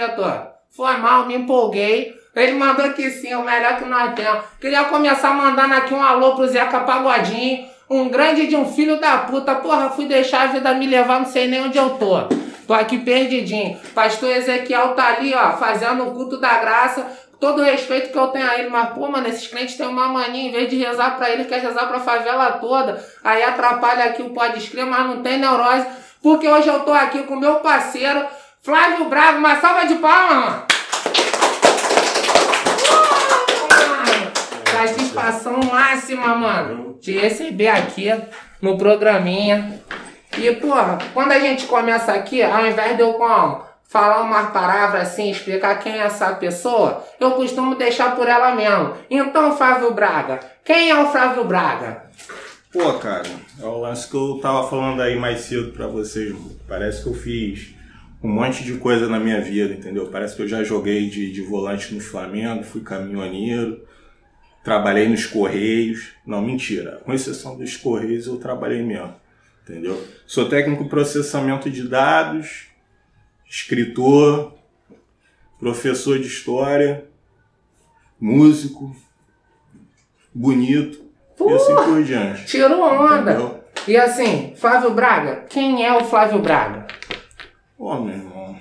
diretor. 0.00 0.48
Foi 0.74 0.96
mal, 0.96 1.26
me 1.26 1.34
empolguei. 1.34 2.18
Ele 2.34 2.52
mandou 2.52 2.90
que 2.92 3.10
sim, 3.10 3.34
o 3.34 3.42
melhor 3.42 3.76
que 3.76 3.84
nós 3.84 4.14
temos. 4.14 4.44
Queria 4.60 4.84
começar 4.84 5.34
mandando 5.34 5.74
aqui 5.74 5.92
um 5.92 6.02
alô 6.02 6.34
pro 6.34 6.46
Zeca 6.46 6.80
Pagodinho. 6.80 7.68
Um 7.88 8.08
grande 8.08 8.46
de 8.46 8.56
um 8.56 8.64
filho 8.64 9.00
da 9.00 9.18
puta. 9.18 9.56
Porra, 9.56 9.90
fui 9.90 10.06
deixar 10.06 10.42
a 10.42 10.46
vida 10.46 10.72
me 10.74 10.86
levar, 10.86 11.18
não 11.18 11.26
sei 11.26 11.48
nem 11.48 11.62
onde 11.62 11.76
eu 11.76 11.90
tô. 11.90 12.22
Tô 12.66 12.72
aqui 12.72 12.98
perdidinho. 12.98 13.76
Pastor 13.94 14.30
Ezequiel 14.30 14.94
tá 14.94 15.08
ali, 15.08 15.34
ó, 15.34 15.56
fazendo 15.56 16.06
o 16.06 16.12
culto 16.12 16.36
da 16.38 16.58
graça. 16.58 17.04
Todo 17.40 17.62
o 17.62 17.64
respeito 17.64 18.12
que 18.12 18.18
eu 18.18 18.28
tenho 18.28 18.48
a 18.48 18.58
ele, 18.58 18.68
mas, 18.68 18.90
pô, 18.90 19.08
mano, 19.08 19.26
esses 19.26 19.46
clientes 19.46 19.74
têm 19.74 19.86
uma 19.86 20.08
mania, 20.08 20.48
em 20.48 20.52
vez 20.52 20.68
de 20.68 20.76
rezar 20.76 21.16
pra 21.16 21.30
ele, 21.30 21.46
quer 21.46 21.60
rezar 21.60 21.86
pra 21.86 21.98
favela 21.98 22.52
toda. 22.52 23.02
Aí 23.24 23.42
atrapalha 23.42 24.04
aqui 24.04 24.22
o 24.22 24.30
pode 24.30 24.58
escrever, 24.58 24.88
mas 24.88 25.06
não 25.06 25.22
tem 25.22 25.38
neurose. 25.38 25.86
Porque 26.22 26.46
hoje 26.46 26.68
eu 26.68 26.80
tô 26.80 26.92
aqui 26.92 27.22
com 27.22 27.36
meu 27.36 27.56
parceiro, 27.56 28.26
Flávio 28.62 29.08
Bravo. 29.08 29.38
Uma 29.38 29.58
salva 29.58 29.86
de 29.86 29.94
palmas, 29.96 30.44
mano. 30.44 30.66
Satisfação 34.70 35.60
máxima, 35.60 36.34
mano, 36.34 36.98
de 37.00 37.18
receber 37.18 37.68
aqui 37.68 38.08
no 38.60 38.76
programinha. 38.76 39.80
E, 40.36 40.52
porra, 40.56 40.98
quando 41.14 41.32
a 41.32 41.38
gente 41.38 41.66
começa 41.66 42.12
aqui, 42.12 42.42
ao 42.42 42.66
invés 42.66 42.96
de 42.96 43.02
eu 43.02 43.14
como, 43.14 43.64
falar 43.88 44.20
uma 44.20 44.46
palavra 44.46 45.02
assim, 45.02 45.30
explicar 45.30 45.78
quem 45.78 45.94
é 45.94 46.04
essa 46.04 46.32
pessoa, 46.34 47.04
eu 47.18 47.32
costumo 47.32 47.74
deixar 47.74 48.14
por 48.14 48.28
ela 48.28 48.54
mesmo. 48.54 48.94
Então, 49.10 49.56
Flávio 49.56 49.92
Braga, 49.92 50.38
quem 50.64 50.90
é 50.90 51.02
o 51.02 51.10
Flávio 51.10 51.44
Braga? 51.44 52.04
Pô, 52.72 52.92
cara, 52.94 53.28
é 53.60 53.64
o 53.64 53.80
lance 53.80 54.08
que 54.08 54.16
eu 54.16 54.38
tava 54.40 54.68
falando 54.68 55.00
aí 55.00 55.18
mais 55.18 55.40
cedo 55.40 55.72
pra 55.72 55.86
vocês. 55.86 56.36
Parece 56.68 57.02
que 57.02 57.08
eu 57.08 57.14
fiz 57.14 57.79
um 58.22 58.28
monte 58.28 58.62
de 58.62 58.76
coisa 58.76 59.08
na 59.08 59.18
minha 59.18 59.40
vida, 59.40 59.72
entendeu? 59.72 60.08
Parece 60.08 60.36
que 60.36 60.42
eu 60.42 60.48
já 60.48 60.62
joguei 60.62 61.08
de, 61.08 61.32
de 61.32 61.40
volante 61.40 61.94
no 61.94 62.00
Flamengo, 62.00 62.62
fui 62.62 62.82
caminhoneiro, 62.82 63.82
trabalhei 64.62 65.08
nos 65.08 65.24
Correios. 65.24 66.12
Não, 66.26 66.42
mentira. 66.42 67.00
Com 67.04 67.12
exceção 67.12 67.56
dos 67.56 67.76
Correios, 67.76 68.26
eu 68.26 68.36
trabalhei 68.36 68.82
mesmo, 68.82 69.14
entendeu? 69.62 70.06
Sou 70.26 70.48
técnico 70.48 70.84
em 70.84 70.88
processamento 70.88 71.70
de 71.70 71.88
dados, 71.88 72.66
escritor, 73.48 74.54
professor 75.58 76.18
de 76.18 76.26
história, 76.26 77.06
músico, 78.20 78.94
bonito 80.34 81.02
e 81.40 81.52
assim 81.52 81.74
por 81.74 82.02
diante. 82.02 82.44
Tirou 82.44 82.82
onda. 82.82 83.32
Entendeu? 83.32 83.60
E 83.88 83.96
assim, 83.96 84.52
Flávio 84.56 84.92
Braga, 84.92 85.46
quem 85.48 85.86
é 85.86 85.96
o 85.96 86.04
Flávio 86.04 86.40
Braga? 86.40 86.86
Ô, 87.80 87.94
meu 87.98 88.14
irmão. 88.14 88.58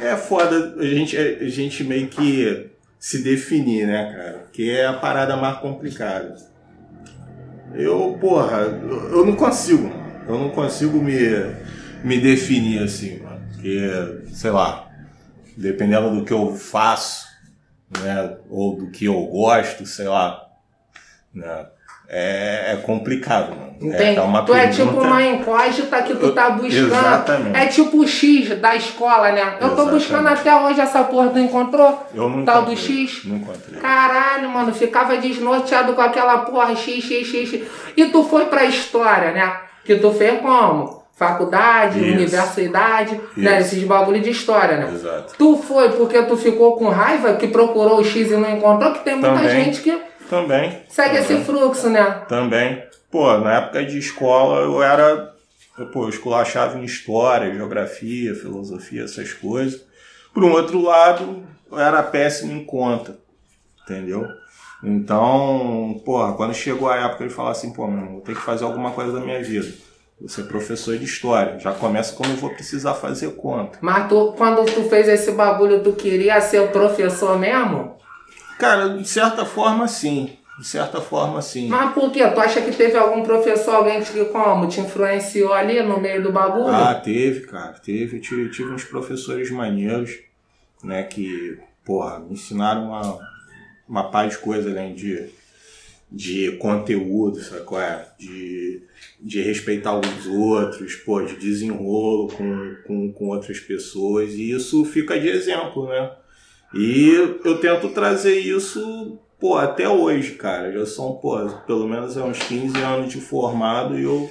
É 0.00 0.16
foda 0.16 0.76
a 0.80 0.86
gente, 0.86 1.14
a 1.14 1.48
gente 1.50 1.84
meio 1.84 2.08
que 2.08 2.70
se 2.98 3.22
definir, 3.22 3.86
né, 3.86 4.14
cara? 4.16 4.48
Que 4.50 4.70
é 4.70 4.86
a 4.86 4.94
parada 4.94 5.36
mais 5.36 5.58
complicada. 5.58 6.34
Eu, 7.74 8.16
porra, 8.18 8.60
eu 8.60 9.18
eu 9.18 9.26
não 9.26 9.36
consigo, 9.36 9.82
mano. 9.88 10.24
Eu 10.26 10.38
não 10.38 10.48
consigo 10.48 11.02
me, 11.02 11.18
me 12.02 12.18
definir 12.18 12.82
assim, 12.82 13.18
mano. 13.18 13.42
Porque, 13.52 14.24
sei 14.32 14.50
lá, 14.50 14.90
dependendo 15.54 16.16
do 16.16 16.24
que 16.24 16.32
eu 16.32 16.56
faço, 16.56 17.26
né, 18.02 18.38
ou 18.48 18.74
do 18.74 18.90
que 18.90 19.04
eu 19.04 19.22
gosto, 19.26 19.84
sei 19.84 20.08
lá, 20.08 20.42
né, 21.34 21.66
é, 22.08 22.72
é 22.72 22.76
complicado, 22.76 23.50
mano. 23.50 23.72
Entende? 23.82 24.16
É, 24.18 24.22
uma 24.22 24.42
tu 24.44 24.54
é 24.54 24.68
tipo 24.68 24.84
pergunta- 24.92 25.06
uma 25.08 25.22
incógnita 25.24 26.02
que 26.02 26.14
tu 26.14 26.30
tá 26.30 26.50
buscando. 26.50 26.86
Exatamente. 26.86 27.56
É 27.58 27.66
tipo 27.66 27.98
o 27.98 28.06
X 28.06 28.56
da 28.60 28.76
escola, 28.76 29.32
né? 29.32 29.40
Eu 29.60 29.70
tô 29.70 29.74
Exatamente. 29.74 29.90
buscando 29.94 30.28
até 30.28 30.54
hoje 30.54 30.80
essa 30.80 31.02
porra, 31.02 31.30
tu 31.30 31.38
encontrou? 31.40 32.06
Eu 32.14 32.28
não 32.28 32.44
Tal 32.44 32.62
do 32.62 32.72
encontrei, 32.72 33.06
X? 33.08 33.24
Não 33.24 33.36
encontrei. 33.38 33.80
Caralho, 33.80 34.48
mano, 34.50 34.72
ficava 34.72 35.16
desnorteado 35.16 35.94
com 35.94 36.00
aquela 36.00 36.38
porra 36.38 36.76
X, 36.76 37.02
X, 37.04 37.26
X, 37.26 37.48
X. 37.50 37.60
E 37.96 38.04
tu 38.06 38.22
foi 38.22 38.44
pra 38.46 38.64
história, 38.66 39.32
né? 39.32 39.52
Que 39.84 39.96
tu 39.96 40.12
fez 40.12 40.40
como? 40.40 41.02
Faculdade, 41.16 41.98
Isso. 41.98 42.12
universidade, 42.14 43.20
né? 43.36 43.58
Isso. 43.60 43.74
Esses 43.76 43.84
bagulho 43.84 44.20
de 44.20 44.30
história, 44.30 44.76
né? 44.76 44.90
Exato. 44.92 45.34
Tu 45.36 45.56
foi 45.56 45.88
porque 45.90 46.22
tu 46.22 46.36
ficou 46.36 46.76
com 46.76 46.88
raiva, 46.88 47.34
que 47.34 47.48
procurou 47.48 47.98
o 48.00 48.04
X 48.04 48.30
e 48.30 48.36
não 48.36 48.48
encontrou, 48.50 48.92
que 48.92 49.00
tem 49.04 49.14
muita 49.16 49.34
Também. 49.36 49.64
gente 49.64 49.80
que 49.82 49.96
Também. 50.32 50.78
segue 50.88 51.18
também. 51.18 51.36
esse 51.36 51.44
fluxo, 51.44 51.90
né? 51.90 52.24
Também. 52.26 52.82
Pô, 53.10 53.36
na 53.36 53.58
época 53.58 53.84
de 53.84 53.98
escola 53.98 54.62
eu 54.62 54.82
era. 54.82 55.34
eu, 55.78 55.86
Pô, 55.88 56.04
eu 56.04 56.08
esculachava 56.08 56.78
em 56.78 56.84
história, 56.84 57.54
geografia, 57.54 58.34
filosofia, 58.34 59.04
essas 59.04 59.34
coisas. 59.34 59.84
Por 60.32 60.42
um 60.42 60.52
outro 60.52 60.80
lado, 60.80 61.44
eu 61.70 61.78
era 61.78 62.02
péssimo 62.02 62.50
em 62.50 62.64
conta. 62.64 63.18
Entendeu? 63.82 64.26
Então, 64.82 66.00
porra, 66.02 66.32
quando 66.32 66.54
chegou 66.54 66.88
a 66.88 66.96
época 66.96 67.28
de 67.28 67.34
falar 67.34 67.50
assim, 67.50 67.70
pô, 67.70 67.86
mano, 67.86 68.12
vou 68.12 68.20
ter 68.22 68.34
que 68.34 68.40
fazer 68.40 68.64
alguma 68.64 68.92
coisa 68.92 69.12
da 69.12 69.20
minha 69.20 69.42
vida. 69.42 69.68
Vou 70.18 70.30
ser 70.30 70.44
professor 70.44 70.96
de 70.96 71.04
história. 71.04 71.58
Já 71.58 71.72
começa 71.72 72.16
quando 72.16 72.30
eu 72.30 72.36
vou 72.36 72.48
precisar 72.48 72.94
fazer 72.94 73.32
conta. 73.36 73.76
Mas 73.82 74.08
tu, 74.08 74.32
quando 74.38 74.64
tu 74.64 74.84
fez 74.84 75.08
esse 75.08 75.32
bagulho, 75.32 75.82
tu 75.82 75.92
queria 75.92 76.40
ser 76.40 76.70
professor 76.70 77.38
mesmo? 77.38 78.00
Cara, 78.62 78.90
de 78.90 79.08
certa 79.08 79.44
forma, 79.44 79.88
sim. 79.88 80.38
De 80.56 80.64
certa 80.64 81.00
forma, 81.00 81.42
sim. 81.42 81.66
Mas 81.66 81.92
por 81.94 82.12
quê? 82.12 82.24
Tu 82.28 82.38
acha 82.38 82.62
que 82.62 82.70
teve 82.70 82.96
algum 82.96 83.24
professor, 83.24 83.74
alguém 83.74 84.00
que 84.00 84.24
como, 84.26 84.68
te 84.68 84.78
influenciou 84.78 85.52
ali 85.52 85.82
no 85.82 85.98
meio 85.98 86.22
do 86.22 86.30
bagulho? 86.30 86.68
Ah, 86.68 86.94
teve, 86.94 87.40
cara, 87.40 87.72
teve. 87.72 88.20
Tive, 88.20 88.50
tive 88.50 88.70
uns 88.70 88.84
professores 88.84 89.50
maneiros, 89.50 90.16
né, 90.84 91.02
que, 91.02 91.58
porra, 91.84 92.20
me 92.20 92.34
ensinaram 92.34 92.90
uma, 92.90 93.18
uma 93.88 94.10
paz 94.12 94.34
de 94.34 94.38
coisa 94.38 94.70
além 94.70 94.94
de, 94.94 95.28
de 96.08 96.52
conteúdo, 96.58 97.42
sabe 97.42 97.64
qual 97.64 97.80
é? 97.80 98.06
De, 98.16 98.80
de 99.20 99.42
respeitar 99.42 99.98
os 99.98 100.26
outros, 100.28 100.94
pô, 100.94 101.20
de 101.20 101.34
desenrolo 101.34 102.28
com, 102.28 102.76
com, 102.86 103.12
com 103.12 103.26
outras 103.26 103.58
pessoas. 103.58 104.34
E 104.34 104.52
isso 104.52 104.84
fica 104.84 105.18
de 105.18 105.26
exemplo, 105.26 105.88
né? 105.88 106.12
E 106.74 107.38
eu 107.44 107.58
tento 107.58 107.90
trazer 107.90 108.38
isso, 108.38 109.18
pô, 109.38 109.56
até 109.56 109.88
hoje, 109.88 110.32
cara. 110.32 110.72
Já 110.72 110.86
são, 110.86 111.12
pô, 111.14 111.38
pelo 111.66 111.86
menos 111.88 112.16
há 112.16 112.24
uns 112.24 112.38
15 112.38 112.78
anos 112.78 113.12
de 113.12 113.20
formado 113.20 113.98
e 113.98 114.04
eu 114.04 114.30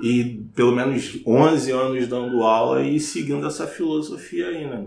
e 0.00 0.44
pelo 0.54 0.72
menos 0.72 1.20
11 1.26 1.70
anos 1.70 2.08
dando 2.08 2.42
aula 2.42 2.82
e 2.82 2.98
seguindo 2.98 3.46
essa 3.46 3.66
filosofia 3.66 4.48
aí, 4.48 4.66
né? 4.66 4.86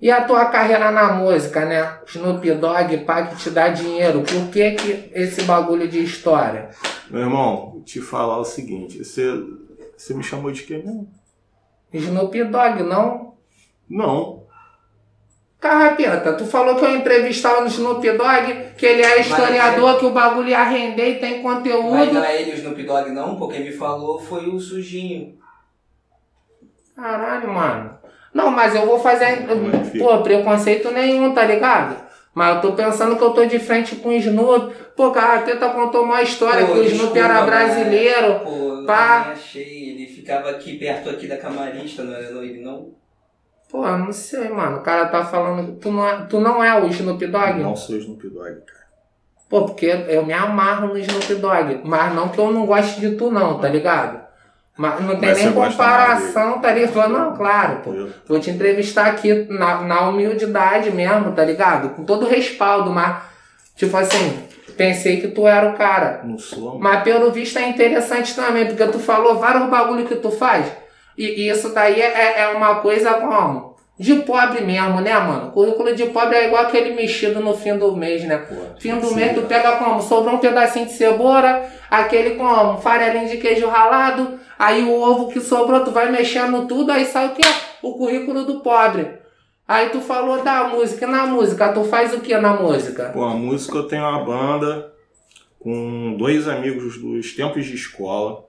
E 0.00 0.10
a 0.10 0.24
tua 0.24 0.46
carreira 0.46 0.92
na 0.92 1.12
música, 1.12 1.64
né? 1.64 1.98
Snoop 2.06 2.48
Dogg, 2.54 3.04
que 3.30 3.36
te 3.36 3.50
dá 3.50 3.68
dinheiro. 3.68 4.22
Por 4.22 4.48
que, 4.48 4.72
que 4.72 5.10
esse 5.12 5.42
bagulho 5.42 5.88
de 5.88 6.02
história? 6.02 6.70
Meu 7.10 7.22
irmão, 7.22 7.72
vou 7.72 7.82
te 7.82 8.00
falar 8.00 8.38
o 8.38 8.44
seguinte, 8.44 9.04
você, 9.04 9.24
você 9.96 10.14
me 10.14 10.22
chamou 10.22 10.52
de 10.52 10.62
quê 10.62 10.78
mesmo? 10.78 11.08
Snoop 11.92 12.44
Dogg, 12.44 12.82
não? 12.84 13.34
Não. 13.88 14.37
Carrapeta, 15.60 16.34
tu 16.34 16.44
falou 16.46 16.76
que 16.76 16.84
eu 16.84 16.94
entrevistava 16.94 17.62
no 17.62 17.66
Snoop 17.66 18.00
Dogg, 18.12 18.74
que 18.76 18.86
ele 18.86 19.02
é 19.02 19.20
historiador, 19.20 19.98
que 19.98 20.06
o 20.06 20.10
bagulho 20.10 20.48
ia 20.48 20.62
render 20.62 21.16
e 21.16 21.18
tem 21.18 21.42
Mas 21.42 21.56
conteúdo. 21.56 22.12
não 22.12 22.24
é 22.24 22.40
ele 22.42 22.52
o 22.52 22.54
Snoop 22.54 22.80
Dogg 22.84 23.10
não, 23.10 23.34
pô. 23.36 23.48
Quem 23.48 23.64
me 23.64 23.72
falou 23.72 24.20
foi 24.20 24.46
o 24.48 24.60
Sujinho. 24.60 25.36
Caralho, 26.94 27.52
mano. 27.52 27.98
Não, 28.32 28.50
mas 28.50 28.74
eu 28.74 28.86
vou 28.86 29.00
fazer. 29.00 29.24
É? 29.24 29.98
Pô, 29.98 30.18
preconceito 30.22 30.90
nenhum, 30.92 31.34
tá 31.34 31.44
ligado? 31.44 31.96
Mas 32.32 32.54
eu 32.54 32.60
tô 32.60 32.72
pensando 32.74 33.16
que 33.16 33.22
eu 33.22 33.30
tô 33.30 33.44
de 33.44 33.58
frente 33.58 33.96
com 33.96 34.10
o 34.10 34.12
Snoop. 34.12 34.72
Pô, 34.96 35.10
Carrapeta 35.10 35.70
contou 35.70 36.04
uma 36.04 36.22
história 36.22 36.66
Pô, 36.66 36.74
que 36.74 36.78
o 36.78 36.84
Snoop 36.84 37.12
desculpa, 37.14 37.18
era 37.18 37.40
né? 37.40 37.46
brasileiro. 37.46 38.40
Pô, 38.40 38.80
eu 38.80 38.86
Pá. 38.86 39.30
achei. 39.32 39.90
Ele 39.90 40.06
ficava 40.06 40.50
aqui 40.50 40.78
perto 40.78 41.10
aqui 41.10 41.26
da 41.26 41.36
camarista, 41.36 42.04
não 42.04 42.14
era 42.14 42.26
ele 42.44 42.60
não? 42.60 42.92
Pô, 43.70 43.86
eu 43.86 43.98
não 43.98 44.12
sei, 44.12 44.48
mano. 44.48 44.78
O 44.78 44.82
cara 44.82 45.06
tá 45.06 45.24
falando. 45.24 45.76
Tu 45.76 45.90
não 45.90 46.06
é, 46.08 46.26
tu 46.28 46.40
não 46.40 46.62
é 46.64 46.80
o 46.80 46.86
Snoop 46.88 47.26
Dogg? 47.26 47.58
Não 47.62 47.76
sou 47.76 47.96
Snoop 47.96 48.26
Dogg, 48.28 48.60
cara. 48.64 48.78
Pô, 49.48 49.64
porque 49.66 49.86
eu 50.08 50.24
me 50.24 50.32
amarro 50.32 50.88
no 50.88 50.98
Snoop 50.98 51.34
Dogg. 51.34 51.80
Mas 51.84 52.14
não 52.14 52.28
que 52.28 52.38
eu 52.38 52.50
não 52.52 52.66
goste 52.66 53.00
de 53.00 53.16
tu, 53.16 53.30
não, 53.30 53.58
tá 53.58 53.68
ligado? 53.68 54.20
Mas 54.76 55.00
não 55.00 55.16
tem 55.16 55.28
Mas 55.30 55.38
nem 55.38 55.52
comparação, 55.52 56.60
tá 56.60 56.72
ligado? 56.72 57.08
Não, 57.08 57.36
claro, 57.36 57.76
pô. 57.82 57.92
Eu- 57.92 58.10
Vou 58.28 58.38
te 58.38 58.50
entrevistar 58.50 59.06
aqui 59.06 59.34
na, 59.50 59.82
na 59.82 60.08
humildade 60.08 60.90
mesmo, 60.92 61.32
tá 61.32 61.44
ligado? 61.44 61.90
Com 61.90 62.04
todo 62.04 62.26
respaldo, 62.26 62.90
mas, 62.90 63.22
tipo 63.74 63.96
assim, 63.96 64.44
pensei 64.76 65.20
que 65.20 65.28
tu 65.28 65.46
era 65.48 65.68
o 65.70 65.76
cara. 65.76 66.20
Não 66.24 66.38
sou. 66.38 66.78
Mas 66.78 67.02
pelo 67.02 67.32
visto 67.32 67.58
é 67.58 67.68
interessante 67.68 68.36
também, 68.36 68.66
porque 68.66 68.86
tu 68.86 68.98
falou 69.00 69.38
vários 69.38 69.68
bagulho 69.68 70.06
que 70.06 70.14
tu 70.16 70.30
faz. 70.30 70.66
E, 71.18 71.42
e 71.42 71.50
isso 71.50 71.70
daí 71.74 72.00
é, 72.00 72.42
é 72.42 72.48
uma 72.56 72.76
coisa 72.76 73.14
como? 73.14 73.76
De 73.98 74.14
pobre 74.20 74.60
mesmo, 74.60 75.00
né, 75.00 75.12
mano? 75.18 75.50
Currículo 75.50 75.92
de 75.92 76.06
pobre 76.06 76.36
é 76.36 76.46
igual 76.46 76.62
aquele 76.62 76.94
mexido 76.94 77.40
no 77.40 77.52
fim 77.52 77.76
do 77.76 77.96
mês, 77.96 78.22
né? 78.22 78.36
Pô, 78.38 78.54
Fim 78.78 78.94
do 79.00 79.08
sim, 79.08 79.16
mês 79.16 79.34
tu 79.34 79.42
cara. 79.42 79.48
pega 79.48 79.76
como? 79.78 80.00
Sobrou 80.00 80.36
um 80.36 80.38
pedacinho 80.38 80.86
de 80.86 80.92
cebola, 80.92 81.64
aquele 81.90 82.36
como? 82.36 82.78
Farelinho 82.80 83.28
de 83.28 83.38
queijo 83.38 83.66
ralado, 83.66 84.38
aí 84.56 84.84
o 84.84 84.92
ovo 84.92 85.26
que 85.26 85.40
sobrou 85.40 85.82
tu 85.84 85.90
vai 85.90 86.12
mexendo 86.12 86.68
tudo, 86.68 86.92
aí 86.92 87.04
sai 87.04 87.26
o 87.26 87.34
quê? 87.34 87.42
O 87.82 87.94
currículo 87.98 88.44
do 88.44 88.60
pobre. 88.60 89.18
Aí 89.66 89.88
tu 89.90 90.00
falou 90.00 90.42
da 90.44 90.68
música. 90.68 91.04
E 91.04 91.08
na 91.10 91.26
música, 91.26 91.72
tu 91.72 91.82
faz 91.84 92.14
o 92.14 92.20
que 92.20 92.34
na 92.38 92.54
música? 92.54 93.10
Pô, 93.12 93.24
a 93.24 93.34
música 93.34 93.78
eu 93.78 93.88
tenho 93.88 94.02
uma 94.02 94.24
banda 94.24 94.92
com 95.58 96.14
dois 96.16 96.46
amigos 96.48 96.98
dos 96.98 97.34
tempos 97.34 97.66
de 97.66 97.74
escola. 97.74 98.47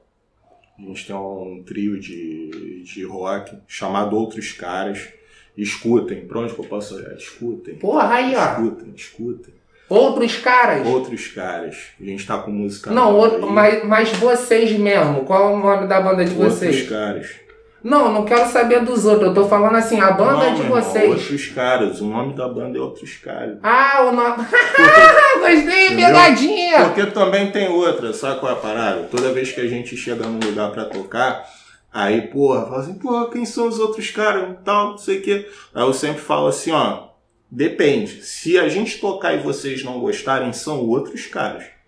A 0.82 0.86
gente 0.88 1.08
tem 1.08 1.16
um 1.16 1.64
trio 1.66 2.00
de, 2.00 2.84
de 2.84 3.04
rock 3.04 3.56
chamado 3.68 4.16
Outros 4.16 4.52
Caras. 4.54 5.10
Escutem, 5.58 6.26
pra 6.26 6.40
onde 6.40 6.54
que 6.54 6.60
eu 6.60 6.66
posso 6.66 6.96
olhar? 6.96 7.14
Escutem. 7.16 7.76
Porra, 7.76 8.14
aí, 8.14 8.34
ó. 8.36 8.52
Escutem, 8.54 8.94
escutem. 8.96 9.54
Outros 9.90 10.38
caras? 10.38 10.88
Outros 10.88 11.28
caras. 11.28 11.88
A 12.00 12.04
gente 12.04 12.26
tá 12.26 12.38
com 12.38 12.52
música. 12.52 12.92
Não, 12.92 13.16
outro, 13.16 13.50
mas, 13.52 13.84
mas 13.84 14.10
vocês 14.14 14.72
mesmo. 14.80 15.26
Qual 15.26 15.52
é 15.52 15.56
o 15.56 15.60
nome 15.60 15.88
da 15.88 16.00
banda 16.00 16.24
de 16.24 16.32
Outros 16.32 16.54
vocês? 16.54 16.88
caras. 16.88 17.36
Não, 17.84 18.12
não 18.12 18.26
quero 18.26 18.50
saber 18.50 18.84
dos 18.84 19.06
outros. 19.06 19.30
Eu 19.30 19.34
tô 19.34 19.48
falando 19.48 19.76
assim, 19.76 20.00
a 20.00 20.12
banda 20.12 20.50
Não, 20.50 20.54
de 20.54 20.64
meu 20.64 20.78
irmão, 20.78 20.82
vocês. 20.82 21.10
Outros 21.10 21.48
caras. 21.48 22.02
O 22.02 22.06
nome 22.06 22.34
da 22.34 22.48
banda 22.48 22.78
é 22.78 22.82
Outros 22.82 23.16
Caras. 23.18 23.58
Ah, 23.64 24.08
o 24.10 24.12
nome. 24.12 24.46
Gostei, 25.40 25.96
pegadinha! 25.96 26.86
Porque 26.86 27.06
também 27.08 27.52
tem 27.52 27.70
outra, 27.70 28.14
sabe 28.14 28.40
qual 28.40 28.52
é 28.52 28.56
a 28.56 28.60
parada? 28.60 29.04
Toda 29.04 29.32
vez 29.32 29.52
que 29.52 29.62
a 29.62 29.68
gente 29.68 29.96
chega 29.96 30.26
num 30.26 30.40
lugar 30.46 30.72
pra 30.72 30.86
tocar, 30.86 31.46
aí, 31.92 32.22
porra, 32.24 32.66
fala 32.66 32.80
assim, 32.80 32.96
porra, 32.96 33.30
quem 33.30 33.46
são 33.46 33.68
os 33.68 33.80
outros 33.80 34.12
caras 34.12 34.58
tal, 34.66 34.92
não 34.92 34.98
sei 34.98 35.20
o 35.20 35.22
quê. 35.22 35.50
Aí 35.74 35.84
eu 35.84 35.94
sempre 35.94 36.22
falo 36.22 36.48
assim, 36.48 36.72
ó, 36.72 37.08
depende. 37.50 38.24
Se 38.24 38.58
a 38.58 38.68
gente 38.68 39.00
tocar 39.00 39.34
e 39.34 39.40
vocês 39.40 39.84
não 39.84 40.00
gostarem, 40.00 40.52
são 40.52 40.86
outros 40.86 41.26
caras. 41.28 41.79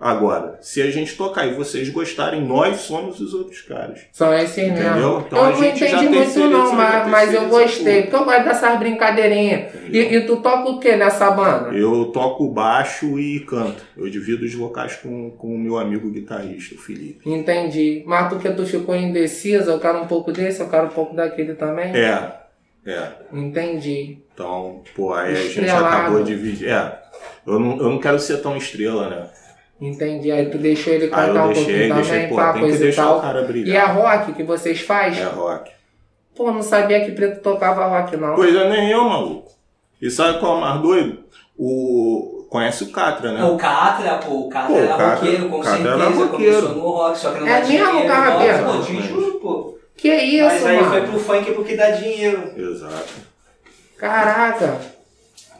Agora, 0.00 0.58
se 0.60 0.80
a 0.80 0.88
gente 0.92 1.16
tocar 1.16 1.44
e 1.46 1.54
vocês 1.54 1.88
gostarem, 1.88 2.40
nós 2.46 2.76
somos 2.82 3.18
os 3.20 3.34
outros 3.34 3.62
caras. 3.62 4.06
São 4.12 4.32
esses 4.32 4.56
Entendeu? 4.58 4.94
mesmo. 4.94 5.24
Então 5.26 5.44
a 5.44 5.46
eu 5.50 5.56
não 5.56 5.62
gente 5.64 5.78
já 5.80 5.86
entendi 5.88 6.04
muito 6.04 6.18
terceiriza- 6.18 6.56
não, 6.56 6.70
já 6.70 6.76
mas, 6.76 7.08
mas 7.08 7.34
eu 7.34 7.48
gostei. 7.48 8.02
Porque 8.02 8.14
eu 8.16 8.24
gosto 8.24 8.44
dessas 8.44 8.78
brincadeirinhas. 8.78 9.72
E, 9.90 9.98
e 9.98 10.20
tu 10.24 10.36
toca 10.36 10.68
o 10.70 10.78
que 10.78 10.94
nessa 10.94 11.30
banda? 11.32 11.70
Eu 11.76 12.06
toco 12.12 12.48
baixo 12.48 13.18
e 13.18 13.40
canto. 13.40 13.82
Eu 13.96 14.08
divido 14.08 14.44
os 14.44 14.54
vocais 14.54 14.94
com, 14.94 15.30
com 15.32 15.48
o 15.52 15.58
meu 15.58 15.76
amigo 15.76 16.08
guitarrista, 16.10 16.76
o 16.76 16.78
Felipe. 16.78 17.28
Entendi. 17.28 18.04
Mas 18.06 18.28
porque 18.28 18.50
tu 18.50 18.64
ficou 18.64 18.94
indeciso, 18.94 19.68
eu 19.70 19.80
quero 19.80 19.98
um 19.98 20.06
pouco 20.06 20.30
desse, 20.30 20.60
eu 20.60 20.68
quero 20.68 20.86
um 20.86 20.90
pouco 20.90 21.16
daquele 21.16 21.54
também? 21.54 21.92
É, 21.96 22.34
é. 22.86 23.08
Entendi. 23.32 24.18
Então, 24.32 24.82
pô, 24.94 25.12
aí 25.12 25.32
a 25.32 25.34
gente 25.34 25.46
Estrelado. 25.58 25.84
acabou 25.86 26.22
de 26.22 26.36
dividir. 26.36 26.68
É, 26.70 27.00
eu 27.44 27.58
não, 27.58 27.70
eu 27.78 27.90
não 27.90 27.98
quero 27.98 28.20
ser 28.20 28.36
tão 28.36 28.56
estrela, 28.56 29.08
né? 29.08 29.26
Entendi. 29.80 30.30
Aí 30.32 30.46
tu 30.50 30.58
deixou 30.58 30.92
ele 30.92 31.08
cantar 31.08 31.44
um 31.44 31.52
deixei, 31.52 31.64
pouquinho 31.64 31.94
deixei, 31.94 32.12
também, 32.14 32.28
pô, 32.28 32.34
pá, 32.36 32.52
coisa 32.58 32.88
e 32.88 32.92
tal. 32.94 33.18
o 33.18 33.20
cara 33.20 33.40
E 33.40 33.44
é 33.44 33.46
brilhar. 33.46 33.96
rock 33.96 34.32
que 34.32 34.42
vocês 34.42 34.80
fazem? 34.80 35.22
É 35.22 35.26
rock. 35.26 35.70
Pô, 36.34 36.50
não 36.52 36.62
sabia 36.62 37.04
que 37.04 37.12
preto 37.12 37.40
tocava 37.40 37.86
rock, 37.86 38.16
não. 38.16 38.34
Coisa 38.34 38.68
nem 38.68 38.90
eu, 38.90 39.04
maluco. 39.04 39.50
E 40.00 40.10
sabe 40.10 40.38
qual 40.40 40.54
é 40.54 40.58
o 40.58 40.60
mais 40.60 40.80
doido? 40.80 41.18
O... 41.56 42.46
Conhece 42.48 42.84
o 42.84 42.90
Catra, 42.90 43.32
né? 43.32 43.44
O 43.44 43.56
Catra, 43.58 44.16
pô, 44.18 44.46
o 44.46 44.48
Catra 44.48 44.68
Pô, 44.74 44.78
era 44.80 44.88
Catra- 44.88 45.14
roqueiro, 45.16 45.48
com 45.50 45.56
o 45.58 45.60
Catra 45.62 45.78
era 45.90 45.98
certeza. 45.98 46.24
roqueiro. 46.24 46.62
Começou 46.62 46.74
no 46.82 46.90
rock, 46.90 47.18
só 47.18 47.32
que 47.32 47.40
não 47.40 47.46
É 47.46 47.50
dá 47.50 47.60
dinheiro. 47.60 47.92
mesmo? 47.94 48.08
Nossa, 48.08 48.78
Pô, 48.78 48.84
te 48.84 49.02
juro, 49.02 49.32
pô. 49.40 49.78
Que 49.96 50.14
isso, 50.14 50.44
Mas 50.44 50.66
aí 50.66 50.76
mano? 50.76 50.90
foi 50.90 51.00
pro 51.02 51.18
funk 51.18 51.52
porque 51.52 51.76
dá 51.76 51.90
dinheiro. 51.90 52.52
Exato. 52.56 53.08
Caraca. 53.98 54.80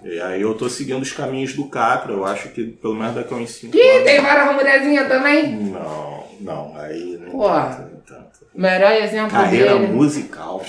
E 0.02 0.20
aí 0.20 0.40
eu 0.42 0.54
tô 0.54 0.68
seguindo 0.68 1.02
os 1.02 1.12
caminhos 1.12 1.54
do 1.54 1.68
Catra. 1.68 2.12
Eu 2.12 2.24
acho 2.24 2.48
que 2.50 2.64
pelo 2.64 2.94
menos 2.94 3.14
daqui 3.14 3.34
a 3.34 3.36
uns 3.36 3.50
5 3.50 3.76
Ih, 3.76 3.80
anos. 3.90 4.04
tem 4.04 4.20
várias 4.20 4.54
mulherzinhas 4.54 5.08
também? 5.08 5.56
Não, 5.56 6.24
não. 6.40 6.76
Aí 6.78 7.18
não 7.20 7.30
Porra. 7.32 7.74
tanto, 7.76 7.90
não 7.92 8.00
tanto. 8.00 8.46
Melhor 8.54 8.92
exemplo 8.92 9.30
Carreira 9.30 9.74
dele. 9.78 9.92
musical. 9.92 10.64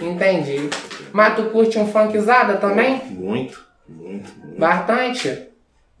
Entendi. 0.00 0.68
Mas 1.12 1.36
tu 1.36 1.44
curte 1.50 1.78
um 1.78 1.86
funkzada 1.86 2.56
também? 2.56 2.96
Muito, 3.10 3.64
muito, 3.88 4.32
muito. 4.38 4.58
Bastante? 4.58 5.48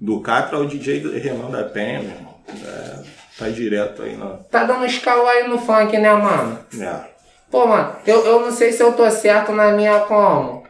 Do 0.00 0.20
Catra 0.20 0.58
ao 0.58 0.66
DJ 0.66 1.18
Renan 1.18 1.50
da 1.50 1.62
Penha, 1.64 2.00
meu 2.00 2.10
irmão. 2.10 2.34
É, 2.66 3.02
tá 3.38 3.48
direto 3.48 4.02
aí 4.02 4.16
na. 4.16 4.26
Tá 4.50 4.64
dando 4.64 4.84
uns 4.84 4.98
caô 4.98 5.26
aí 5.26 5.48
no 5.48 5.58
funk, 5.58 5.96
né, 5.96 6.12
mano? 6.12 6.58
É. 6.78 7.14
Pô, 7.50 7.66
mano, 7.66 7.94
eu, 8.06 8.26
eu 8.26 8.40
não 8.40 8.50
sei 8.50 8.72
se 8.72 8.82
eu 8.82 8.92
tô 8.92 9.08
certo 9.10 9.52
na 9.52 9.70
minha 9.72 10.00
como. 10.00 10.63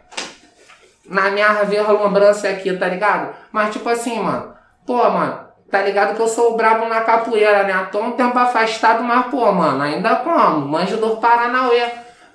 Na 1.07 1.31
minha 1.31 1.53
verlumbrância 1.65 2.51
aqui, 2.51 2.73
tá 2.77 2.89
ligado? 2.89 3.35
Mas 3.53 3.73
tipo 3.73 3.89
assim, 3.89 4.19
mano. 4.21 4.55
Pô, 4.87 4.97
mano, 5.11 5.39
tá 5.71 5.83
ligado 5.83 6.15
que 6.15 6.23
eu 6.23 6.29
sou 6.29 6.53
o 6.53 6.57
brabo 6.57 6.87
na 6.87 7.01
capoeira, 7.01 7.65
né? 7.65 7.89
Tô 7.91 8.01
um 8.01 8.13
tempo 8.13 8.39
afastado, 8.39 9.03
mas, 9.03 9.27
pô, 9.27 9.51
mano, 9.53 9.83
ainda 9.83 10.17
como? 10.17 10.67
Manjo 10.67 10.97
do 10.99 11.17
Paranauê. 11.17 11.89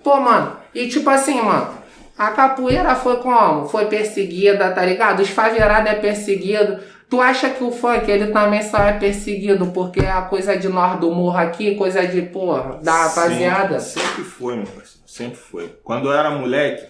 Pô, 0.04 0.20
mano, 0.20 0.58
e 0.74 0.88
tipo 0.88 1.10
assim, 1.10 1.42
mano. 1.42 1.80
A 2.18 2.32
capoeira 2.32 2.96
foi 2.96 3.16
como? 3.18 3.70
Foi 3.70 3.86
perseguida, 3.86 4.72
tá 4.72 4.84
ligado? 4.84 5.22
Os 5.22 5.30
favelados 5.30 5.90
é 5.90 5.96
perseguido. 5.96 6.80
Tu 7.10 7.20
acha 7.22 7.50
que 7.50 7.64
o 7.64 7.72
funk, 7.72 8.12
ele 8.12 8.28
também 8.28 8.62
só 8.62 8.78
é 8.80 8.92
perseguido 8.94 9.68
porque 9.68 10.02
é 10.02 10.12
a 10.12 10.24
coisa 10.24 10.58
de 10.58 10.68
nós 10.68 11.00
do 11.00 11.10
morro 11.12 11.38
aqui, 11.38 11.76
coisa 11.76 12.06
de, 12.06 12.22
porra, 12.22 12.78
da 12.84 13.06
rapaziada? 13.06 13.80
Sempre, 13.80 14.08
sempre 14.08 14.24
foi, 14.26 14.56
meu 14.58 14.66
parceiro. 14.66 15.00
Sempre 15.08 15.40
foi. 15.40 15.80
Quando 15.84 16.10
eu 16.10 16.14
era 16.14 16.30
moleque, 16.30 16.86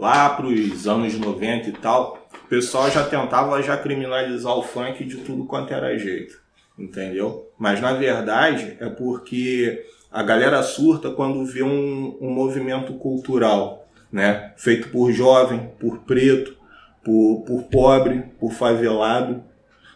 lá 0.00 0.30
pros 0.30 0.88
anos 0.88 1.14
90 1.14 1.68
e 1.68 1.72
tal, 1.72 2.26
o 2.42 2.48
pessoal 2.48 2.90
já 2.90 3.04
tentava 3.04 3.62
já 3.62 3.76
criminalizar 3.76 4.56
o 4.56 4.62
funk 4.62 5.04
de 5.04 5.18
tudo 5.18 5.44
quanto 5.44 5.74
era 5.74 5.96
jeito. 5.98 6.40
Entendeu? 6.78 7.50
Mas 7.58 7.82
na 7.82 7.92
verdade 7.92 8.78
é 8.80 8.88
porque 8.88 9.84
a 10.10 10.22
galera 10.22 10.62
surta 10.62 11.10
quando 11.10 11.44
vê 11.44 11.62
um, 11.62 12.16
um 12.18 12.30
movimento 12.30 12.94
cultural, 12.94 13.86
né? 14.10 14.54
Feito 14.56 14.88
por 14.88 15.12
jovem, 15.12 15.70
por 15.78 15.98
preto, 15.98 16.56
por, 17.04 17.44
por 17.46 17.64
pobre, 17.64 18.24
por 18.40 18.52
favelado, 18.52 19.44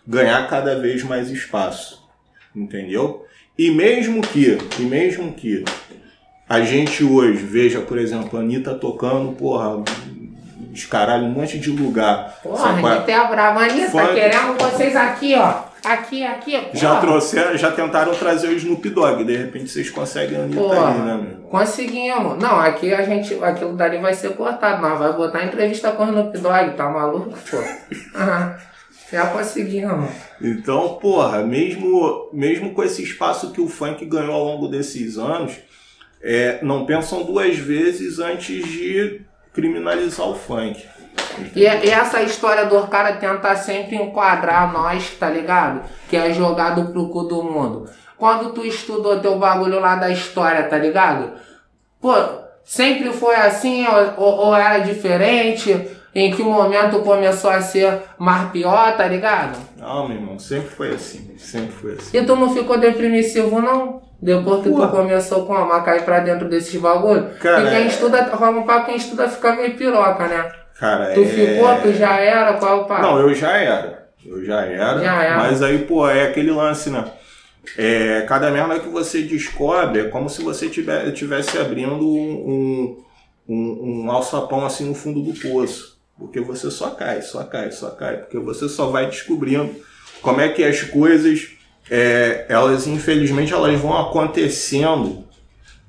ganhar 0.06 0.46
cada 0.48 0.78
vez 0.78 1.02
mais 1.02 1.30
espaço. 1.30 2.06
Entendeu? 2.54 3.24
E 3.56 3.70
mesmo 3.70 4.20
que, 4.20 4.58
e 4.78 4.82
mesmo 4.82 5.32
que 5.32 5.64
a 6.48 6.60
gente 6.60 7.02
hoje 7.02 7.38
veja, 7.38 7.80
por 7.80 7.98
exemplo, 7.98 8.38
a 8.38 8.42
Anitta 8.42 8.74
tocando, 8.74 9.32
porra, 9.32 9.82
os 10.72 10.84
caralho, 10.84 11.24
um 11.24 11.30
monte 11.30 11.58
de 11.58 11.70
lugar. 11.70 12.38
Porra, 12.42 12.70
é? 12.70 12.72
Anitta 12.72 13.10
é 13.10 13.14
a 13.14 13.24
brava. 13.24 13.60
Anitta, 13.60 13.90
Funk. 13.90 14.14
queremos 14.14 14.56
vocês 14.62 14.96
aqui, 14.96 15.34
ó. 15.36 15.74
Aqui, 15.84 16.24
aqui, 16.24 16.52
porra. 16.52 16.70
Já 16.74 17.00
trouxeram, 17.00 17.56
já 17.56 17.70
tentaram 17.70 18.14
trazer 18.14 18.48
o 18.48 18.52
Snoop 18.52 18.88
Dogg, 18.90 19.24
de 19.24 19.36
repente 19.36 19.68
vocês 19.68 19.90
conseguem 19.90 20.38
a 20.38 20.42
Anitta 20.42 20.60
Porra. 20.60 20.88
aí, 20.88 20.98
né, 20.98 21.14
meu? 21.22 21.48
Conseguimos. 21.48 22.38
Não, 22.38 22.58
aqui 22.58 22.92
a 22.92 23.02
gente, 23.02 23.34
aquilo 23.42 23.76
dali 23.76 23.98
vai 23.98 24.14
ser 24.14 24.34
cortado, 24.34 24.82
mas 24.82 24.98
vai 24.98 25.12
botar 25.12 25.44
entrevista 25.44 25.92
com 25.92 26.04
o 26.04 26.08
Snoop 26.08 26.38
Dogg, 26.38 26.76
tá 26.76 26.88
maluco, 26.88 27.38
pô? 27.50 27.58
Já 29.12 29.26
conseguimos. 29.26 30.10
Então, 30.40 30.94
porra, 31.00 31.42
mesmo, 31.42 32.30
mesmo 32.32 32.72
com 32.72 32.82
esse 32.82 33.02
espaço 33.02 33.52
que 33.52 33.60
o 33.60 33.68
funk 33.68 34.04
ganhou 34.06 34.32
ao 34.32 34.44
longo 34.44 34.66
desses 34.66 35.18
anos, 35.18 35.52
é, 36.24 36.58
não 36.62 36.86
pensam 36.86 37.22
duas 37.22 37.56
vezes 37.56 38.18
antes 38.18 38.64
de 38.66 39.20
criminalizar 39.52 40.26
o 40.28 40.34
funk. 40.34 40.82
E, 41.54 41.60
e 41.62 41.66
essa 41.90 42.22
história 42.22 42.64
do 42.66 42.80
cara 42.88 43.12
tentar 43.14 43.56
sempre 43.56 43.96
enquadrar 43.96 44.72
nós, 44.72 45.10
tá 45.10 45.28
ligado? 45.28 45.82
Que 46.08 46.16
é 46.16 46.32
jogado 46.32 46.92
pro 46.92 47.08
cu 47.08 47.24
do 47.24 47.42
mundo. 47.42 47.88
Quando 48.16 48.52
tu 48.52 48.64
estudou 48.64 49.20
teu 49.20 49.38
bagulho 49.38 49.78
lá 49.80 49.96
da 49.96 50.08
história, 50.10 50.62
tá 50.64 50.78
ligado? 50.78 51.32
Pô, 52.00 52.12
sempre 52.64 53.12
foi 53.12 53.34
assim 53.36 53.86
ou, 53.86 54.24
ou- 54.24 54.46
ou 54.46 54.56
era 54.56 54.78
diferente? 54.78 55.88
Em 56.14 56.30
que 56.30 56.42
momento 56.42 57.00
começou 57.00 57.50
a 57.50 57.60
ser 57.60 57.98
mais 58.16 58.48
pior, 58.50 58.96
tá 58.96 59.06
ligado? 59.08 59.58
Não, 59.76 60.06
meu 60.08 60.16
irmão, 60.16 60.38
sempre 60.38 60.68
foi 60.70 60.90
assim. 60.94 61.34
Sempre 61.38 61.72
foi 61.72 61.92
assim. 61.94 62.16
E 62.16 62.24
tu 62.24 62.36
não 62.36 62.54
ficou 62.54 62.78
deprimissivo, 62.78 63.60
não? 63.60 64.00
Depois 64.22 64.62
que 64.62 64.70
Porra. 64.70 64.86
tu 64.88 64.96
começou 64.96 65.44
como 65.44 65.72
a 65.72 65.82
cair 65.82 66.02
pra 66.04 66.20
dentro 66.20 66.48
desses 66.48 66.80
bagulho? 66.80 67.30
Cara, 67.40 67.62
e 67.62 67.68
quem 67.68 67.84
é- 67.84 67.86
estuda, 67.88 68.22
rola 68.34 68.58
um 68.58 68.62
papo, 68.62 68.86
quem 68.86 68.96
estuda 68.96 69.28
fica 69.28 69.54
meio 69.56 69.76
piroca, 69.76 70.26
né? 70.28 70.50
Cara, 70.78 71.12
Tu 71.14 71.20
é... 71.20 71.24
ficou, 71.26 71.76
tu 71.82 71.92
já 71.92 72.16
era, 72.18 72.54
qual 72.54 72.78
é 72.78 72.80
o 72.80 72.84
papo? 72.84 73.02
Não, 73.02 73.18
eu 73.18 73.34
já 73.34 73.56
era. 73.56 74.08
Eu 74.24 74.44
já 74.44 74.64
era. 74.64 75.02
Já 75.02 75.22
era. 75.22 75.36
Mas 75.36 75.62
aí, 75.62 75.78
pô, 75.80 76.08
é 76.08 76.28
aquele 76.28 76.50
lance, 76.50 76.90
né? 76.90 77.04
É, 77.76 78.24
cada 78.28 78.50
merda 78.50 78.78
que 78.78 78.88
você 78.88 79.22
descobre 79.22 80.00
é 80.00 80.04
como 80.04 80.28
se 80.28 80.42
você 80.42 80.68
tivesse 80.68 81.58
abrindo 81.58 82.06
um, 82.06 83.02
um, 83.48 84.04
um 84.04 84.10
alçapão 84.10 84.64
assim 84.64 84.86
no 84.86 84.94
fundo 84.94 85.20
do 85.22 85.32
poço. 85.38 85.93
Porque 86.18 86.40
você 86.40 86.70
só 86.70 86.90
cai, 86.90 87.22
só 87.22 87.42
cai, 87.44 87.72
só 87.72 87.90
cai. 87.90 88.18
Porque 88.18 88.38
você 88.38 88.68
só 88.68 88.90
vai 88.90 89.06
descobrindo 89.06 89.74
como 90.22 90.40
é 90.40 90.48
que 90.48 90.62
as 90.62 90.82
coisas, 90.82 91.48
é, 91.90 92.46
elas 92.48 92.86
infelizmente, 92.86 93.52
elas 93.52 93.78
vão 93.80 93.96
acontecendo, 93.96 95.24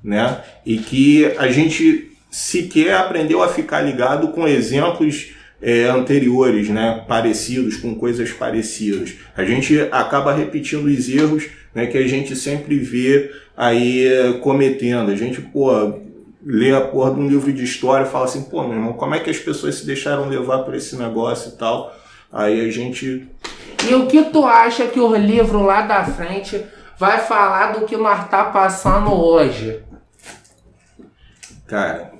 né? 0.02 0.42
E 0.64 0.78
que 0.78 1.26
a 1.38 1.48
gente 1.48 2.12
sequer 2.30 2.94
aprendeu 2.94 3.42
a 3.42 3.48
ficar 3.48 3.80
ligado 3.80 4.28
com 4.28 4.46
exemplos 4.46 5.32
é, 5.62 5.84
anteriores, 5.84 6.68
né, 6.68 7.02
parecidos, 7.08 7.76
com 7.76 7.94
coisas 7.94 8.30
parecidas. 8.30 9.14
A 9.34 9.44
gente 9.44 9.80
acaba 9.90 10.34
repetindo 10.34 10.84
os 10.84 11.08
erros 11.08 11.48
né, 11.74 11.86
que 11.86 11.96
a 11.96 12.06
gente 12.06 12.36
sempre 12.36 12.78
vê 12.78 13.30
aí 13.56 14.38
cometendo. 14.42 15.10
A 15.10 15.16
gente, 15.16 15.40
pô, 15.40 16.00
lê 16.46 16.72
a 16.72 16.80
porra 16.80 17.12
de 17.12 17.18
um 17.18 17.26
livro 17.26 17.52
de 17.52 17.64
história 17.64 18.06
e 18.06 18.08
fala 18.08 18.26
assim, 18.26 18.44
pô, 18.44 18.62
meu 18.62 18.74
irmão, 18.74 18.92
como 18.92 19.16
é 19.16 19.18
que 19.18 19.28
as 19.28 19.38
pessoas 19.38 19.74
se 19.74 19.84
deixaram 19.84 20.28
levar 20.28 20.60
por 20.60 20.76
esse 20.76 20.94
negócio 20.96 21.50
e 21.50 21.56
tal? 21.56 21.92
Aí 22.32 22.68
a 22.68 22.70
gente. 22.70 23.28
E 23.88 23.94
o 23.94 24.06
que 24.06 24.26
tu 24.26 24.44
acha 24.44 24.86
que 24.86 25.00
o 25.00 25.16
livro 25.16 25.64
lá 25.64 25.82
da 25.82 26.04
frente 26.04 26.64
vai 26.96 27.18
falar 27.18 27.72
do 27.72 27.84
que 27.84 27.96
nós 27.96 28.28
tá 28.28 28.44
passando 28.44 29.12
hoje? 29.12 29.82
Cara. 31.66 32.12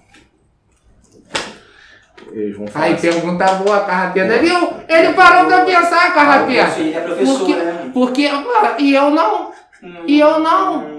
Eles 2.32 2.56
vão 2.56 2.66
falar 2.66 2.86
Aí 2.86 2.94
assim, 2.94 3.08
pergunta 3.08 3.46
boa, 3.54 3.80
Carrapeira. 3.80 4.38
Viu? 4.38 4.74
Ele 4.88 5.12
parou 5.14 5.46
pra 5.46 5.64
pensar, 5.64 6.12
Carrapeira. 6.12 6.68
Ele 6.76 6.92
é 6.92 7.00
professor, 7.00 7.38
Porque, 7.38 7.54
né? 7.54 7.90
porque, 7.94 8.30
e 8.80 8.94
eu 8.94 9.10
não. 9.10 9.52
E 10.06 10.18
eu 10.18 10.40
não. 10.40 10.95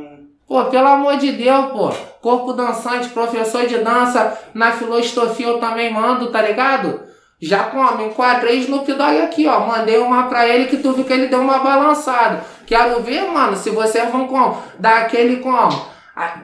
Pô, 0.48 0.64
pelo 0.66 0.88
amor 0.88 1.18
de 1.18 1.34
Deus, 1.34 1.72
pô. 1.72 1.92
Corpo 2.22 2.54
dançante, 2.54 3.10
professor 3.10 3.66
de 3.66 3.80
dança, 3.80 4.38
na 4.54 4.72
filosofia 4.72 5.48
eu 5.48 5.60
também 5.60 5.92
mando, 5.94 6.32
tá 6.32 6.42
ligado? 6.42 7.02
Já 7.40 7.66
como, 7.66 8.06
enquadrei 8.06 8.60
Snoop 8.60 8.92
Dogg 8.94 9.22
aqui, 9.22 9.46
ó. 9.46 9.60
Mandei 9.60 9.98
uma 9.98 10.24
pra 10.24 10.48
ele 10.48 10.68
que 10.68 10.78
tu 10.78 10.94
viu 10.94 11.04
que 11.04 11.12
ele 11.12 11.28
deu 11.28 11.42
uma 11.42 11.60
balançada. 11.60 12.44
Quero 12.66 13.02
ver, 13.02 13.30
mano, 13.30 13.58
se 13.58 13.70
vocês 13.70 14.10
vão 14.10 14.28
como? 14.28 14.58
Dar 14.80 15.02
aquele 15.02 15.38
como? 15.38 15.86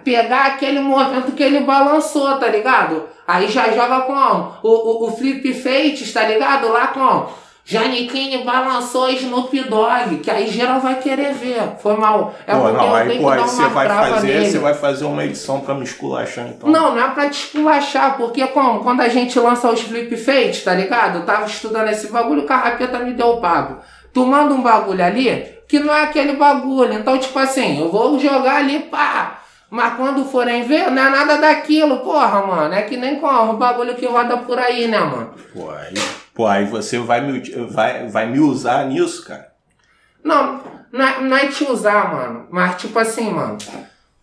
Pegar 0.04 0.48
aquele 0.48 0.82
movimento 0.82 1.32
que 1.32 1.42
ele 1.42 1.62
balançou, 1.62 2.38
tá 2.38 2.48
ligado? 2.48 3.08
Aí 3.26 3.48
já 3.48 3.72
joga 3.72 4.02
como? 4.02 4.54
O, 4.62 4.70
o, 4.70 5.08
o 5.08 5.12
flip 5.16 5.54
fates, 5.54 6.12
tá 6.12 6.28
ligado? 6.28 6.72
Lá 6.72 6.88
como? 6.88 7.30
Janiquine 7.66 8.44
balançou 8.44 9.10
Snoop 9.10 9.58
Dogg, 9.70 10.18
que 10.22 10.30
aí 10.30 10.48
geral 10.48 10.82
vai 10.82 11.00
querer 11.00 11.34
ver. 11.34 11.76
Foi 11.82 11.96
mal. 11.96 12.36
É 12.46 12.54
pô, 12.54 12.70
não, 12.70 12.88
eu 12.88 12.96
aí, 12.96 13.20
pô, 13.20 13.30
aí 13.30 13.40
você 13.40 13.68
vai 13.68 13.88
fazer, 13.88 14.28
nele. 14.28 14.52
você 14.52 14.60
vai 14.60 14.74
fazer 14.74 15.06
uma 15.06 15.24
edição 15.24 15.62
pra 15.62 15.74
me 15.74 15.84
esculachar, 15.84 16.48
então. 16.50 16.70
Não, 16.70 16.94
não 16.94 17.02
é 17.02 17.10
pra 17.12 17.30
te 17.30 17.46
esculachar, 17.46 18.18
porque 18.18 18.46
como? 18.48 18.82
Quando 18.82 19.00
a 19.00 19.08
gente 19.08 19.40
lança 19.40 19.72
os 19.72 19.80
flip 19.80 20.16
fates, 20.18 20.64
tá 20.64 20.74
ligado? 20.74 21.20
Eu 21.20 21.26
tava 21.26 21.46
estudando 21.46 21.88
esse 21.88 22.12
bagulho, 22.12 22.42
o 22.42 22.46
carrapeta 22.46 23.00
me 23.00 23.14
deu 23.14 23.28
o 23.28 23.42
papo. 23.42 23.82
Tu 24.14 24.26
manda 24.26 24.54
um 24.54 24.62
bagulho 24.62 25.04
ali, 25.04 25.58
que 25.66 25.80
não 25.80 25.94
é 25.94 26.04
aquele 26.04 26.34
bagulho. 26.34 26.94
Então, 26.94 27.18
tipo 27.18 27.40
assim, 27.40 27.80
eu 27.80 27.90
vou 27.90 28.20
jogar 28.20 28.58
ali, 28.58 28.80
pá. 28.80 29.43
Mas 29.74 29.96
quando 29.96 30.24
forem 30.24 30.62
ver, 30.68 30.92
não 30.92 31.04
é 31.04 31.10
nada 31.10 31.38
daquilo, 31.40 32.02
porra, 32.02 32.46
mano. 32.46 32.76
É 32.76 32.84
que 32.84 32.96
nem 32.96 33.16
como, 33.20 33.54
o 33.54 33.58
bagulho 33.58 33.96
que 33.96 34.06
roda 34.06 34.38
por 34.38 34.60
aí, 34.60 34.88
né, 34.88 35.00
mano? 35.00 35.34
Pô, 35.52 35.68
aí, 35.72 35.94
pô, 36.36 36.46
aí 36.46 36.66
você 36.66 37.00
vai 37.00 37.22
me, 37.22 37.40
vai, 37.72 38.08
vai 38.08 38.28
me 38.28 38.40
usar 38.40 38.86
nisso, 38.86 39.26
cara. 39.26 39.48
Não, 40.24 40.62
não 40.92 41.04
é, 41.04 41.22
não 41.22 41.36
é 41.38 41.48
te 41.48 41.64
usar, 41.64 42.14
mano. 42.14 42.46
Mas 42.52 42.76
tipo 42.80 43.00
assim, 43.00 43.32
mano. 43.32 43.58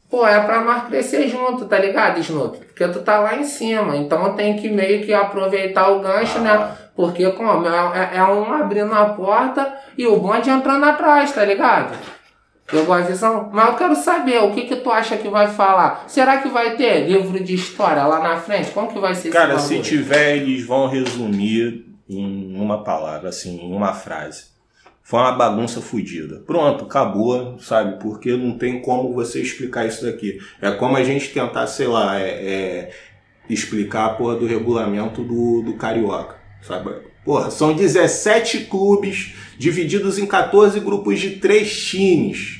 Pô, 0.09 0.25
é 0.25 0.38
pra 0.38 0.61
nós 0.61 0.85
crescer 0.85 1.26
junto, 1.26 1.64
tá 1.64 1.78
ligado, 1.80 2.21
Snoop? 2.21 2.57
Porque 2.66 2.87
tu 2.87 3.00
tá 3.00 3.19
lá 3.19 3.35
em 3.37 3.45
cima. 3.45 3.97
Então 3.97 4.35
tem 4.35 4.57
que 4.57 4.69
meio 4.69 5.04
que 5.04 5.12
aproveitar 5.12 5.88
o 5.90 5.99
gancho, 5.99 6.38
Ah. 6.38 6.42
né? 6.42 6.76
Porque 6.95 7.28
como? 7.33 7.66
É, 7.69 8.11
é- 8.14 8.19
é 8.19 8.23
um 8.25 8.52
abrindo 8.52 8.95
a 8.95 9.07
porta 9.07 9.73
e 9.99 10.07
o 10.07 10.16
bonde 10.21 10.49
entrando 10.49 10.85
atrás, 10.85 11.33
tá 11.33 11.45
ligado? 11.45 11.92
Pegou 12.70 12.94
a 12.94 13.00
visão? 13.00 13.50
Mas 13.52 13.68
eu 13.68 13.74
quero 13.74 13.96
saber, 13.96 14.38
o 14.38 14.52
que 14.52 14.62
que 14.62 14.76
tu 14.76 14.90
acha 14.90 15.16
que 15.16 15.28
vai 15.28 15.48
falar? 15.48 16.04
Será 16.06 16.38
que 16.38 16.48
vai 16.48 16.76
ter 16.76 17.08
livro 17.08 17.42
de 17.42 17.54
história 17.54 18.04
lá 18.04 18.20
na 18.20 18.36
frente? 18.36 18.70
Como 18.70 18.92
que 18.92 18.98
vai 18.98 19.14
ser 19.14 19.30
Cara, 19.30 19.58
se 19.58 19.74
bagulho? 19.74 19.82
tiver, 19.82 20.36
eles 20.36 20.64
vão 20.64 20.86
resumir 20.86 21.86
em 22.08 22.56
uma 22.56 22.82
palavra, 22.84 23.28
assim, 23.28 23.60
em 23.60 23.72
uma 23.74 23.92
frase. 23.92 24.44
Foi 25.02 25.18
uma 25.18 25.32
bagunça 25.32 25.80
fodida. 25.80 26.40
Pronto, 26.46 26.84
acabou, 26.84 27.58
sabe? 27.58 27.98
Porque 28.00 28.36
não 28.36 28.56
tem 28.56 28.80
como 28.80 29.12
você 29.12 29.40
explicar 29.40 29.84
isso 29.86 30.04
daqui. 30.04 30.38
É 30.62 30.70
como 30.70 30.96
a 30.96 31.02
gente 31.02 31.30
tentar, 31.30 31.66
sei 31.66 31.88
lá, 31.88 32.20
é, 32.20 32.28
é, 32.28 32.90
explicar 33.48 34.06
a 34.06 34.10
porra 34.10 34.36
do 34.36 34.46
regulamento 34.46 35.24
do, 35.24 35.62
do 35.62 35.74
Carioca, 35.74 36.36
sabe? 36.62 36.94
Porra, 37.24 37.50
são 37.50 37.74
17 37.74 38.66
clubes 38.66 39.34
divididos 39.58 40.16
em 40.18 40.26
14 40.26 40.78
grupos 40.78 41.18
de 41.18 41.30
3 41.30 41.86
times. 41.86 42.60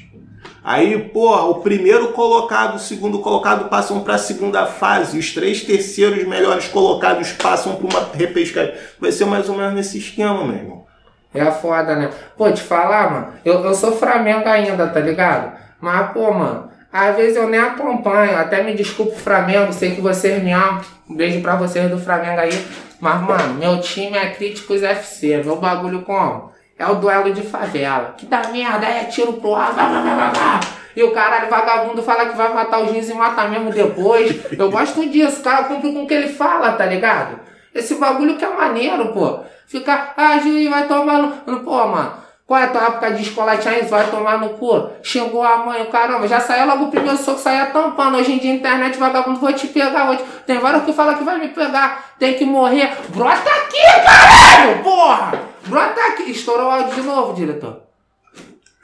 Aí, 0.63 0.99
porra, 1.09 1.45
o 1.45 1.57
primeiro 1.57 2.09
colocado, 2.09 2.77
o 2.77 2.79
segundo 2.79 3.21
colocado 3.21 3.69
passam 3.69 4.01
para 4.01 4.15
a 4.15 4.19
segunda 4.19 4.67
fase, 4.67 5.19
os 5.19 5.33
três 5.33 5.63
terceiros 5.63 6.27
melhores 6.27 6.69
colocados 6.69 7.33
passam 7.33 7.77
para 7.77 7.87
uma 7.87 8.09
repescagem. 8.13 8.75
Vai 8.99 9.11
ser 9.11 9.25
mais 9.25 9.49
ou 9.49 9.57
menos 9.57 9.75
nesse 9.75 9.99
esquema, 9.99 10.45
meu 10.45 10.57
irmão. 10.57 10.87
É 11.33 11.51
foda, 11.51 11.95
né? 11.95 12.11
Pô, 12.37 12.51
te 12.51 12.61
falar, 12.61 13.11
mano, 13.11 13.29
eu, 13.45 13.65
eu 13.65 13.75
sou 13.75 13.93
Flamengo 13.93 14.49
ainda, 14.49 14.87
tá 14.89 15.01
ligado? 15.01 15.57
Mas, 15.81 16.13
pô, 16.13 16.31
mano, 16.33 16.69
às 16.93 17.17
vezes 17.17 17.37
eu 17.37 17.49
nem 17.49 17.61
acompanho, 17.61 18.37
até 18.37 18.63
me 18.63 18.75
desculpe 18.75 19.17
Flamengo, 19.17 19.73
sei 19.73 19.95
que 19.95 20.01
vocês 20.01 20.43
me 20.43 20.53
amam, 20.53 20.83
um 21.09 21.15
beijo 21.15 21.41
pra 21.41 21.55
vocês 21.55 21.89
do 21.89 21.99
Flamengo 21.99 22.41
aí. 22.41 22.67
Mas, 23.01 23.23
mano, 23.23 23.55
meu 23.55 23.81
time 23.81 24.19
é 24.19 24.31
Críticos 24.31 24.83
FC, 24.83 25.43
meu 25.43 25.57
bagulho 25.57 26.03
como? 26.03 26.51
É 26.81 26.87
o 26.87 26.95
duelo 26.95 27.31
de 27.31 27.43
favela. 27.43 28.15
Que 28.17 28.25
da 28.25 28.49
merda, 28.49 28.87
é 28.87 29.05
tiro 29.05 29.35
pro 29.35 29.55
ar, 29.55 29.71
vá, 29.73 29.83
vá, 29.83 30.01
vá, 30.01 30.15
vá, 30.15 30.31
vá. 30.31 30.61
E 30.97 31.03
o 31.03 31.13
caralho 31.13 31.51
vagabundo 31.51 32.03
fala 32.03 32.25
que 32.25 32.35
vai 32.35 32.55
matar 32.55 32.81
o 32.81 32.87
juiz 32.87 33.11
e 33.11 33.13
mata 33.13 33.47
mesmo 33.49 33.71
depois. 33.71 34.35
Eu 34.59 34.71
gosto 34.71 35.07
disso, 35.07 35.43
cara 35.43 35.65
cumpre 35.65 35.93
com 35.93 36.05
o 36.05 36.07
que 36.07 36.15
ele 36.15 36.31
fala, 36.31 36.73
tá 36.73 36.87
ligado? 36.87 37.39
Esse 37.75 37.97
bagulho 37.97 38.39
que 38.39 38.47
é 38.47 38.49
maneiro, 38.49 39.13
pô. 39.13 39.41
Ficar, 39.67 40.15
ah, 40.17 40.39
juiz 40.39 40.71
vai 40.71 40.87
tomar 40.89 41.19
no. 41.19 41.61
Pô, 41.61 41.87
mano, 41.87 42.15
qual 42.47 42.59
é 42.59 42.65
a 42.65 42.69
tua 42.69 42.83
época 42.83 43.11
de 43.11 43.23
escola 43.25 43.59
tinha 43.59 43.79
isso? 43.79 43.91
Vai 43.91 44.07
tomar 44.11 44.39
no 44.39 44.49
cu. 44.55 44.89
Xingou 45.03 45.43
a 45.43 45.59
mãe, 45.59 45.85
caramba. 45.85 46.27
Já 46.27 46.41
saiu 46.41 46.67
logo 46.67 46.85
o 46.85 46.91
primeiro 46.91 47.19
soco, 47.19 47.41
saia 47.41 47.67
tampando. 47.67 48.17
Hoje 48.17 48.33
em 48.33 48.39
dia, 48.39 48.55
internet, 48.55 48.97
vagabundo, 48.97 49.39
vou 49.39 49.53
te 49.53 49.67
pegar. 49.67 50.07
Vou 50.07 50.17
te... 50.17 50.25
Tem 50.47 50.59
vários 50.59 50.85
que 50.85 50.95
falam 50.95 51.15
que 51.15 51.25
vai 51.25 51.39
me 51.39 51.49
pegar. 51.49 52.15
Tem 52.19 52.39
que 52.39 52.47
morrer. 52.47 52.91
Brota 53.11 53.51
aqui, 53.51 53.83
caralho, 54.03 54.83
porra! 54.83 55.51
Brota 55.71 56.01
aqui. 56.09 56.31
Estourou 56.31 56.67
o 56.67 56.71
áudio 56.71 56.95
de 56.97 57.03
novo, 57.03 57.35
diretor. 57.35 57.83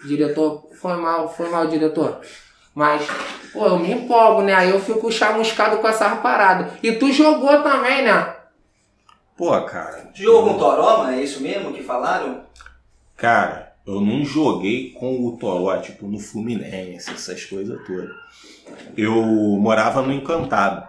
Diretor, 0.06 0.68
foi 0.80 0.94
mal, 0.96 1.28
foi 1.28 1.48
mal, 1.50 1.66
diretor. 1.66 2.20
Mas, 2.74 3.06
pô, 3.52 3.66
eu 3.66 3.78
me 3.78 3.90
empolgo, 3.92 4.42
né? 4.42 4.54
Aí 4.54 4.70
eu 4.70 4.78
fico 4.80 5.10
chamuscado 5.10 5.78
com 5.78 5.88
essas 5.88 6.20
paradas. 6.20 6.72
E 6.82 6.92
tu 6.92 7.10
jogou 7.12 7.62
também, 7.62 8.04
né? 8.04 8.34
Pô, 9.36 9.50
cara. 9.62 10.10
Jogo 10.14 10.50
com 10.54 10.58
Toró, 10.58 11.08
é 11.08 11.22
isso 11.22 11.42
mesmo 11.42 11.72
que 11.72 11.82
falaram? 11.82 12.42
Cara, 13.16 13.74
eu 13.86 14.00
não 14.00 14.24
joguei 14.24 14.92
com 14.92 15.24
o 15.26 15.36
Toró, 15.36 15.76
tipo, 15.78 16.06
no 16.06 16.18
Fluminense, 16.18 17.10
essas 17.10 17.44
coisas 17.44 17.78
todas. 17.86 18.10
Eu 18.96 19.12
morava 19.14 20.02
no 20.02 20.12
Encantado. 20.12 20.86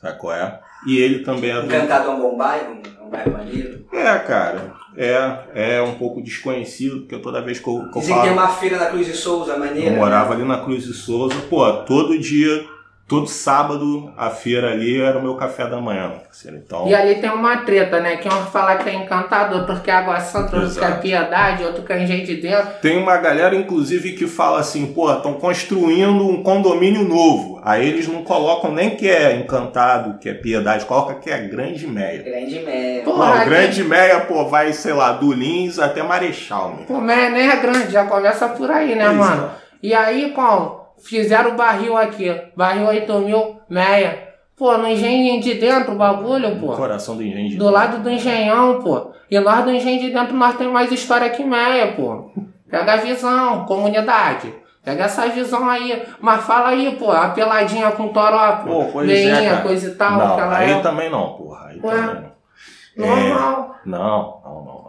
Sabe 0.00 0.18
qual 0.18 0.32
é? 0.34 0.60
E 0.86 0.96
ele 0.98 1.24
também 1.24 1.50
era. 1.50 1.62
do- 1.62 1.66
Encantado 1.74 2.08
é 2.08 2.10
um 2.10 2.20
bom 2.20 2.36
bairro, 2.36 2.72
um- 2.74 2.82
é 3.00 3.02
um 3.04 3.10
bairro 3.10 3.32
maneiro. 3.32 3.86
É, 3.92 4.18
cara. 4.20 4.72
É, 5.00 5.76
é 5.76 5.80
um 5.80 5.94
pouco 5.94 6.20
desconhecido, 6.20 7.02
porque 7.02 7.16
toda 7.18 7.40
vez 7.40 7.60
que 7.60 7.68
eu, 7.68 7.88
que 7.92 7.98
eu 7.98 8.00
Dizem 8.00 8.16
que 8.16 8.22
tem 8.22 8.34
falo. 8.34 8.40
uma 8.46 8.48
feira 8.48 8.78
da 8.78 8.86
Cruz 8.86 9.06
de 9.06 9.12
Souza 9.12 9.56
maneira. 9.56 9.90
Eu 9.90 9.96
morava 9.96 10.34
ali 10.34 10.44
na 10.44 10.58
Cruz 10.58 10.82
de 10.84 10.92
Souza, 10.92 11.36
pô, 11.48 11.72
todo 11.84 12.18
dia, 12.18 12.66
todo 13.08 13.26
sábado, 13.26 14.12
a 14.16 14.28
feira 14.28 14.70
ali 14.70 15.00
era 15.00 15.18
o 15.18 15.22
meu 15.22 15.34
café 15.34 15.66
da 15.66 15.80
manhã. 15.80 16.12
Então, 16.46 16.86
E 16.86 16.94
ali 16.94 17.16
tem 17.16 17.30
uma 17.30 17.56
treta, 17.58 17.98
né? 18.00 18.16
Que 18.18 18.28
um 18.28 18.44
fala 18.46 18.76
que 18.76 18.88
é 18.88 18.94
encantado, 18.94 19.56
outro 19.56 19.80
que 19.80 19.90
é 19.90 19.94
água 19.94 20.20
santa, 20.20 20.56
outro 20.56 20.78
que 20.78 20.84
é 20.84 20.90
piedade, 20.92 21.64
outro 21.64 21.82
que 21.82 21.92
é 21.92 22.02
engenho 22.02 22.26
de 22.26 22.36
dentro. 22.36 22.68
tem 22.82 22.98
uma 22.98 23.16
galera, 23.16 23.56
inclusive, 23.56 24.12
que 24.12 24.26
fala 24.26 24.60
assim, 24.60 24.92
pô, 24.92 25.10
estão 25.10 25.34
construindo 25.34 26.28
um 26.28 26.42
condomínio 26.42 27.02
novo. 27.08 27.60
Aí 27.64 27.88
eles 27.88 28.06
não 28.06 28.22
colocam 28.22 28.72
nem 28.72 28.90
que 28.90 29.08
é 29.08 29.34
encantado, 29.36 30.18
que 30.18 30.28
é 30.28 30.34
piedade, 30.34 30.84
coloca 30.84 31.14
que 31.14 31.30
é 31.30 31.38
grande 31.38 31.86
meia. 31.86 32.22
Grande. 32.22 32.58
Pô, 33.04 33.16
Não, 33.16 33.44
grande 33.44 33.82
meia, 33.84 34.20
pô, 34.20 34.44
vai, 34.44 34.72
sei 34.72 34.92
lá, 34.92 35.12
do 35.12 35.32
Lins 35.32 35.78
até 35.78 36.02
Marechal, 36.02 36.74
meu. 36.76 36.84
Pô, 36.86 37.00
mas 37.00 37.32
nem 37.32 37.48
é 37.48 37.56
grande, 37.56 37.90
já 37.90 38.04
começa 38.04 38.48
por 38.50 38.70
aí, 38.70 38.94
né, 38.94 39.06
Pois 39.06 39.16
mano? 39.16 39.50
é. 39.64 39.68
E 39.82 39.94
aí, 39.94 40.32
como? 40.34 40.77
Fizeram 41.02 41.52
o 41.52 41.56
barril 41.56 41.96
aqui. 41.96 42.34
Barril 42.56 42.86
8 42.86 43.18
mil, 43.20 43.60
meia. 43.68 44.28
Pô, 44.56 44.76
no 44.76 44.88
engenho 44.88 45.40
de 45.40 45.54
dentro 45.54 45.92
o 45.92 45.96
bagulho, 45.96 46.56
pô. 46.56 46.72
coração 46.72 47.16
do 47.16 47.22
engenho 47.22 47.48
de 47.50 47.56
Do 47.56 47.70
lado 47.70 48.02
do 48.02 48.10
engenhão, 48.10 48.80
pô. 48.82 49.12
E 49.30 49.38
nós 49.38 49.64
do 49.64 49.70
engenho 49.70 50.00
de 50.00 50.10
dentro, 50.10 50.34
nós 50.36 50.56
temos 50.56 50.72
mais 50.72 50.90
história 50.90 51.30
que 51.30 51.44
meia, 51.44 51.92
pô. 51.92 52.30
Pega 52.68 52.94
a 52.94 52.96
visão, 52.96 53.64
comunidade. 53.66 54.52
Pega 54.84 55.04
essa 55.04 55.28
visão 55.28 55.68
aí. 55.68 56.02
Mas 56.20 56.44
fala 56.44 56.70
aí, 56.70 56.96
pô, 56.98 57.10
a 57.12 57.28
peladinha 57.28 57.92
com 57.92 58.08
toró, 58.08 58.56
pô. 58.64 58.84
Pô, 58.86 59.02
é, 59.02 59.06
Meinha, 59.06 59.50
cara. 59.50 59.62
coisa 59.62 59.90
e 59.90 59.94
tal, 59.94 60.12
Não, 60.12 60.32
aquela 60.32 60.58
aí 60.58 60.70
época. 60.72 60.88
também 60.90 61.10
não, 61.10 61.28
porra. 61.34 61.66
Aí 61.68 61.80
Ué. 61.82 61.96
também 61.96 62.14
não. 62.14 63.06
Normal. 63.06 63.74
Não, 63.86 63.98
não, 63.98 64.40
não, 64.44 64.64
não. 64.64 64.87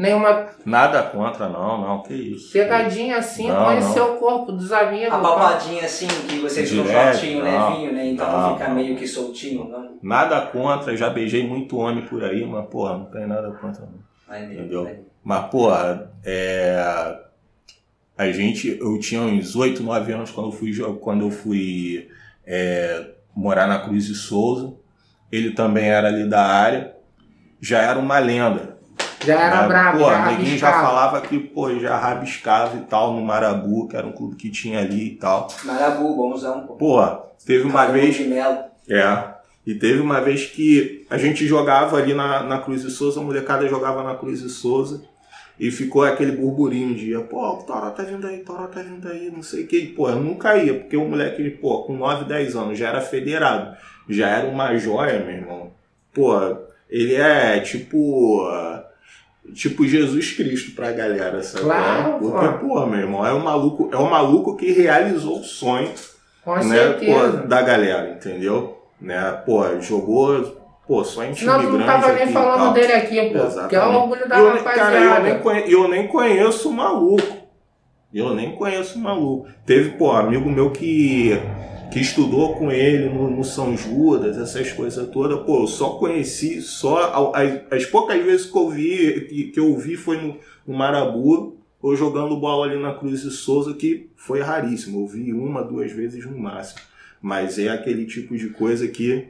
Nenhuma 0.00 0.46
Nada 0.64 1.02
contra, 1.02 1.46
não, 1.46 1.78
não, 1.78 2.02
que 2.02 2.14
isso. 2.14 2.54
pegadinha 2.54 3.18
assim, 3.18 3.48
Não, 3.48 3.66
conhecer 3.66 3.98
não. 3.98 4.14
o 4.14 4.18
corpo 4.18 4.50
dos 4.50 4.72
amigos. 4.72 5.12
A 5.12 5.18
pá. 5.18 5.20
palpadinha 5.20 5.84
assim, 5.84 6.06
que 6.26 6.38
vocês 6.38 6.70
ficam 6.70 6.86
Direto, 6.86 7.18
shortinho, 7.18 7.42
levinho, 7.44 7.92
né? 7.92 8.06
Então 8.06 8.32
Não, 8.32 8.40
não 8.40 8.56
fica 8.56 8.70
meio 8.70 8.96
que 8.96 9.06
soltinho, 9.06 9.68
não. 9.68 9.98
Nada 10.02 10.40
contra, 10.46 10.96
já 10.96 11.10
beijei 11.10 11.46
muito 11.46 11.76
homem 11.76 12.06
por 12.06 12.24
aí, 12.24 12.46
mas, 12.46 12.66
porra, 12.70 12.96
não 12.96 13.04
tem 13.10 13.26
nada 13.26 13.50
contra, 13.50 13.84
não. 13.84 14.42
Entendeu? 14.42 15.04
Mas, 15.22 15.50
porra, 15.50 16.10
é. 16.24 17.18
A 18.16 18.32
gente. 18.32 18.78
Eu 18.80 18.98
tinha 18.98 19.20
uns 19.20 19.54
8, 19.54 19.82
9 19.82 20.12
anos 20.12 20.30
quando 20.30 20.46
eu 20.46 20.52
fui, 20.52 20.72
quando 20.98 21.26
eu 21.26 21.30
fui 21.30 22.08
é, 22.46 23.06
morar 23.36 23.66
na 23.66 23.80
Cruz 23.80 24.06
de 24.06 24.14
Souza. 24.14 24.72
Ele 25.30 25.50
também 25.50 25.90
era 25.90 26.08
ali 26.08 26.26
da 26.26 26.42
área. 26.42 26.96
Já 27.60 27.82
era 27.82 27.98
uma 27.98 28.18
lenda. 28.18 28.69
Já 29.24 29.34
era 29.34 29.62
né? 29.62 29.68
brabo, 29.68 29.98
Pô, 29.98 30.10
já 30.10 30.32
ninguém 30.32 30.58
já 30.58 30.72
falava 30.72 31.20
que, 31.20 31.38
pô, 31.38 31.78
já 31.78 31.96
rabiscava 31.96 32.76
e 32.76 32.80
tal 32.82 33.12
no 33.12 33.22
Marabu, 33.22 33.86
que 33.88 33.96
era 33.96 34.06
um 34.06 34.12
clube 34.12 34.36
que 34.36 34.50
tinha 34.50 34.80
ali 34.80 35.08
e 35.08 35.16
tal. 35.16 35.48
Marabu, 35.64 36.14
bonzão, 36.16 36.66
pô. 36.66 36.74
Pô, 36.74 37.06
teve 37.44 37.64
uma 37.64 37.86
vez. 37.86 38.16
de 38.16 38.24
mel. 38.24 38.70
É. 38.88 39.24
E 39.66 39.74
teve 39.74 40.00
uma 40.00 40.20
vez 40.20 40.46
que 40.46 41.06
a 41.10 41.18
gente 41.18 41.46
jogava 41.46 41.98
ali 41.98 42.14
na, 42.14 42.42
na 42.42 42.58
Cruz 42.58 42.82
de 42.82 42.90
Souza, 42.90 43.20
a 43.20 43.22
molecada 43.22 43.68
jogava 43.68 44.02
na 44.02 44.14
Cruz 44.14 44.40
de 44.40 44.48
Souza. 44.48 45.02
E 45.58 45.70
ficou 45.70 46.02
aquele 46.02 46.32
burburinho 46.32 46.94
de, 46.94 47.12
pô, 47.28 47.46
o 47.46 47.62
Toró 47.64 47.90
tá 47.90 48.02
vindo 48.02 48.26
aí, 48.26 48.40
o 48.40 48.44
Toró 48.46 48.66
tá 48.66 48.80
vindo 48.80 49.06
aí, 49.06 49.30
não 49.30 49.42
sei 49.42 49.64
o 49.64 49.66
que. 49.66 49.76
E, 49.76 49.86
pô, 49.88 50.08
eu 50.08 50.16
nunca 50.16 50.56
ia, 50.56 50.72
porque 50.72 50.96
o 50.96 51.06
moleque, 51.06 51.50
pô, 51.50 51.82
com 51.82 51.94
9, 51.94 52.24
10 52.24 52.56
anos, 52.56 52.78
já 52.78 52.88
era 52.88 53.02
federado. 53.02 53.76
Já 54.08 54.28
era 54.30 54.48
uma 54.48 54.74
joia, 54.78 55.20
meu 55.20 55.34
irmão. 55.34 55.72
Pô, 56.14 56.32
ele 56.88 57.14
é 57.14 57.60
tipo. 57.60 58.48
Tipo 59.54 59.86
Jesus 59.86 60.32
Cristo 60.32 60.72
pra 60.76 60.92
galera, 60.92 61.42
sabe? 61.42 61.64
Claro, 61.64 62.18
Porque, 62.20 62.46
pô, 62.58 62.86
meu 62.86 63.00
irmão, 63.00 63.26
é 63.26 63.32
um 63.32 63.40
maluco, 63.40 63.88
é 63.92 63.96
um 63.96 64.08
maluco 64.08 64.56
que 64.56 64.70
realizou 64.70 65.40
o 65.40 65.44
sonho 65.44 65.90
Com 66.44 66.56
né, 66.56 66.62
certeza. 66.76 67.38
pô, 67.38 67.46
da 67.48 67.62
galera, 67.62 68.10
entendeu? 68.10 68.78
Né, 69.00 69.18
pô, 69.46 69.64
jogou, 69.80 70.56
pô, 70.86 71.02
só 71.02 71.24
em 71.24 71.32
time 71.32 71.50
tu 71.62 71.78
não 71.78 71.86
tava 71.86 72.12
nem 72.12 72.22
aqui 72.24 72.32
falando 72.32 72.64
tal. 72.64 72.72
dele 72.74 72.92
aqui, 72.92 73.30
pô. 73.30 73.38
Exatamente. 73.38 73.68
Que 73.70 73.76
é 73.76 73.84
o 73.86 73.92
orgulho 73.94 74.28
da 74.28 74.38
eu, 74.38 74.62
Cara, 74.62 74.96
eu 74.96 75.00
nem, 75.00 75.08
rapaziada. 75.08 75.38
conhe- 75.40 75.64
eu 75.74 75.88
nem 75.88 76.06
conheço 76.06 76.68
o 76.68 76.72
maluco. 76.72 77.36
Eu 78.12 78.34
nem 78.34 78.54
conheço 78.56 78.98
o 78.98 79.02
maluco. 79.02 79.48
Teve, 79.64 79.90
pô, 79.92 80.12
amigo 80.12 80.48
meu 80.50 80.70
que, 80.70 81.32
que 81.90 82.00
estudou 82.00 82.56
com 82.56 82.70
ele 82.70 83.08
no, 83.08 83.30
no 83.30 83.44
São 83.44 83.76
Judas, 83.76 84.38
essas 84.38 84.72
coisas 84.72 85.08
todas. 85.08 85.40
Pô, 85.44 85.62
eu 85.62 85.66
só 85.66 85.90
conheci, 85.90 86.62
só 86.62 87.32
as, 87.34 87.60
as 87.70 87.86
poucas 87.86 88.22
vezes 88.24 88.46
que 88.46 88.56
eu 88.56 88.70
vi, 88.70 89.20
que, 89.28 89.44
que 89.44 89.60
eu 89.60 89.76
vi 89.76 89.96
foi 89.96 90.16
no, 90.20 90.38
no 90.66 90.76
Marabu, 90.76 91.58
ou 91.82 91.96
jogando 91.96 92.36
bola 92.36 92.66
ali 92.66 92.80
na 92.80 92.94
Cruz 92.94 93.22
de 93.22 93.30
Souza, 93.30 93.74
que 93.74 94.10
foi 94.16 94.40
raríssimo. 94.40 95.00
Eu 95.00 95.06
vi 95.06 95.32
uma, 95.32 95.62
duas 95.62 95.90
vezes 95.90 96.24
no 96.26 96.38
máximo. 96.38 96.80
Mas 97.20 97.58
é 97.58 97.68
aquele 97.68 98.06
tipo 98.06 98.36
de 98.36 98.50
coisa 98.50 98.86
que 98.86 99.28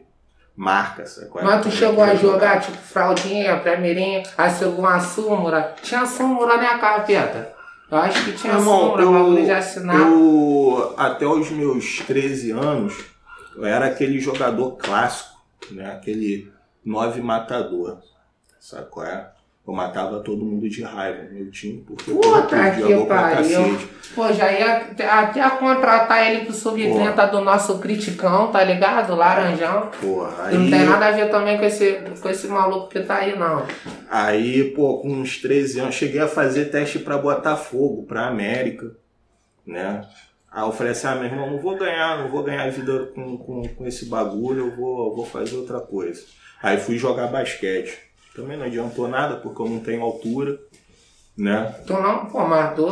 marca, 0.57 1.07
sabe? 1.07 1.31
é? 1.37 1.43
Mas 1.43 1.63
tu 1.63 1.69
é 1.69 1.71
chegou 1.71 2.03
a 2.03 2.09
vai 2.09 2.17
jogar, 2.17 2.61
tipo, 2.61 2.77
fraldinha, 2.77 3.63
aí 4.37 4.51
chegou 4.51 4.81
uma 4.81 5.01
súmula. 5.01 5.75
Tinha 5.83 6.05
súmula, 6.05 6.57
né, 6.57 6.79
capeta? 6.79 7.60
Eu 7.91 7.99
acho 7.99 8.25
que 8.25 8.33
tinha 8.33 8.53
Irmão, 8.55 8.91
súmula, 8.97 9.19
bagulho 9.19 9.45
de 9.45 9.51
assinar. 9.51 9.97
eu, 9.97 10.95
até 10.97 11.27
os 11.27 11.51
meus 11.51 11.99
13 12.07 12.53
anos, 12.53 12.95
eu 13.57 13.65
era 13.65 13.87
aquele 13.87 14.21
jogador 14.21 14.77
clássico, 14.77 15.37
né? 15.73 15.91
Aquele 15.93 16.51
nove 16.85 17.21
matador. 17.21 17.99
Sabe 18.61 18.89
qual 18.91 19.07
é? 19.07 19.33
Eu 19.71 19.75
matava 19.77 20.19
todo 20.19 20.45
mundo 20.45 20.69
de 20.69 20.83
raiva 20.83 21.29
meu 21.31 21.49
time, 21.49 21.85
porque 21.87 22.11
eu 22.11 22.17
Puta 22.17 22.43
perdia 22.43 22.99
que 22.99 23.07
pariu. 23.07 23.79
Pô, 24.17 24.33
já 24.33 24.51
ia 24.51 24.77
até- 25.09 25.49
contratar 25.51 26.27
ele 26.29 26.45
pro 26.45 26.53
sub-30 26.53 27.31
do 27.31 27.41
nosso 27.41 27.79
criticão, 27.79 28.51
tá 28.51 28.65
ligado? 28.65 29.15
Laranjão. 29.15 29.89
Porra, 30.01 30.51
E 30.53 30.59
não 30.59 30.69
tem 30.69 30.81
aí, 30.81 30.87
nada 30.87 31.07
a 31.07 31.11
ver 31.13 31.31
também 31.31 31.57
com 31.57 31.65
esse, 31.65 32.01
com 32.21 32.29
esse 32.29 32.49
maluco 32.49 32.89
que 32.89 32.99
tá 32.99 33.19
aí, 33.19 33.39
não. 33.39 33.65
aí, 34.11 34.65
pô, 34.73 34.99
com 34.99 35.09
uns 35.09 35.39
13 35.39 35.79
anos, 35.79 35.95
cheguei 35.95 36.21
a 36.21 36.27
fazer 36.27 36.65
teste 36.65 36.99
pra 36.99 37.17
Botafogo, 37.17 38.03
pra 38.03 38.27
América, 38.27 38.91
né? 39.65 40.01
Aí 40.51 40.65
eu 40.65 40.73
falei 40.73 40.91
assim, 40.91 41.07
ah, 41.07 41.15
meu 41.15 41.27
irmão, 41.27 41.49
não 41.49 41.61
vou 41.61 41.79
ganhar, 41.79 42.19
não 42.19 42.29
vou 42.29 42.43
ganhar 42.43 42.69
vida 42.73 43.13
com, 43.15 43.39
com, 43.39 43.63
com 43.69 43.87
esse 43.87 44.07
bagulho, 44.07 44.67
eu 44.67 44.77
vou, 44.77 45.15
vou 45.15 45.25
fazer 45.25 45.55
outra 45.55 45.79
coisa. 45.79 46.25
Aí 46.61 46.77
fui 46.77 46.99
jogar 46.99 47.29
basquete. 47.29 48.10
Também 48.35 48.57
não 48.57 48.67
adiantou 48.67 49.09
nada, 49.09 49.37
porque 49.37 49.61
eu 49.61 49.69
não 49.69 49.81
tenho 49.81 50.03
altura, 50.03 50.59
né? 51.37 51.75
Tu 51.87 51.93
não, 51.93 52.27
pô, 52.27 52.47
mas 52.47 52.75
tu. 52.75 52.87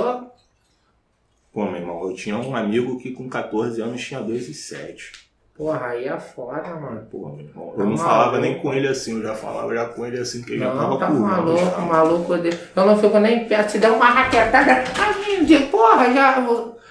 Pô, 1.52 1.64
meu 1.64 1.76
irmão, 1.76 2.08
eu 2.08 2.14
tinha 2.14 2.36
um 2.36 2.54
amigo 2.54 2.98
que 2.98 3.12
com 3.12 3.28
14 3.28 3.80
anos 3.80 4.04
tinha 4.04 4.20
2,7. 4.20 5.26
Porra, 5.56 5.86
aí 5.88 6.06
é 6.06 6.18
foda, 6.20 6.68
mano. 6.76 7.04
Pô, 7.10 7.30
meu 7.30 7.46
irmão, 7.46 7.72
Tá 7.76 7.82
eu 7.82 7.86
não 7.86 7.96
falava 7.96 8.32
maluco. 8.32 8.40
nem 8.42 8.58
com 8.60 8.72
ele 8.74 8.86
assim, 8.88 9.16
eu 9.16 9.22
já 9.22 9.34
falava 9.34 9.74
já 9.74 9.86
com 9.86 10.06
ele 10.06 10.18
assim, 10.18 10.42
que 10.42 10.52
ele 10.52 10.60
já 10.60 10.72
Não, 10.72 10.78
tava 10.80 10.98
tá 10.98 11.06
curvando 11.08 11.30
maluco, 11.30 11.58
já. 11.64 11.78
maluco. 11.80 12.34
Eu 12.76 12.86
não 12.86 12.98
fico 12.98 13.18
nem 13.18 13.48
perto. 13.48 13.70
Se 13.72 13.78
der 13.78 13.90
uma 13.90 14.06
raquetada, 14.06 14.84
ai, 14.98 15.44
de 15.44 15.58
porra, 15.66 16.12
já. 16.12 16.44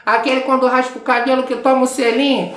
Aquele 0.05 0.41
quando 0.41 0.67
raspa 0.67 0.99
o 0.99 1.01
cabelo 1.01 1.43
que 1.43 1.55
toma 1.57 1.83
o 1.83 1.87
selinho. 1.87 2.55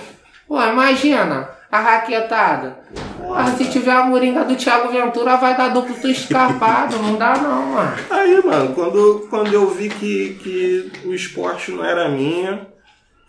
Pô, 0.48 0.60
imagina 0.60 1.48
a 1.70 1.80
raquetada. 1.80 2.78
Porra, 3.16 3.56
se 3.56 3.70
tiver 3.70 3.92
a 3.92 4.04
moringa 4.04 4.44
do 4.44 4.56
Thiago 4.56 4.90
Ventura, 4.90 5.36
vai 5.36 5.56
dar 5.56 5.68
duplo 5.68 5.94
tu 5.94 6.08
escapado. 6.08 6.98
Não 6.98 7.16
dá 7.16 7.36
não, 7.36 7.66
mano. 7.66 7.96
Aí, 8.10 8.42
mano, 8.44 8.74
quando, 8.74 9.26
quando 9.30 9.52
eu 9.52 9.68
vi 9.70 9.88
que, 9.88 10.34
que 10.42 10.92
o 11.06 11.14
esporte 11.14 11.70
não 11.70 11.84
era 11.84 12.08
minha, 12.08 12.66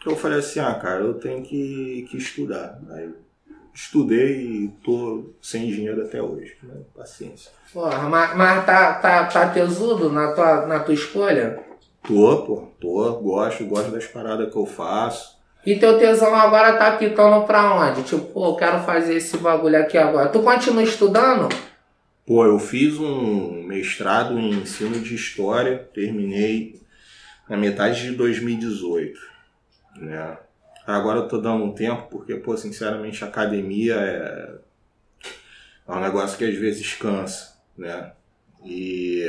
eu 0.06 0.16
falei 0.16 0.40
assim, 0.40 0.60
ah, 0.60 0.74
cara, 0.74 1.02
eu 1.02 1.14
tenho 1.14 1.44
que, 1.44 2.08
que 2.10 2.18
estudar. 2.18 2.80
Aí 2.92 3.10
estudei 3.74 4.42
e 4.42 4.68
tô 4.84 5.34
sem 5.42 5.68
dinheiro 5.68 6.02
até 6.02 6.22
hoje, 6.22 6.58
né? 6.64 6.76
Paciência. 6.96 7.52
Porra, 7.72 8.10
mas, 8.10 8.36
mas 8.36 8.66
tá, 8.66 8.94
tá, 8.96 9.26
tá 9.26 9.50
tesudo 9.50 10.12
na 10.12 10.34
tua, 10.34 10.66
na 10.66 10.80
tua 10.80 10.94
escolha? 10.94 11.60
Tô, 12.04 12.38
pô, 12.44 12.68
tô, 12.80 13.14
gosto, 13.20 13.66
gosto 13.66 13.92
das 13.92 14.06
paradas 14.06 14.52
que 14.52 14.58
eu 14.58 14.66
faço. 14.66 15.40
E 15.66 15.78
teu 15.78 15.98
tesão 16.00 16.34
agora 16.34 16.78
tá 16.78 16.98
pitando 16.98 17.46
pra 17.46 17.76
onde? 17.76 18.04
Tipo, 18.04 18.26
pô, 18.26 18.48
eu 18.48 18.56
quero 18.56 18.80
fazer 18.84 19.16
esse 19.16 19.38
bagulho 19.38 19.80
aqui 19.80 19.98
agora. 19.98 20.30
Tu 20.30 20.42
continua 20.42 20.82
estudando? 20.82 21.50
Pô, 22.26 22.46
eu 22.46 22.58
fiz 22.58 22.98
um 22.98 23.64
mestrado 23.64 24.40
em 24.40 24.52
ensino 24.52 25.00
de 25.00 25.14
história, 25.14 25.90
terminei 25.94 26.82
na 27.48 27.58
metade 27.58 28.04
de 28.04 28.12
2018, 28.12 29.20
né? 29.98 30.38
Agora 30.88 31.20
eu 31.20 31.28
tô 31.28 31.38
dando 31.38 31.64
um 31.64 31.74
tempo 31.74 32.08
porque, 32.10 32.36
pô, 32.36 32.58
sinceramente, 32.58 33.24
academia 33.24 33.96
é, 33.96 34.56
é 35.88 35.92
um 35.92 36.00
negócio 36.00 36.38
que 36.38 36.46
às 36.46 36.56
vezes 36.56 36.94
cansa, 36.94 37.56
né? 37.78 38.14
E 38.66 39.24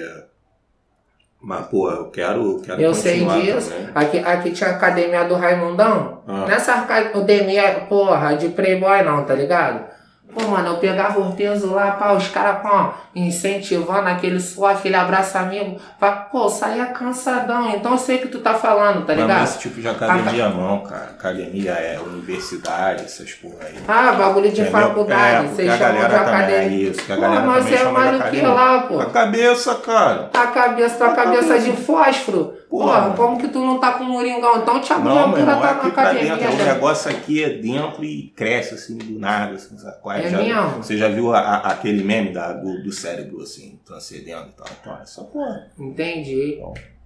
mas 1.43 1.67
pô, 1.67 1.91
eu 1.91 2.05
quero, 2.07 2.61
quero 2.65 2.81
Eu 2.81 2.95
sei 2.95 3.25
disso. 3.25 3.71
também. 3.71 3.89
Aqui, 3.95 4.19
aqui 4.19 4.51
tinha 4.53 4.71
a 4.71 4.75
academia 4.75 5.25
do 5.25 5.35
Raimundão. 5.35 6.23
Ah. 6.27 6.47
Nessa 6.47 6.75
academia, 6.75 7.85
porra, 7.89 8.37
de 8.37 8.49
playboy 8.51 9.03
não, 9.03 9.25
tá 9.25 9.35
ligado? 9.35 9.85
Pô, 10.35 10.49
mano, 10.49 10.69
eu 10.69 10.77
pegava 10.79 11.21
o 11.21 11.33
peso 11.35 11.73
lá, 11.73 11.91
pá, 11.93 12.13
os 12.13 12.29
caras, 12.29 12.63
pô, 12.63 12.91
incentivando 13.15 14.09
aquele 14.09 14.41
suor, 14.41 14.71
aquele 14.71 14.95
abraço 14.97 15.37
amigo. 15.37 15.79
Pá, 16.01 16.13
pô, 16.13 16.49
saía 16.49 16.87
cansadão. 16.87 17.69
Então 17.71 17.93
eu 17.93 17.99
sei 17.99 18.17
o 18.17 18.21
que 18.23 18.29
tu 18.29 18.39
tá 18.41 18.55
falando, 18.55 19.05
tá 19.07 19.15
Mas 19.15 19.17
não 19.19 19.25
é 19.25 19.27
ligado? 19.29 19.45
esse 19.45 19.59
tipo 19.59 19.81
de 19.81 19.89
academia 19.89 20.49
não, 20.49 20.79
cara. 20.81 21.11
Academia 21.19 21.73
é 21.73 21.99
universidade, 22.01 23.05
essas 23.05 23.31
porra 23.33 23.67
aí. 23.67 23.75
Ah, 23.87 24.13
bagulho 24.13 24.51
de 24.51 24.63
Entendeu? 24.63 24.73
faculdade. 24.81 25.45
É, 25.47 25.49
Vocês 25.49 25.69
a 25.71 25.79
chamam 25.79 25.95
de 25.97 26.03
também 26.03 26.19
academia. 26.21 26.57
é 26.59 26.67
isso, 26.69 27.03
que 27.03 27.13
a 27.13 27.15
Pô, 27.17 27.21
galera 27.23 27.47
mas 27.47 27.65
você 27.65 27.75
é 27.75 27.85
mais 27.85 28.21
o 28.21 28.25
que 28.31 28.41
lá, 28.41 28.81
pô? 28.83 29.01
A 29.01 29.07
cabeça, 29.07 29.75
cara. 29.77 30.31
A 30.33 30.47
cabeça, 30.47 30.97
tua 30.97 31.11
cabeça 31.15 31.59
de 31.59 31.73
fósforo. 31.73 32.55
Porra, 32.73 33.01
mano. 33.03 33.15
como 33.17 33.39
que 33.39 33.49
tu 33.49 33.59
não 33.59 33.79
tá 33.79 33.93
com 33.93 34.05
o 34.05 34.09
Moringão? 34.09 34.63
Então 34.63 34.79
o 34.79 34.81
Thiago 34.81 35.05
Não, 35.07 35.27
Ventura 35.27 35.41
irmão, 35.41 35.57
é 35.59 35.61
tá 35.61 35.75
na 35.75 35.89
academia. 35.89 36.37
dentro. 36.37 36.55
O 36.55 36.57
né? 36.57 36.73
negócio 36.73 37.11
aqui 37.11 37.45
é 37.45 37.51
dentro 37.51 38.03
e 38.03 38.29
cresce 38.35 38.75
assim 38.75 38.97
do 38.97 39.19
nada. 39.19 39.55
Assim, 39.57 39.77
É 39.77 40.29
já, 40.31 40.39
mesmo? 40.39 40.83
Você 40.83 40.97
já 40.97 41.09
viu 41.09 41.35
a- 41.35 41.39
a- 41.41 41.73
aquele 41.73 42.03
meme 42.03 42.33
da, 42.33 42.55
do, 42.55 42.83
do 42.83 42.91
cérebro 42.91 43.43
assim, 43.43 43.79
transcendendo 43.85 44.49
e 44.49 44.53
tal? 44.53 44.67
Então, 44.81 44.99
essa 45.03 45.23
porra. 45.25 45.67
Entendi. 45.79 46.63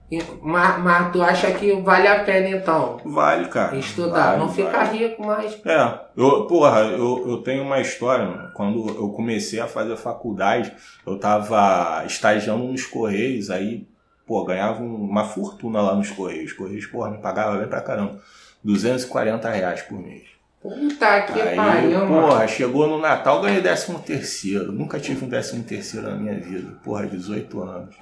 Então, 0.09 0.39
Mas, 0.41 0.79
mas 0.85 1.13
tu 1.13 1.21
acha 1.21 1.51
que 1.51 1.73
vale 1.83 2.07
a 2.07 2.23
pena 2.23 2.49
então 2.51 3.01
vale, 3.05 3.49
cara. 3.49 3.77
estudar? 3.77 4.27
Vale, 4.27 4.39
não 4.39 4.49
fica 4.49 4.71
vale. 4.85 4.99
rico, 4.99 5.27
mas. 5.27 5.61
É, 5.67 5.99
eu, 6.17 6.47
porra, 6.47 6.83
eu, 6.83 7.25
eu 7.29 7.39
tenho 7.39 7.65
uma 7.65 7.81
história, 7.81 8.25
mano. 8.25 8.53
Quando 8.55 8.89
eu 8.89 9.09
comecei 9.09 9.59
a 9.59 9.67
fazer 9.67 9.97
faculdade, 9.97 10.73
eu 11.05 11.19
tava 11.19 12.05
estagiando 12.07 12.63
nos 12.63 12.87
Correios, 12.87 13.51
aí, 13.51 13.85
pô, 14.27 14.45
ganhava 14.45 14.83
um- 14.83 14.95
uma 14.97 15.25
fortuna 15.25 15.81
lá 15.81 15.95
nos 15.95 16.11
Correios. 16.11 16.51
Os 16.53 16.57
Correios, 16.57 16.87
porra, 16.87 17.11
me 17.11 17.19
pagava 17.19 17.57
bem 17.59 17.69
pra 17.69 17.81
caramba. 17.81 18.21
240 18.65 19.49
reais 19.51 19.83
por 19.83 19.99
mês. 19.99 20.25
Puta 20.61 21.23
que 21.23 21.41
Aí, 21.41 21.55
pariu, 21.55 22.01
mano. 22.07 22.23
porra, 22.29 22.49
chegou 22.49 22.89
no 22.89 22.99
Natal, 22.99 23.41
ganhei 23.41 23.61
13 23.62 23.95
terceiro. 24.01 24.73
Nunca 24.73 24.99
tive 24.99 25.25
um 25.25 25.29
13 25.29 25.62
terceiro 25.62 26.09
na 26.11 26.17
minha 26.17 26.35
vida. 26.41 26.73
Porra, 26.83 27.07
18 27.07 27.62
anos. 27.62 27.95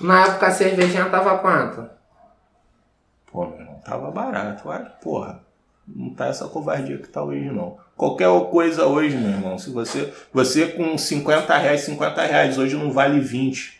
Na 0.00 0.26
época 0.26 0.46
a 0.46 0.50
cervejinha 0.52 1.06
tava 1.06 1.38
quanto? 1.38 1.88
Pô, 3.32 3.46
meu 3.46 3.58
irmão, 3.60 3.80
tava 3.84 4.10
barato. 4.10 4.68
Olha, 4.68 4.84
porra, 5.02 5.40
não 5.88 6.10
tá 6.10 6.26
essa 6.26 6.46
covardia 6.46 6.98
que 6.98 7.08
tá 7.08 7.22
hoje, 7.24 7.50
não. 7.50 7.76
Qualquer 7.96 8.28
coisa 8.50 8.86
hoje, 8.86 9.16
meu 9.16 9.30
irmão, 9.30 9.58
se 9.58 9.70
você, 9.70 10.12
você 10.32 10.66
com 10.68 10.96
50 10.96 11.56
reais, 11.56 11.80
50 11.80 12.22
reais 12.24 12.58
hoje 12.58 12.76
não 12.76 12.92
vale 12.92 13.18
20. 13.20 13.75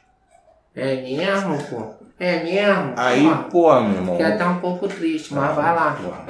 É 0.76 1.02
mesmo, 1.02 1.56
pô? 1.70 1.94
É 2.18 2.44
mesmo? 2.44 2.94
Aí, 2.96 3.26
porra, 3.50 3.80
meu 3.80 3.96
irmão. 3.96 4.16
Fiquei 4.16 4.32
até 4.32 4.44
um 4.44 4.60
pouco 4.60 4.86
triste, 4.86 5.32
mas 5.32 5.56
vai 5.56 5.74
lá. 5.74 6.26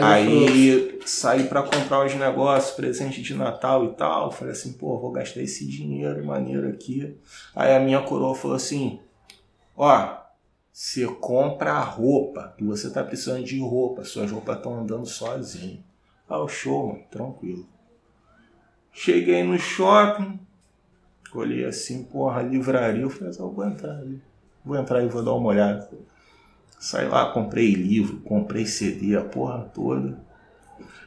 Aí 0.00 1.00
saí 1.04 1.44
pra 1.44 1.62
comprar 1.62 2.04
os 2.04 2.14
negócios, 2.14 2.76
presente 2.76 3.22
de 3.22 3.34
Natal 3.34 3.84
e 3.86 3.94
tal. 3.94 4.30
Falei 4.30 4.52
assim, 4.52 4.74
pô, 4.74 4.98
vou 4.98 5.10
gastar 5.10 5.40
esse 5.40 5.66
dinheiro 5.66 6.24
maneiro 6.24 6.68
aqui. 6.68 7.18
Aí 7.54 7.74
a 7.74 7.80
minha 7.80 8.00
coroa 8.02 8.34
falou 8.34 8.56
assim: 8.56 9.00
ó, 9.76 10.18
você 10.72 11.06
compra 11.06 11.72
a 11.72 11.80
roupa, 11.80 12.54
que 12.56 12.64
você 12.64 12.90
tá 12.90 13.02
precisando 13.02 13.42
de 13.42 13.58
roupa, 13.60 14.04
suas 14.04 14.30
roupas 14.30 14.56
estão 14.56 14.78
andando 14.78 15.06
sozinho. 15.06 15.82
Ah, 16.28 16.38
o 16.38 16.48
show, 16.48 16.88
mano, 16.88 17.04
tranquilo. 17.10 17.66
Cheguei 18.92 19.42
no 19.42 19.58
shopping, 19.58 20.38
olhei 21.34 21.64
assim, 21.64 22.04
porra, 22.04 22.42
livraria. 22.42 23.02
Eu 23.02 23.10
falei 23.10 23.32
eu 23.38 23.50
vou 23.50 23.64
entrar 23.64 23.92
ali. 23.92 24.22
Vou 24.64 24.76
entrar 24.76 25.02
e 25.02 25.08
vou 25.08 25.24
dar 25.24 25.32
uma 25.32 25.48
olhada. 25.48 25.88
Saí 26.78 27.08
lá, 27.08 27.32
comprei 27.32 27.72
livro, 27.72 28.18
comprei 28.20 28.66
CD, 28.66 29.16
a 29.16 29.22
porra 29.22 29.70
toda. 29.74 30.18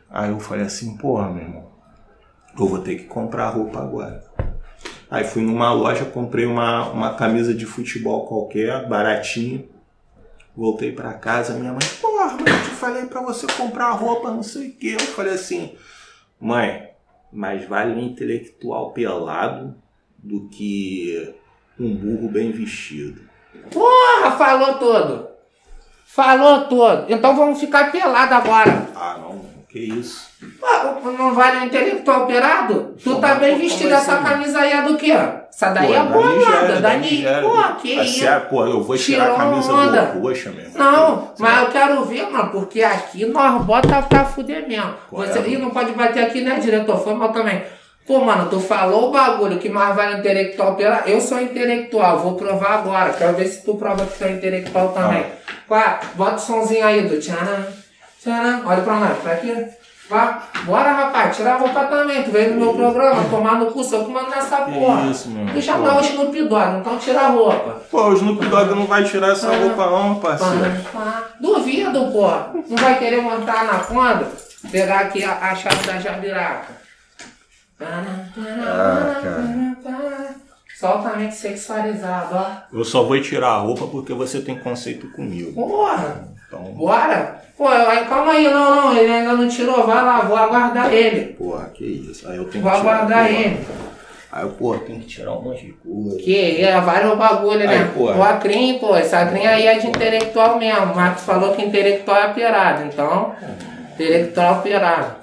Aí 0.10 0.30
eu 0.30 0.40
falei 0.40 0.66
assim, 0.66 0.98
porra, 0.98 1.30
meu 1.30 1.44
irmão, 1.44 1.72
eu 2.58 2.68
vou 2.68 2.80
ter 2.80 2.96
que 2.96 3.04
comprar 3.04 3.50
roupa 3.50 3.80
agora. 3.80 4.24
Aí 5.10 5.24
fui 5.24 5.44
numa 5.44 5.72
loja, 5.74 6.06
comprei 6.06 6.46
uma, 6.46 6.90
uma 6.90 7.14
camisa 7.14 7.54
de 7.54 7.66
futebol 7.66 8.26
qualquer, 8.26 8.88
baratinha. 8.88 9.66
Voltei 10.56 10.92
pra 10.92 11.14
casa, 11.14 11.54
minha 11.54 11.72
mãe, 11.72 11.82
porra, 12.02 12.38
mas 12.40 12.48
eu 12.48 12.64
te 12.64 12.76
falei 12.76 13.06
pra 13.06 13.22
você 13.22 13.46
comprar 13.46 13.92
roupa, 13.92 14.32
não 14.32 14.42
sei 14.42 14.70
o 14.70 14.74
que. 14.74 14.94
Eu 14.94 15.00
falei 15.00 15.34
assim, 15.34 15.76
mãe, 16.40 16.90
mais 17.32 17.68
vale 17.68 17.94
um 17.94 18.00
intelectual 18.00 18.92
pelado 18.92 19.76
do 20.26 20.48
que 20.50 21.34
um 21.80 21.94
burro 21.96 22.30
bem 22.30 22.52
vestido. 22.52 23.22
Porra, 23.72 24.32
falou 24.32 24.74
tudo. 24.76 25.28
Falou 26.06 26.62
tudo. 26.66 27.06
Então 27.10 27.36
vamos 27.36 27.60
ficar 27.60 27.92
pelado 27.92 28.34
agora. 28.34 28.88
Ah, 28.96 29.18
não, 29.20 29.42
que 29.70 29.80
isso. 29.80 30.26
Pô, 30.60 31.12
não 31.12 31.34
vale 31.34 31.60
o 31.60 31.64
intelectual 31.66 32.24
operado? 32.24 32.96
Tu 33.04 33.16
tá 33.20 33.36
bem 33.36 33.58
vestido, 33.58 33.94
essa 33.94 34.18
camisa 34.18 34.60
aí 34.60 34.72
é 34.72 34.82
do 34.84 34.96
quê? 34.98 35.12
Essa 35.12 35.70
daí 35.72 35.94
é 35.94 36.00
Pô, 36.04 36.06
boa 36.14 36.36
Nigéria, 36.36 36.62
nada, 36.62 36.74
da 36.76 36.80
da 36.90 36.94
Ni- 36.98 37.12
Nigéria. 37.12 37.42
Pô, 37.50 37.76
que 37.82 37.94
isso? 37.94 38.28
ah, 38.28 38.40
pô, 38.42 38.66
eu 38.66 38.84
vou 38.84 38.98
tirar 38.98 39.32
a 39.32 39.36
camisa 39.36 39.74
onda. 39.74 40.02
do 40.08 40.20
roxa 40.22 40.52
mesmo. 40.52 40.78
Não, 40.78 41.22
Sim. 41.22 41.28
mas 41.40 41.62
eu 41.64 41.70
quero 41.72 42.04
ver, 42.06 42.30
mano, 42.30 42.50
porque 42.52 42.84
aqui 42.84 43.26
nós 43.26 43.64
bota 43.64 44.02
pra 44.04 44.26
fuder 44.26 44.68
mesmo. 44.68 44.90
É, 44.92 44.96
Você, 45.12 45.40
mano? 45.40 45.52
Ih, 45.54 45.58
não 45.58 45.70
pode 45.70 45.92
bater 45.94 46.24
aqui, 46.26 46.42
né, 46.42 46.60
diretor? 46.60 46.98
Foi 47.04 47.14
mal 47.14 47.32
também. 47.32 47.64
Pô, 48.08 48.20
mano, 48.24 48.50
tu 48.50 48.60
falou 48.60 49.08
o 49.10 49.12
bagulho 49.12 49.58
que 49.58 49.68
mais 49.68 49.96
vale 49.96 50.20
intelectual 50.20 50.76
pela. 50.76 51.02
Eu 51.08 51.20
sou 51.20 51.40
intelectual, 51.42 52.20
vou 52.20 52.36
provar 52.36 52.74
agora. 52.80 53.14
Quero 53.14 53.34
ver 53.36 53.48
se 53.48 53.64
tu 53.66 53.76
prova 53.76 54.06
que 54.06 54.18
tu 54.18 54.24
é 54.26 54.32
intelectual 54.32 54.90
também. 54.90 55.26
Ah. 55.26 55.52
Qual? 55.68 56.00
Bota 56.14 56.36
o 56.36 56.40
somzinho 56.40 56.86
aí 56.86 57.02
do 57.08 57.20
tcharam, 57.20 57.66
tcharam. 58.24 58.62
Olha 58.66 58.82
pra 58.84 58.96
nós, 59.00 59.18
pra 59.18 59.32
aqui. 59.34 59.66
Vá. 60.08 60.44
Bora, 60.66 60.92
rapaz, 60.92 61.36
tira 61.36 61.54
a 61.56 61.58
roupa 61.58 61.84
também. 61.86 62.22
Tu 62.22 62.30
veio 62.30 62.54
no 62.54 62.60
meu 62.66 62.74
programa, 62.76 63.24
tomar 63.28 63.56
no 63.56 63.72
cu, 63.72 63.84
sou 63.84 64.06
que 64.06 64.12
mando 64.12 64.30
nessa 64.30 64.58
porra. 64.58 65.08
isso, 65.10 65.30
meu. 65.30 65.48
Tu 65.48 65.54
Pô. 65.54 65.62
chamar 65.64 65.98
o 65.98 66.02
Snoop 66.02 66.44
Dogg, 66.44 66.78
então 66.80 66.98
tira 67.00 67.22
a 67.22 67.28
roupa. 67.30 67.82
Pô, 67.90 68.10
o 68.10 68.14
Snoop 68.14 68.46
Dogg 68.46 68.70
não 68.76 68.86
vai 68.86 69.04
tirar 69.04 69.32
essa 69.32 69.50
Ah. 69.52 69.56
roupa 69.58 69.90
não, 69.90 70.16
parceiro. 70.20 70.72
Duvido, 71.40 72.12
pô. 72.12 72.28
Não 72.70 72.78
vai 72.78 73.00
querer 73.00 73.20
montar 73.22 73.64
na 73.66 73.80
conda? 73.80 74.28
Pegar 74.72 75.00
aqui 75.00 75.24
a, 75.24 75.32
a 75.42 75.56
chave 75.56 75.88
da 75.88 75.98
jabiraca. 76.00 76.75
Ah, 77.80 79.20
cara. 79.22 80.36
Soltamente 80.78 81.36
sexualizado, 81.36 82.36
ó. 82.36 82.78
Eu 82.78 82.84
só 82.84 83.04
vou 83.04 83.20
tirar 83.22 83.48
a 83.50 83.58
roupa 83.60 83.88
porque 83.88 84.14
você 84.14 84.42
tem 84.42 84.60
conceito 84.60 85.08
comigo. 85.12 85.54
Porra, 85.54 86.28
Então, 86.48 86.64
bora. 86.74 87.42
Pô, 87.58 87.68
aí, 87.70 88.06
calma 88.06 88.34
aí, 88.34 88.50
não, 88.52 88.76
não, 88.76 88.98
ele 88.98 89.12
ainda 89.12 89.34
não 89.34 89.48
tirou, 89.48 89.86
vai 89.88 90.04
lá, 90.04 90.20
vou 90.22 90.36
aguardar 90.36 90.92
ele. 90.94 91.34
porra, 91.34 91.70
que 91.74 91.86
isso. 91.86 92.28
Aí 92.30 92.36
eu 92.36 92.46
tenho 92.46 92.62
Vou 92.64 92.72
que 92.74 92.78
tirar. 92.80 92.94
aguardar 92.96 93.26
porra. 93.28 93.40
ele. 93.40 93.66
Aí 94.32 94.44
eu, 94.44 94.50
porra, 94.50 94.80
tenho 94.80 95.00
que 95.00 95.06
tirar 95.08 95.32
um 95.32 95.42
monte 95.42 95.66
de 95.68 95.72
coisa. 95.72 96.18
Que 96.18 96.62
é 96.62 96.82
vários 96.82 97.18
bagulho, 97.18 97.60
né? 97.60 97.78
Aí, 97.78 97.86
porra. 97.98 98.18
o 98.18 98.24
Acrim, 98.24 98.78
pô, 98.80 98.98
esse 98.98 99.16
Acrim 99.16 99.46
aí 99.46 99.66
é 99.66 99.80
de 99.80 99.88
intelectual 99.88 100.60
mesmo. 100.60 100.92
O 100.92 100.96
Marcos 100.96 101.24
falou 101.24 101.56
que 101.56 101.62
intelectual 101.64 102.18
é 102.18 102.34
pirado, 102.34 102.84
então, 102.84 103.34
intelectual 103.94 104.62
pirado. 104.62 105.16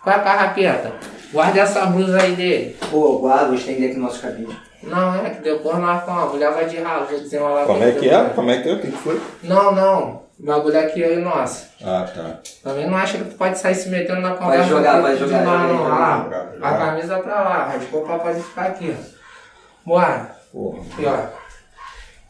Qual 0.00 0.14
é 0.14 0.18
a 0.20 0.22
carraqueta? 0.22 0.92
Guarda 1.32 1.60
essa 1.60 1.86
blusa 1.86 2.20
aí 2.20 2.36
dele. 2.36 2.76
Pô, 2.90 3.18
guarda, 3.18 3.46
vou 3.46 3.54
estender 3.54 3.90
aqui 3.90 3.98
no 3.98 4.04
nosso 4.04 4.20
cabide. 4.20 4.56
Não, 4.82 5.14
é 5.24 5.30
que 5.30 5.40
depois 5.40 5.78
nós 5.78 6.02
com 6.04 6.10
a 6.10 6.26
mulher 6.26 6.52
vai 6.52 6.66
de 6.66 6.76
ralo, 6.78 7.06
vou 7.06 7.18
desenrolar 7.18 7.64
Como 7.64 7.78
com 7.78 7.84
é 7.84 7.92
que 7.92 8.08
é? 8.08 8.24
Como 8.34 8.50
é 8.50 8.60
que 8.60 8.68
é? 8.68 8.72
O 8.72 8.80
que 8.80 8.90
foi? 8.90 9.20
Não, 9.42 9.72
não. 9.72 10.22
O 10.38 10.44
bagulho 10.44 10.78
aqui 10.78 11.02
é 11.02 11.16
nosso. 11.16 11.68
Ah, 11.84 12.04
tá. 12.12 12.40
Também 12.64 12.90
não 12.90 12.96
acha 12.96 13.16
que 13.18 13.24
tu 13.24 13.36
pode 13.36 13.58
sair 13.58 13.76
se 13.76 13.88
metendo 13.88 14.20
na 14.20 14.34
conversa. 14.34 14.68
jogar, 14.68 15.00
vai 15.00 15.12
de 15.14 15.20
jogar, 15.20 15.44
lá, 15.44 15.44
joga 15.44 15.62
aí, 15.62 15.68
não. 15.68 15.78
joga 15.78 15.94
Olha 15.94 16.50
aí, 16.52 16.58
lá. 16.58 16.68
A 16.68 16.78
camisa 16.78 17.18
pra 17.20 17.34
lá, 17.34 17.56
a 17.72 17.90
roupa 17.92 18.18
pode 18.18 18.42
ficar 18.42 18.62
aqui, 18.62 18.96
ó. 18.98 19.88
Bora. 19.88 20.36
Porra, 20.52 20.80
Aqui, 20.80 21.06
ó. 21.06 21.18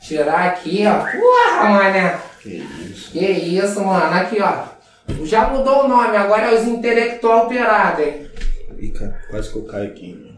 Tirar 0.00 0.46
aqui, 0.48 0.84
ó. 0.86 0.98
Porra, 0.98 1.70
mané. 1.70 2.18
que 2.40 2.48
isso. 2.50 3.10
Que 3.12 3.26
isso, 3.26 3.82
mano. 3.82 4.14
Aqui, 4.14 4.42
ó. 4.42 4.72
Já 5.24 5.48
mudou 5.48 5.84
o 5.84 5.88
nome, 5.88 6.16
agora 6.16 6.52
é 6.52 6.54
os 6.54 6.66
intelectual 6.66 7.46
operado, 7.46 8.02
hein? 8.02 8.21
Ih, 8.82 8.90
cara, 8.90 9.14
quase 9.30 9.50
que 9.52 9.56
eu 9.58 9.64
caio 9.64 9.86
aqui. 9.88 10.32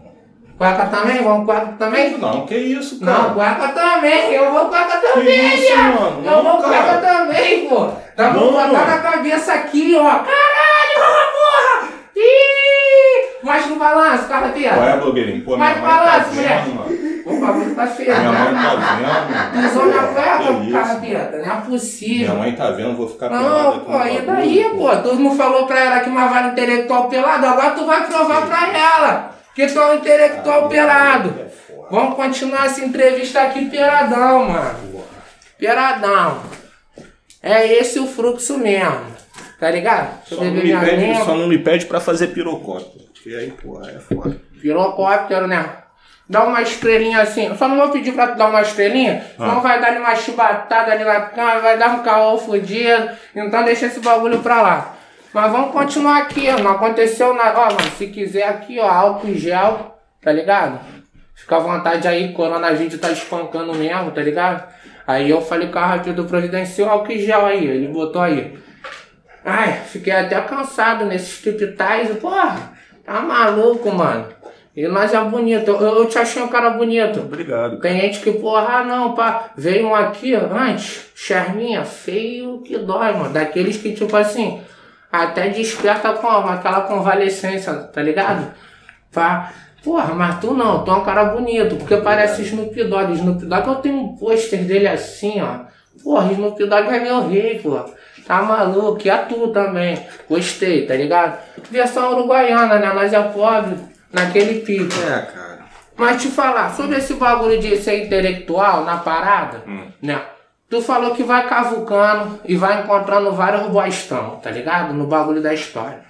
Cueca 0.59 0.87
também? 0.87 1.23
Vamos 1.23 1.47
cueca 1.47 1.67
também? 1.79 2.19
Não, 2.19 2.47
que 2.47 2.55
isso, 2.57 3.01
cara. 3.01 3.13
Não, 3.29 3.35
cueca 3.35 3.69
também. 3.69 4.33
Eu 4.35 4.53
vou 4.53 4.67
cueca 4.69 4.99
também, 4.99 5.55
isso, 5.55 5.67
viado. 5.67 6.01
mano? 6.01 6.17
Eu 6.27 6.31
Não, 6.31 6.43
vou 6.43 6.63
cueca 6.63 6.85
cara. 6.85 7.01
também, 7.01 7.69
pô. 7.69 7.87
Dá 8.17 8.31
pra 8.31 8.33
Não, 8.35 8.53
botar 8.53 8.87
na 8.87 8.99
cabeça 8.99 9.55
aqui, 9.55 9.97
ó. 9.97 10.05
Caralho, 10.05 10.95
porra. 11.33 11.89
Ih! 12.15 13.45
Mais 13.45 13.67
no 13.67 13.77
balanço, 13.77 14.29
cara, 14.29 14.49
Qual 14.51 14.89
é, 14.89 14.97
blogueirinho? 14.99 15.45
Pô, 15.45 15.57
mãe 15.57 15.81
lá, 15.81 16.21
tá 16.21 16.27
mulher. 16.31 16.65
vendo, 16.65 16.75
mano. 16.77 17.04
O 17.25 17.41
bagulho 17.41 17.75
tá 17.75 17.87
feio, 17.87 18.15
Minha 18.19 18.33
mãe 18.33 18.55
tá 18.55 18.75
vendo. 18.77 19.63
Pisou 19.69 19.87
na 19.87 20.03
Pô, 20.03 20.13
cueca, 20.15 20.61
que 20.61 20.73
cara, 20.73 20.95
piada. 21.01 21.31
Não 21.39 21.45
é 21.45 21.47
Minha 21.47 21.61
possível. 21.63 22.35
mãe 22.37 22.53
tá 22.55 22.71
vendo, 22.71 22.97
vou 22.97 23.09
ficar 23.09 23.29
pelado 23.31 23.49
Não, 23.49 23.81
pô, 23.81 24.05
e 24.07 24.21
daí, 24.21 24.65
pô? 24.77 24.97
Tu 24.97 25.15
não 25.15 25.37
falou 25.37 25.67
pra 25.67 25.81
ela 25.81 26.01
que 26.01 26.11
mais 26.11 26.31
vale 26.31 26.49
intelectual 26.49 27.09
pelado? 27.09 27.47
Agora 27.47 27.71
tu 27.71 27.87
vai 27.87 28.07
provar 28.07 28.47
pra 28.47 28.69
ela 28.79 29.31
que 29.55 29.67
tu 29.67 29.79
é 29.79 29.93
um 29.93 29.95
intelectual 29.97 30.65
Aí, 30.65 30.69
pelado. 30.69 31.35
é. 31.41 31.47
Vamos 31.91 32.15
continuar 32.17 32.67
essa 32.67 32.85
entrevista 32.85 33.41
aqui 33.43 33.67
peladão, 33.71 34.49
mano. 34.49 35.05
Peladão. 35.59 36.41
É 37.43 37.67
esse 37.75 37.99
o 38.01 38.07
fluxo 38.07 38.59
mesmo. 38.59 39.15
Tá 39.61 39.71
ligado? 39.71 40.27
Só 40.27 40.37
não, 40.37 40.51
minha 40.51 40.81
pede, 40.81 41.25
só 41.25 41.35
não 41.37 41.47
me 41.47 41.59
pede 41.59 41.87
pra 41.87 42.01
fazer 42.01 42.29
pirocóptero. 42.29 43.05
Porque 43.13 43.31
aí, 43.35 43.51
porra, 43.51 43.91
é 43.91 43.99
foda. 43.99 44.37
Pirocóptero, 44.61 45.47
né? 45.47 45.84
Dá 46.29 46.43
uma 46.45 46.63
estrelinha 46.63 47.21
assim. 47.21 47.47
Eu 47.49 47.57
só 47.57 47.69
não 47.69 47.77
vou 47.77 47.91
pedir 47.91 48.13
pra 48.13 48.29
tu 48.29 48.39
dar 48.39 48.49
uma 48.49 48.63
estrelinha, 48.63 49.25
Ah. 49.39 49.49
senão 49.49 49.61
vai 49.61 49.81
dar 49.81 49.93
uma 49.99 50.15
chibatada 50.17 50.93
ali 50.93 51.05
na 51.05 51.21
cama, 51.23 51.61
vai 51.61 51.77
dar 51.77 51.91
um 51.91 52.03
caô 52.03 52.39
fudido. 52.39 53.11
Então 53.37 53.63
deixa 53.63 53.87
esse 53.87 54.01
bagulho 54.01 54.39
pra 54.41 54.63
lá. 54.63 54.95
Mas 55.35 55.51
vamos 55.53 55.73
continuar 55.73 56.19
aqui, 56.19 56.49
ó. 56.49 56.63
Não 56.63 56.71
aconteceu 56.73 57.35
nada. 57.35 57.59
Ó, 57.61 57.65
mano, 57.67 57.91
se 57.99 58.07
quiser 58.07 58.49
aqui, 58.49 58.79
ó, 58.81 58.89
álcool 58.89 59.29
em 59.29 59.35
gel, 59.35 59.99
tá 60.23 60.33
ligado? 60.33 60.79
Fica 61.35 61.57
à 61.57 61.59
vontade 61.59 62.07
aí, 62.09 62.33
coronavírus 62.33 62.99
tá 62.99 63.11
espancando 63.11 63.75
mesmo, 63.75 64.11
tá 64.13 64.23
ligado? 64.23 64.65
Aí 65.07 65.29
eu 65.29 65.43
falei 65.43 65.69
com 65.69 65.79
a 65.79 65.85
Rápido 65.85 66.25
Providencial 66.25 66.89
álcool 66.89 67.13
em 67.13 67.19
gel 67.19 67.45
aí, 67.45 67.67
ele 67.67 67.89
botou 67.89 68.23
aí. 68.23 68.57
Ai, 69.45 69.73
fiquei 69.89 70.13
até 70.13 70.41
cansado 70.41 71.05
nesses 71.05 71.39
pipitais. 71.41 72.09
Porra, 72.19 72.73
tá 73.05 73.21
maluco, 73.21 73.91
mano. 73.93 74.29
E 74.77 74.89
nós 74.89 75.15
é 75.15 75.21
bonito. 75.23 75.71
Eu, 75.71 75.99
eu 75.99 76.07
te 76.07 76.19
achei 76.19 76.43
um 76.43 76.49
cara 76.49 76.71
bonito. 76.71 77.21
Obrigado. 77.21 77.79
Tem 77.79 78.01
gente 78.01 78.21
que, 78.21 78.33
porra, 78.33 78.79
ah, 78.79 78.85
não, 78.85 79.15
pá. 79.15 79.51
Veio 79.57 79.89
um 79.89 79.95
aqui 79.95 80.35
antes, 80.35 81.11
charminha, 81.15 81.85
feio 81.85 82.61
que 82.63 82.77
dói, 82.79 83.13
mano. 83.13 83.33
Daqueles 83.33 83.77
que, 83.77 83.93
tipo 83.93 84.17
assim, 84.17 84.61
até 85.13 85.49
desperta 85.49 86.13
com 86.15 86.27
aquela 86.29 86.83
convalescência, 86.83 87.73
tá 87.73 88.03
ligado? 88.03 88.53
Pá. 89.13 89.53
Porra, 89.85 90.15
mas 90.15 90.41
tu 90.41 90.55
não, 90.55 90.83
tu 90.83 90.91
é 90.91 90.95
um 90.95 91.05
cara 91.05 91.27
bonito, 91.27 91.77
porque 91.77 91.99
parece 91.99 92.41
Snoop 92.43 92.85
Dogg. 92.85 93.13
Snoop 93.13 93.45
Dogg, 93.45 93.69
eu 93.69 93.75
tenho 93.77 93.97
um 93.97 94.17
pôster 94.17 94.65
dele 94.65 94.89
assim, 94.89 95.43
ó. 95.43 95.67
Porra, 96.03 96.33
Snoop 96.33 96.59
Dogg 96.65 96.89
é 96.89 97.01
meu 97.01 97.29
rei, 97.29 97.59
pô. 97.59 97.79
Tá 98.27 98.43
maluco, 98.43 99.03
e 99.05 99.11
a 99.11 99.19
tu 99.19 99.49
também. 99.49 99.99
Gostei, 100.29 100.87
tá 100.87 100.95
ligado? 100.95 101.39
Versão 101.71 102.13
uruguaiana, 102.13 102.79
né? 102.79 102.93
Nós 102.95 103.13
é 103.13 103.21
pobre, 103.21 103.77
naquele 104.15 104.61
pico. 104.61 104.95
É, 105.03 105.21
cara. 105.21 105.65
Mas 105.97 106.23
te 106.23 106.29
falar, 106.29 106.75
sobre 106.75 106.97
esse 106.99 107.15
bagulho 107.15 107.61
de 107.61 107.77
ser 107.77 108.05
intelectual 108.07 108.85
na 108.85 108.97
parada, 108.97 109.63
Hum. 109.67 109.87
né? 110.03 110.23
Tu 110.71 110.81
falou 110.83 111.15
que 111.15 111.23
vai 111.23 111.47
cavucando 111.47 112.41
e 112.45 112.57
vai 112.57 112.81
encontrando 112.83 113.31
vários 113.33 113.69
bostão, 113.69 114.41
tá 114.43 114.51
ligado? 114.51 114.93
No 114.95 115.07
bagulho 115.07 115.41
da 115.43 115.53
história. 115.55 116.01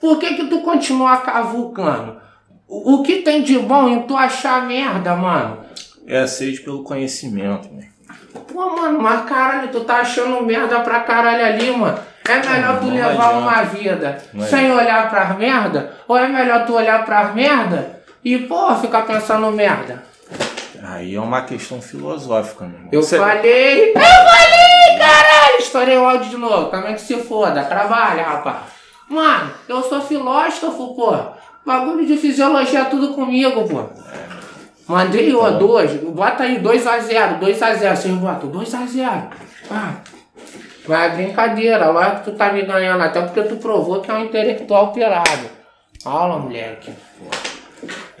Por 0.00 0.18
que 0.18 0.34
que 0.34 0.46
tu 0.46 0.60
continua 0.62 1.18
cavucando? 1.18 2.20
O, 2.66 2.94
o 2.94 3.02
que 3.02 3.22
tem 3.22 3.42
de 3.42 3.58
bom 3.58 3.88
em 3.88 4.02
tu 4.02 4.16
achar 4.16 4.66
merda, 4.66 5.14
mano? 5.14 5.64
É 6.06 6.18
a 6.20 6.26
sede 6.26 6.60
pelo 6.60 6.82
conhecimento, 6.82 7.68
né? 7.72 7.88
Pô, 8.52 8.76
mano, 8.76 9.00
mas 9.00 9.24
caralho, 9.28 9.68
tu 9.68 9.80
tá 9.80 9.98
achando 9.98 10.44
merda 10.44 10.80
pra 10.80 11.00
caralho 11.00 11.44
ali, 11.44 11.70
mano. 11.76 11.98
É 12.28 12.48
melhor 12.48 12.80
tu 12.80 12.86
levar 12.90 13.30
uma 13.38 13.62
vida 13.62 14.18
sem 14.48 14.70
olhar 14.72 15.08
pras 15.10 15.36
merda? 15.38 15.92
Ou 16.08 16.16
é 16.16 16.26
melhor 16.28 16.66
tu 16.66 16.74
olhar 16.74 17.04
pras 17.04 17.34
merda 17.34 18.00
e, 18.24 18.38
pô, 18.38 18.74
ficar 18.76 19.02
pensando 19.02 19.50
merda? 19.52 20.02
Aí 20.82 21.14
é 21.14 21.20
uma 21.20 21.42
questão 21.42 21.80
filosófica, 21.80 22.64
meu 22.64 22.74
irmão. 22.74 22.88
Eu 22.92 23.02
Você- 23.02 23.18
falei, 23.18 23.90
eu 23.90 23.94
falei, 24.00 24.98
caralho! 24.98 25.58
Estourei 25.58 25.96
o 25.98 26.06
áudio 26.08 26.30
de 26.30 26.36
novo, 26.36 26.66
também 26.70 26.94
que 26.94 27.00
se 27.00 27.16
foda, 27.16 27.64
trabalha, 27.64 28.22
rapaz. 28.22 28.56
Mano, 29.08 29.50
eu 29.68 29.82
sou 29.82 30.00
filósofo, 30.00 30.94
pô. 30.94 31.16
Bagulho 31.64 32.06
de 32.06 32.16
fisiologia 32.16 32.80
é 32.80 32.84
tudo 32.84 33.14
comigo, 33.14 33.68
pô. 33.68 33.84
Mandei 34.86 35.34
o 35.34 35.50
dois, 35.58 35.92
bota 35.94 36.44
aí 36.44 36.60
2x0, 36.60 37.40
2x0, 37.40 37.96
vocês 37.96 38.14
botam 38.14 38.48
2x0. 38.50 39.22
Ah. 39.70 39.94
Mas 40.86 41.12
é 41.12 41.16
brincadeira, 41.16 41.90
lá 41.90 42.16
que 42.16 42.24
tu 42.24 42.36
tá 42.36 42.52
me 42.52 42.62
ganhando, 42.62 43.02
até 43.02 43.20
porque 43.22 43.42
tu 43.42 43.56
provou 43.56 44.00
que 44.00 44.10
é 44.10 44.14
um 44.14 44.24
intelectual 44.24 44.92
pirado. 44.92 45.48
Aula, 46.04 46.38
moleque. 46.38 46.92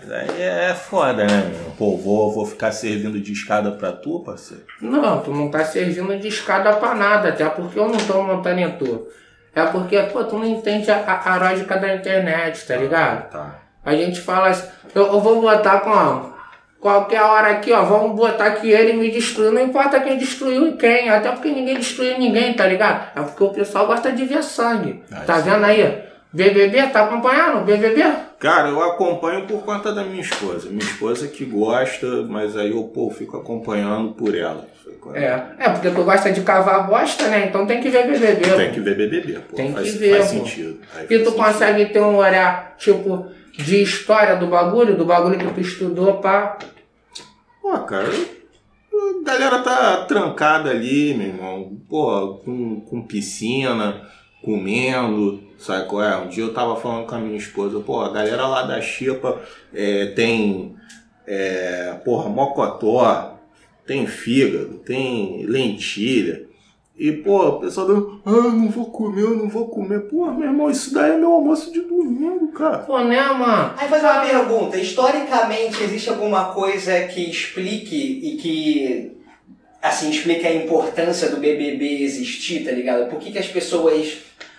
Aí 0.08 0.42
é 0.42 0.74
foda, 0.74 1.24
né, 1.24 1.50
meu? 1.50 1.72
Pô, 1.76 1.96
vou, 1.96 2.32
vou 2.32 2.46
ficar 2.46 2.70
servindo 2.72 3.20
de 3.20 3.32
escada 3.32 3.72
pra 3.72 3.92
tu, 3.92 4.20
parceiro? 4.20 4.64
Não, 4.80 5.20
tu 5.20 5.32
não 5.32 5.50
tá 5.50 5.64
servindo 5.64 6.16
de 6.18 6.28
escada 6.28 6.72
pra 6.74 6.94
nada, 6.94 7.30
até 7.30 7.48
porque 7.48 7.78
eu 7.78 7.88
não 7.88 7.98
tô 7.98 8.22
montando 8.22 8.60
em 8.60 8.70
tu. 8.72 9.08
É 9.54 9.64
porque, 9.64 9.98
pô, 10.04 10.22
tu 10.24 10.38
não 10.38 10.44
entende 10.44 10.90
a, 10.90 10.98
a, 10.98 11.34
a 11.34 11.38
lógica 11.38 11.76
da 11.78 11.94
internet, 11.94 12.66
tá 12.66 12.76
ligado? 12.76 13.30
Tá. 13.30 13.58
A 13.84 13.94
gente 13.94 14.20
fala 14.20 14.48
assim, 14.48 14.68
eu, 14.94 15.06
eu 15.06 15.20
vou 15.20 15.40
botar 15.40 15.80
como? 15.80 16.35
Qualquer 16.80 17.22
hora 17.22 17.48
aqui, 17.52 17.72
ó, 17.72 17.82
vamos 17.82 18.14
botar 18.16 18.50
que 18.52 18.70
ele 18.70 18.92
me 18.92 19.10
destruiu, 19.10 19.50
não 19.52 19.62
importa 19.62 19.98
quem 20.00 20.16
destruiu 20.18 20.68
e 20.68 20.72
quem, 20.76 21.08
até 21.08 21.30
porque 21.30 21.48
ninguém 21.48 21.76
destruiu 21.76 22.18
ninguém, 22.18 22.52
tá 22.54 22.66
ligado? 22.66 23.10
É 23.16 23.22
porque 23.22 23.42
o 23.42 23.48
pessoal 23.48 23.86
gosta 23.86 24.12
de 24.12 24.24
ver 24.24 24.42
sangue. 24.42 25.02
Ah, 25.10 25.20
tá 25.26 25.38
sim. 25.42 25.50
vendo 25.50 25.64
aí? 25.64 26.06
BBB, 26.32 26.88
tá 26.88 27.04
acompanhando? 27.04 27.64
BBB? 27.64 28.04
Cara, 28.38 28.68
eu 28.68 28.82
acompanho 28.82 29.46
por 29.46 29.64
conta 29.64 29.90
da 29.92 30.04
minha 30.04 30.20
esposa. 30.20 30.68
Minha 30.68 30.84
esposa 30.84 31.26
que 31.28 31.46
gosta, 31.46 32.06
mas 32.28 32.56
aí 32.56 32.70
eu, 32.72 32.84
pô, 32.84 33.10
fico 33.10 33.38
acompanhando 33.38 34.12
por 34.12 34.36
ela. 34.36 34.66
É, 35.14 35.40
é 35.58 35.68
porque 35.70 35.90
tu 35.90 36.02
gosta 36.04 36.30
de 36.30 36.42
cavar 36.42 36.86
bosta, 36.86 37.28
né? 37.28 37.46
Então 37.48 37.64
tem 37.66 37.80
que 37.80 37.88
ver 37.88 38.06
BBB. 38.06 38.50
Tem 38.50 38.72
que 38.72 38.80
ver 38.80 38.96
BBB, 38.96 39.38
pô. 39.48 39.56
Tem 39.56 39.68
que 39.68 39.72
faz, 39.74 39.94
ver, 39.94 40.16
faz 40.18 40.32
pô. 40.32 40.38
sentido. 40.38 40.78
Aí 40.94 41.04
E 41.04 41.06
tu 41.06 41.30
sentido. 41.30 41.32
consegue 41.32 41.86
ter 41.86 42.00
um 42.00 42.16
olhar, 42.16 42.74
tipo, 42.76 43.26
de 43.56 43.82
história 43.82 44.36
do 44.36 44.46
bagulho, 44.46 44.96
do 44.96 45.04
bagulho 45.04 45.38
que 45.38 45.54
tu 45.54 45.60
estudou 45.60 46.18
pra. 46.18 46.58
Pô, 47.62 47.78
cara, 47.80 48.08
a 48.08 49.24
galera 49.24 49.58
tá 49.60 50.04
trancada 50.04 50.70
ali, 50.70 51.14
meu 51.14 51.28
irmão. 51.28 51.80
Pô, 51.88 52.40
com, 52.44 52.80
com 52.80 53.02
piscina, 53.02 54.02
comendo, 54.42 55.42
sabe 55.58 55.88
qual 55.88 56.02
é? 56.02 56.16
Um 56.16 56.28
dia 56.28 56.44
eu 56.44 56.54
tava 56.54 56.76
falando 56.76 57.06
com 57.06 57.14
a 57.14 57.18
minha 57.18 57.36
esposa, 57.36 57.80
pô, 57.80 58.00
a 58.00 58.12
galera 58.12 58.46
lá 58.46 58.62
da 58.62 58.80
Chipa 58.80 59.40
é, 59.74 60.06
tem, 60.06 60.76
é, 61.26 61.98
porra, 62.04 62.28
mocotó, 62.28 63.38
tem 63.86 64.06
fígado, 64.06 64.78
tem 64.78 65.44
lentilha. 65.46 66.46
E, 66.98 67.12
pô, 67.12 67.46
o 67.46 67.60
pessoal 67.60 67.86
dando, 67.86 68.22
ah, 68.24 68.30
não 68.30 68.70
vou 68.70 68.86
comer, 68.86 69.22
eu 69.22 69.36
não 69.36 69.48
vou 69.50 69.68
comer. 69.68 70.00
Pô, 70.00 70.32
meu 70.32 70.48
irmão, 70.48 70.70
isso 70.70 70.94
daí 70.94 71.12
é 71.12 71.16
meu 71.16 71.30
almoço 71.30 71.70
de 71.70 71.82
domingo, 71.82 72.48
cara. 72.52 72.78
Pô, 72.78 72.98
né, 73.00 73.22
mano? 73.22 73.74
Aí 73.76 73.86
faz 73.86 74.02
uma 74.02 74.20
pergunta, 74.20 74.78
historicamente 74.78 75.82
existe 75.82 76.08
alguma 76.08 76.54
coisa 76.54 77.06
que 77.08 77.30
explique 77.30 77.96
e 77.96 78.36
que 78.36 79.16
assim 79.82 80.08
explique 80.10 80.46
a 80.46 80.54
importância 80.54 81.28
do 81.28 81.36
BBB 81.36 82.02
existir, 82.02 82.64
tá 82.64 82.70
ligado? 82.70 83.10
Por 83.10 83.18
que, 83.18 83.30
que 83.30 83.38
as 83.38 83.46
pessoas, 83.46 84.16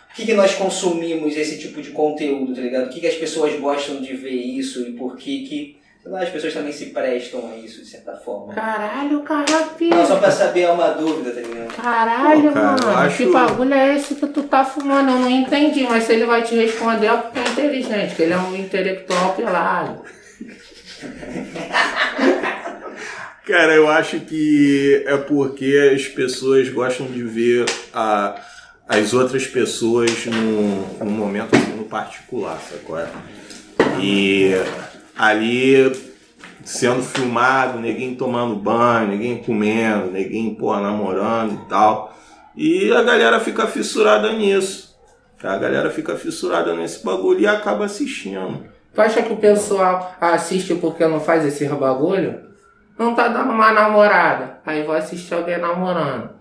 por 0.08 0.16
que, 0.16 0.26
que 0.28 0.34
nós 0.34 0.54
consumimos 0.54 1.36
esse 1.36 1.58
tipo 1.58 1.82
de 1.82 1.90
conteúdo, 1.90 2.54
tá 2.54 2.62
ligado? 2.62 2.86
Por 2.86 2.94
que, 2.94 3.02
que 3.02 3.08
as 3.08 3.16
pessoas 3.16 3.60
gostam 3.60 4.00
de 4.00 4.14
ver 4.14 4.30
isso 4.30 4.88
e 4.88 4.92
por 4.92 5.18
que 5.18 5.48
que 5.48 5.78
sei 6.08 6.12
lá, 6.14 6.22
as 6.24 6.30
pessoas 6.30 6.54
também 6.54 6.72
se 6.72 6.86
prestam 6.88 7.50
a 7.52 7.58
isso 7.58 7.82
de 7.82 7.88
certa 7.90 8.14
forma? 8.16 8.54
Caralho, 8.54 9.22
carrapi. 9.24 9.90
Não, 9.90 10.06
só 10.06 10.16
pra 10.18 10.32
saber 10.32 10.62
é 10.62 10.72
uma 10.72 10.90
dúvida, 10.92 11.32
tá 11.32 11.42
ligado? 11.42 11.68
Caralho, 11.76 12.44
Pô, 12.48 12.54
cara, 12.54 12.66
eu 12.82 12.88
mano. 12.88 12.98
acho- 13.00 13.18
Que 13.18 13.26
bagulho 13.28 13.74
é 13.74 13.96
esse 13.98 14.16
que 14.16 14.28
tu 14.28 14.44
tá 14.44 14.64
fumando? 14.64 15.12
Eu 15.12 15.20
não 15.20 15.30
entendi, 15.30 15.84
mas 15.84 16.06
se 16.06 16.14
ele 16.14 16.26
vai 16.26 16.44
te 16.44 16.56
responder 16.56 17.08
é 17.08 17.18
porque 17.18 17.40
é 17.40 17.44
inteligente, 17.52 18.16
que 18.16 18.22
ele 18.22 18.34
é 18.34 18.38
um 18.38 18.56
intelectual 18.56 19.34
pelado. 19.34 20.02
Cara, 23.46 23.74
eu 23.76 23.90
acho 23.90 24.20
que 24.22 25.04
é 25.08 25.16
porque 25.18 25.92
as 25.96 26.06
pessoas 26.08 26.68
gostam 26.70 27.06
de 27.08 27.24
ver 27.24 27.66
a, 27.94 28.36
as 28.88 29.14
outras 29.14 29.48
pessoas 29.48 30.26
num, 30.26 30.86
num 31.00 31.12
momento 31.12 31.56
assim, 31.56 31.72
no 31.78 31.86
particular, 31.86 32.60
sacou? 32.60 32.98
E 34.02 34.52
ali 35.18 35.92
sendo 36.64 37.02
filmado, 37.02 37.80
ninguém 37.80 38.16
tomando 38.16 38.56
banho, 38.56 39.08
ninguém 39.10 39.38
comendo, 39.42 40.12
ninguém, 40.12 40.54
pô, 40.56 40.76
namorando 40.78 41.54
e 41.54 41.70
tal. 41.70 42.14
E 42.56 42.92
a 42.92 43.02
galera 43.04 43.40
fica 43.40 43.68
fissurada 43.68 44.34
nisso. 44.34 44.96
A 45.44 45.58
galera 45.58 45.90
fica 45.92 46.16
fissurada 46.16 46.74
nesse 46.76 47.06
bagulho 47.06 47.40
e 47.42 47.48
acaba 47.48 47.86
assistindo. 47.86 48.66
Tu 48.94 49.00
acha 49.02 49.22
que 49.22 49.32
o 49.32 49.38
pessoal 49.38 50.16
assiste 50.20 50.74
porque 50.76 51.06
não 51.08 51.20
faz 51.20 51.46
esse 51.46 51.68
bagulho? 51.70 52.42
Não 52.98 53.14
tá 53.14 53.28
dando 53.28 53.52
uma 53.52 53.72
namorada. 53.72 54.58
Aí 54.66 54.84
vou 54.84 54.96
assistir 54.96 55.36
alguém 55.36 55.60
namorando. 55.60 56.32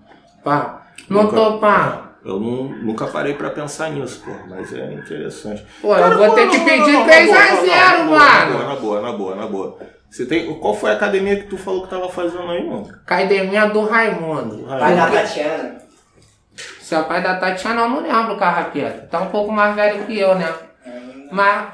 Pá. 0.42 0.86
Não 1.10 1.24
Nunca- 1.24 1.36
tô 1.36 1.58
pá. 1.58 2.05
Eu 2.26 2.40
não, 2.40 2.64
nunca 2.64 3.06
parei 3.06 3.34
pra 3.34 3.50
pensar 3.50 3.90
nisso, 3.90 4.20
pô, 4.24 4.32
mas 4.48 4.72
é 4.74 4.92
interessante. 4.94 5.64
Pô, 5.80 5.96
eu 5.96 6.18
vou 6.18 6.34
ter 6.34 6.50
que 6.50 6.58
pedir 6.58 6.96
3x0, 6.96 8.04
mano. 8.04 8.18
Na 8.18 8.46
boa, 8.46 8.64
na 8.64 8.74
boa, 8.74 9.00
na 9.00 9.12
boa, 9.12 9.34
na 9.36 9.46
boa. 9.46 9.78
Você 10.10 10.26
tem, 10.26 10.52
qual 10.58 10.74
foi 10.74 10.90
a 10.90 10.94
academia 10.94 11.36
que 11.36 11.46
tu 11.46 11.56
falou 11.56 11.84
que 11.84 11.90
tava 11.90 12.08
fazendo 12.08 12.50
aí, 12.50 12.68
mano? 12.68 12.88
Academia 13.04 13.66
do 13.66 13.84
Raimundo. 13.84 14.66
Pai 14.66 14.96
da 14.96 15.08
Tatiana. 15.08 15.76
Se 16.80 16.94
é 16.96 17.02
pai 17.02 17.22
da 17.22 17.36
Tatiana, 17.36 17.82
eu 17.82 17.88
não 17.90 18.00
lembro, 18.00 18.36
carrapeiro. 18.36 19.06
Tá 19.08 19.20
um 19.20 19.28
pouco 19.28 19.52
mais 19.52 19.76
velho 19.76 20.04
que 20.04 20.18
eu, 20.18 20.34
né? 20.34 20.52
Mas, 21.30 21.68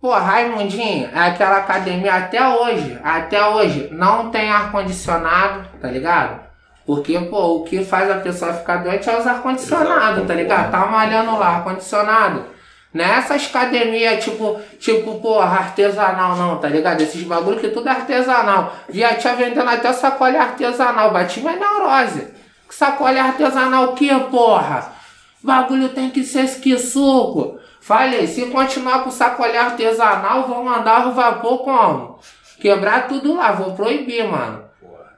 pô, 0.00 0.10
Raimundinho 0.10 1.08
é 1.14 1.20
aquela 1.20 1.58
academia 1.58 2.14
até 2.14 2.48
hoje, 2.48 2.98
até 3.04 3.46
hoje, 3.46 3.88
não 3.92 4.30
tem 4.30 4.50
ar-condicionado, 4.50 5.68
tá 5.80 5.88
ligado? 5.88 6.40
Porque, 6.86 7.18
pô, 7.18 7.56
o 7.56 7.64
que 7.64 7.82
faz 7.84 8.10
a 8.10 8.16
pessoa 8.16 8.52
ficar 8.52 8.78
doente 8.78 9.08
é 9.08 9.18
os 9.18 9.26
ar-condicionado, 9.26 10.26
tá 10.26 10.34
ligado? 10.34 10.70
Tá 10.70 10.86
malhando 10.86 11.38
lá, 11.38 11.56
ar-condicionado. 11.56 12.44
Não 12.92 13.04
é 13.04 13.18
essas 13.18 13.46
academias, 13.46 14.22
tipo, 14.22 14.60
tipo, 14.78 15.20
porra, 15.20 15.58
artesanal 15.58 16.36
não, 16.36 16.58
tá 16.58 16.68
ligado? 16.68 17.00
Esses 17.00 17.22
bagulho 17.24 17.58
que 17.58 17.68
tudo 17.68 17.88
é 17.88 17.90
artesanal. 17.90 18.72
Vi 18.88 19.02
a 19.02 19.16
tia 19.16 19.34
vendendo 19.34 19.68
até 19.68 19.92
sacola 19.92 20.38
artesanal, 20.38 21.10
bati 21.10 21.40
minha 21.40 21.56
neurose. 21.56 22.28
Que 22.68 22.74
sacola 22.74 23.20
artesanal 23.20 23.84
o 23.86 23.92
que, 23.94 24.14
porra? 24.30 24.92
Bagulho 25.42 25.88
tem 25.88 26.10
que 26.10 26.22
ser 26.22 26.46
que 26.60 26.78
suco. 26.78 27.58
Falei, 27.80 28.26
se 28.26 28.46
continuar 28.46 29.02
com 29.04 29.10
sacolé 29.10 29.58
artesanal, 29.58 30.46
vou 30.46 30.64
mandar 30.64 31.08
o 31.08 31.12
vapor 31.12 31.58
como? 31.64 32.18
Quebrar 32.60 33.08
tudo 33.08 33.34
lá, 33.36 33.52
vou 33.52 33.74
proibir, 33.74 34.26
mano. 34.26 34.64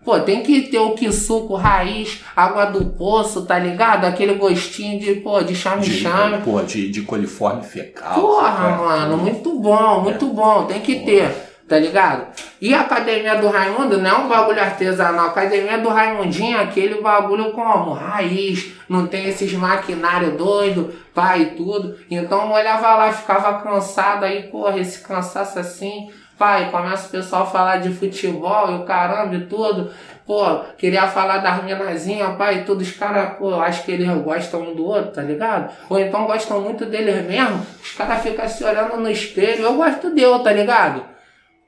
Pô, 0.07 0.21
tem 0.21 0.41
que 0.41 0.63
ter 0.69 0.79
o 0.79 0.93
que 0.93 1.11
suco 1.11 1.57
raiz, 1.57 2.23
água 2.37 2.67
do 2.67 2.85
poço, 2.91 3.45
tá 3.45 3.59
ligado? 3.59 4.05
Aquele 4.05 4.35
gostinho 4.35 5.01
de, 5.01 5.17
pô, 5.17 5.43
de 5.43 5.53
chame-chame. 5.53 6.43
pô, 6.45 6.63
de, 6.63 6.89
de 6.93 7.03
coliforme 7.03 7.65
fecal. 7.65 8.15
Porra, 8.15 8.77
mano, 8.77 9.17
muito 9.17 9.59
bom, 9.59 10.03
muito 10.03 10.29
bom, 10.29 10.65
tem 10.67 10.81
que 10.81 11.01
ter, 11.01 11.29
tá 11.69 11.77
ligado? 11.77 12.25
E 12.63 12.73
a 12.73 12.83
academia 12.83 13.35
do 13.35 13.49
Raimundo 13.49 13.99
não 13.99 14.09
é 14.09 14.15
um 14.15 14.29
bagulho 14.29 14.61
artesanal, 14.61 15.27
a 15.27 15.31
academia 15.31 15.79
do 15.79 15.89
Raimundinho 15.89 16.57
é 16.57 16.63
aquele 16.63 17.03
bagulho 17.03 17.51
como 17.51 17.93
raiz, 17.93 18.75
não 18.89 19.09
tem 19.09 19.27
esses 19.27 19.53
maquinários 19.55 20.35
doido, 20.37 20.95
pá 21.13 21.37
e 21.37 21.47
tudo. 21.57 21.97
Então 22.09 22.47
eu 22.47 22.53
olhava 22.53 22.95
lá, 22.95 23.13
ficava 23.13 23.61
cansado 23.61 24.25
aí, 24.25 24.45
porra, 24.45 24.79
esse 24.79 25.01
cansaço 25.01 25.59
assim. 25.59 26.09
Pai, 26.39 26.71
começa 26.71 27.09
o 27.09 27.11
pessoal 27.11 27.45
a 27.45 27.47
falar 27.47 27.77
de 27.79 27.89
futebol 27.89 28.71
e 28.71 28.75
o 28.75 28.85
caramba 28.85 29.35
e 29.37 29.47
tudo. 29.47 29.91
Pô, 30.27 30.59
queria 30.77 31.07
falar 31.07 31.39
das 31.39 31.65
minazinhas, 31.65 32.37
pai, 32.37 32.65
tudo. 32.65 32.83
Os 32.83 32.91
caras, 32.91 33.39
pô, 33.39 33.55
acho 33.55 33.85
que 33.85 33.93
eles 33.93 34.09
gostam 34.23 34.61
um 34.61 34.75
do 34.75 34.85
outro, 34.85 35.13
tá 35.13 35.23
ligado? 35.23 35.73
Ou 35.89 35.99
então 35.99 36.27
gostam 36.27 36.61
muito 36.61 36.85
deles 36.85 37.27
mesmo. 37.27 37.65
Os 37.83 37.93
caras 37.93 38.23
ficam 38.23 38.47
se 38.47 38.63
olhando 38.65 38.99
no 38.99 39.09
espelho. 39.09 39.63
Eu 39.63 39.75
gosto 39.75 40.11
dele, 40.11 40.39
tá 40.41 40.53
ligado? 40.53 41.03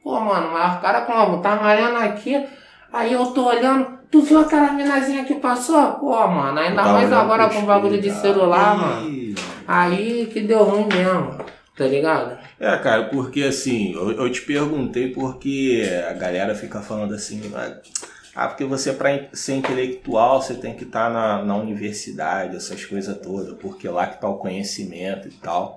Pô, 0.05 0.21
mano, 0.21 0.51
mas 0.53 0.77
o 0.77 0.81
cara 0.81 1.01
como? 1.03 1.41
Tá 1.41 1.57
malhando 1.57 1.99
aqui. 1.99 2.47
Aí 2.93 3.13
eu 3.13 3.25
tô 3.27 3.49
olhando. 3.49 3.99
Tu 4.11 4.21
viu 4.23 4.41
aquela 4.41 4.73
minazinha 4.73 5.25
que 5.25 5.35
passou? 5.35 5.93
Pô, 5.93 6.27
mano, 6.27 6.59
ainda 6.59 6.83
Tá 6.83 6.93
mais 6.93 7.13
agora 7.13 7.49
com 7.49 7.63
bagulho 7.63 8.01
de 8.01 8.11
celular, 8.11 8.77
mano. 8.77 9.35
Aí 9.67 10.31
que 10.33 10.41
deu 10.41 10.65
ruim 10.65 10.87
mesmo, 10.87 11.37
tá 11.79 11.87
ligado? 11.87 12.37
É, 12.59 12.77
cara, 12.79 13.05
porque 13.05 13.43
assim, 13.45 13.95
eu, 13.95 14.13
eu 14.13 14.31
te 14.31 14.43
perguntei 14.43 15.13
porque 15.13 15.89
a 16.11 16.13
galera 16.13 16.55
fica 16.55 16.83
falando 16.83 17.15
assim, 17.15 17.41
ah, 17.55 17.79
Ah, 18.35 18.47
porque 18.47 18.65
você, 18.65 18.93
para 18.93 19.29
ser 19.33 19.55
intelectual, 19.55 20.41
você 20.41 20.55
tem 20.55 20.75
que 20.75 20.85
estar 20.85 21.09
tá 21.09 21.13
na, 21.13 21.45
na 21.45 21.57
universidade, 21.57 22.57
essas 22.57 22.85
coisas 22.85 23.17
todas, 23.19 23.57
porque 23.59 23.89
lá 23.89 24.07
que 24.07 24.15
está 24.15 24.29
o 24.29 24.39
conhecimento 24.39 25.27
e 25.27 25.33
tal. 25.33 25.77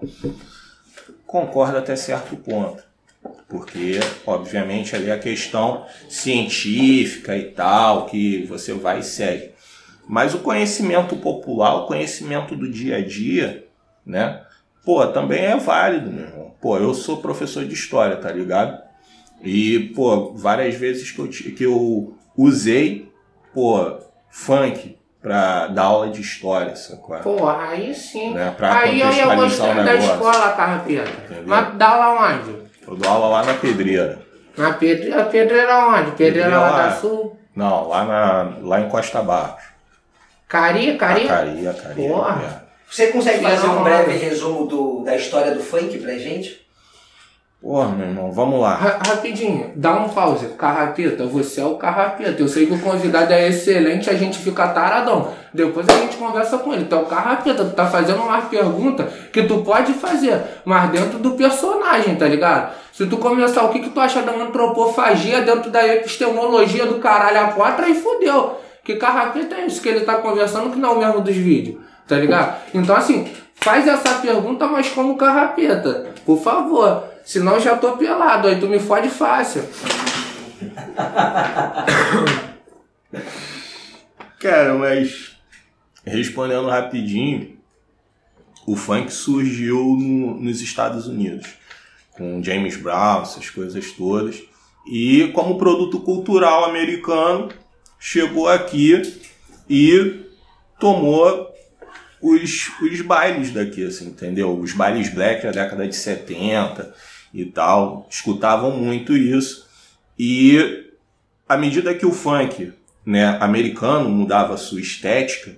Concordo 1.26 1.78
até 1.78 1.96
certo 1.96 2.36
ponto. 2.36 2.84
Porque, 3.48 4.00
obviamente, 4.28 4.96
ali 4.96 5.10
é 5.10 5.14
a 5.14 5.20
questão 5.20 5.86
científica 6.08 7.36
e 7.36 7.52
tal, 7.52 8.06
que 8.06 8.46
você 8.46 8.74
vai 8.74 9.00
e 9.00 9.04
segue. 9.04 9.52
Mas 10.08 10.34
o 10.36 10.40
conhecimento 10.40 11.16
popular, 11.16 11.76
o 11.76 11.88
conhecimento 11.88 12.56
do 12.56 12.70
dia 12.70 12.98
a 12.98 13.02
dia, 13.02 13.66
né? 14.06 14.42
Pô, 14.84 15.06
também 15.08 15.46
é 15.46 15.56
válido, 15.58 16.12
meu 16.12 16.26
irmão. 16.26 16.52
Pô, 16.60 16.78
eu 16.78 16.94
sou 16.94 17.18
professor 17.18 17.66
de 17.66 17.74
história, 17.74 18.16
tá 18.16 18.32
ligado? 18.32 18.80
E, 19.44 19.92
pô, 19.96 20.34
várias 20.34 20.76
vezes 20.76 21.12
que 21.12 21.20
eu, 21.20 21.28
que 21.28 21.64
eu 21.64 22.16
usei, 22.38 23.12
pô, 23.54 23.98
funk 24.30 24.98
pra 25.22 25.68
dar 25.68 25.84
aula 25.84 26.10
de 26.10 26.22
história, 26.22 26.76
sacou? 26.76 27.18
Pô, 27.20 27.48
aí 27.48 27.94
sim. 27.94 28.34
Né? 28.34 28.54
Pra 28.58 28.80
aí 28.80 29.02
eu 29.02 29.12
ia 29.12 29.36
gostar 29.36 29.84
da 29.84 29.96
escola, 29.96 30.52
Carrapeta. 30.54 31.12
Mas 31.46 31.76
dá 31.76 31.90
aula 31.90 32.34
onde? 32.34 32.56
Eu 32.88 32.96
dou 32.96 33.10
aula 33.10 33.28
lá 33.28 33.44
na 33.44 33.54
Pedreira. 33.54 34.20
Na 34.58 34.74
Pedreira? 34.74 35.24
Pedreira 35.26 35.88
onde? 35.88 36.12
Pedreira, 36.12 36.50
Pedreira 36.50 36.60
lá, 36.60 36.88
da 36.88 36.92
Sul? 36.96 37.38
Não, 37.56 37.88
lá, 37.88 38.04
na, 38.06 38.58
lá 38.62 38.82
em 38.82 38.90
Costa 38.90 39.22
Barros. 39.22 39.64
Caria, 40.48 40.98
Caria? 40.98 41.28
Caria, 41.28 41.74
Caria. 41.74 41.96
Porra. 41.96 42.42
É. 42.44 42.61
Você 42.92 43.08
consegue 43.08 43.42
fazer 43.42 43.68
um 43.68 43.84
breve 43.84 44.18
resumo 44.18 44.68
do, 44.68 45.00
da 45.06 45.16
história 45.16 45.56
do 45.56 45.62
funk 45.62 45.98
pra 46.00 46.18
gente? 46.18 46.60
Porra, 47.62 47.88
meu 47.88 48.06
irmão, 48.06 48.34
vamos 48.34 48.60
lá. 48.60 48.76
Ra 48.76 49.00
rapidinho, 49.08 49.72
dá 49.78 49.94
um 49.94 50.10
pause. 50.10 50.48
Carrapeta, 50.58 51.26
você 51.26 51.62
é 51.62 51.66
o 51.66 51.76
Carrapeta. 51.76 52.42
Eu 52.42 52.50
sei 52.50 52.66
que 52.66 52.74
o 52.74 52.82
convidado 52.82 53.32
é 53.32 53.48
excelente, 53.48 54.10
a 54.10 54.14
gente 54.14 54.40
fica 54.40 54.68
taradão. 54.68 55.32
Depois 55.54 55.88
a 55.88 55.94
gente 55.94 56.18
conversa 56.18 56.58
com 56.58 56.74
ele. 56.74 56.82
Então, 56.82 57.06
Carrapeta, 57.06 57.64
tu 57.64 57.74
tá 57.74 57.86
fazendo 57.86 58.24
uma 58.24 58.42
pergunta 58.42 59.06
que 59.32 59.44
tu 59.44 59.60
pode 59.60 59.94
fazer, 59.94 60.42
mas 60.66 60.90
dentro 60.90 61.18
do 61.18 61.32
personagem, 61.32 62.16
tá 62.16 62.28
ligado? 62.28 62.74
Se 62.92 63.06
tu 63.06 63.16
começar 63.16 63.64
o 63.64 63.70
que, 63.70 63.80
que 63.80 63.92
tu 63.92 64.02
acha 64.02 64.22
da 64.22 64.34
antropofagia 64.34 65.42
dentro 65.44 65.72
da 65.72 65.88
epistemologia 65.88 66.86
do 66.86 66.96
caralho 66.96 67.40
a 67.40 67.48
quatro, 67.54 67.86
aí 67.86 67.96
fodeu. 67.96 68.60
Que 68.84 68.96
Carrapeta 68.96 69.56
é 69.56 69.66
isso 69.66 69.82
que 69.82 69.88
ele 69.88 70.02
tá 70.02 70.16
conversando, 70.16 70.72
que 70.72 70.80
não 70.80 70.90
é 70.90 70.94
o 70.94 71.00
mesmo 71.00 71.22
dos 71.22 71.36
vídeos, 71.36 71.78
tá 72.12 72.18
ligado? 72.18 72.62
Então, 72.74 72.94
assim, 72.94 73.32
faz 73.56 73.88
essa 73.88 74.16
pergunta, 74.16 74.68
mas 74.68 74.90
como 74.90 75.16
Carrapeta, 75.16 76.14
por 76.26 76.44
favor. 76.44 77.06
Senão 77.24 77.58
já 77.58 77.78
tô 77.78 77.96
pelado, 77.96 78.50
aí 78.50 78.60
tu 78.60 78.68
me 78.68 78.80
fode 78.80 79.08
fácil. 79.08 79.64
Cara, 84.42 84.74
mas 84.74 85.38
respondendo 86.06 86.68
rapidinho, 86.68 87.58
o 88.68 88.76
funk 88.76 89.10
surgiu 89.14 89.96
no, 89.98 90.38
nos 90.38 90.60
Estados 90.60 91.08
Unidos, 91.08 91.48
com 92.12 92.44
James 92.44 92.76
Brown, 92.76 93.22
essas 93.22 93.50
coisas 93.50 93.90
todas. 93.94 94.44
E 94.86 95.32
como 95.34 95.58
produto 95.58 96.02
cultural 96.02 96.66
americano, 96.66 97.48
chegou 97.98 98.50
aqui 98.50 99.02
e 99.70 100.26
tomou 100.78 101.51
os, 102.22 102.72
os 102.82 103.02
bailes 103.02 103.52
daqui, 103.52 103.86
assim, 103.86 104.08
entendeu? 104.08 104.58
Os 104.58 104.74
bailes 104.74 105.10
black 105.10 105.44
da 105.44 105.52
década 105.52 105.88
de 105.88 105.96
70 105.96 106.94
e 107.34 107.46
tal, 107.46 108.08
escutavam 108.10 108.72
muito 108.78 109.16
isso. 109.16 109.68
E 110.18 110.86
à 111.48 111.58
medida 111.58 111.94
que 111.94 112.06
o 112.06 112.12
funk 112.12 112.74
né, 113.06 113.38
americano 113.40 114.10
mudava 114.10 114.58
sua 114.58 114.80
estética, 114.80 115.56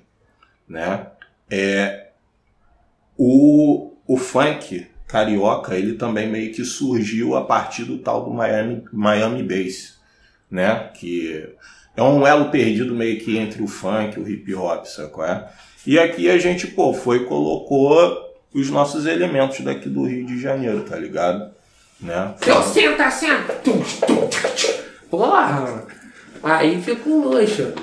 né, 0.67 1.07
é, 1.49 2.07
o, 3.17 3.93
o 4.07 4.17
funk 4.17 4.87
carioca 5.07 5.75
ele 5.75 5.93
também 5.93 6.27
meio 6.27 6.53
que 6.53 6.63
surgiu 6.63 7.35
a 7.35 7.43
partir 7.43 7.83
do 7.83 7.99
tal 7.99 8.25
do 8.25 8.31
Miami, 8.31 8.83
Miami 8.91 9.43
Bass, 9.43 9.99
né, 10.49 10.89
que 10.95 11.53
é 11.95 12.01
um 12.01 12.25
elo 12.25 12.49
perdido 12.49 12.95
meio 12.95 13.19
que 13.19 13.37
entre 13.37 13.61
o 13.61 13.67
funk 13.67 14.17
e 14.17 14.21
o 14.21 14.27
hip 14.27 14.55
hop, 14.55 14.85
sacou? 14.85 15.25
É? 15.25 15.47
E 15.85 15.99
aqui 15.99 16.29
a 16.29 16.37
gente, 16.37 16.67
pô, 16.67 16.93
foi 16.93 17.17
e 17.17 17.25
colocou 17.25 18.33
os 18.53 18.69
nossos 18.69 19.05
elementos 19.05 19.59
daqui 19.61 19.89
do 19.89 20.05
Rio 20.05 20.25
de 20.25 20.39
Janeiro, 20.39 20.81
tá 20.81 20.95
ligado? 20.95 21.51
Né? 21.99 22.33
Então, 22.37 22.63
senta, 22.63 23.09
senta. 23.11 23.61
Porra, 25.09 25.85
aí 26.41 26.81
fica 26.81 27.09
um 27.09 27.27
luxo. 27.27 27.73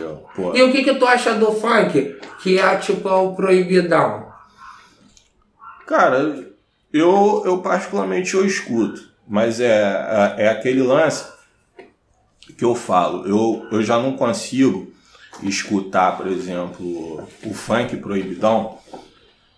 E 0.54 0.62
o 0.62 0.72
que, 0.72 0.82
que 0.82 0.94
tu 0.94 1.06
acha 1.06 1.34
do 1.34 1.52
funk? 1.52 2.16
Que 2.42 2.58
é 2.58 2.76
tipo 2.76 3.08
o 3.08 3.34
proibidão? 3.34 4.30
Cara, 5.86 6.46
eu, 6.92 7.42
eu 7.44 7.58
particularmente 7.58 8.34
eu 8.34 8.46
escuto, 8.46 9.02
mas 9.28 9.60
é, 9.60 10.34
é, 10.38 10.44
é 10.44 10.48
aquele 10.48 10.82
lance 10.82 11.26
que 12.56 12.64
eu 12.64 12.74
falo. 12.74 13.26
Eu, 13.26 13.66
eu 13.70 13.82
já 13.82 13.98
não 13.98 14.16
consigo 14.16 14.92
escutar, 15.42 16.16
por 16.16 16.26
exemplo, 16.26 17.26
o 17.44 17.55
funk 17.55 17.96
proibidão 17.96 18.79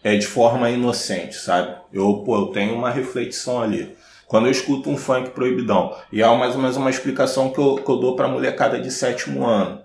é 0.03 0.17
de 0.17 0.27
forma 0.27 0.71
inocente, 0.71 1.37
sabe? 1.37 1.75
Eu, 1.93 2.23
pô, 2.25 2.37
eu 2.37 2.47
tenho 2.47 2.75
uma 2.75 2.91
reflexão 2.91 3.63
ali. 3.63 3.97
Quando 4.27 4.47
eu 4.47 4.51
escuto 4.51 4.89
um 4.89 4.97
funk 4.97 5.31
proibidão, 5.31 5.95
e 6.11 6.23
é 6.23 6.37
mais 6.37 6.55
ou 6.55 6.61
menos 6.61 6.77
uma 6.77 6.91
explicação 6.91 7.51
que 7.51 7.59
eu, 7.59 7.77
que 7.77 7.91
eu 7.91 7.97
dou 7.97 8.17
pra 8.17 8.29
molecada 8.29 8.81
de 8.81 8.91
sétimo 8.91 9.47
ano. 9.47 9.81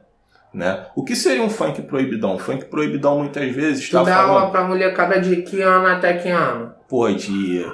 Né? 0.53 0.85
O 0.95 1.03
que 1.03 1.15
seria 1.15 1.43
um 1.43 1.49
funk 1.49 1.81
proibidão? 1.81 2.35
O 2.35 2.39
funk 2.39 2.65
proibidão 2.65 3.19
muitas 3.19 3.53
vezes 3.53 3.83
está 3.83 4.03
falando... 4.03 4.37
aula 4.37 4.49
pra 4.49 4.63
molecada 4.63 5.19
de 5.19 5.41
que 5.43 5.61
ano 5.61 5.87
até 5.87 6.13
que 6.13 6.29
ano? 6.29 6.73
Pô, 6.87 7.11
de... 7.11 7.69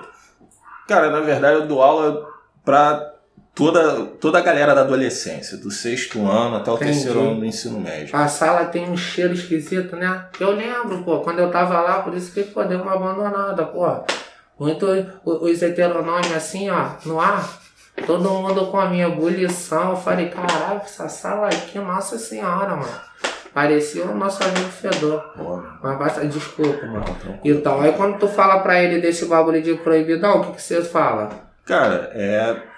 Cara, 0.87 1.11
na 1.11 1.21
verdade 1.21 1.59
eu 1.59 1.67
dou 1.67 1.81
aula 1.81 2.27
pra 2.65 3.12
toda, 3.55 4.05
toda 4.19 4.39
a 4.39 4.41
galera 4.41 4.73
da 4.73 4.81
adolescência, 4.81 5.57
do 5.57 5.71
sexto 5.71 6.25
ano 6.25 6.57
até 6.57 6.71
o 6.71 6.75
Entendi. 6.75 6.91
terceiro 6.91 7.19
ano 7.21 7.39
do 7.39 7.45
ensino 7.45 7.79
médio. 7.79 8.15
A 8.15 8.27
sala 8.27 8.65
tem 8.65 8.89
um 8.89 8.97
cheiro 8.97 9.33
esquisito, 9.33 9.95
né? 9.95 10.25
Eu 10.39 10.51
lembro, 10.51 11.03
pô, 11.03 11.19
quando 11.19 11.39
eu 11.39 11.51
tava 11.51 11.79
lá, 11.81 12.01
por 12.01 12.13
isso 12.15 12.31
que 12.31 12.43
pô, 12.43 12.63
deu 12.63 12.81
uma 12.81 12.93
abandonada, 12.93 13.65
pô. 13.65 14.03
Muito 14.59 14.85
os 15.25 15.61
heteronômios 15.61 16.31
assim, 16.33 16.69
ó, 16.69 16.91
no 17.05 17.19
ar. 17.19 17.61
Todo 18.07 18.29
mundo 18.29 18.67
com 18.67 18.79
a 18.79 18.89
minha 18.89 19.07
ebulição. 19.07 19.91
Eu 19.91 19.97
falei, 19.97 20.29
caraca, 20.29 20.83
essa 20.85 21.07
sala 21.07 21.47
aqui, 21.47 21.77
nossa 21.79 22.17
senhora, 22.17 22.75
mano. 22.75 23.01
Parecia 23.53 24.03
o 24.05 24.15
nosso 24.15 24.43
amigo 24.43 24.69
Fedor. 24.69 25.23
Mas 25.81 25.99
basta, 25.99 26.25
desculpa, 26.25 26.85
mano. 26.87 27.05
Então, 27.43 27.79
aí 27.81 27.93
quando 27.93 28.17
tu 28.17 28.27
fala 28.27 28.59
pra 28.61 28.81
ele 28.81 28.99
desse 28.99 29.25
bagulho 29.25 29.61
de 29.61 29.75
proibidão, 29.75 30.41
o 30.41 30.45
que, 30.45 30.53
que 30.53 30.61
você 30.61 30.81
fala? 30.81 31.29
Cara, 31.65 32.11
é 32.15 32.72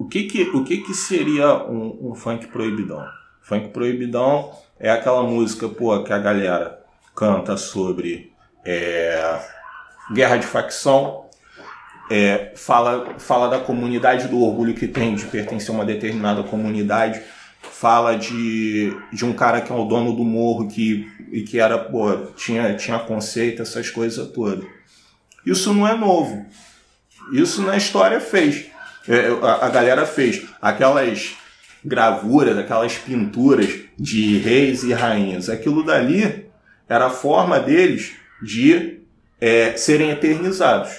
o 0.00 0.06
que 0.06 0.22
que, 0.22 0.42
o 0.44 0.64
que, 0.64 0.78
que 0.78 0.94
seria 0.94 1.62
um, 1.64 2.10
um 2.10 2.14
funk 2.14 2.46
proibidão? 2.46 3.06
Funk 3.42 3.68
proibidão 3.68 4.50
é 4.78 4.90
aquela 4.90 5.22
música 5.22 5.68
pô, 5.68 6.02
que 6.02 6.10
a 6.10 6.18
galera 6.18 6.82
canta 7.14 7.54
sobre 7.58 8.32
é, 8.64 9.38
guerra 10.10 10.38
de 10.38 10.46
facção, 10.46 11.26
é, 12.10 12.54
fala, 12.56 13.14
fala 13.18 13.50
da 13.50 13.60
comunidade, 13.60 14.26
do 14.26 14.40
orgulho 14.40 14.72
que 14.72 14.88
tem 14.88 15.14
de 15.14 15.26
pertencer 15.26 15.68
a 15.68 15.74
uma 15.74 15.84
determinada 15.84 16.42
comunidade, 16.44 17.20
fala 17.60 18.16
de, 18.16 18.96
de 19.12 19.26
um 19.26 19.34
cara 19.34 19.60
que 19.60 19.70
é 19.70 19.74
o 19.74 19.84
dono 19.84 20.16
do 20.16 20.24
morro 20.24 20.66
que, 20.66 21.12
e 21.30 21.42
que 21.42 21.60
era, 21.60 21.76
pô, 21.76 22.16
tinha, 22.38 22.74
tinha 22.74 22.98
conceito, 23.00 23.60
essas 23.60 23.90
coisas 23.90 24.26
todas. 24.28 24.64
Isso 25.44 25.74
não 25.74 25.86
é 25.86 25.94
novo. 25.94 26.46
Isso 27.34 27.60
na 27.60 27.76
história 27.76 28.18
fez. 28.18 28.69
É, 29.08 29.28
a, 29.42 29.66
a 29.66 29.68
galera 29.68 30.06
fez 30.06 30.46
aquelas 30.60 31.36
gravuras, 31.84 32.58
aquelas 32.58 32.94
pinturas 32.96 33.80
de 33.98 34.38
reis 34.38 34.82
e 34.82 34.92
rainhas. 34.92 35.48
Aquilo 35.48 35.84
dali 35.84 36.46
era 36.88 37.06
a 37.06 37.10
forma 37.10 37.58
deles 37.58 38.12
de 38.42 39.00
é, 39.40 39.72
serem 39.76 40.10
eternizados. 40.10 40.90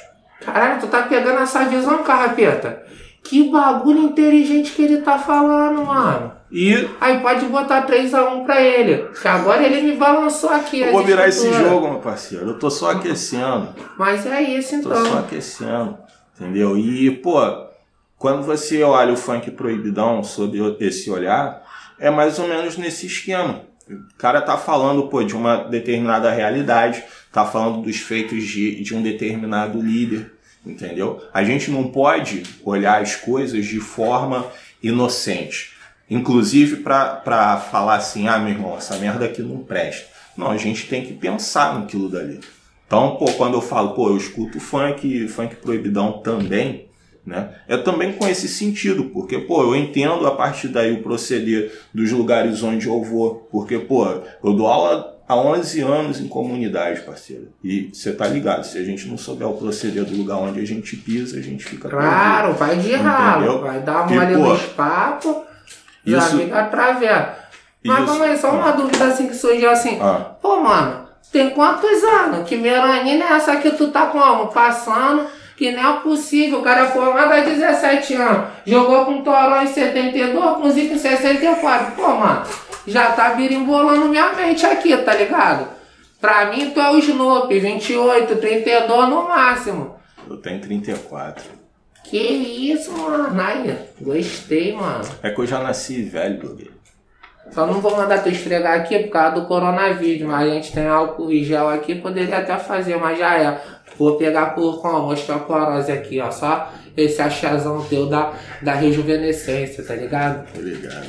Caralho, 0.43 0.82
tu 0.82 0.88
tá 0.88 1.04
pegando 1.04 1.39
essa 1.39 1.66
visão, 1.66 2.04
carrapeta. 2.04 2.84
Que 3.24 3.49
bagulho 3.52 3.99
inteligente 3.99 4.72
que 4.72 4.82
ele 4.82 5.02
tá 5.02 5.20
falando, 5.20 5.86
mano. 5.86 6.34
E... 6.52 6.89
Aí 6.99 7.20
pode 7.20 7.45
botar 7.45 7.86
3x1 7.86 8.45
pra 8.45 8.62
ele. 8.62 9.10
Que 9.22 9.28
agora 9.28 9.64
ele 9.64 9.82
me 9.82 9.95
balançou 9.95 10.49
aqui. 10.49 10.82
Eu 10.82 10.91
vou 10.91 11.04
virar 11.04 11.28
esse 11.28 11.52
jogo, 11.54 11.88
meu 11.88 11.99
parceiro. 11.99 12.47
Eu 12.47 12.60
tô 12.60 12.70
só 12.70 12.91
aquecendo. 12.91 13.70
Mas 13.97 14.26
é 14.26 14.41
isso 14.41 14.76
então. 14.76 14.91
Tô 14.91 15.06
só 15.06 15.20
aquecendo. 15.20 15.97
Entendeu? 16.36 16.76
E, 16.76 17.12
pô, 17.12 17.39
quando 18.22 18.44
você 18.44 18.84
olha 18.84 19.14
o 19.14 19.18
funk 19.18 19.50
proibidão 19.50 20.24
sob 20.24 20.78
esse 20.80 21.10
olhar, 21.10 21.64
é 21.98 22.12
mais 22.12 22.38
ou 22.38 22.48
menos 22.48 22.78
nesse 22.78 23.08
esquema. 23.08 23.64
O 23.90 24.16
cara 24.16 24.40
tá 24.44 24.56
falando 24.60 25.08
pô, 25.08 25.24
de 25.24 25.36
uma 25.36 25.64
determinada 25.64 26.30
realidade, 26.30 27.04
tá 27.32 27.44
falando 27.44 27.82
dos 27.82 27.98
feitos 27.98 28.44
de, 28.44 28.84
de 28.84 28.96
um 28.96 29.02
determinado 29.02 29.82
líder, 29.82 30.32
entendeu? 30.64 31.20
A 31.34 31.44
gente 31.44 31.72
não 31.72 31.88
pode 31.88 32.44
olhar 32.64 33.02
as 33.02 33.16
coisas 33.16 33.66
de 33.66 33.80
forma 33.80 34.46
inocente. 34.84 35.72
inclusive 36.08 36.84
para 36.84 37.58
falar 37.72 37.96
assim, 37.96 38.28
ah, 38.28 38.38
meu 38.38 38.54
irmão, 38.54 38.78
essa 38.78 38.98
merda 38.98 39.26
aqui 39.26 39.42
não 39.42 39.64
presta. 39.64 40.06
Não, 40.38 40.52
a 40.52 40.58
gente 40.58 40.88
tem 40.88 41.04
que 41.04 41.14
pensar 41.14 41.74
naquilo 41.74 42.08
dali. 42.08 42.40
Então, 42.86 43.16
pô, 43.16 43.26
quando 43.32 43.56
eu 43.56 43.62
falo, 43.62 43.96
pô, 43.96 44.10
eu 44.10 44.18
escuto 44.18 44.60
funk, 44.60 45.28
funk 45.28 45.56
proibidão 45.56 46.20
também, 46.20 46.91
né? 47.26 47.50
É 47.68 47.78
também 47.78 48.14
com 48.14 48.28
esse 48.28 48.48
sentido, 48.48 49.06
porque, 49.06 49.38
pô, 49.40 49.62
eu 49.64 49.76
entendo 49.76 50.26
a 50.26 50.32
partir 50.36 50.68
daí 50.70 50.92
o 50.94 51.04
proceder 51.04 51.72
dos 51.94 52.12
lugares 52.12 52.64
onde 52.64 52.88
eu 52.88 53.02
vou, 53.04 53.48
porque, 53.52 53.78
pô, 53.80 54.06
eu 54.44 54.54
dou 54.54 54.68
aula 54.68 55.18
há 55.28 55.36
11 55.36 55.82
anos 55.82 56.20
em 56.20 56.28
comunidade, 56.28 57.02
parceiro. 57.02 57.50
E 57.64 57.90
você 57.94 58.12
tá 58.12 58.28
ligado, 58.28 58.64
se 58.66 58.78
a 58.78 58.84
gente 58.84 59.08
não 59.08 59.18
souber 59.18 59.48
o 59.48 59.54
proceder 59.54 60.04
do 60.04 60.16
lugar 60.18 60.38
onde 60.38 60.60
a 60.60 60.66
gente 60.66 60.96
pisa, 60.98 61.38
a 61.38 61.42
gente 61.42 61.64
fica 61.64 61.88
Claro, 61.90 62.54
vai 62.54 62.76
de 62.78 62.94
ralo, 62.96 63.60
vai 63.62 63.80
dar 63.82 64.02
uma 64.08 64.12
olhada 64.12 64.38
nos 64.38 64.62
papos, 64.64 65.36
já 66.06 66.18
isso- 66.18 66.38
fica 66.38 66.60
através. 66.60 67.28
Mas 67.84 67.98
Isso- 68.00 68.08
calma 68.08 68.26
aí, 68.26 68.38
só 68.38 68.52
uma 68.52 68.70
Ah. 68.70 68.72
dúvida 68.74 69.06
assim 69.06 69.28
que 69.28 69.36
surgiu 69.36 69.70
assim. 69.72 69.98
Ah. 70.02 70.36
Pô, 70.42 70.60
mano, 70.60 71.08
tem 71.32 71.50
quantos 71.52 72.04
anos? 72.04 72.48
Que 72.48 72.56
melanina 72.58 73.26
é 73.26 73.34
essa 73.34 73.56
que 73.58 73.72
tu 73.72 73.88
tá 73.90 74.08
como? 74.08 74.48
Passando, 74.48 75.26
que 75.62 75.70
não 75.70 75.97
é 75.97 75.99
possível. 75.99 76.57
O 76.57 76.64
cara 76.64 76.88
formado 76.88 77.32
há 77.32 77.41
17 77.41 78.16
anos. 78.16 78.47
Jogou 78.66 79.05
com 79.05 79.22
Toró 79.22 79.62
em 79.62 79.68
72, 79.68 80.57
com 80.57 80.72
Zico 80.72 80.95
em 80.95 80.97
64. 80.97 81.91
Pô, 81.91 82.16
mano, 82.16 82.43
já 82.88 83.12
tá 83.12 83.36
birimbolando 83.36 84.09
minha 84.09 84.34
mente 84.34 84.66
aqui, 84.66 84.97
tá 84.97 85.14
ligado? 85.14 85.68
Pra 86.20 86.45
mim, 86.45 86.72
tu 86.72 86.80
é 86.80 86.89
o 86.89 86.97
Snoop, 86.97 87.59
28, 87.59 88.38
32 88.38 89.09
no 89.09 89.28
máximo. 89.28 89.97
Eu 90.28 90.38
tenho 90.38 90.59
34. 90.62 91.43
Que 92.05 92.18
isso, 92.18 92.91
mano. 92.93 93.39
Aí, 93.39 93.78
gostei, 94.01 94.74
mano. 94.74 95.05
É 95.22 95.30
que 95.30 95.41
eu 95.41 95.45
já 95.45 95.59
nasci 95.59 96.01
velho, 96.01 96.39
blogueiro. 96.39 96.82
Só 97.51 97.68
não 97.68 97.82
vou 97.82 97.95
mandar 97.95 98.24
tu 98.24 98.30
esfregar 98.30 98.80
aqui 98.80 98.97
por 98.99 99.09
causa 99.12 99.41
do 99.41 99.45
coronavírus, 99.45 100.26
mas 100.28 100.49
a 100.49 100.53
gente 100.53 100.72
tem 100.72 100.88
álcool 100.88 101.32
e 101.32 101.43
gel 101.43 101.70
aqui, 101.70 101.95
poderia 101.95 102.38
até 102.38 102.57
fazer, 102.57 102.95
mas 102.95 103.20
já 103.20 103.38
é. 103.38 103.62
Vou 104.02 104.18
pegar 104.18 104.56
por 104.56 104.82
como? 104.82 105.12
Osteoporose 105.12 105.91
aqui, 105.91 106.20
ó. 106.20 106.32
Só 106.32 106.74
esse 106.97 107.22
achazão 107.22 107.86
teu 107.86 108.08
da, 108.10 108.34
da 108.60 108.74
rejuvenescência, 108.74 109.84
tá 109.84 109.93
ligado? 109.93 110.52
Tá 110.52 110.60
ligado? 110.60 111.06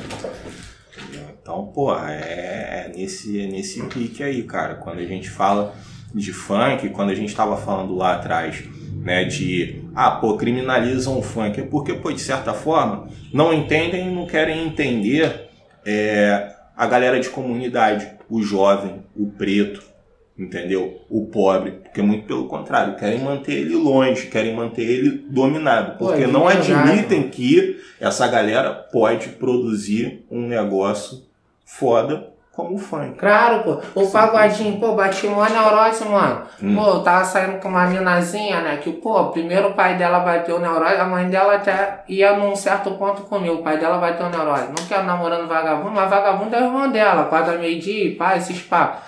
Então, 1.41 1.65
porra, 1.73 2.11
é, 2.13 2.85
é 2.85 2.91
nesse, 2.95 3.41
é 3.41 3.47
nesse 3.47 3.81
pique 3.87 4.21
aí, 4.21 4.43
cara. 4.43 4.75
Quando 4.75 4.99
a 4.99 5.05
gente 5.05 5.27
fala 5.27 5.73
de 6.13 6.31
funk, 6.31 6.87
quando 6.89 7.09
a 7.09 7.15
gente 7.15 7.35
tava 7.35 7.57
falando 7.57 7.95
lá 7.95 8.13
atrás, 8.13 8.63
né, 9.01 9.23
de, 9.25 9.83
ah, 9.95 10.11
pô, 10.11 10.37
criminalizam 10.37 11.17
o 11.17 11.23
funk, 11.23 11.59
é 11.59 11.63
porque, 11.63 11.95
pô, 11.95 12.11
de 12.11 12.21
certa 12.21 12.53
forma, 12.53 13.09
não 13.33 13.51
entendem 13.51 14.07
e 14.07 14.11
não 14.13 14.27
querem 14.27 14.67
entender 14.67 15.49
é, 15.83 16.53
a 16.77 16.85
galera 16.85 17.19
de 17.19 17.29
comunidade, 17.29 18.07
o 18.29 18.39
jovem, 18.43 19.03
o 19.15 19.31
preto, 19.31 19.92
entendeu? 20.37 21.01
O 21.09 21.25
pobre, 21.27 21.71
porque 21.71 22.01
muito 22.01 22.25
pelo 22.25 22.47
contrário, 22.47 22.95
querem 22.95 23.19
manter 23.19 23.53
ele 23.53 23.75
longe, 23.75 24.27
querem 24.27 24.55
manter 24.55 24.83
ele 24.83 25.25
dominado, 25.29 25.97
Pô, 25.97 26.07
porque 26.07 26.23
é 26.23 26.27
não 26.27 26.47
admitem 26.47 27.29
que 27.29 27.79
essa 27.99 28.27
galera 28.27 28.73
pode 28.73 29.29
produzir 29.29 30.25
um 30.29 30.47
negócio 30.47 31.23
foda 31.65 32.33
como 32.53 32.75
o 32.75 32.77
funk. 32.77 33.17
Claro, 33.17 33.63
pô. 33.63 33.81
O 33.99 34.11
pagodinho, 34.11 34.79
pô, 34.79 34.93
bati 34.93 35.25
uma 35.25 35.49
neurose, 35.49 36.05
mano. 36.05 36.43
Hum. 36.61 36.75
Pô, 36.75 36.87
eu 36.87 36.99
tava 37.01 37.25
saindo 37.25 37.59
com 37.59 37.67
uma 37.67 37.87
minazinha, 37.87 38.61
né? 38.61 38.77
Que, 38.77 38.91
pô, 38.91 39.31
primeiro 39.31 39.69
o 39.69 39.73
pai 39.73 39.97
dela 39.97 40.19
bateu 40.19 40.59
neurose, 40.59 40.97
a 40.97 41.05
mãe 41.05 41.27
dela 41.29 41.55
até 41.55 42.03
ia 42.07 42.37
num 42.37 42.55
certo 42.55 42.91
ponto 42.91 43.23
comigo. 43.23 43.55
O 43.55 43.63
pai 43.63 43.79
dela 43.79 43.97
bateu 43.97 44.29
neurose. 44.29 44.67
Não 44.67 44.87
quero 44.87 45.03
namorando 45.03 45.47
vagabundo, 45.47 45.91
mas 45.91 46.07
vagabundo 46.07 46.55
é 46.55 46.61
o 46.61 46.65
irmão 46.65 46.91
dela, 46.91 47.25
quadra 47.25 47.57
meio-dia, 47.57 48.15
pá, 48.15 48.37
esses 48.37 48.61
papos. 48.61 49.01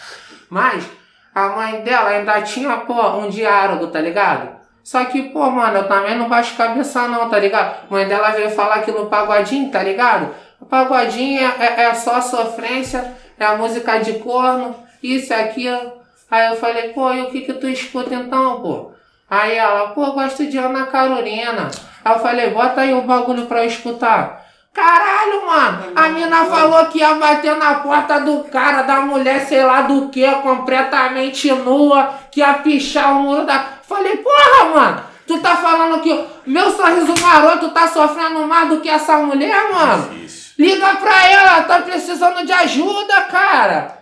Mas 0.49 0.89
a 1.36 1.49
mãe 1.49 1.81
dela 1.81 2.09
ainda 2.11 2.41
tinha, 2.41 2.77
pô, 2.77 2.93
um 3.17 3.29
diálogo, 3.29 3.88
tá 3.88 3.99
ligado? 3.99 4.55
Só 4.83 5.03
que, 5.05 5.23
pô, 5.23 5.49
mano, 5.51 5.79
eu 5.79 5.88
também 5.88 6.15
não 6.17 6.29
baixo 6.29 6.55
cabeça 6.55 7.07
não, 7.07 7.29
tá 7.29 7.38
ligado? 7.38 7.89
Mãe 7.89 8.07
dela 8.07 8.29
veio 8.31 8.49
falar 8.51 8.75
aqui 8.75 8.91
no 8.91 9.07
pagodinho, 9.07 9.69
tá 9.69 9.83
ligado? 9.83 10.33
O 10.61 10.65
pagodinho 10.65 11.41
é, 11.41 11.65
é- 11.65 11.81
é 11.86 11.93
só 11.93 12.21
sofrência, 12.21 13.13
é 13.38 13.45
a 13.45 13.57
música 13.57 13.97
de 13.99 14.13
corno, 14.19 14.75
isso 15.03 15.33
e 15.33 15.36
aquilo. 15.36 15.93
Aí 16.31 16.47
eu 16.51 16.55
falei, 16.55 16.89
pô, 16.93 17.11
e 17.13 17.23
o 17.23 17.31
que 17.31 17.41
que 17.41 17.53
tu 17.53 17.67
escuta 17.67 18.13
então, 18.15 18.61
pô? 18.61 18.91
Aí 19.29 19.57
ela, 19.57 19.88
pô, 19.89 20.11
gosto 20.13 20.45
de 20.45 20.57
Ana 20.57 20.86
Carolina. 20.86 21.69
Aí 22.03 22.13
eu 22.13 22.19
falei, 22.19 22.49
bota 22.51 22.81
aí 22.81 22.93
o 22.93 23.01
bagulho 23.01 23.47
pra 23.47 23.63
eu 23.63 23.67
escutar. 23.67 24.44
Caralho, 24.76 25.45
mano, 25.45 25.93
a 25.95 26.09
mina 26.09 26.45
falou 26.47 26.86
que 26.88 26.97
ia 26.97 27.13
bater 27.13 27.55
na 27.55 27.76
porta 27.76 28.19
do 28.19 28.43
cara, 28.43 28.82
da 28.82 28.99
mulher, 28.99 29.47
sei 29.47 29.63
lá 29.63 29.84
do 29.84 30.09
que, 30.09 30.30
completamente 30.41 31.49
nua, 31.49 32.13
que 32.30 32.41
ia 32.41 32.55
pichar 32.55 33.13
o 33.13 33.21
muro 33.21 33.45
da. 33.45 33.65
Falei, 33.88 34.17
porra, 34.17 34.65
mano, 34.76 35.03
tu 35.26 35.39
tá 35.39 35.55
falando 35.55 36.01
que 36.01 36.11
o 36.11 36.28
meu 36.45 36.69
sorriso 36.71 37.13
maroto 37.21 37.69
tá 37.69 37.88
sofrendo 37.88 38.45
mais 38.45 38.67
do 38.67 38.82
que 38.82 38.89
essa 38.89 39.15
mulher, 39.15 39.71
mano? 39.71 40.13
Liga 40.59 40.95
pra 40.95 41.26
ela, 41.26 41.61
tá 41.61 41.80
precisando 41.80 42.45
de 42.45 42.51
ajuda, 42.51 43.21
cara. 43.32 43.97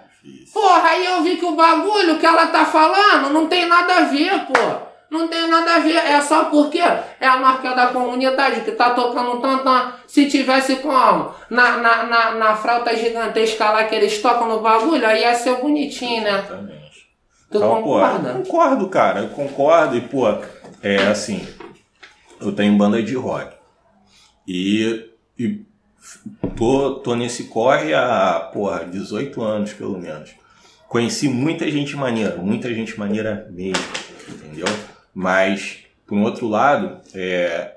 Porra, 0.51 0.89
aí 0.89 1.05
eu 1.05 1.21
vi 1.21 1.37
que 1.37 1.45
o 1.45 1.55
bagulho 1.55 2.17
que 2.17 2.25
ela 2.25 2.47
tá 2.47 2.65
falando 2.65 3.29
não 3.29 3.45
tem 3.45 3.67
nada 3.67 3.97
a 3.97 4.01
ver, 4.05 4.47
pô. 4.47 4.92
Não 5.13 5.27
tem 5.27 5.47
nada 5.47 5.75
a 5.75 5.79
ver, 5.79 5.95
é 5.95 6.19
só 6.21 6.45
porque 6.45 6.79
é 6.79 7.27
a 7.27 7.37
marca 7.37 7.75
da 7.75 7.89
comunidade 7.89 8.61
que 8.61 8.71
tá 8.71 8.95
tocando 8.95 9.39
tantã. 9.39 9.93
Se 10.07 10.27
tivesse 10.27 10.77
como? 10.77 11.31
Na, 11.51 11.77
na, 11.77 12.03
na, 12.07 12.31
na 12.31 12.95
gigantesca 12.95 13.69
lá 13.69 13.83
que 13.83 13.93
eles 13.93 14.19
tocam 14.19 14.47
no 14.47 14.61
bagulho, 14.61 15.05
aí 15.05 15.21
ia 15.21 15.35
ser 15.35 15.61
bonitinho, 15.61 16.23
né? 16.23 16.39
Exatamente. 16.39 17.07
Tu 17.51 17.57
Então, 17.57 17.69
pô, 17.69 17.75
concorda? 17.75 18.29
eu 18.29 18.35
concordo, 18.37 18.89
cara, 18.89 19.19
eu 19.19 19.29
concordo. 19.29 19.97
E, 19.97 20.01
pô, 20.01 20.35
é 20.81 20.97
assim, 21.05 21.47
eu 22.41 22.51
tenho 22.51 22.75
banda 22.75 23.03
de 23.03 23.13
rock. 23.13 23.55
E, 24.47 25.11
e 25.37 25.61
tô, 26.57 26.95
tô 26.95 27.15
nesse 27.15 27.43
corre 27.43 27.93
há, 27.93 28.49
porra, 28.51 28.83
18 28.83 29.39
anos, 29.43 29.73
pelo 29.73 29.99
menos. 29.99 30.31
Conheci 30.89 31.29
muita 31.29 31.69
gente 31.69 31.95
maneira, 31.95 32.35
muita 32.37 32.73
gente 32.73 32.97
maneira 32.99 33.47
mesmo, 33.51 33.83
entendeu? 34.27 34.65
Mas, 35.13 35.79
por 36.07 36.17
um 36.17 36.23
outro 36.23 36.47
lado, 36.47 36.97
é, 37.13 37.71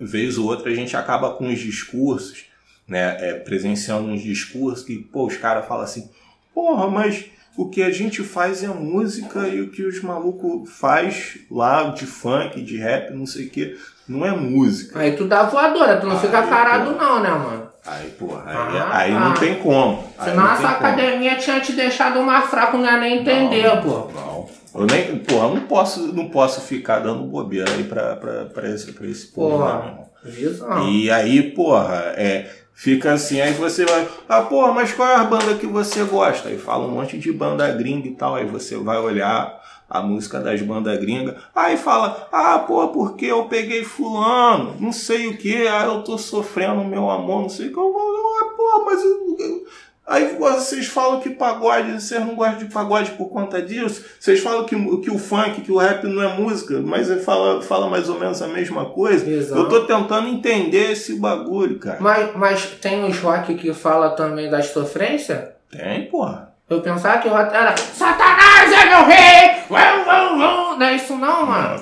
vez 0.00 0.36
ou 0.38 0.46
outra 0.46 0.70
a 0.70 0.74
gente 0.74 0.96
acaba 0.96 1.30
com 1.34 1.48
os 1.48 1.58
discursos, 1.58 2.44
né? 2.88 3.16
É, 3.20 3.34
presenciando 3.34 4.08
uns 4.08 4.22
discursos 4.22 4.84
que, 4.84 4.96
pô, 4.98 5.26
os 5.26 5.36
caras 5.36 5.66
falam 5.66 5.84
assim, 5.84 6.10
porra, 6.54 6.88
mas 6.88 7.26
o 7.56 7.68
que 7.68 7.82
a 7.82 7.90
gente 7.90 8.22
faz 8.22 8.62
é 8.62 8.68
música 8.68 9.46
e 9.48 9.60
o 9.60 9.70
que 9.70 9.82
os 9.84 10.02
malucos 10.02 10.70
faz 10.70 11.38
lá 11.50 11.84
de 11.90 12.06
funk, 12.06 12.60
de 12.62 12.76
rap, 12.78 13.12
não 13.12 13.26
sei 13.26 13.46
o 13.46 13.50
que, 13.50 13.78
não 14.08 14.24
é 14.26 14.32
música. 14.32 14.98
Aí 14.98 15.12
tu 15.16 15.26
dá 15.26 15.44
voadora, 15.44 15.98
tu 15.98 16.06
não 16.06 16.16
Aí, 16.16 16.20
fica 16.22 16.42
parado 16.42 16.92
não, 16.96 17.22
né, 17.22 17.30
mano? 17.30 17.68
Aí, 17.84 18.10
porra, 18.10 18.44
aí, 18.46 18.78
Ah, 18.78 18.96
aí 18.96 19.12
tá. 19.12 19.20
não 19.20 19.34
tem 19.34 19.54
como. 19.56 20.04
Senão 20.22 20.36
não 20.44 20.52
essa 20.52 20.68
academia 20.68 21.36
tinha 21.36 21.60
te 21.60 21.72
deixado 21.72 22.22
mais 22.22 22.48
fraco, 22.48 22.76
não 22.78 22.84
ia 22.84 22.96
nem 22.98 23.18
entender, 23.20 23.64
Não, 23.64 23.82
pô. 23.82 24.10
Não. 24.12 24.31
Eu 24.74 24.86
nem, 24.86 25.18
porra, 25.18 25.48
não 25.48 25.60
posso, 25.66 26.12
não 26.12 26.28
posso 26.30 26.60
ficar 26.62 27.00
dando 27.00 27.24
bobeira 27.24 27.70
aí 27.72 27.84
pra, 27.84 28.16
pra, 28.16 28.44
pra 28.46 28.68
esse, 28.70 28.92
pra 28.92 29.06
esse 29.06 29.26
povo, 29.28 29.58
Porra. 29.58 29.74
não. 29.96 30.88
E 30.88 31.10
aí, 31.10 31.42
porra, 31.50 32.14
é, 32.16 32.48
fica 32.72 33.12
assim, 33.12 33.40
aí 33.40 33.52
você 33.52 33.84
vai, 33.84 34.08
ah, 34.28 34.42
porra, 34.42 34.72
mas 34.72 34.92
qual 34.92 35.08
é 35.08 35.16
a 35.16 35.24
banda 35.24 35.54
que 35.56 35.66
você 35.66 36.04
gosta? 36.04 36.48
Aí 36.48 36.56
fala 36.58 36.86
um 36.86 36.90
monte 36.92 37.18
de 37.18 37.32
banda 37.32 37.70
gringa 37.72 38.08
e 38.08 38.14
tal, 38.14 38.34
aí 38.36 38.46
você 38.46 38.76
vai 38.76 38.98
olhar 38.98 39.60
a 39.90 40.00
música 40.00 40.40
das 40.40 40.62
bandas 40.62 40.98
gringas, 40.98 41.34
aí 41.54 41.76
fala, 41.76 42.26
ah, 42.32 42.58
porra, 42.60 42.88
porque 42.88 43.26
eu 43.26 43.44
peguei 43.44 43.84
fulano, 43.84 44.74
não 44.80 44.90
sei 44.90 45.26
o 45.26 45.36
que, 45.36 45.66
ah, 45.68 45.84
eu 45.84 46.02
tô 46.02 46.16
sofrendo 46.16 46.82
meu 46.82 47.10
amor, 47.10 47.42
não 47.42 47.48
sei 47.50 47.66
o 47.68 47.72
que, 47.72 47.78
eu 47.78 47.92
vou, 47.92 48.00
ah, 48.40 48.54
porra, 48.56 48.84
mas 48.86 49.04
eu- 49.04 49.36
eu- 49.38 49.64
Aí 50.06 50.36
vocês 50.36 50.86
falam 50.86 51.20
que 51.20 51.30
pagode, 51.30 51.92
vocês 51.92 52.20
não 52.20 52.34
gostam 52.34 52.58
de 52.58 52.64
pagode 52.66 53.12
por 53.12 53.28
conta 53.28 53.62
disso. 53.62 54.04
Vocês 54.18 54.40
falam 54.40 54.64
que, 54.66 54.74
que 55.00 55.10
o 55.10 55.18
funk, 55.18 55.60
que 55.60 55.70
o 55.70 55.76
rap 55.76 56.04
não 56.04 56.22
é 56.22 56.36
música, 56.36 56.80
mas 56.80 57.08
fala, 57.24 57.62
fala 57.62 57.88
mais 57.88 58.08
ou 58.08 58.18
menos 58.18 58.42
a 58.42 58.48
mesma 58.48 58.86
coisa. 58.86 59.28
Exato. 59.28 59.60
Eu 59.60 59.68
tô 59.68 59.86
tentando 59.86 60.28
entender 60.28 60.90
esse 60.90 61.14
bagulho, 61.14 61.78
cara. 61.78 61.98
Mas, 62.00 62.34
mas 62.36 62.66
tem 62.80 63.04
os 63.04 63.18
rock 63.20 63.54
que 63.54 63.72
fala 63.72 64.10
também 64.10 64.50
da 64.50 64.60
sofrência? 64.60 65.52
Tem, 65.70 66.06
porra. 66.06 66.51
Eu 66.72 66.80
pensava 66.80 67.18
que 67.18 67.28
o 67.28 67.30
rock 67.30 67.54
era 67.54 67.76
Satanás 67.76 68.72
é 68.72 68.86
meu 68.86 69.04
rei! 69.04 69.62
Uau, 69.70 70.06
uau, 70.06 70.38
uau. 70.38 70.78
Não 70.78 70.86
é 70.86 70.94
isso 70.94 71.16
não, 71.16 71.44
mano. 71.44 71.80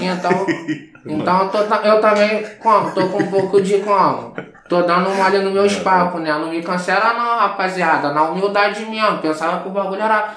Então, 0.00 0.46
então 1.06 1.42
eu, 1.42 1.48
tô, 1.50 1.58
eu 1.58 2.00
também, 2.00 2.46
como? 2.62 2.90
Tô 2.92 3.08
com 3.08 3.22
um 3.22 3.26
pouco 3.30 3.60
de 3.60 3.78
como? 3.80 4.34
Tô 4.70 4.80
dando 4.82 5.10
uma 5.10 5.26
olhada 5.26 5.42
nos 5.42 5.52
meus 5.52 5.76
papos, 5.76 6.22
né? 6.22 6.32
Não 6.32 6.48
me 6.48 6.62
cancela 6.62 7.12
não, 7.12 7.38
rapaziada. 7.40 8.12
Na 8.12 8.22
humildade 8.22 8.86
mesmo. 8.86 9.18
Pensava 9.18 9.60
que 9.60 9.68
o 9.68 9.72
bagulho 9.72 10.00
era... 10.00 10.34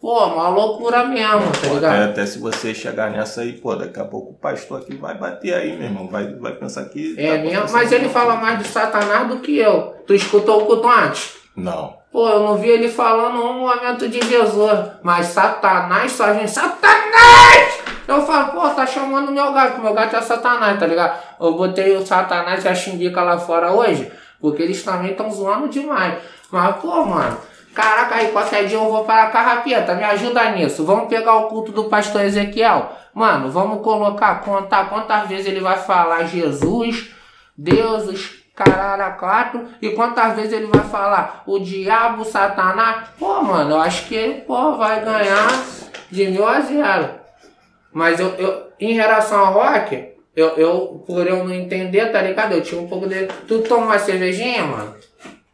Pô, 0.00 0.26
uma 0.26 0.48
loucura 0.48 1.04
mesmo, 1.04 1.50
tá 1.60 1.68
ligado? 1.68 1.84
até, 1.84 2.04
até 2.04 2.26
se 2.26 2.38
você 2.38 2.72
chegar 2.72 3.10
nessa 3.10 3.40
aí, 3.40 3.54
pô, 3.54 3.74
daqui 3.74 3.98
a 3.98 4.04
pouco 4.04 4.32
o 4.32 4.34
pastor 4.34 4.80
aqui 4.80 4.94
vai 4.96 5.16
bater 5.18 5.52
aí, 5.52 5.76
meu 5.76 5.86
irmão. 5.86 6.06
Vai, 6.08 6.32
vai 6.34 6.52
pensar 6.52 6.84
que. 6.84 7.14
É 7.18 7.36
tá 7.36 7.42
mesmo, 7.42 7.72
mas 7.72 7.90
ele 7.90 8.08
fala 8.08 8.36
mais 8.36 8.58
de 8.60 8.68
Satanás 8.68 9.26
do 9.26 9.40
que 9.40 9.58
eu. 9.58 9.94
Tu 10.06 10.14
escutou 10.14 10.62
o 10.62 10.66
culto 10.66 10.88
antes? 10.88 11.35
Não. 11.56 11.96
Pô, 12.12 12.28
eu 12.28 12.40
não 12.40 12.56
vi 12.56 12.68
ele 12.68 12.88
falando 12.88 13.42
um 13.42 13.60
momento 13.60 14.08
de 14.08 14.20
Jesus, 14.20 14.90
mas 15.02 15.26
Satanás 15.26 16.12
só 16.12 16.32
vem, 16.32 16.46
Satanás! 16.46 17.80
Eu 18.06 18.22
falo, 18.22 18.52
pô, 18.52 18.68
tá 18.70 18.86
chamando 18.86 19.32
meu 19.32 19.52
gato, 19.52 19.80
meu 19.80 19.92
gato 19.92 20.16
é 20.16 20.20
Satanás, 20.20 20.78
tá 20.78 20.86
ligado? 20.86 21.18
Eu 21.40 21.54
botei 21.54 21.96
o 21.96 22.06
Satanás 22.06 22.64
e 22.64 22.68
a 22.68 22.74
Xindica 22.74 23.22
lá 23.22 23.38
fora 23.38 23.72
hoje, 23.72 24.12
porque 24.40 24.62
eles 24.62 24.82
também 24.82 25.10
estão 25.10 25.30
zoando 25.30 25.68
demais. 25.68 26.18
Mas, 26.50 26.76
pô, 26.76 27.04
mano, 27.04 27.36
caraca, 27.74 28.14
aí 28.14 28.28
qualquer 28.28 28.66
dia 28.66 28.78
eu 28.78 28.88
vou 28.88 29.04
para 29.04 29.24
a 29.24 29.30
carrapeta, 29.30 29.94
me 29.94 30.04
ajuda 30.04 30.50
nisso. 30.50 30.84
Vamos 30.84 31.08
pegar 31.08 31.34
o 31.36 31.48
culto 31.48 31.72
do 31.72 31.84
pastor 31.84 32.20
Ezequiel. 32.22 32.92
Mano, 33.12 33.50
vamos 33.50 33.82
colocar, 33.82 34.40
contar 34.42 34.88
quantas 34.88 35.26
vezes 35.28 35.46
ele 35.46 35.60
vai 35.60 35.78
falar 35.78 36.24
Jesus, 36.24 37.10
Deus, 37.56 38.06
os 38.06 38.45
caralho 38.56 39.16
quatro, 39.18 39.68
e 39.82 39.90
quantas 39.90 40.34
vezes 40.34 40.52
ele 40.54 40.66
vai 40.66 40.82
falar 40.84 41.42
o 41.46 41.58
diabo, 41.58 42.24
Satanás. 42.24 43.08
Pô, 43.18 43.42
mano, 43.42 43.72
eu 43.72 43.80
acho 43.80 44.06
que 44.08 44.14
ele, 44.14 44.40
pô, 44.40 44.76
vai 44.76 45.04
ganhar 45.04 45.46
de 46.10 46.26
mil 46.28 46.48
a 46.48 46.60
zero. 46.60 47.10
Mas 47.92 48.18
eu, 48.18 48.28
eu 48.36 48.66
em 48.80 48.94
relação 48.94 49.38
ao 49.38 49.52
rock, 49.52 50.08
eu, 50.34 50.48
eu, 50.56 51.04
por 51.06 51.26
eu 51.26 51.44
não 51.44 51.52
entender, 51.52 52.10
tá 52.10 52.20
ligado? 52.22 52.52
Eu 52.52 52.62
tinha 52.62 52.80
um 52.80 52.88
pouco 52.88 53.06
de. 53.06 53.26
Tu 53.46 53.60
toma 53.62 53.86
uma 53.86 53.98
cervejinha, 53.98 54.64
mano? 54.64 54.94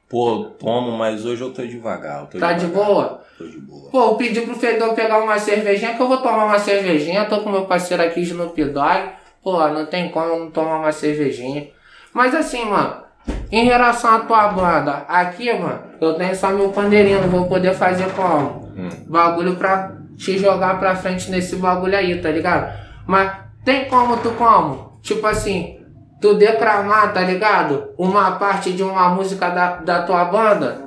Pô, 0.08 0.44
tomo, 0.58 0.92
mas 0.92 1.24
hoje 1.24 1.40
eu 1.42 1.52
tô 1.52 1.62
devagar. 1.62 2.20
eu 2.22 2.26
tô 2.26 2.38
Tá 2.38 2.52
de 2.52 2.66
devagar. 2.66 2.86
boa? 2.86 3.22
Tô 3.38 3.46
de 3.46 3.58
boa. 3.58 3.90
Pô, 3.90 4.04
eu 4.10 4.14
pedi 4.16 4.40
pro 4.42 4.54
Fedor 4.54 4.92
pegar 4.94 5.18
uma 5.22 5.38
cervejinha, 5.38 5.94
que 5.94 6.02
eu 6.02 6.08
vou 6.08 6.18
tomar 6.18 6.44
uma 6.44 6.58
cervejinha. 6.58 7.24
Tô 7.24 7.40
com 7.40 7.50
meu 7.50 7.64
parceiro 7.64 8.02
aqui, 8.02 8.20
Snoop 8.20 8.62
Dogg. 8.64 9.08
Pô, 9.42 9.66
não 9.68 9.86
tem 9.86 10.10
como 10.10 10.26
eu 10.26 10.38
não 10.40 10.50
tomar 10.50 10.78
uma 10.80 10.92
cervejinha. 10.92 11.68
Mas 12.14 12.34
assim, 12.34 12.64
mano, 12.64 13.02
em 13.50 13.64
relação 13.64 14.14
à 14.14 14.20
tua 14.20 14.48
banda, 14.48 15.04
aqui, 15.08 15.52
mano, 15.52 15.80
eu 16.00 16.14
tenho 16.14 16.34
só 16.34 16.50
meu 16.50 16.70
pandeirinho, 16.70 17.22
não 17.22 17.28
vou 17.28 17.46
poder 17.46 17.74
fazer 17.74 18.10
como? 18.12 18.72
Hum. 18.76 18.88
Bagulho 19.06 19.56
pra 19.56 19.92
te 20.16 20.38
jogar 20.38 20.78
pra 20.78 20.96
frente 20.96 21.30
nesse 21.30 21.56
bagulho 21.56 21.96
aí, 21.96 22.20
tá 22.20 22.30
ligado? 22.30 22.72
Mas 23.06 23.32
tem 23.64 23.86
como 23.86 24.16
tu 24.18 24.30
como? 24.32 24.98
Tipo 25.02 25.26
assim, 25.26 25.80
tu 26.20 26.34
declamar, 26.34 27.12
tá 27.12 27.20
ligado? 27.20 27.90
Uma 27.98 28.32
parte 28.32 28.72
de 28.72 28.82
uma 28.82 29.08
música 29.10 29.50
da, 29.50 29.76
da 29.76 30.02
tua 30.02 30.24
banda? 30.24 30.80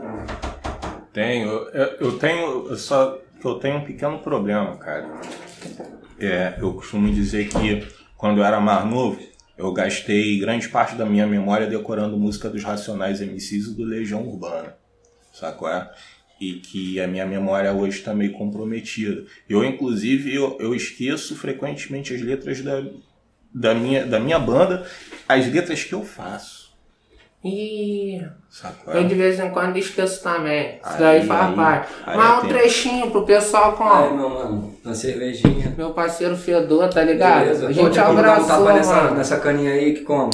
Tenho, 1.14 1.50
eu, 1.50 1.86
eu 2.00 2.12
tenho, 2.18 2.68
eu 2.70 2.76
só 2.76 3.18
que 3.40 3.46
eu 3.46 3.56
tenho 3.56 3.78
um 3.78 3.84
pequeno 3.84 4.20
problema, 4.20 4.76
cara. 4.78 5.08
É, 6.20 6.56
eu 6.60 6.74
costumo 6.74 7.12
dizer 7.12 7.48
que 7.48 7.88
quando 8.18 8.40
eu 8.40 8.44
era 8.44 8.60
mais 8.60 8.86
novo, 8.86 9.20
eu 9.58 9.72
gastei 9.72 10.38
grande 10.40 10.68
parte 10.68 10.96
da 10.96 11.06
minha 11.06 11.26
memória 11.26 11.68
decorando 11.68 12.18
música 12.18 12.50
dos 12.50 12.64
Racionais 12.64 13.22
MCs 13.22 13.68
e 13.68 13.76
do 13.76 13.84
Legião 13.84 14.28
Urbana, 14.28 14.76
sacou? 15.34 15.70
É? 15.70 15.90
E 16.40 16.56
que 16.56 17.00
a 17.00 17.08
minha 17.08 17.26
memória 17.26 17.72
hoje 17.72 18.00
está 18.00 18.14
meio 18.14 18.34
comprometida. 18.34 19.26
Eu, 19.48 19.64
inclusive, 19.64 20.36
eu, 20.36 20.58
eu 20.60 20.76
esqueço 20.76 21.36
frequentemente 21.36 22.14
as 22.14 22.22
letras 22.22 22.62
da, 22.62 22.84
da, 23.54 23.74
minha, 23.74 24.06
da 24.06 24.20
minha 24.20 24.38
banda, 24.38 24.86
as 25.30 25.48
letras 25.48 25.86
que 25.86 25.94
eu 25.94 26.04
faço, 26.04 26.55
Ih, 27.46 28.22
eu 28.88 29.04
de 29.04 29.14
vez 29.14 29.40
em 29.40 29.52
quando 29.52 29.78
esqueço 29.78 30.24
também. 30.24 30.80
Isso 30.84 30.94
Aí- 30.96 31.00
daí 31.00 31.26
faz 31.28 31.50
aí- 31.50 31.56
parte. 31.56 31.94
aí 32.08 32.18
Mas 32.18 32.30
é 32.30 32.34
um 32.34 32.48
trechinho 32.50 33.12
pro 33.12 33.24
pessoal 33.24 33.70
Aí, 33.70 33.76
como? 33.78 34.18
meu 34.18 34.30
mano, 34.30 34.76
uma 34.84 34.96
cervejinha. 34.96 35.74
Meu 35.78 35.92
parceiro 35.92 36.36
Fedor, 36.36 36.90
tá 36.90 37.04
ligado? 37.04 37.40
Beleza. 37.42 37.68
A 37.68 37.72
gente 37.72 37.84
tipo, 37.92 37.96
dá 37.96 38.10
um 38.10 38.18
abraçou, 38.18 38.48
tapa 38.48 38.74
nessa, 38.74 39.12
nessa 39.12 39.38
caninha 39.40 39.74
aí 39.74 39.94
que 39.94 40.02
como? 40.02 40.32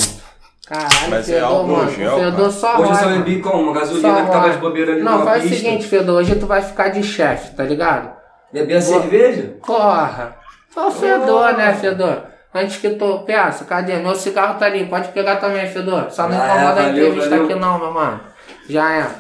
Caralho, 0.66 1.10
Mas 1.10 1.30
é 1.30 1.34
Fedor, 1.34 1.50
álcool 1.50 1.68
mano. 1.68 1.92
gel, 1.92 2.14
o 2.14 2.20
Fedor 2.20 2.38
cara. 2.38 2.52
só 2.52 2.80
Hoje 2.80 2.90
eu 2.92 2.96
só 2.96 3.08
bebi 3.10 3.40
como? 3.42 3.64
Uma 3.64 3.74
Só 3.74 3.80
gasolina 3.82 4.22
que 4.26 4.32
tava 4.32 4.50
de 4.52 4.58
bobeira 4.60 4.92
ali 4.94 5.02
Não, 5.04 5.26
faz 5.26 5.44
o 5.44 5.50
pista. 5.50 5.66
seguinte, 5.66 5.88
Fedor, 5.88 6.16
hoje 6.20 6.36
tu 6.36 6.46
vai 6.46 6.62
ficar 6.62 6.88
de 6.90 7.04
chefe, 7.04 7.54
tá 7.56 7.64
ligado? 7.64 8.10
Bebi 8.54 8.74
a 8.76 8.82
cerveja? 8.82 9.56
Porra! 9.66 10.36
Só 10.74 10.88
o 10.88 10.92
Fedor, 10.92 11.58
né, 11.58 11.74
Fedor? 11.74 12.31
Antes 12.54 12.78
que 12.78 12.90
tu 12.92 13.20
peça, 13.20 13.64
cadê? 13.64 13.96
Meu 13.98 14.14
cigarro 14.14 14.60
tá 14.60 14.66
ali, 14.66 14.86
pode 14.86 15.10
pegar 15.10 15.38
também, 15.38 15.68
Fedor. 15.68 16.12
Só 16.12 16.28
não 16.28 16.42
é, 16.42 16.46
incomoda 16.46 16.82
a 16.82 16.84
valeu, 16.84 17.08
entrevista 17.08 17.30
valeu. 17.30 17.46
aqui 17.46 17.56
não, 17.56 17.80
meu 17.80 17.92
mano. 17.92 18.22
Já 18.70 18.92
é. 18.94 19.12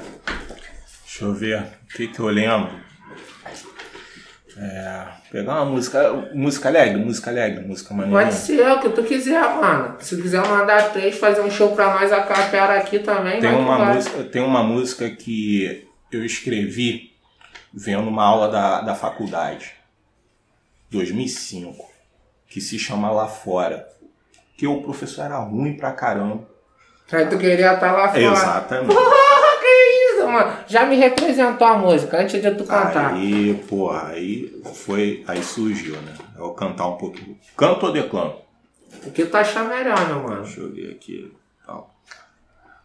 Deixa 1.04 1.26
eu 1.26 1.34
ver 1.34 1.60
o 1.60 1.96
que, 1.96 2.08
que 2.08 2.20
eu 2.20 2.28
lembro. 2.28 2.72
É, 4.58 5.08
pegar 5.32 5.64
uma 5.64 5.66
música. 5.66 6.12
Música 6.34 6.68
alegre, 6.68 6.98
música 6.98 7.32
alegre, 7.32 7.66
música 7.66 7.94
maneira. 7.94 8.26
Pode 8.26 8.36
ser 8.36 8.70
o 8.70 8.80
que 8.82 8.90
tu 8.90 9.04
quiser, 9.04 9.42
mano. 9.56 9.96
Se 10.00 10.22
quiser 10.22 10.46
mandar 10.46 10.92
três, 10.92 11.18
fazer 11.18 11.42
um 11.42 11.50
show 11.50 11.74
pra 11.74 11.94
nós, 11.94 12.12
a 12.12 12.22
capera 12.24 12.78
aqui 12.78 13.00
também, 13.00 13.40
Tem 13.40 13.54
uma, 13.54 13.94
música, 13.94 14.24
tem 14.26 14.42
uma 14.42 14.62
música 14.62 15.10
que 15.10 15.88
eu 16.12 16.26
escrevi 16.26 17.14
vendo 17.74 18.10
uma 18.10 18.24
aula 18.24 18.50
da, 18.50 18.82
da 18.82 18.94
faculdade, 18.94 19.74
2005, 20.90 21.91
que 22.52 22.60
se 22.60 22.78
chama 22.78 23.10
Lá 23.10 23.28
Fora. 23.28 23.88
Que 24.58 24.68
o 24.68 24.82
professor 24.82 25.24
era 25.24 25.38
ruim 25.38 25.78
pra 25.78 25.93
caramba. 25.93 26.45
Aí 27.12 27.26
tu 27.26 27.38
queria 27.38 27.74
estar 27.74 27.91
lá 27.93 28.10
fora. 28.10 28.22
Exatamente. 28.22 28.93
Porra, 28.93 29.58
que 29.60 30.16
isso, 30.16 30.28
mano. 30.28 30.58
Já 30.68 30.86
me 30.86 30.97
representou 30.97 31.66
a 31.66 31.78
música 31.78 32.20
antes 32.20 32.41
de 32.41 32.52
tu 32.52 32.66
cantar. 32.66 33.14
Aí, 33.14 33.56
porra, 33.68 34.10
aí 34.10 34.62
foi. 34.74 35.24
Aí 35.28 35.41
surgiu, 35.41 35.95
né? 36.02 36.14
Eu 36.36 36.41
vou 36.41 36.54
cantar 36.54 36.88
um 36.88 36.97
pouquinho. 36.97 37.38
Canto 37.58 37.86
ou 37.86 37.93
declamo? 37.93 38.36
O 39.06 39.12
que 39.12 39.26
tu 39.26 39.36
achar 39.36 39.64
melhor, 39.68 40.06
meu 40.08 40.20
mano? 40.22 40.43
Deixa 40.43 40.60
eu 40.60 40.72
ver 40.72 40.91
aqui. 40.91 41.34
Tal. 41.66 41.89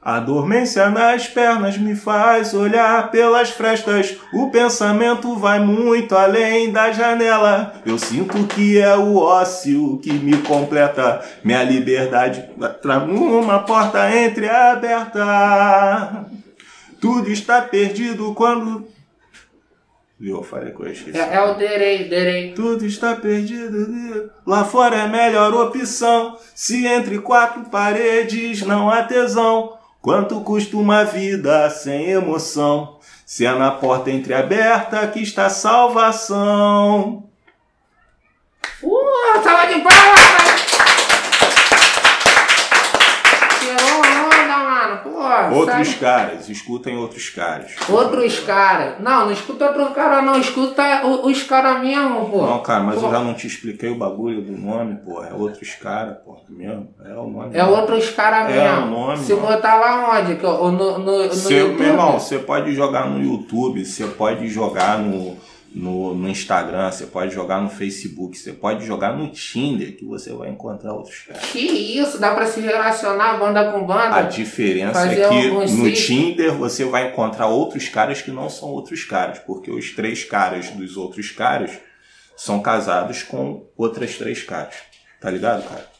A 0.07 0.21
dormência 0.21 0.89
nas 0.89 1.27
pernas 1.27 1.77
me 1.77 1.97
faz 1.97 2.55
olhar 2.55 3.11
pelas 3.11 3.51
frestas. 3.51 4.17
O 4.33 4.51
pensamento 4.51 5.35
vai 5.35 5.59
muito 5.59 6.15
além 6.15 6.71
da 6.71 6.93
janela. 6.93 7.83
Eu 7.85 7.99
sinto 7.99 8.47
que 8.47 8.79
é 8.79 8.97
o 8.97 9.17
ócio 9.17 9.99
que 9.99 10.13
me 10.13 10.37
completa. 10.43 11.25
Minha 11.43 11.65
liberdade 11.65 12.49
uma 13.11 13.59
porta 13.65 14.09
entreaberta. 14.17 15.25
Tudo 17.01 17.29
está 17.29 17.61
perdido 17.63 18.33
quando. 18.33 18.87
Viu? 20.21 20.37
Eu 20.37 20.43
falei 20.45 20.73
que 20.73 20.83
eu. 20.83 20.87
É, 21.21 21.35
é 21.35 21.41
o 21.43 21.55
Derei, 21.55 22.09
Derei. 22.09 22.53
Tudo 22.53 22.87
está 22.87 23.17
perdido. 23.17 24.31
Lá 24.47 24.65
fora 24.65 24.95
é 24.95 25.01
a 25.01 25.09
melhor 25.09 25.53
opção. 25.53 26.39
Se 26.55 26.87
entre 26.87 27.19
quatro 27.19 27.65
paredes 27.65 28.63
não 28.63 28.89
há 28.89 29.03
tesão. 29.03 29.76
Quanto 30.07 30.41
custa 30.43 30.77
uma 30.77 31.03
vida 31.03 31.69
sem 31.69 32.11
emoção? 32.13 33.01
Se 33.27 33.45
é 33.45 33.53
na 33.53 33.73
porta 33.73 34.09
entreaberta 34.09 35.05
que 35.09 35.21
está 35.21 35.51
salvação. 35.51 37.25
Uh, 38.81 39.43
salva 39.43 39.67
de 39.67 39.81
palmas! 39.81 40.63
Tirou 43.59 43.99
onda, 43.99 45.03
Outros 45.55 45.89
sabe? 45.89 45.99
caras, 46.01 46.49
escutem 46.49 46.97
outros 46.97 47.29
caras. 47.31 47.73
Outros 47.89 48.41
caras. 48.41 49.01
Não, 49.01 49.27
não 49.27 49.33
escuta 49.33 49.67
outros 49.67 49.95
caras, 49.95 50.25
não. 50.25 50.39
Escuta 50.39 51.03
os 51.25 51.43
caras 51.43 51.81
mesmo, 51.81 52.29
pô. 52.31 52.47
Não, 52.47 52.63
cara, 52.63 52.83
mas 52.85 52.99
Pô, 53.01 53.07
eu 53.07 53.11
já 53.11 53.19
não 53.21 53.35
te 53.35 53.47
expliquei 53.47 53.91
o 53.91 53.97
bagulho 53.99 54.43
do 54.43 54.53
nome, 54.53 54.97
pô. 55.05 55.23
É 55.23 55.33
outros 55.33 55.75
caras, 55.75 56.17
pô. 56.25 56.37
Mesmo. 56.49 56.89
É 57.05 57.13
o 57.15 57.27
nome. 57.29 57.57
É 57.57 57.65
outros 57.65 58.11
caras 58.11 58.51
É, 58.53 58.63
mesmo. 58.71 58.87
o 58.87 58.91
nome, 58.91 59.19
Se 59.19 59.35
mano. 59.35 59.47
botar 59.49 59.75
lá 59.77 60.19
onde? 60.19 60.39
Eu- 60.43 60.71
no, 60.71 60.99
no, 60.99 60.99
no 60.99 61.29
Você, 61.29 61.59
YouTube? 61.61 61.79
meu 61.81 61.89
irmão, 61.89 62.13
você 62.21 62.39
pode 62.39 62.73
jogar 62.73 63.09
no 63.11 63.23
YouTube, 63.23 63.85
você 63.85 64.07
pode 64.07 64.49
jogar 64.49 64.99
no, 64.99 65.37
no, 65.77 66.15
no 66.15 66.27
Instagram, 66.27 66.91
você 66.91 67.05
pode 67.05 67.35
jogar 67.35 67.61
no 67.61 67.69
Facebook, 67.69 68.39
você 68.39 68.51
pode 68.51 68.87
jogar 68.87 69.15
no 69.15 69.29
Tinder, 69.29 69.95
que 69.95 70.07
você 70.07 70.33
vai 70.33 70.49
encontrar 70.49 70.95
outros 70.95 71.19
caras. 71.19 71.51
Que 71.51 71.59
isso? 71.59 72.19
Dá 72.19 72.35
pra 72.35 72.47
se 72.47 72.61
relacionar 72.61 73.37
banda 73.37 73.71
com 73.71 73.85
banda? 73.85 74.17
A 74.17 74.23
diferença 74.23 75.07
é 75.07 75.29
que 75.29 75.51
no. 75.51 75.93
Tinder 75.93 76.55
você 76.55 76.87
vai 76.87 77.11
encontrar 77.11 77.49
outros 77.49 77.91
caras 77.91 78.23
que 78.23 78.31
não 78.31 78.49
são 78.49 78.71
outros 78.71 79.05
caras, 79.05 79.39
porque 79.41 79.71
os 79.71 79.95
três 79.95 80.25
caras 80.25 80.71
dos 80.71 80.97
outros 80.97 81.31
caras 81.31 81.79
são 82.35 82.63
casados 82.63 83.23
com 83.23 83.69
outras 83.77 84.17
três 84.17 84.43
caras. 84.43 84.77
Tá 85.21 85.31
ligado, 85.31 85.69
cara? 85.69 85.91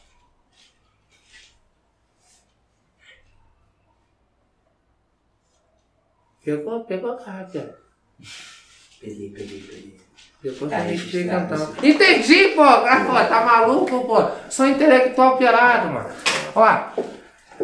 Pegou, 6.43 6.83
pegou 6.83 7.15
rápido. 7.15 7.75
Peguei, 9.01 9.29
peguei, 9.29 9.59
peguei. 9.61 9.97
Depois 10.43 10.71
Tá 10.71 10.79
me 10.79 10.93
explica 10.95 11.39
registrado 11.39 11.63
então. 11.73 11.89
Entendi, 11.89 12.47
pô! 12.49 12.61
Ah, 12.63 13.05
pô, 13.05 13.13
tá 13.13 13.41
maluco, 13.45 14.05
pô? 14.05 14.23
Sou 14.49 14.67
intelectual 14.67 15.37
pirado, 15.37 15.89
mano. 15.89 16.09
Ó, 16.55 16.77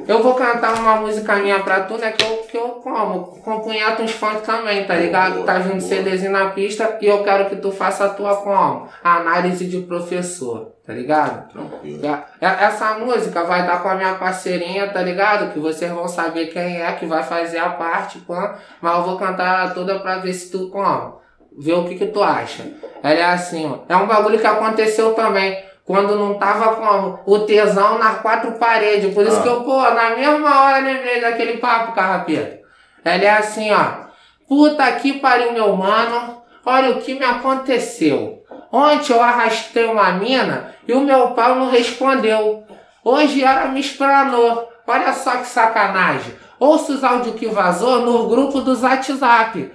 Eu 0.07 0.23
vou 0.23 0.33
cantar 0.33 0.73
uma 0.79 0.95
música 0.95 1.35
minha 1.35 1.59
pra 1.59 1.81
tu, 1.81 1.99
né? 1.99 2.11
Que 2.11 2.25
eu, 2.25 2.37
que 2.49 2.57
eu 2.57 2.69
como. 2.83 3.25
Compunhato 3.43 4.01
uns 4.01 4.11
funk 4.11 4.41
também, 4.41 4.85
tá 4.85 4.95
ligado? 4.95 5.35
Boa, 5.35 5.45
tá 5.45 5.59
vindo. 5.59 5.79
CDzinho 5.81 6.31
na 6.31 6.49
pista 6.49 6.97
e 6.99 7.05
eu 7.05 7.23
quero 7.23 7.47
que 7.47 7.57
tu 7.57 7.71
faça 7.71 8.05
a 8.05 8.09
tua 8.09 8.37
como? 8.37 8.89
Análise 9.03 9.65
de 9.65 9.81
professor, 9.81 10.71
tá 10.83 10.93
ligado? 10.93 11.47
Tranquilo. 11.51 12.03
É- 12.07 12.23
é- 12.41 12.63
Essa 12.65 12.97
música 12.97 13.43
vai 13.43 13.61
estar 13.61 13.83
com 13.83 13.89
a 13.89 13.93
minha 13.95 14.15
parceirinha, 14.15 14.87
tá 14.91 14.99
ligado? 15.03 15.53
Que 15.53 15.59
vocês 15.59 15.91
vão 15.91 16.07
saber 16.07 16.47
quem 16.47 16.81
é 16.81 16.91
que 16.93 17.05
vai 17.05 17.21
fazer 17.21 17.59
a 17.59 17.69
parte, 17.69 18.17
pã. 18.17 18.55
Mas 18.81 18.95
eu 18.97 19.03
vou 19.03 19.19
cantar 19.19 19.59
ela 19.61 19.73
toda 19.75 19.99
pra 19.99 20.17
ver 20.17 20.33
se 20.33 20.49
tu 20.51 20.69
como. 20.71 21.21
Ver 21.57 21.73
o 21.73 21.85
que 21.85 21.95
que 21.95 22.07
tu 22.07 22.21
acha. 22.23 22.63
Ela 23.01 23.19
é 23.19 23.23
assim, 23.25 23.69
ó. 23.69 23.79
É 23.87 23.95
um 23.95 24.07
bagulho 24.07 24.39
que 24.39 24.47
aconteceu 24.47 25.13
também. 25.13 25.57
Quando 25.85 26.15
não 26.15 26.35
tava 26.35 26.75
como 26.75 27.19
o 27.25 27.39
tesão 27.39 27.97
nas 27.99 28.19
quatro 28.21 28.53
paredes. 28.53 29.13
Por 29.13 29.25
isso 29.25 29.39
Ah. 29.39 29.41
que 29.41 29.49
eu, 29.49 29.61
pô, 29.61 29.81
na 29.81 30.11
mesma 30.15 30.61
hora 30.63 30.79
lembrei 30.79 31.19
daquele 31.19 31.57
papo, 31.57 31.91
carrapeta. 31.93 32.59
Ela 33.03 33.23
é 33.23 33.29
assim, 33.29 33.69
ó. 33.71 34.03
Puta 34.47 34.89
que 34.93 35.13
pariu, 35.13 35.51
meu 35.51 35.75
mano. 35.75 36.41
Olha 36.65 36.91
o 36.91 37.01
que 37.01 37.13
me 37.13 37.25
aconteceu. 37.25 38.41
Ontem 38.71 39.13
eu 39.13 39.21
arrastei 39.21 39.85
uma 39.85 40.13
mina 40.13 40.73
e 40.87 40.93
o 40.93 41.01
meu 41.01 41.31
pau 41.31 41.55
não 41.55 41.69
respondeu. 41.69 42.63
Hoje 43.03 43.43
ela 43.43 43.65
me 43.65 43.81
espranou. 43.81 44.69
Olha 44.87 45.13
só 45.13 45.31
que 45.37 45.45
sacanagem. 45.47 46.33
Ouça 46.59 46.93
os 46.93 47.03
áudios 47.03 47.35
que 47.35 47.47
vazou 47.47 47.99
no 48.01 48.27
grupo 48.29 48.61
do 48.61 48.79
WhatsApp. 48.81 49.69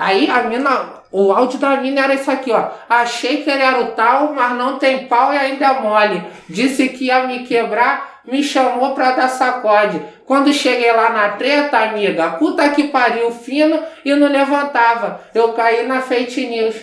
Aí 0.00 0.30
a 0.30 0.44
mina, 0.44 1.02
o 1.12 1.30
áudio 1.30 1.58
da 1.58 1.76
mina 1.76 2.00
era 2.00 2.14
isso 2.14 2.30
aqui, 2.30 2.50
ó. 2.50 2.70
Achei 2.88 3.42
que 3.42 3.50
ele 3.50 3.62
era 3.62 3.82
o 3.82 3.88
tal, 3.88 4.32
mas 4.32 4.56
não 4.56 4.78
tem 4.78 5.06
pau 5.06 5.30
e 5.30 5.36
ainda 5.36 5.66
é 5.66 5.80
mole. 5.80 6.24
Disse 6.48 6.88
que 6.88 7.04
ia 7.04 7.26
me 7.26 7.44
quebrar, 7.46 8.22
me 8.24 8.42
chamou 8.42 8.94
pra 8.94 9.10
dar 9.10 9.28
sacode. 9.28 10.00
Quando 10.24 10.54
cheguei 10.54 10.90
lá 10.90 11.10
na 11.10 11.28
treta, 11.32 11.76
amiga, 11.76 12.30
puta 12.30 12.70
que 12.70 12.84
pariu, 12.84 13.30
fino 13.30 13.78
e 14.02 14.14
não 14.14 14.28
levantava. 14.28 15.20
Eu 15.34 15.52
caí 15.52 15.86
na 15.86 16.00
fake 16.00 16.46
news. 16.46 16.76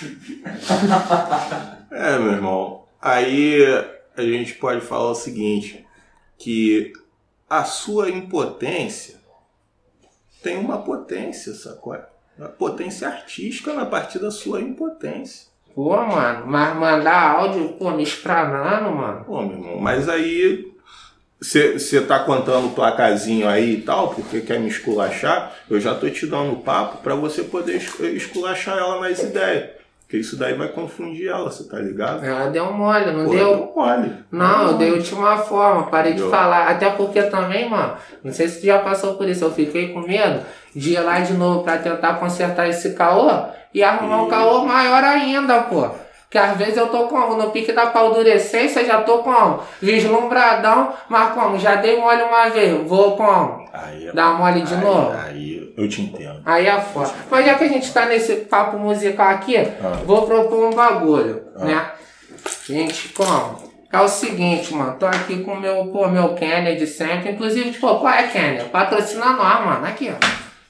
É, 1.88 2.18
meu 2.18 2.32
irmão. 2.32 2.84
Aí 3.00 3.64
a 4.16 4.22
gente 4.22 4.54
pode 4.54 4.82
falar 4.82 5.12
o 5.12 5.14
seguinte, 5.14 5.86
que 6.36 6.92
a 7.48 7.64
sua 7.64 8.10
impotência 8.10 9.16
tem 10.42 10.56
uma 10.58 10.78
potência, 10.78 11.52
sacou? 11.54 11.96
Uma 12.38 12.48
potência 12.48 13.08
artística 13.08 13.72
na 13.72 13.86
partir 13.86 14.18
da 14.18 14.30
sua 14.30 14.60
impotência. 14.60 15.46
Pô, 15.74 15.96
mano, 15.96 16.46
mas 16.46 16.76
mandar 16.76 17.32
áudio, 17.38 17.70
pô, 17.78 17.90
me 17.90 18.02
espranando, 18.02 18.90
mano. 18.94 19.24
Pô, 19.24 19.42
meu 19.42 19.52
irmão, 19.58 19.78
mas 19.78 20.08
aí 20.08 20.66
você 21.40 22.00
tá 22.00 22.20
contando 22.20 22.68
o 22.68 22.74
placazinho 22.74 23.46
aí 23.48 23.74
e 23.74 23.82
tal, 23.82 24.14
porque 24.14 24.40
quer 24.40 24.58
me 24.58 24.68
esculachar, 24.68 25.54
eu 25.68 25.78
já 25.78 25.94
tô 25.94 26.08
te 26.08 26.26
dando 26.26 26.56
papo 26.62 26.98
pra 27.02 27.14
você 27.14 27.42
poder 27.42 27.76
es- 27.76 28.00
esculachar 28.00 28.78
ela 28.78 29.00
nas 29.00 29.22
ideias. 29.22 29.75
Porque 30.06 30.18
isso 30.18 30.36
daí 30.36 30.54
vai 30.54 30.68
confundir 30.68 31.26
ela, 31.28 31.50
você 31.50 31.64
tá 31.68 31.80
ligado? 31.80 32.24
Ela 32.24 32.48
deu 32.48 32.72
mole, 32.72 33.10
não 33.10 33.24
Pô, 33.24 33.30
deu? 33.32 33.56
deu 33.56 33.72
mole. 33.74 34.12
Não, 34.30 34.68
eu 34.68 34.74
dei 34.74 34.90
a 34.90 34.92
última 34.92 35.36
forma, 35.38 35.88
parei 35.90 36.12
de 36.12 36.20
Deu. 36.20 36.30
falar. 36.30 36.68
Até 36.68 36.90
porque 36.90 37.22
também, 37.24 37.68
mano, 37.68 37.94
não 38.22 38.32
sei 38.32 38.46
se 38.46 38.60
tu 38.60 38.66
já 38.66 38.78
passou 38.78 39.14
por 39.14 39.28
isso, 39.28 39.44
eu 39.44 39.50
fiquei 39.50 39.88
com 39.92 40.00
medo 40.02 40.42
de 40.74 40.92
ir 40.92 41.00
lá 41.00 41.18
de 41.18 41.32
novo 41.32 41.64
pra 41.64 41.78
tentar 41.78 42.14
consertar 42.20 42.68
esse 42.68 42.94
caô 42.94 43.28
e 43.74 43.82
arrumar 43.82 44.22
um 44.22 44.26
Ih. 44.26 44.30
caô 44.30 44.64
maior 44.64 45.02
ainda, 45.02 45.62
pô. 45.62 45.90
Que 46.36 46.40
às 46.40 46.54
vezes 46.58 46.76
eu 46.76 46.88
tô 46.88 47.06
como? 47.06 47.34
No 47.38 47.48
pique 47.50 47.72
da 47.72 47.86
paldurecência, 47.86 48.84
já 48.84 49.00
tô 49.00 49.20
como? 49.20 49.60
Vislumbradão, 49.80 50.92
mas 51.08 51.32
como? 51.32 51.58
Já 51.58 51.76
dei 51.76 51.98
mole 51.98 52.22
uma 52.24 52.50
vez, 52.50 52.86
vou 52.86 53.16
como? 53.16 53.64
Aí 53.72 54.08
é- 54.08 54.12
Dá 54.12 54.32
mole 54.32 54.60
de 54.60 54.74
aí- 54.74 54.80
novo? 54.82 55.12
Aí 55.18 55.72
eu 55.74 55.88
te 55.88 56.02
entendo. 56.02 56.42
Aí 56.44 56.66
é 56.66 56.78
foda. 56.78 57.10
Mas 57.30 57.46
já 57.46 57.54
que 57.54 57.64
a 57.64 57.68
gente 57.68 57.90
tá 57.90 58.04
nesse 58.04 58.36
papo 58.36 58.76
musical 58.78 59.28
aqui, 59.30 59.56
Ah. 59.56 60.02
vou 60.04 60.26
propor 60.26 60.66
um 60.66 60.74
bagulho, 60.74 61.42
Ah. 61.58 61.64
né? 61.64 61.90
Gente, 62.66 63.08
como? 63.14 63.56
É 63.90 63.98
o 63.98 64.08
seguinte, 64.08 64.74
mano, 64.74 64.94
tô 64.98 65.06
aqui 65.06 65.42
com 65.42 65.52
o 65.52 65.58
meu, 65.60 65.86
pô, 65.86 66.06
meu 66.06 66.34
Kenner 66.34 66.76
de 66.76 66.86
sempre. 66.86 67.30
Inclusive, 67.30 67.70
tipo, 67.70 67.86
qual 67.98 68.12
é 68.12 68.24
Kenner? 68.24 68.66
Patrocina 68.66 69.30
nós, 69.32 69.64
mano. 69.64 69.86
Aqui, 69.86 70.12
ó. 70.14 70.26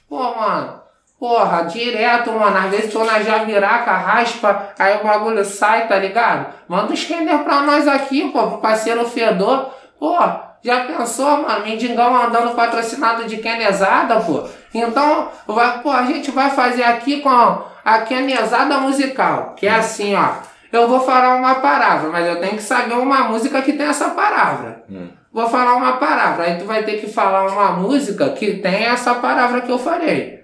Pô, 0.07 0.33
mano. 0.39 0.79
Porra, 1.19 1.63
direto, 1.63 2.31
mano. 2.31 2.57
Às 2.57 2.69
vezes 2.69 2.93
tô 2.93 3.03
na 3.03 3.21
Javiraca, 3.21 3.91
raspa, 3.91 4.69
aí 4.77 4.97
o 4.97 5.03
bagulho 5.03 5.43
sai, 5.43 5.87
tá 5.87 5.97
ligado? 5.97 6.53
Manda 6.67 6.93
uns 6.93 7.03
Kenner 7.03 7.39
pra 7.39 7.61
nós 7.61 7.87
aqui, 7.87 8.29
pô, 8.29 8.47
pro 8.47 8.57
parceiro 8.59 9.03
Fedor. 9.09 9.71
Pô, 9.99 10.15
já 10.61 10.83
pensou, 10.85 11.41
mano? 11.41 11.65
Mendigão 11.65 12.15
andando 12.15 12.55
patrocinado 12.55 13.25
de 13.25 13.37
Kenezada, 13.37 14.19
pô. 14.21 14.43
Então, 14.73 15.29
vai, 15.47 15.79
pô, 15.79 15.89
a 15.89 16.03
gente 16.03 16.29
vai 16.29 16.51
fazer 16.51 16.83
aqui 16.83 17.21
com 17.21 17.29
a 17.29 17.99
Kenezada 18.01 18.77
musical, 18.77 19.53
que 19.55 19.65
é 19.65 19.71
assim, 19.71 20.15
ó. 20.15 20.45
Eu 20.71 20.87
vou 20.87 20.99
falar 20.99 21.35
uma 21.35 21.55
palavra, 21.55 22.09
mas 22.09 22.27
eu 22.27 22.39
tenho 22.39 22.57
que 22.57 22.61
saber 22.61 22.93
uma 22.93 23.29
música 23.29 23.61
que 23.61 23.73
tem 23.73 23.87
essa 23.87 24.09
palavra. 24.09 24.83
Hum. 24.89 25.07
Vou 25.31 25.47
falar 25.47 25.75
uma 25.75 25.93
palavra, 25.93 26.45
aí 26.45 26.57
tu 26.57 26.65
vai 26.65 26.83
ter 26.83 26.99
que 26.99 27.07
falar 27.07 27.47
uma 27.47 27.71
música 27.71 28.29
que 28.29 28.57
tem 28.57 28.85
essa 28.85 29.15
palavra 29.15 29.61
que 29.61 29.71
eu 29.71 29.79
farei. 29.79 30.36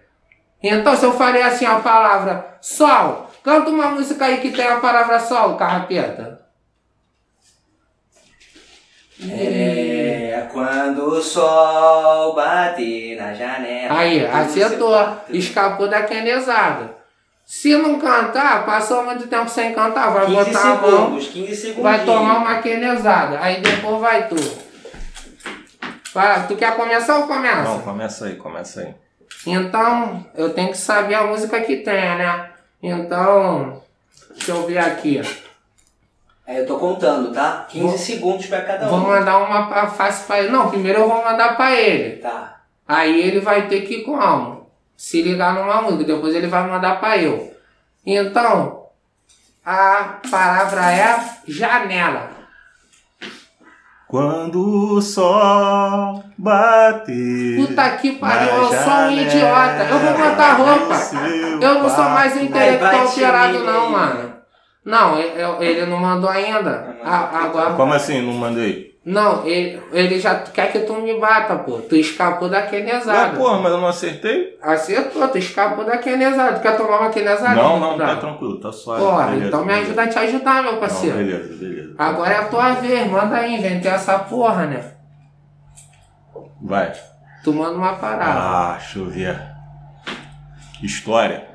Então, 0.64 0.96
se 0.96 1.06
eu 1.06 1.12
farei 1.14 1.42
assim 1.42 1.66
a 1.66 1.80
palavra 1.80 2.58
sol, 2.62 3.30
canta 3.44 3.70
uma 3.70 3.88
música 3.88 4.26
aí 4.26 4.40
que 4.40 4.52
tem 4.52 4.66
a 4.66 4.80
palavra 4.80 5.20
sol, 5.20 5.58
carrapeta. 5.58 6.42
É 9.30 10.48
quando 10.54 11.06
o 11.06 11.22
sol 11.22 12.34
bate 12.34 13.16
na 13.16 13.34
janela. 13.34 13.98
Aí, 13.98 14.26
acertou. 14.26 14.96
Escapou 15.30 15.90
da 15.90 16.04
kenezada. 16.04 16.96
Se 17.46 17.76
não 17.76 18.00
cantar, 18.00 18.66
passou 18.66 19.04
muito 19.04 19.28
tempo 19.28 19.50
sem 19.50 19.74
cantar, 19.74 20.12
vai 20.12 20.26
15 20.28 20.36
botar 20.38 20.62
a 20.62 20.76
mão, 20.76 20.92
segundos, 20.92 21.28
15 21.28 21.56
segundos. 21.56 21.84
vai 21.84 22.06
tomar 22.06 22.38
uma 22.38 22.62
kenezada. 22.62 23.40
Aí 23.42 23.60
depois 23.62 24.00
vai 24.00 24.28
tu. 24.30 24.36
Tu 26.48 26.56
quer 26.56 26.76
começar 26.76 27.18
ou 27.18 27.28
começa? 27.28 27.64
Não, 27.64 27.80
começa 27.82 28.26
aí, 28.26 28.36
começa 28.36 28.82
aí. 28.82 29.03
Então, 29.46 30.26
eu 30.36 30.54
tenho 30.54 30.70
que 30.70 30.78
saber 30.78 31.16
a 31.16 31.24
música 31.28 31.60
que 31.62 31.78
tem, 31.78 32.18
né? 32.18 32.50
Então, 32.82 33.82
deixa 34.32 34.52
eu 34.52 34.66
ver 34.66 34.78
aqui. 34.78 35.22
É, 36.46 36.60
eu 36.60 36.66
tô 36.68 36.78
contando, 36.78 37.34
tá? 37.34 37.66
15 37.70 37.88
Vou- 37.88 37.98
segundos 37.98 38.46
pra 38.48 38.62
cada 38.62 38.88
Vou 38.88 39.00
um. 39.00 39.08
mandar 39.08 39.38
uma 39.40 39.68
pra- 39.68 39.88
fácil 39.88 40.26
pra 40.28 40.40
ele. 40.40 40.50
Não, 40.50 40.70
primeiro 40.70 41.00
eu 41.02 41.08
vou 41.10 41.24
mandar 41.24 41.56
pra 41.56 41.72
ele. 41.74 42.18
Tá. 42.18 42.62
Aí 42.88 43.22
ele 43.22 43.40
vai 43.40 43.68
ter 43.68 43.82
que 43.82 44.02
como? 44.02 44.70
Se 44.96 45.22
ligar 45.22 45.54
numa 45.54 45.82
música, 45.82 46.04
depois 46.04 46.36
ele 46.36 46.48
vai 46.48 46.68
mandar 46.68 47.00
pra 47.00 47.18
eu. 47.18 47.54
Então, 48.06 48.88
a 49.66 50.20
palavra 50.30 50.92
é 50.92 51.16
janela. 51.48 52.30
Quando 54.14 54.94
o 54.94 55.02
sol 55.02 56.24
bate. 56.38 57.56
Puta 57.58 57.98
que 57.98 58.12
pariu, 58.12 58.48
eu 58.48 58.68
sou 58.68 58.94
um 58.94 59.12
idiota. 59.12 59.88
Eu 59.90 59.98
vou 59.98 60.14
botar 60.14 60.54
roupa. 60.54 60.94
Eu 61.60 61.74
não 61.80 61.90
sou 61.90 62.04
mais 62.04 62.38
um 62.38 62.42
intelectual 62.42 62.92
bate 62.92 63.16
pirado 63.16 63.56
em 63.56 63.60
mim 63.60 63.66
não, 63.66 63.90
mano. 63.90 64.34
Não, 64.86 65.18
ele, 65.18 65.66
ele 65.66 65.86
não 65.88 65.98
mandou 65.98 66.30
ainda. 66.30 66.96
Agora. 67.04 67.74
Como 67.74 67.92
assim? 67.92 68.22
Não 68.22 68.34
mandei? 68.34 68.93
Não, 69.06 69.46
ele, 69.46 69.82
ele 69.92 70.18
já 70.18 70.36
quer 70.36 70.72
que 70.72 70.80
tu 70.80 70.94
me 70.94 71.20
bata, 71.20 71.58
pô. 71.58 71.80
Tu 71.80 71.98
escapou 71.98 72.48
da 72.48 72.60
Ué, 72.60 72.68
kenezada. 72.68 73.38
porra, 73.38 73.60
mas 73.60 73.72
eu 73.74 73.78
não 73.80 73.88
acertei? 73.88 74.58
Acertou, 74.62 75.28
tu 75.28 75.38
escapou 75.38 75.84
da 75.84 75.98
kenezada. 75.98 76.58
Tu 76.58 76.62
quer 76.62 76.78
tomar 76.78 77.02
uma 77.02 77.10
kenezada? 77.10 77.54
não, 77.54 77.78
não, 77.80 77.98
Tá. 77.98 78.16
tranquilo, 78.16 78.62
tá 78.62 78.72
suave. 78.72 79.02
Porra, 79.04 79.26
beleza, 79.26 79.48
então 79.48 79.60
me 79.60 79.66
beleza. 79.68 79.86
ajuda 79.88 80.04
a 80.04 80.08
te 80.08 80.20
ajudar, 80.20 80.64
meu 80.64 80.72
Não, 80.74 80.80
parceiro. 80.80 81.18
beleza, 81.18 81.54
beleza. 81.56 81.96
Agora 81.98 82.34
é 82.34 82.38
a 82.38 82.46
tua 82.46 82.72
vez, 82.76 83.12
manda 83.12 83.36
aí, 83.36 83.56
inventei 83.56 83.92
essa 83.92 84.20
porra, 84.20 84.66
né? 84.68 84.92
Vai. 86.62 86.94
Tu 87.44 87.52
manda 87.54 87.76
uma 87.78 87.96
parada. 87.96 88.40
Ah, 88.40 88.76
deixa 88.80 89.00
eu 89.00 89.10
ver. 89.10 89.38
História. 90.82 91.46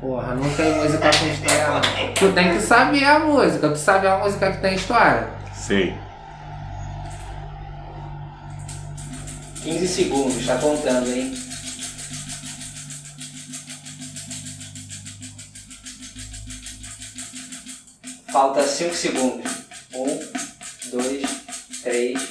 Porra, 0.00 0.34
não 0.34 0.48
tem 0.50 0.74
música 0.76 1.10
com 1.10 1.26
história. 1.26 1.68
não. 1.68 2.14
Tu 2.14 2.32
tem 2.32 2.50
que 2.52 2.60
saber 2.60 3.04
a 3.04 3.18
música. 3.18 3.68
Tu 3.68 3.76
sabe 3.76 4.06
a 4.06 4.16
música 4.18 4.52
que 4.52 4.58
tem 4.58 4.74
história? 4.74 5.28
Sei. 5.52 5.92
15 9.62 9.88
segundos, 9.88 10.46
tá 10.46 10.56
contando, 10.56 11.12
hein? 11.12 11.34
Falta 18.32 18.62
5 18.62 18.94
segundos. 18.94 19.52
1, 19.92 20.20
2, 20.92 21.22
3, 21.82 22.28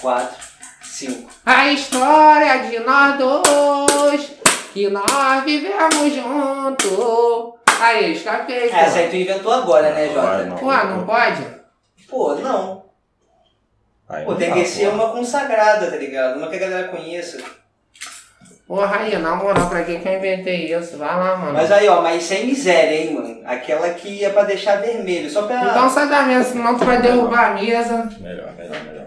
4, 0.00 0.36
5. 0.82 1.30
A 1.46 1.72
história 1.72 2.68
de 2.68 2.78
nós 2.80 3.18
dois, 3.18 4.30
que 4.74 4.90
nós 4.90 5.44
vivemos 5.44 6.14
junto. 6.14 7.58
Aí, 7.80 8.12
escapei, 8.12 8.68
pô. 8.68 8.76
Essa 8.76 8.98
aí 8.98 9.08
tu 9.08 9.16
inventou 9.16 9.52
agora, 9.52 9.94
né, 9.94 10.12
Jota? 10.12 10.64
Ué, 10.64 10.84
não 10.84 11.06
pode? 11.06 11.46
Pô, 12.08 12.34
não. 12.34 12.85
Aí 14.08 14.24
Pô, 14.24 14.34
tem 14.34 14.52
que 14.52 14.64
ser 14.64 14.88
uma 14.88 15.10
consagrada, 15.10 15.90
tá 15.90 15.96
ligado? 15.96 16.38
Uma 16.38 16.48
que 16.48 16.56
a 16.56 16.60
galera 16.60 16.88
conheça. 16.88 17.38
Porra 18.66 18.96
aí, 18.96 19.16
na 19.16 19.36
moral, 19.36 19.68
pra 19.68 19.84
que 19.84 19.98
que 19.98 20.08
eu 20.08 20.18
inventei 20.18 20.74
isso? 20.74 20.98
Vai 20.98 21.08
lá, 21.08 21.36
mano. 21.36 21.52
Mas 21.52 21.70
aí, 21.70 21.88
ó, 21.88 22.02
mas 22.02 22.24
sem 22.24 22.46
miséria, 22.46 22.96
hein, 22.96 23.14
mano. 23.14 23.40
Aquela 23.44 23.90
que 23.90 24.24
é 24.24 24.30
pra 24.30 24.42
deixar 24.42 24.80
vermelho, 24.80 25.30
só 25.30 25.42
pra. 25.42 25.62
Então 25.62 25.88
sai 25.88 26.08
da 26.08 26.22
mesa, 26.22 26.50
senão 26.50 26.76
tu 26.76 26.84
vai 26.84 27.00
derrubar 27.00 27.50
a 27.50 27.54
mesa. 27.54 28.08
Melhor, 28.20 28.52
melhor, 28.54 28.84
melhor. 28.84 29.06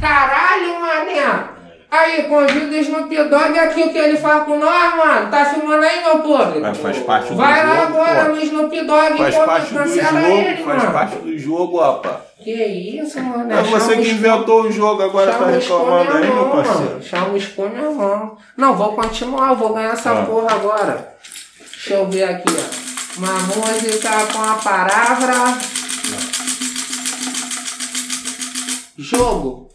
Caralho, 0.00 0.80
mané! 0.80 1.53
Aí, 1.96 2.24
convida 2.24 2.74
o 2.76 2.80
Snoop 2.80 3.16
Dogg 3.28 3.56
aqui 3.58 3.82
o 3.84 3.90
que 3.92 3.98
ele 3.98 4.16
faz 4.16 4.42
com 4.44 4.58
nós, 4.58 4.96
mano. 4.96 5.30
Tá 5.30 5.44
filmando 5.44 5.84
aí, 5.84 6.02
meu 6.02 6.18
público? 6.20 6.60
Mas 6.60 6.78
faz 6.78 6.98
parte 6.98 7.28
do 7.28 7.36
Vai 7.36 7.64
lá 7.64 7.76
jogo, 7.86 7.98
agora 8.00 8.24
pô. 8.24 8.30
no 8.32 8.42
Snoop 8.42 8.80
Dogg 8.84 9.16
Faz 9.16 9.36
parte 9.36 9.74
do 9.74 9.86
jogo, 9.86 10.18
ele, 10.18 10.64
faz 10.64 10.78
mano. 10.82 10.92
parte 10.92 11.16
do 11.18 11.38
jogo, 11.38 11.80
rapaz. 11.80 12.16
Que 12.42 12.50
isso, 12.52 13.20
mano? 13.22 13.52
É 13.52 13.62
você 13.62 13.96
que 13.96 14.10
inventou 14.10 14.62
o 14.62 14.72
jogo, 14.72 15.02
agora 15.02 15.32
tá 15.34 15.46
reclamando 15.46 16.12
aí, 16.16 16.26
meu 16.34 16.46
parceiro. 16.50 17.00
Chamuscou 17.02 17.68
minha 17.70 17.90
mão. 17.90 18.36
Não, 18.56 18.74
vou 18.74 18.92
continuar, 18.94 19.54
vou 19.54 19.72
ganhar 19.72 19.92
essa 19.92 20.10
Ah. 20.10 20.24
porra 20.26 20.52
agora. 20.52 21.14
Deixa 21.60 21.94
eu 21.94 22.06
ver 22.10 22.24
aqui, 22.24 22.44
ó. 22.48 23.18
Uma 23.20 23.32
música 23.34 24.10
com 24.32 24.42
a 24.42 24.54
palavra. 24.56 25.58
Jogo. 28.98 29.70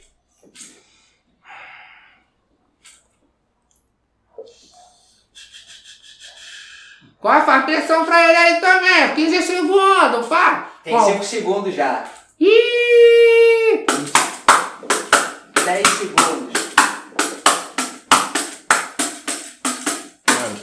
Qual 7.20 7.46
faz 7.46 7.66
pressão 7.66 8.06
pra 8.06 8.30
ele 8.30 8.38
aí 8.38 8.62
também? 8.62 9.16
15 9.16 9.42
segundos, 9.44 10.28
pá! 10.28 10.70
Tem 10.84 10.96
Ó. 10.96 11.02
5 11.12 11.24
segundos 11.24 11.76
já. 11.76 12.06
Ih! 12.40 13.86
10 15.66 15.88
segundos. 15.90 16.60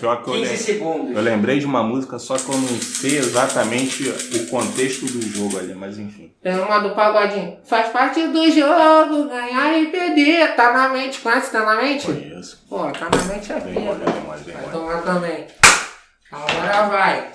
Pior 0.01 0.23
que 0.23 0.29
eu 0.31 0.35
15 0.35 0.41
lembrei. 0.45 0.57
segundos. 0.57 1.17
Eu 1.17 1.23
lembrei 1.23 1.59
de 1.59 1.67
uma 1.67 1.83
música, 1.83 2.19
só 2.19 2.37
que 2.37 2.49
eu 2.49 2.57
não 2.57 2.69
sei 2.81 3.19
exatamente 3.19 4.09
o 4.09 4.47
contexto 4.49 5.07
do 5.07 5.23
jogo 5.27 5.59
ali, 5.59 5.75
mas 5.75 5.99
enfim. 5.99 6.33
Tem 6.43 6.55
uma 6.59 6.79
do 6.81 6.91
pagodinho. 6.95 7.59
Faz 7.65 7.89
parte 7.89 8.27
do 8.29 8.51
jogo, 8.51 9.29
ganhar 9.29 9.79
e 9.79 9.87
perder. 9.87 10.55
Tá 10.55 10.73
na 10.73 10.89
mente, 10.91 11.21
conhece? 11.21 11.51
Tá 11.51 11.65
na 11.65 11.77
mente? 11.77 12.07
Conheço. 12.07 12.63
Pô, 12.69 12.79
tá 12.91 13.09
na 13.11 13.35
mente 13.35 13.53
é 13.53 13.59
Vem 13.59 13.75
Vai 13.75 14.71
tomar 14.71 15.03
também. 15.03 15.47
Agora 16.31 16.89
vai. 16.89 17.33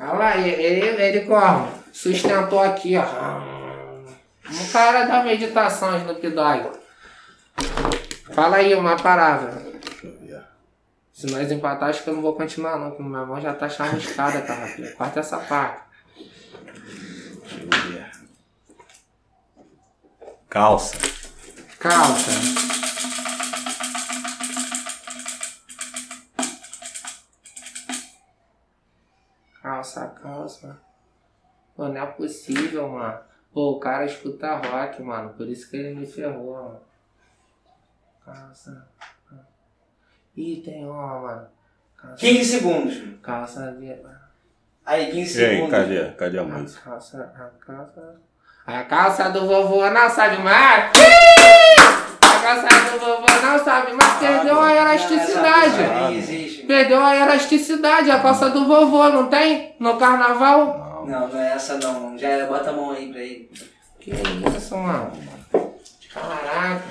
Olha 0.00 0.12
lá, 0.12 0.36
ele, 0.36 1.02
ele, 1.02 1.20
como? 1.26 1.72
Sustentou 1.92 2.60
aqui, 2.60 2.96
ó. 2.96 3.04
Um 4.50 4.72
cara 4.72 5.04
da 5.04 5.22
meditação, 5.22 5.96
Snoop 5.98 6.30
Dogg. 6.30 6.70
Fala 8.32 8.56
aí 8.56 8.74
uma 8.74 8.96
palavra. 8.96 9.52
Deixa 9.52 10.06
eu 10.06 10.12
ver. 10.20 10.42
Se 11.12 11.26
nós 11.26 11.50
empatar, 11.50 11.88
acho 11.88 12.04
que 12.04 12.10
eu 12.10 12.14
não 12.14 12.22
vou 12.22 12.34
continuar 12.34 12.78
não, 12.78 12.90
porque 12.90 13.02
minha 13.02 13.26
mão 13.26 13.40
já 13.40 13.52
tá 13.52 13.68
chamuscada, 13.68 14.40
cara. 14.42 14.66
filho. 14.68 14.94
Corta 14.94 15.20
essa 15.20 15.38
parte. 15.38 15.82
Deixa 16.14 17.60
eu 17.62 17.92
ver. 17.92 18.10
Calça. 20.48 20.96
Calça. 29.78 30.06
Calça. 30.20 30.76
Pô, 31.76 31.86
não 31.88 32.02
é 32.02 32.06
possível, 32.06 32.88
mano. 32.88 33.20
Pô, 33.52 33.72
o 33.72 33.78
cara 33.80 34.04
escuta 34.04 34.56
rock, 34.56 35.00
mano. 35.02 35.30
Por 35.34 35.46
isso 35.46 35.70
que 35.70 35.76
ele 35.76 35.94
me 35.94 36.04
ferrou, 36.06 36.54
mano. 36.54 36.80
Calça. 38.24 38.88
Ih, 40.36 40.62
tem 40.64 40.84
uma, 40.84 41.20
mano. 41.20 41.46
Calça. 41.96 42.16
15 42.16 42.44
segundos. 42.44 43.20
Calça 43.22 43.70
de. 43.72 43.96
Aí, 44.84 45.12
15 45.12 45.40
E 45.40 45.44
aí, 45.44 45.50
segundos. 45.56 45.70
cadê? 45.70 46.10
Cadê 46.12 46.38
a 46.38 46.42
A 46.42 46.44
música? 46.44 46.90
calça, 46.90 47.22
a 47.36 47.64
calça. 47.64 48.16
A 48.66 48.84
calça 48.84 49.30
do 49.30 49.46
vovô 49.46 49.88
não 49.90 50.10
sabe 50.10 50.42
mais. 50.42 50.90
A 52.48 52.56
calça 52.56 52.92
do 52.92 52.98
vovô 52.98 53.26
não 53.42 53.62
sabe 53.62 53.92
mais. 53.92 54.14
Perdeu 54.14 54.58
a 54.58 54.74
elasticidade. 54.74 56.66
Perdeu 56.66 57.04
a 57.04 57.14
elasticidade. 57.14 58.10
A 58.10 58.20
calça 58.20 58.48
do 58.48 58.66
vovô, 58.66 59.06
não 59.10 59.26
tem? 59.26 59.76
No 59.78 59.98
carnaval? 59.98 61.04
Não. 61.04 61.20
Não, 61.20 61.28
não 61.28 61.42
é 61.42 61.52
essa 61.52 61.76
não. 61.76 62.16
Já 62.16 62.28
era, 62.28 62.46
bota 62.46 62.70
a 62.70 62.72
mão 62.72 62.92
aí 62.92 63.12
pra 63.12 63.20
ele. 63.20 63.50
Que 64.00 64.12
isso, 64.56 64.76
mano? 64.78 65.12
Caraca. 66.14 66.82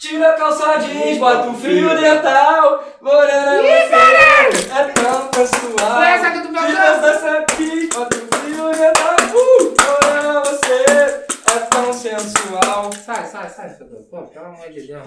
Tira 0.00 0.30
a 0.30 0.32
calça 0.32 0.78
jeans, 0.78 1.18
bota 1.18 1.48
um 1.48 1.54
fio 1.54 1.96
dental. 1.96 2.84
Morena 3.00 3.62
Ih, 3.62 3.66
é 3.66 4.84
tão 4.92 5.30
sensual. 5.32 5.96
Foi 5.96 6.06
essa 6.06 6.30
que 6.32 6.40
tu 6.40 6.48
pensou? 6.48 6.66
Tira 6.66 6.84
essa 6.84 7.46
jeans, 7.56 7.88
bota 7.94 8.16
um 8.16 8.38
fio 8.38 8.72
dental. 8.72 9.16
Uh, 9.34 9.74
morena 9.80 10.40
você 10.40 11.23
é 11.54 11.58
tão 11.60 11.92
sensual. 11.92 12.92
Sai, 12.92 13.24
sai, 13.26 13.48
sai, 13.48 13.68
Fedor. 13.70 14.00
Pô, 14.10 14.22
pelo 14.22 14.46
amor 14.46 14.68
de 14.70 14.86
Deus. 14.86 15.06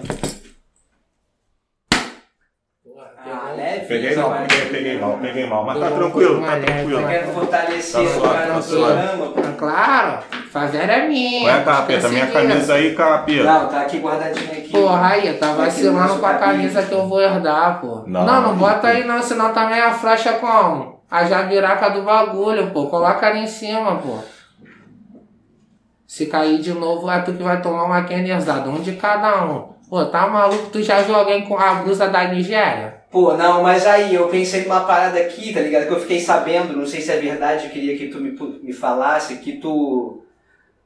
Porra, 2.84 3.10
Ah, 3.18 3.52
leve. 3.56 3.86
Peguei 3.86 4.16
mal, 4.16 4.30
peguei, 4.46 4.68
peguei 4.70 4.98
mal, 4.98 5.18
peguei 5.18 5.46
mal. 5.46 5.64
Mas 5.64 5.78
tá 5.80 5.90
tranquilo, 5.90 6.40
tá 6.40 6.58
tranquilo. 6.60 7.02
tá 7.02 7.08
Quero 7.08 7.32
fortalecer 7.32 8.04
Tá 8.08 8.14
suave, 8.14 8.46
tá 8.46 8.54
no 8.54 8.62
suave. 8.62 9.08
programa. 9.08 9.32
pô. 9.32 9.40
Ah, 9.40 9.52
Claro, 9.58 10.24
favela 10.52 10.92
é 10.92 11.08
minha. 11.08 11.40
Qual 11.50 11.60
é, 11.60 11.64
capeta? 11.64 12.08
Minha 12.08 12.26
camisa 12.28 12.74
aí, 12.74 12.94
capeta. 12.94 13.42
Não, 13.44 13.68
tá 13.68 13.80
aqui 13.82 13.98
guardadinho 13.98 14.52
aqui. 14.52 14.70
Porra, 14.70 15.06
aí, 15.08 15.34
tá 15.34 15.52
vacilando 15.52 16.18
com 16.18 16.26
a 16.26 16.34
camisa 16.34 16.82
que 16.82 16.92
eu 16.92 17.06
vou 17.08 17.20
herdar, 17.20 17.80
pô. 17.80 18.04
Não, 18.06 18.24
Não, 18.24 18.56
bota 18.56 18.88
aí 18.88 19.04
não, 19.04 19.20
senão 19.22 19.52
também 19.52 19.80
a 19.80 19.92
flecha 19.92 20.34
como? 20.34 21.02
A 21.10 21.24
jabiraca 21.24 21.90
do 21.90 22.02
bagulho, 22.02 22.70
pô. 22.70 22.86
Coloca 22.86 23.26
ali 23.26 23.40
em 23.40 23.46
cima, 23.46 23.96
pô. 23.96 24.18
Se 26.08 26.24
cair 26.24 26.58
de 26.58 26.72
novo, 26.72 27.08
é 27.10 27.20
tu 27.20 27.34
que 27.34 27.42
vai 27.42 27.60
tomar 27.60 27.84
uma 27.84 28.02
kennerzada. 28.04 28.70
Um 28.70 28.80
de 28.80 28.92
cada 28.96 29.44
um. 29.44 29.68
Pô, 29.90 30.06
tá 30.06 30.26
maluco? 30.26 30.70
Tu 30.70 30.82
já 30.82 31.02
viu 31.02 31.14
alguém 31.14 31.44
com 31.44 31.58
a 31.58 31.74
blusa 31.74 32.08
da 32.08 32.26
Nigéria? 32.28 33.02
Pô, 33.10 33.34
não, 33.36 33.62
mas 33.62 33.86
aí 33.86 34.14
eu 34.14 34.26
pensei 34.28 34.62
numa 34.62 34.80
parada 34.80 35.18
aqui, 35.20 35.52
tá 35.52 35.60
ligado? 35.60 35.86
Que 35.86 35.92
eu 35.92 36.00
fiquei 36.00 36.18
sabendo, 36.18 36.74
não 36.74 36.86
sei 36.86 37.02
se 37.02 37.12
é 37.12 37.18
verdade, 37.18 37.66
eu 37.66 37.70
queria 37.70 37.96
que 37.98 38.08
tu 38.08 38.18
me, 38.20 38.30
me 38.62 38.72
falasse, 38.72 39.36
que 39.36 39.58
tu, 39.58 40.22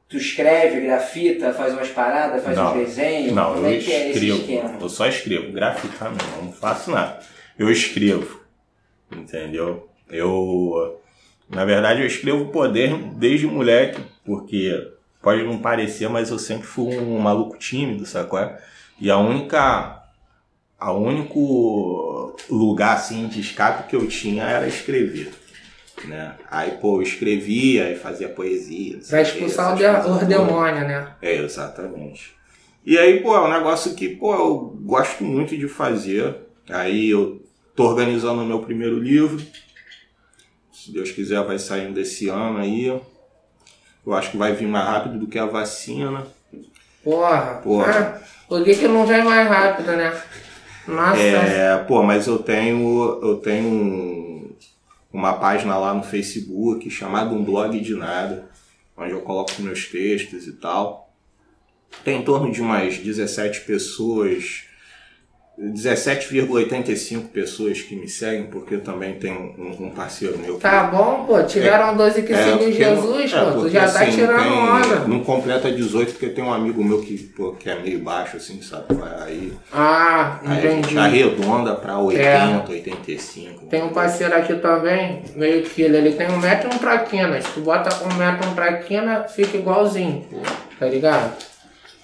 tu 0.09 0.17
escreve, 0.17 0.81
grafita, 0.81 1.53
faz 1.53 1.73
umas 1.73 1.87
paradas, 1.89 2.43
faz 2.43 2.57
Não. 2.57 2.71
uns 2.71 2.85
desenhos. 2.85 3.33
Não, 3.33 3.53
Como 3.53 3.65
eu 3.65 3.71
é 3.73 3.77
que 3.77 3.91
é 3.93 4.09
esse 4.09 4.19
escrevo. 4.19 4.39
esquema? 4.41 4.77
Eu 4.81 4.89
só 4.89 5.07
escrevo. 5.07 5.51
Grafitar 5.53 6.11
mesmo, 6.11 6.29
eu 6.37 6.43
não 6.43 6.51
faço 6.51 6.91
nada. 6.91 7.19
Eu 7.57 7.71
escrevo. 7.71 8.41
Entendeu? 9.09 9.87
Eu. 10.09 10.99
Na 11.49 11.63
verdade, 11.65 12.01
eu 12.01 12.07
escrevo 12.07 12.47
poder 12.47 12.93
desde 13.15 13.47
moleque, 13.47 14.01
porque 14.25 14.91
pode 15.23 15.41
não 15.41 15.57
parecer, 15.57 16.09
mas 16.09 16.29
eu 16.29 16.37
sempre 16.37 16.67
fui 16.67 16.99
um 16.99 17.17
maluco 17.17 17.57
tímido, 17.57 18.05
sacou? 18.05 18.51
E 18.99 19.09
a 19.09 19.17
única. 19.17 20.03
A 20.77 20.91
único 20.91 22.35
lugar 22.49 22.97
assim 22.97 23.27
de 23.27 23.39
escape 23.39 23.87
que 23.87 23.95
eu 23.95 24.05
tinha 24.05 24.43
era 24.43 24.67
escrever. 24.67 25.31
Né? 26.03 26.35
Aí, 26.51 26.71
pô, 26.71 26.97
eu 26.97 27.01
escrevia 27.01 27.89
e 27.89 27.95
fazia 27.95 28.27
poesia. 28.27 28.99
quê, 29.01 29.21
expulsar 29.21 29.73
o, 29.73 30.25
demônio, 30.25 30.85
né? 30.85 31.15
É, 31.21 31.37
exatamente. 31.37 32.35
E 32.85 32.97
aí, 32.97 33.21
pô, 33.21 33.33
é 33.33 33.39
um 33.39 33.49
negócio 33.49 33.95
que, 33.95 34.09
pô, 34.09 34.35
eu 34.35 34.77
gosto 34.81 35.23
muito 35.23 35.57
de 35.57 35.69
fazer. 35.69 36.35
Aí 36.69 37.09
eu 37.09 37.41
tô 37.73 37.85
organizando 37.85 38.41
o 38.41 38.45
meu 38.45 38.59
primeiro 38.59 38.99
livro. 38.99 39.41
Se 40.69 40.91
Deus 40.91 41.11
quiser, 41.11 41.41
vai 41.45 41.57
saindo 41.57 41.93
desse 41.93 42.27
ano 42.27 42.57
aí. 42.57 42.91
Eu 44.05 44.13
acho 44.13 44.31
que 44.31 44.37
vai 44.37 44.53
vir 44.53 44.67
mais 44.67 44.85
rápido 44.85 45.19
do 45.19 45.27
que 45.27 45.39
a 45.39 45.45
vacina. 45.45 46.25
Porra. 47.03 47.59
Porra. 47.63 48.21
Ah, 48.21 48.27
por 48.47 48.63
que, 48.63 48.75
que 48.75 48.87
não 48.87 49.05
vem 49.05 49.23
mais 49.23 49.47
rápido, 49.47 49.91
né? 49.93 50.13
Nossa. 50.87 51.19
É, 51.21 51.77
pô, 51.85 52.03
mas 52.03 52.27
eu 52.27 52.37
tenho, 52.39 53.19
eu 53.23 53.37
tenho 53.37 53.67
um- 53.67 54.55
uma 55.11 55.33
página 55.33 55.77
lá 55.77 55.93
no 55.93 56.03
Facebook 56.03 56.89
chamada 56.89 57.33
Um 57.33 57.43
Blog 57.43 57.79
de 57.79 57.95
Nada, 57.95 58.49
onde 58.97 59.11
eu 59.11 59.21
coloco 59.21 59.61
meus 59.61 59.85
textos 59.87 60.45
e 60.47 60.53
tal. 60.53 61.13
Tem 62.03 62.19
em 62.19 62.23
torno 62.23 62.51
de 62.51 62.61
umas 62.61 62.97
17 62.97 63.61
pessoas 63.61 64.63
17,85 65.59 67.27
pessoas 67.27 67.79
que 67.81 67.95
me 67.95 68.07
seguem, 68.07 68.45
porque 68.47 68.77
também 68.77 69.13
tem 69.13 69.31
um, 69.31 69.85
um 69.85 69.89
parceiro 69.91 70.37
meu. 70.39 70.55
que- 70.55 70.61
Tá 70.61 70.85
bom, 70.85 71.25
pô. 71.27 71.43
Tiveram 71.43 71.95
12 71.95 72.23
que 72.23 72.33
É, 72.33 72.51
porque 72.57 72.71
Jesus, 72.71 73.31
não- 73.31 73.49
é, 73.49 73.51
pô. 73.53 73.61
Tu 73.61 73.69
já 73.69 73.87
tá 73.87 74.01
assim, 74.01 74.11
tirando 74.11 74.41
tem- 74.43 74.51
onda. 74.51 75.07
Não 75.07 75.19
completa 75.19 75.71
18, 75.71 76.13
porque 76.13 76.29
tem 76.29 76.43
um 76.43 76.51
amigo 76.51 76.83
meu 76.83 77.01
que, 77.01 77.17
pô, 77.17 77.51
que 77.51 77.69
é 77.69 77.79
meio 77.79 77.99
baixo, 77.99 78.37
assim, 78.37 78.61
sabe? 78.63 78.85
Aí, 79.21 79.53
Ah, 79.71 80.39
aí 80.43 80.57
a 80.57 80.61
gente 80.71 80.79
entendi. 80.85 80.97
arredonda 80.97 81.75
pra 81.75 81.99
80, 81.99 82.71
85. 82.71 83.67
Tem 83.67 83.83
um 83.83 83.89
parceiro 83.89 84.35
aqui 84.35 84.55
também, 84.55 85.21
meio 85.35 85.61
que 85.63 85.83
ele, 85.83 85.97
ele 85.97 86.13
tem 86.13 86.29
um 86.31 86.39
metro 86.39 86.69
e 86.71 86.75
um 86.75 86.79
traquinas. 86.79 87.45
Tu 87.53 87.59
bota 87.61 87.89
um 88.03 88.13
metro 88.17 88.47
e 88.47 88.51
um 88.51 88.55
traquina, 88.55 89.23
fica 89.25 89.55
igualzinho, 89.55 90.25
tá 90.79 90.87
ligado? 90.87 91.31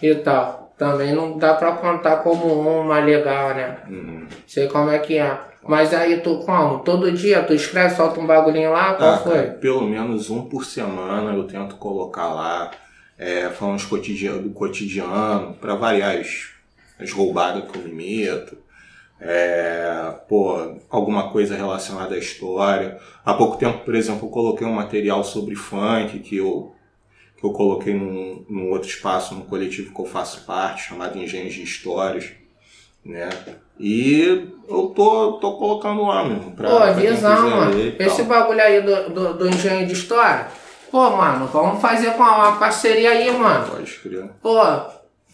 E 0.01 0.13
tal. 0.15 0.58
Também 0.79 1.13
não 1.13 1.37
dá 1.37 1.53
pra 1.55 1.73
contar 1.73 2.17
como 2.23 2.45
uma 2.81 2.99
legal, 2.99 3.53
né? 3.53 3.79
Uhum. 3.89 4.25
Sei 4.47 4.67
como 4.67 4.89
é 4.89 4.97
que 4.97 5.17
é. 5.17 5.37
Mas 5.67 5.93
aí 5.93 6.21
tu 6.21 6.39
como? 6.39 6.79
Todo 6.79 7.11
dia 7.11 7.43
tu 7.43 7.53
escreve, 7.53 7.93
solta 7.95 8.19
um 8.19 8.25
bagulhinho 8.25 8.71
lá, 8.71 8.93
qual 8.93 9.11
Ah, 9.13 9.17
foi? 9.17 9.33
cara, 9.33 9.47
pelo 9.59 9.81
menos 9.81 10.29
um 10.29 10.43
por 10.43 10.63
semana 10.63 11.33
eu 11.35 11.43
tento 11.43 11.75
colocar 11.75 12.33
lá, 12.33 12.71
é, 13.17 13.49
falando 13.49 13.85
cotidiano, 13.89 14.41
do 14.41 14.51
cotidiano, 14.51 15.53
para 15.59 15.75
variar 15.75 16.15
as, 16.17 16.45
as 16.97 17.11
roubadas 17.11 17.69
que 17.69 17.77
eu 17.77 17.83
me 17.83 17.91
meto. 17.93 18.57
É, 19.21 20.13
pô, 20.29 20.77
alguma 20.89 21.29
coisa 21.29 21.55
relacionada 21.57 22.15
à 22.15 22.17
história. 22.17 22.97
Há 23.25 23.33
pouco 23.33 23.57
tempo, 23.57 23.79
por 23.83 23.93
exemplo, 23.95 24.27
eu 24.27 24.31
coloquei 24.31 24.65
um 24.65 24.71
material 24.71 25.25
sobre 25.25 25.55
funk 25.55 26.19
que 26.19 26.37
eu, 26.37 26.73
que 27.39 27.45
eu 27.45 27.51
coloquei 27.51 27.93
num, 27.93 28.43
num 28.49 28.69
outro 28.69 28.89
espaço, 28.89 29.33
num 29.33 29.41
coletivo 29.41 29.93
que 29.93 30.01
eu 30.01 30.05
faço 30.05 30.45
parte, 30.45 30.89
chamado 30.89 31.17
Engenhos 31.17 31.53
de 31.53 31.63
Histórias. 31.63 32.31
Né? 33.05 33.29
E 33.79 34.49
eu 34.67 34.87
tô, 34.87 35.33
tô 35.33 35.53
colocando 35.53 36.03
lá, 36.05 36.25
mesmo. 36.25 36.51
Pra, 36.51 36.69
Pô, 36.69 36.93
visão, 36.93 37.49
mano. 37.49 37.93
Esse 37.97 38.23
bagulho 38.23 38.61
aí 38.61 38.81
do, 38.81 39.09
do, 39.09 39.33
do 39.35 39.47
engenho 39.47 39.87
de 39.87 39.93
história. 39.93 40.47
Pô, 40.91 41.09
mano, 41.11 41.47
vamos 41.47 41.81
fazer 41.81 42.11
com 42.11 42.23
uma 42.23 42.57
parceria 42.57 43.11
aí, 43.11 43.31
mano. 43.31 43.67
Pode 43.71 43.91
crer. 43.99 44.29
Pô, 44.41 44.59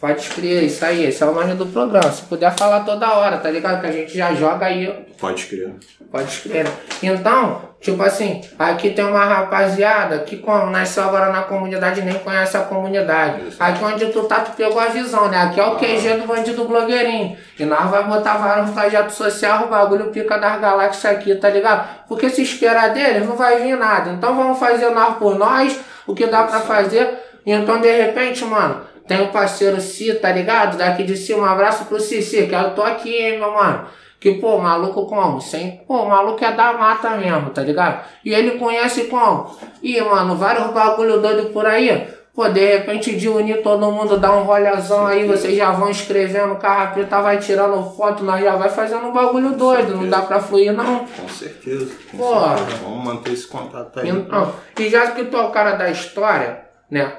pode 0.05 0.29
crer, 0.29 0.63
isso 0.63 0.85
aí, 0.85 1.05
esse 1.05 1.23
é 1.23 1.25
o 1.25 1.33
nome 1.33 1.55
do 1.55 1.65
programa. 1.65 2.11
Se 2.11 2.21
puder 2.23 2.55
falar 2.55 2.81
toda 2.81 3.11
hora, 3.13 3.37
tá 3.37 3.49
ligado? 3.49 3.81
Que 3.81 3.87
a 3.87 3.91
gente 3.91 4.15
já 4.15 4.35
joga 4.35 4.67
aí, 4.67 4.85
Pode 5.19 5.45
crer. 5.47 5.73
pode 6.11 6.29
escrever. 6.29 6.67
Então, 7.01 7.61
tipo 7.81 8.03
assim, 8.03 8.41
aqui 8.59 8.91
tem 8.91 9.03
uma 9.03 9.25
rapaziada 9.25 10.19
que 10.19 10.37
como 10.37 10.69
nasceu 10.69 11.03
agora 11.03 11.31
na 11.31 11.41
comunidade 11.41 12.01
e 12.01 12.03
nem 12.03 12.19
conhece 12.19 12.55
a 12.55 12.59
comunidade. 12.61 13.47
Isso. 13.47 13.57
Aqui 13.63 13.83
onde 13.83 14.05
tu 14.11 14.23
tá, 14.25 14.41
tu 14.41 14.51
pegou 14.51 14.79
a 14.79 14.85
visão, 14.85 15.27
né? 15.27 15.41
Aqui 15.41 15.59
é 15.59 15.65
o 15.65 15.75
QG 15.77 16.17
do 16.21 16.27
bandido 16.27 16.65
blogueirinho. 16.65 17.35
E 17.57 17.65
nós 17.65 17.89
vai 17.89 18.03
botar 18.03 18.37
vários 18.37 18.69
projetos 18.69 19.15
sociais, 19.15 19.63
o 19.63 19.67
bagulho 19.69 20.11
pica 20.11 20.37
das 20.37 20.61
galáxias 20.61 21.13
aqui, 21.15 21.33
tá 21.33 21.49
ligado? 21.49 22.05
Porque 22.07 22.29
se 22.29 22.43
esperar 22.43 22.91
deles, 22.91 23.27
não 23.27 23.35
vai 23.35 23.59
vir 23.63 23.75
nada. 23.75 24.11
Então 24.11 24.35
vamos 24.35 24.59
fazer 24.59 24.89
nós 24.91 25.15
por 25.17 25.35
nós, 25.35 25.79
o 26.05 26.13
que 26.13 26.27
dá 26.27 26.43
pra 26.43 26.59
fazer. 26.59 27.23
Então, 27.43 27.79
de 27.79 27.91
repente, 27.91 28.43
mano, 28.45 28.81
tem 29.07 29.21
o 29.21 29.31
parceiro 29.31 29.79
Si, 29.79 30.13
tá 30.15 30.31
ligado? 30.31 30.77
Daqui 30.77 31.03
de 31.03 31.15
cima, 31.15 31.43
um 31.43 31.45
abraço 31.45 31.85
pro 31.85 31.99
Cici, 31.99 32.47
que 32.47 32.55
eu 32.55 32.71
tô 32.73 32.81
aqui, 32.81 33.15
hein, 33.15 33.39
meu 33.39 33.51
mano. 33.53 33.85
Que, 34.19 34.33
pô, 34.35 34.57
maluco 34.57 35.05
como? 35.05 35.39
Sem, 35.39 35.83
pô, 35.87 36.03
o 36.03 36.09
maluco 36.09 36.43
é 36.43 36.51
da 36.51 36.73
mata 36.73 37.11
mesmo, 37.11 37.51
tá 37.51 37.61
ligado? 37.61 38.03
E 38.23 38.33
ele 38.33 38.57
conhece 38.57 39.05
como? 39.05 39.55
Ih, 39.83 40.01
mano, 40.01 40.35
vários 40.35 40.71
bagulho 40.71 41.21
doido 41.21 41.49
por 41.51 41.65
aí. 41.65 42.07
Pô, 42.33 42.49
de 42.49 42.59
repente 42.59 43.15
de 43.15 43.29
unir 43.29 43.61
todo 43.61 43.91
mundo, 43.91 44.17
dar 44.17 44.33
um 44.35 44.43
rolezão 44.43 45.05
aí, 45.07 45.25
vocês 45.25 45.55
já 45.55 45.71
vão 45.71 45.89
escrevendo, 45.89 46.55
carrapeta 46.55 47.21
vai 47.21 47.37
tirando 47.37 47.81
foto, 47.95 48.25
nós 48.25 48.43
já 48.43 48.57
vai 48.57 48.67
fazendo 48.67 49.07
um 49.07 49.13
bagulho 49.13 49.51
doido, 49.51 49.95
não 49.95 50.09
dá 50.09 50.21
pra 50.21 50.41
fluir 50.41 50.73
não. 50.73 51.05
Com 51.05 51.29
certeza. 51.29 51.95
Com 52.11 52.17
Porra. 52.17 52.57
certeza. 52.57 52.77
Vamos 52.83 53.05
manter 53.05 53.31
esse 53.31 53.47
contato 53.47 53.99
aí. 53.99 54.09
Então, 54.09 54.53
e 54.77 54.89
já 54.89 55.11
que 55.11 55.23
tu 55.25 55.37
é 55.37 55.41
o 55.45 55.51
cara 55.51 55.75
da 55.75 55.89
história, 55.89 56.65
né? 56.91 57.13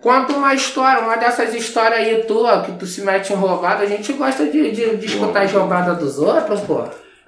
Conta 0.00 0.34
uma 0.34 0.54
história, 0.54 1.02
uma 1.02 1.16
dessas 1.16 1.54
histórias 1.54 1.98
aí 1.98 2.24
tua, 2.24 2.62
que 2.62 2.72
tu 2.72 2.86
se 2.86 3.00
mete 3.00 3.32
em 3.32 3.36
roubada, 3.36 3.82
a 3.82 3.86
gente 3.86 4.12
gosta 4.12 4.44
de, 4.46 4.70
de, 4.70 4.96
de 4.96 5.06
escutar 5.06 5.42
as 5.42 5.52
roubadas 5.52 5.98
dos 5.98 6.18
outros, 6.18 6.60
pô. 6.60 6.82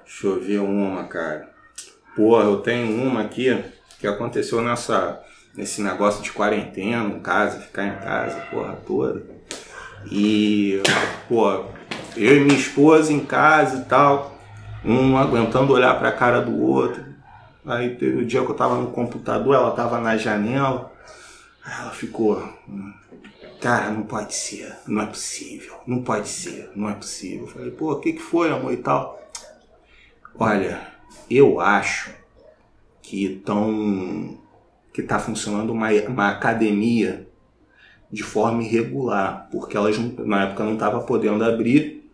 Deixa 0.05 0.27
eu 0.27 0.39
ver 0.39 0.59
uma, 0.59 1.03
cara. 1.05 1.49
Porra, 2.15 2.43
eu 2.43 2.57
tenho 2.57 3.01
uma 3.01 3.21
aqui 3.21 3.63
que 3.99 4.07
aconteceu 4.07 4.61
nessa, 4.61 5.19
nesse 5.55 5.81
negócio 5.81 6.23
de 6.23 6.31
quarentena, 6.31 7.03
em 7.03 7.19
casa, 7.19 7.59
ficar 7.59 7.85
em 7.85 7.95
casa, 7.97 8.39
porra 8.51 8.77
toda. 8.85 9.23
E, 10.09 10.81
pô, 11.27 11.65
eu 12.15 12.37
e 12.37 12.39
minha 12.39 12.57
esposa 12.57 13.11
em 13.11 13.19
casa 13.19 13.77
e 13.77 13.85
tal, 13.85 14.37
um 14.85 15.17
aguentando 15.17 15.73
olhar 15.73 15.97
pra 15.99 16.11
cara 16.11 16.41
do 16.41 16.61
outro. 16.61 17.03
Aí 17.65 17.95
teve 17.95 18.21
o 18.21 18.25
dia 18.25 18.41
que 18.41 18.49
eu 18.49 18.55
tava 18.55 18.75
no 18.75 18.87
computador, 18.91 19.55
ela 19.55 19.71
tava 19.71 19.99
na 19.99 20.17
janela. 20.17 20.91
Ela 21.69 21.91
ficou. 21.91 22.41
"Hum, 22.67 22.93
Cara, 23.61 23.91
não 23.91 24.03
pode 24.03 24.33
ser, 24.33 24.73
não 24.87 25.01
é 25.01 25.05
possível, 25.05 25.75
não 25.85 26.01
pode 26.01 26.29
ser, 26.29 26.71
não 26.75 26.89
é 26.89 26.93
possível. 26.93 27.41
Eu 27.41 27.47
falei, 27.47 27.71
pô, 27.71 27.91
o 27.91 27.99
que, 27.99 28.13
que 28.13 28.21
foi, 28.21 28.49
amor 28.49 28.71
e 28.71 28.77
tal? 28.77 29.19
Olha, 30.39 30.81
eu 31.29 31.59
acho 31.59 32.11
que 33.01 33.25
estão. 33.25 34.37
que 34.93 35.03
tá 35.03 35.19
funcionando 35.19 35.71
uma, 35.71 35.91
uma 36.07 36.29
academia 36.29 37.27
de 38.11 38.23
forma 38.23 38.63
irregular, 38.63 39.47
porque 39.51 39.75
elas 39.77 39.97
na 40.19 40.45
época 40.45 40.63
não 40.63 40.73
estavam 40.73 41.05
podendo 41.05 41.43
abrir 41.43 42.09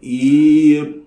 e 0.00 1.03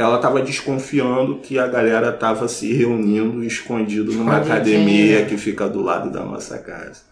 ela 0.00 0.16
estava 0.16 0.40
desconfiando 0.40 1.36
que 1.36 1.58
a 1.58 1.66
galera 1.66 2.08
estava 2.08 2.48
se 2.48 2.72
reunindo 2.72 3.44
escondido 3.44 4.12
numa 4.12 4.38
academia 4.38 5.26
que 5.26 5.36
fica 5.36 5.68
do 5.68 5.82
lado 5.82 6.10
da 6.10 6.20
nossa 6.20 6.56
casa. 6.58 7.02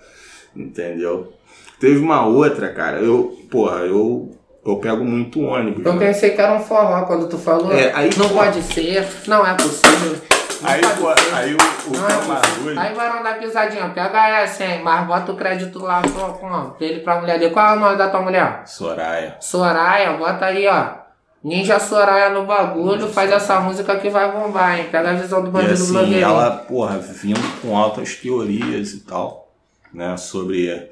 Entendeu? 0.56 1.34
Teve 1.78 1.98
uma 1.98 2.24
outra, 2.24 2.72
cara, 2.72 2.98
eu, 2.98 3.38
porra, 3.50 3.80
eu, 3.80 4.34
eu 4.64 4.76
pego 4.76 5.04
muito 5.04 5.40
ônibus. 5.42 5.84
Eu 5.84 5.92
né? 5.92 6.06
pensei 6.06 6.30
que 6.30 6.40
era 6.40 6.54
um 6.54 6.60
forró 6.60 7.02
quando 7.02 7.28
tu 7.28 7.36
falou. 7.36 7.70
É, 7.72 7.92
aí, 7.94 8.08
não 8.16 8.26
pô. 8.26 8.36
pode 8.36 8.62
ser, 8.62 9.06
não 9.26 9.46
é 9.46 9.54
possível. 9.54 10.18
Não 10.62 10.70
Aí, 10.70 10.80
pô, 10.80 11.08
aí 11.34 11.54
o, 11.54 11.58
o 11.58 11.96
Não 11.96 12.80
é. 12.82 12.88
Aí 12.88 12.94
vai 12.94 13.22
dar 13.22 13.38
pisadinha, 13.38 13.90
pega 13.90 14.40
essa, 14.40 14.64
hein, 14.64 14.80
mas 14.82 15.06
bota 15.06 15.30
o 15.30 15.36
crédito 15.36 15.78
lá 15.78 16.02
com, 16.02 16.32
com 16.32 16.70
dele 16.78 17.00
pra 17.00 17.20
mulher 17.20 17.38
dele. 17.38 17.52
Qual 17.52 17.74
é 17.74 17.76
o 17.76 17.80
nome 17.80 17.96
da 17.96 18.08
tua 18.08 18.22
mulher? 18.22 18.62
Soraya. 18.66 19.36
Soraya, 19.40 20.14
bota 20.14 20.46
aí, 20.46 20.66
ó. 20.66 21.07
Ninja 21.42 21.78
Soraya 21.78 22.30
no 22.30 22.44
bagulho, 22.46 23.08
faz 23.08 23.30
essa 23.30 23.60
música 23.60 23.96
que 23.98 24.10
vai 24.10 24.32
bombar, 24.32 24.78
hein? 24.78 24.88
Pega 24.90 25.10
a 25.10 25.14
visão 25.14 25.40
do 25.42 25.48
E 25.48 25.50
bandido 25.52 25.72
assim, 25.74 25.92
blogueirinho. 25.92 26.22
ela, 26.22 26.50
porra, 26.50 26.98
vindo 26.98 27.60
com 27.62 27.76
altas 27.76 28.16
teorias 28.16 28.92
e 28.92 29.00
tal, 29.00 29.48
né, 29.94 30.16
sobre, 30.16 30.90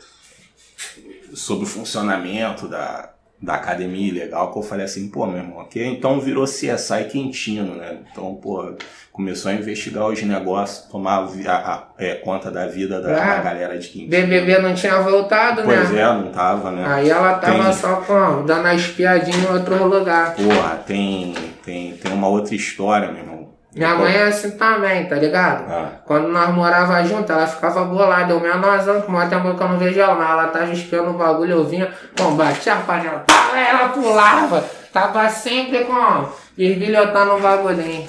sobre 1.35 1.65
o 1.65 1.69
funcionamento 1.69 2.69
da, 2.69 3.11
da 3.47 3.55
academia 3.55 4.13
legal, 4.13 4.53
que 4.53 4.59
eu 4.59 4.63
falei 4.63 4.85
assim, 4.85 5.09
pô, 5.09 5.25
meu 5.25 5.39
irmão, 5.39 5.61
aqui 5.61 5.81
então 5.83 6.19
virou 6.21 6.45
CSI 6.45 7.05
Quintino, 7.09 7.77
né? 7.77 7.99
Então, 8.11 8.35
pô, 8.35 8.73
começou 9.13 9.53
a 9.53 9.55
investigar 9.55 10.05
os 10.09 10.21
negócios, 10.23 10.87
tomar 10.91 11.25
a- 11.47 11.53
a- 11.53 11.85
é, 11.97 12.17
conta 12.17 12.51
da 12.51 12.67
vida 12.67 13.01
da, 13.01 13.11
Ah, 13.13 13.37
da 13.37 13.43
galera 13.43 13.79
de 13.79 13.87
Quintino. 13.87 14.11
BBB 14.11 14.59
não 14.59 14.75
tinha 14.75 15.01
voltado, 15.01 15.63
Pois 15.63 15.91
né? 15.91 16.01
é, 16.03 16.05
não 16.07 16.33
tava, 16.33 16.73
né? 16.73 16.85
Aí 16.89 17.09
ela 17.09 17.35
tava 17.35 17.63
Tem- 17.65 17.73
só 17.73 17.97
com, 18.01 18.45
dando 18.45 18.67
a 18.67 18.75
espiadinha 18.75 19.37
em 19.39 19.53
outro 19.55 19.87
lugar. 19.89 20.35
Porra, 20.35 20.83
tem, 20.85 21.33
tem, 21.65 21.93
tem 21.93 22.13
uma 22.13 22.27
outra 22.27 22.55
história, 22.55 23.13
meu 23.13 23.23
irmão. 23.23 23.36
Minha 23.77 23.95
mãe 23.95 24.11
é 24.17 24.23
assim 24.23 24.53
também, 24.53 25.07
tá 25.07 25.17
ligado? 25.17 25.71
Ah, 25.71 25.91
Quando 26.07 26.29
nós 26.29 26.49
morava 26.49 27.05
junto, 27.05 27.31
ela 27.31 27.47
ficava 27.47 27.85
bolada. 27.85 28.33
Eu 28.33 28.41
menorzão, 28.41 29.03
que 29.03 29.11
maior 29.11 29.29
tempo 29.29 29.55
que 29.55 29.63
eu 29.63 29.69
não 29.69 29.77
vejo 29.77 30.01
ela, 30.01 30.15
mas 30.15 30.31
ela 30.31 30.47
tava 30.49 30.73
espiando 30.73 31.11
o 31.11 31.19
bagulho, 31.19 31.53
eu 31.53 31.65
vinha, 31.65 31.93
bom, 32.17 32.35
batia 32.35 32.73
a 32.73 32.77
panela, 32.77 33.27
ela 33.55 33.91
pulava. 33.91 34.65
Tava 34.91 35.29
sempre 35.29 35.85
com 35.85 36.27
esbilhotando 36.57 37.35
o 37.35 37.41
bagulhinho. 37.41 38.09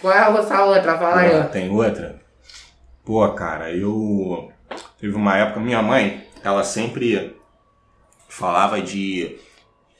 Qual 0.00 0.14
é 0.14 0.38
essa 0.38 0.64
outra? 0.64 0.96
Fala 0.96 1.20
aí, 1.20 1.44
tem 1.48 1.70
outra? 1.70 2.16
Pô, 3.04 3.28
cara, 3.34 3.70
eu. 3.70 4.50
Teve 4.98 5.14
uma 5.14 5.36
época, 5.36 5.60
minha 5.60 5.82
mãe, 5.82 6.26
ela 6.42 6.64
sempre 6.64 7.36
falava 8.30 8.80
de. 8.80 9.36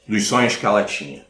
dos 0.07 0.25
sonhos 0.27 0.55
que 0.55 0.65
ela 0.65 0.83
tinha. 0.83 1.26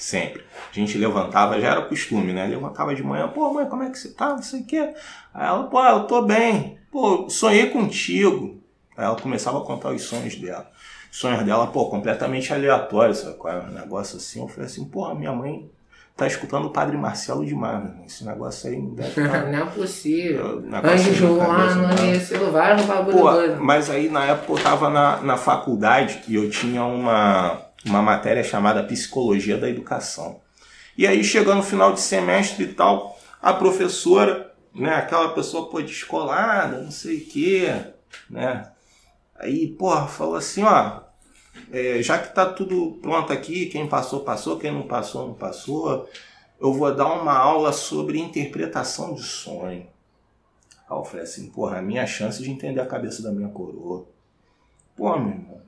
Sempre. 0.00 0.42
A 0.70 0.74
gente 0.74 0.96
levantava, 0.96 1.60
já 1.60 1.72
era 1.72 1.82
costume, 1.82 2.32
né? 2.32 2.46
Levantava 2.46 2.94
de 2.94 3.02
manhã, 3.02 3.28
pô, 3.28 3.52
mãe, 3.52 3.66
como 3.66 3.82
é 3.82 3.90
que 3.90 3.98
você 3.98 4.08
tá? 4.08 4.30
Não 4.30 4.42
sei 4.42 4.60
o 4.60 4.64
quê. 4.64 4.94
Aí 5.34 5.46
ela, 5.46 5.64
pô, 5.64 5.84
eu 5.84 6.04
tô 6.04 6.22
bem. 6.22 6.78
Pô, 6.90 7.28
sonhei 7.28 7.66
contigo. 7.66 8.58
Aí 8.96 9.04
ela 9.04 9.16
começava 9.16 9.58
a 9.58 9.60
contar 9.60 9.90
os 9.90 10.02
sonhos 10.02 10.36
dela. 10.36 10.70
Os 11.12 11.18
sonhos 11.18 11.44
dela, 11.44 11.66
pô, 11.66 11.90
completamente 11.90 12.50
aleatórios, 12.50 13.18
sabe? 13.18 13.36
Qual 13.36 13.52
é 13.52 13.60
um 13.60 13.72
negócio 13.72 14.16
assim? 14.16 14.40
Eu 14.40 14.48
falei 14.48 14.64
assim, 14.66 14.86
porra, 14.86 15.14
minha 15.14 15.32
mãe 15.32 15.70
tá 16.16 16.26
escutando 16.26 16.66
o 16.66 16.70
Padre 16.70 16.96
Marcelo 16.96 17.44
demais, 17.44 17.84
irmão. 17.84 18.04
Esse 18.06 18.24
negócio 18.24 18.70
aí 18.70 18.78
não 18.80 18.94
deve 18.94 19.08
estar. 19.08 19.44
Não 19.52 19.58
é 19.58 19.66
possível. 19.66 20.58
Anjo 20.58 20.66
na 20.66 20.80
Joano, 21.14 21.88
cabeça, 21.88 22.04
né? 22.04 22.12
esse 22.12 22.34
vários 22.38 22.86
bagulho 22.86 23.18
Pô, 23.18 23.62
mas 23.62 23.90
aí 23.90 24.08
na 24.08 24.24
época 24.24 24.52
eu 24.52 24.62
tava 24.62 24.88
na, 24.88 25.20
na 25.20 25.36
faculdade 25.36 26.22
e 26.26 26.36
eu 26.36 26.48
tinha 26.48 26.84
uma, 26.84 27.60
uma 27.84 28.02
matéria 28.02 28.44
chamada 28.44 28.82
Psicologia 28.82 29.56
da 29.56 29.68
Educação. 29.68 30.40
E 30.96 31.06
aí, 31.06 31.24
chegando 31.24 31.58
no 31.58 31.62
final 31.62 31.92
de 31.92 32.00
semestre 32.00 32.64
e 32.64 32.74
tal, 32.74 33.18
a 33.40 33.52
professora, 33.52 34.52
né, 34.74 34.94
aquela 34.94 35.30
pessoa 35.30 35.70
pô, 35.70 35.80
descolada, 35.80 36.80
não 36.82 36.90
sei 36.90 37.18
o 37.18 37.26
quê, 37.26 37.84
né? 38.28 38.70
Aí, 39.36 39.68
porra, 39.68 40.06
falou 40.06 40.36
assim, 40.36 40.62
ó, 40.62 41.00
é, 41.72 42.02
já 42.02 42.18
que 42.18 42.34
tá 42.34 42.46
tudo 42.46 42.98
pronto 43.00 43.32
aqui, 43.32 43.66
quem 43.66 43.88
passou, 43.88 44.20
passou, 44.20 44.58
quem 44.58 44.72
não 44.72 44.86
passou, 44.86 45.28
não 45.28 45.34
passou, 45.34 46.08
eu 46.60 46.72
vou 46.74 46.94
dar 46.94 47.06
uma 47.14 47.32
aula 47.32 47.72
sobre 47.72 48.18
interpretação 48.18 49.14
de 49.14 49.22
sonho. 49.22 49.86
Aí 50.88 50.96
eu 50.96 51.04
falei 51.04 51.24
assim, 51.24 51.50
porra, 51.50 51.78
a 51.78 51.82
minha 51.82 52.06
chance 52.06 52.42
de 52.42 52.50
entender 52.50 52.80
a 52.80 52.86
cabeça 52.86 53.22
da 53.22 53.32
minha 53.32 53.48
coroa. 53.48 54.06
Pô, 54.94 55.16
meu 55.18 55.30
irmão, 55.30 55.62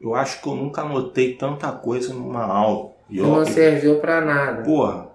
eu 0.00 0.14
acho 0.14 0.40
que 0.40 0.48
eu 0.48 0.54
nunca 0.54 0.82
anotei 0.82 1.34
tanta 1.34 1.70
coisa 1.72 2.12
numa 2.14 2.44
aula. 2.44 2.90
E 3.10 3.18
eu, 3.18 3.26
Não 3.26 3.44
serviu 3.44 3.98
pra 4.00 4.20
nada. 4.20 4.62
Porra, 4.62 5.08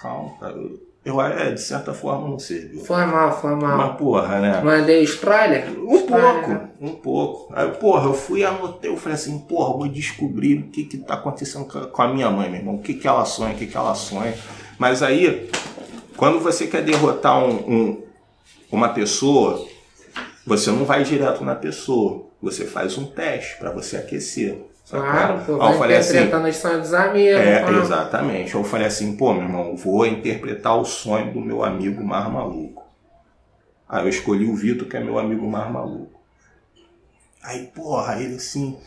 calma, 0.00 0.30
cara. 0.38 0.56
Eu, 1.04 1.20
é, 1.20 1.50
de 1.52 1.60
certa 1.60 1.92
forma 1.92 2.26
não 2.28 2.38
serviu. 2.38 2.82
Foi 2.82 3.04
mal, 3.04 3.38
foi 3.38 3.54
mal. 3.54 3.76
Mas 3.76 3.96
porra, 3.98 4.40
né? 4.40 4.62
Mandei 4.62 5.02
spoiler? 5.02 5.68
Um 5.78 6.06
pouco, 6.06 6.68
um 6.80 6.94
pouco. 6.94 7.52
Aí, 7.54 7.68
porra, 7.72 8.06
eu 8.08 8.14
fui 8.14 8.40
e 8.40 8.44
anotei, 8.44 8.90
eu 8.90 8.96
falei 8.96 9.14
assim, 9.14 9.38
porra, 9.40 9.74
vou 9.76 9.86
descobrir 9.88 10.60
o 10.60 10.68
que 10.70 10.84
que 10.84 10.96
tá 10.98 11.14
acontecendo 11.14 11.66
com 11.66 11.78
a- 11.78 11.86
com 11.88 12.02
a 12.02 12.08
minha 12.08 12.30
mãe, 12.30 12.48
meu 12.48 12.60
irmão. 12.60 12.76
O 12.76 12.78
que 12.82 12.94
que 12.94 13.06
ela 13.06 13.24
sonha, 13.26 13.52
o 13.54 13.56
que 13.58 13.66
que 13.66 13.76
ela 13.76 13.94
sonha. 13.94 14.34
Mas 14.78 15.02
aí, 15.02 15.50
quando 16.16 16.40
você 16.40 16.66
quer 16.66 16.82
derrotar 16.82 17.38
um, 17.38 17.50
um- 17.50 18.02
uma 18.72 18.88
pessoa, 18.88 19.62
você 20.46 20.70
não 20.70 20.84
vai 20.84 21.04
direto 21.04 21.44
na 21.44 21.54
pessoa. 21.54 22.26
Você 22.42 22.66
faz 22.66 22.98
um 22.98 23.06
teste 23.06 23.56
pra 23.58 23.70
você 23.70 23.96
aquecer. 23.96 24.58
sacou? 24.84 25.06
Claro, 25.06 25.44
pô, 25.44 25.56
vai 25.56 25.72
eu 25.72 25.78
falei 25.78 25.96
assim, 25.96 26.10
interpretando 26.10 26.48
os 26.48 26.56
sonhos 26.56 26.80
dos 26.82 26.94
amigos. 26.94 27.40
é, 27.40 27.62
pá. 27.62 27.72
exatamente. 27.72 28.54
Eu 28.54 28.64
falei 28.64 28.86
assim, 28.86 29.16
pô, 29.16 29.32
meu 29.32 29.44
irmão, 29.44 29.76
vou 29.76 30.06
interpretar 30.06 30.78
o 30.78 30.84
sonho 30.84 31.32
do 31.32 31.40
meu 31.40 31.64
amigo 31.64 32.04
mais 32.04 32.30
maluco. 32.30 32.84
Aí 33.88 34.04
eu 34.04 34.08
escolhi 34.08 34.44
o 34.44 34.54
Vitor, 34.54 34.88
que 34.88 34.96
é 34.96 35.00
meu 35.00 35.18
amigo 35.18 35.46
mais 35.46 35.70
maluco. 35.70 36.20
Aí, 37.42 37.66
porra, 37.74 38.20
ele 38.20 38.36
assim, 38.36 38.78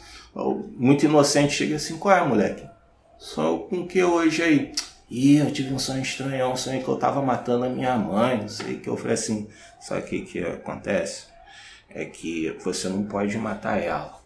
muito 0.75 1.05
inocente, 1.05 1.53
chega 1.53 1.75
assim, 1.75 1.97
qual 1.97 2.15
é, 2.15 2.23
moleque? 2.25 2.67
Sonho 3.17 3.59
com 3.59 3.87
que 3.87 4.03
hoje 4.03 4.43
aí? 4.43 4.71
Ih, 5.09 5.37
eu 5.37 5.51
tive 5.51 5.73
um 5.73 5.79
sonho 5.79 6.01
estranhão, 6.01 6.53
um 6.53 6.57
sonho 6.57 6.83
que 6.83 6.87
eu 6.87 6.97
tava 6.97 7.21
matando 7.21 7.65
a 7.65 7.69
minha 7.69 7.95
mãe, 7.95 8.37
não 8.41 8.49
sei 8.49 8.75
o 8.75 8.79
que. 8.79 8.89
Eu 8.89 8.97
falei 8.97 9.13
assim, 9.13 9.47
sabe 9.79 10.01
o 10.01 10.05
que 10.05 10.21
que 10.21 10.43
acontece? 10.43 11.36
É 11.89 12.05
que 12.05 12.55
você 12.63 12.89
não 12.89 13.03
pode 13.03 13.37
matar 13.37 13.81
ela. 13.81 14.17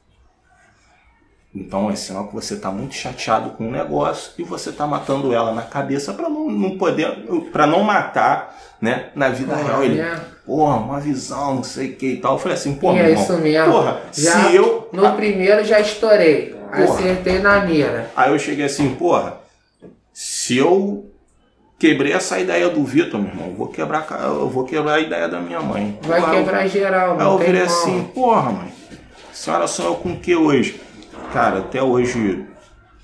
Então 1.53 1.91
é 1.91 1.95
sinal 1.95 2.27
que 2.27 2.33
você 2.33 2.53
está 2.53 2.71
muito 2.71 2.95
chateado 2.95 3.51
com 3.51 3.67
o 3.67 3.71
negócio 3.71 4.31
e 4.37 4.43
você 4.43 4.69
está 4.69 4.87
matando 4.87 5.33
ela 5.33 5.53
na 5.53 5.63
cabeça 5.63 6.13
para 6.13 6.29
não, 6.29 6.49
não 6.49 6.77
poder, 6.77 7.25
para 7.51 7.67
não 7.67 7.83
matar, 7.83 8.57
né, 8.79 9.09
na 9.13 9.29
vida 9.29 9.53
Porra, 9.53 9.67
real. 9.67 9.83
Ele, 9.83 9.95
né? 10.01 10.19
porra, 10.45 10.77
uma 10.77 10.99
visão, 10.99 11.55
não 11.55 11.63
sei 11.63 11.89
o 11.89 11.95
que 11.97 12.07
e 12.13 12.17
tal. 12.17 12.33
Eu 12.33 12.39
falei 12.39 12.57
assim, 12.57 12.79
meu 12.81 12.91
é 12.91 13.09
irmão, 13.09 13.23
isso 13.23 13.37
mesmo. 13.37 13.71
porra, 13.73 14.01
Já 14.13 14.31
se 14.31 14.55
eu 14.55 14.89
No 14.93 15.11
primeiro 15.15 15.63
já 15.65 15.79
estourei. 15.81 16.55
Porra. 16.71 16.83
Acertei 16.85 17.39
na 17.39 17.65
mira. 17.65 18.09
Aí 18.15 18.31
eu 18.31 18.39
cheguei 18.39 18.65
assim, 18.65 18.95
porra, 18.95 19.37
se 20.13 20.57
eu 20.57 21.10
quebrei 21.81 22.13
essa 22.13 22.37
ideia 22.39 22.69
do 22.69 22.83
Vitor, 22.83 23.19
meu 23.19 23.31
irmão, 23.31 23.55
vou 23.57 23.67
quebrar, 23.67 24.05
eu 24.23 24.47
vou 24.47 24.65
quebrar 24.65 24.93
a 24.93 24.99
ideia 24.99 25.27
da 25.27 25.39
minha 25.39 25.59
mãe. 25.59 25.97
Vai 26.03 26.21
Porra, 26.21 26.35
eu- 26.35 26.43
quebrar 26.43 26.67
geral, 26.67 27.19
Aí 27.19 27.25
eu 27.25 27.37
virei 27.39 27.61
assim, 27.63 28.03
porra, 28.13 28.51
mãe, 28.51 28.71
a 29.31 29.33
senhora 29.33 29.65
sonhou 29.67 29.95
com 29.95 30.09
o 30.11 30.19
que 30.19 30.35
hoje? 30.35 30.79
Cara, 31.33 31.57
até 31.57 31.81
hoje 31.81 32.45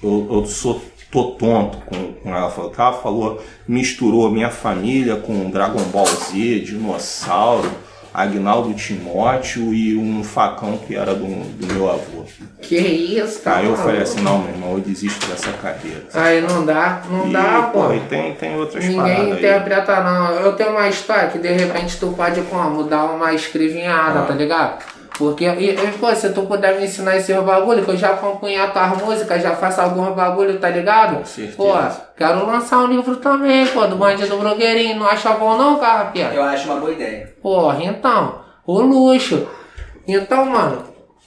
eu, 0.03 0.27
eu 0.31 0.45
sou 0.45 0.79
tô 1.11 1.31
tonto 1.31 1.77
com, 1.87 2.13
com 2.13 2.35
ela. 2.35 2.51
Falou, 2.51 2.73
ela 2.77 2.93
falou, 2.93 3.43
misturou 3.67 4.29
minha 4.29 4.51
família 4.51 5.15
com 5.15 5.49
Dragon 5.49 5.81
Ball 5.85 6.05
Z, 6.05 6.59
dinossauro, 6.59 7.71
Agnaldo 8.17 8.73
Timóteo 8.73 9.71
e 9.75 9.95
um 9.95 10.23
facão 10.23 10.75
que 10.75 10.95
era 10.95 11.13
do, 11.13 11.25
do 11.27 11.71
meu 11.71 11.87
avô. 11.87 12.23
Que 12.59 12.75
isso, 12.75 13.41
cara. 13.41 13.57
Aí 13.57 13.65
eu 13.67 13.77
falei 13.77 14.01
assim, 14.01 14.21
não, 14.21 14.39
meu 14.39 14.49
irmão, 14.49 14.71
eu 14.73 14.79
desisto 14.79 15.23
dessa 15.27 15.51
carreira. 15.51 16.03
Aí 16.15 16.41
não 16.41 16.65
dá, 16.65 17.03
não 17.11 17.27
E, 17.29 17.31
dá, 17.33 17.69
pô. 17.71 17.93
E 17.93 17.99
tem, 18.01 18.33
tem 18.33 18.57
outras 18.57 18.83
Ninguém 18.83 19.01
aí. 19.17 19.31
interpreta, 19.33 20.01
não. 20.03 20.31
Eu 20.31 20.53
tenho 20.53 20.71
uma 20.71 20.87
história 20.89 21.27
que 21.27 21.37
de 21.37 21.49
repente 21.51 21.97
tu 21.99 22.07
pode 22.17 22.41
como? 22.41 22.85
Dar 22.85 23.05
uma 23.05 23.33
escrevinhada, 23.35 24.21
Ah. 24.21 24.23
tá 24.23 24.33
ligado? 24.33 24.83
Porque, 25.17 25.45
e, 25.45 25.71
e, 25.71 25.91
pô, 25.93 26.13
se 26.13 26.31
tu 26.31 26.43
puder 26.43 26.77
me 26.77 26.85
ensinar 26.85 27.17
esses 27.17 27.35
bagulho, 27.43 27.83
que 27.83 27.89
eu 27.89 27.97
já 27.97 28.11
acompanho 28.11 28.63
a 28.63 28.67
tua 28.67 28.87
música, 28.89 29.39
já 29.39 29.55
faço 29.55 29.81
alguns 29.81 30.15
bagulho, 30.15 30.59
tá 30.59 30.69
ligado? 30.69 31.17
Com 31.17 31.25
certeza. 31.25 31.57
Pô, 31.57 31.73
quero 32.15 32.45
lançar 32.45 32.79
um 32.79 32.87
livro 32.87 33.15
também, 33.15 33.65
pô, 33.65 33.87
do 33.87 33.95
Bandido 33.95 34.37
Blogueirinho. 34.37 34.99
Não 34.99 35.07
acha 35.07 35.31
bom 35.31 35.57
não, 35.57 35.79
Carrapiada? 35.79 36.35
Eu 36.35 36.43
acho 36.43 36.69
uma 36.69 36.79
boa 36.79 36.91
ideia. 36.91 37.33
Porra, 37.41 37.83
então, 37.83 38.41
o 38.65 38.79
luxo. 38.79 39.47
Então, 40.07 40.45
mano, 40.45 40.83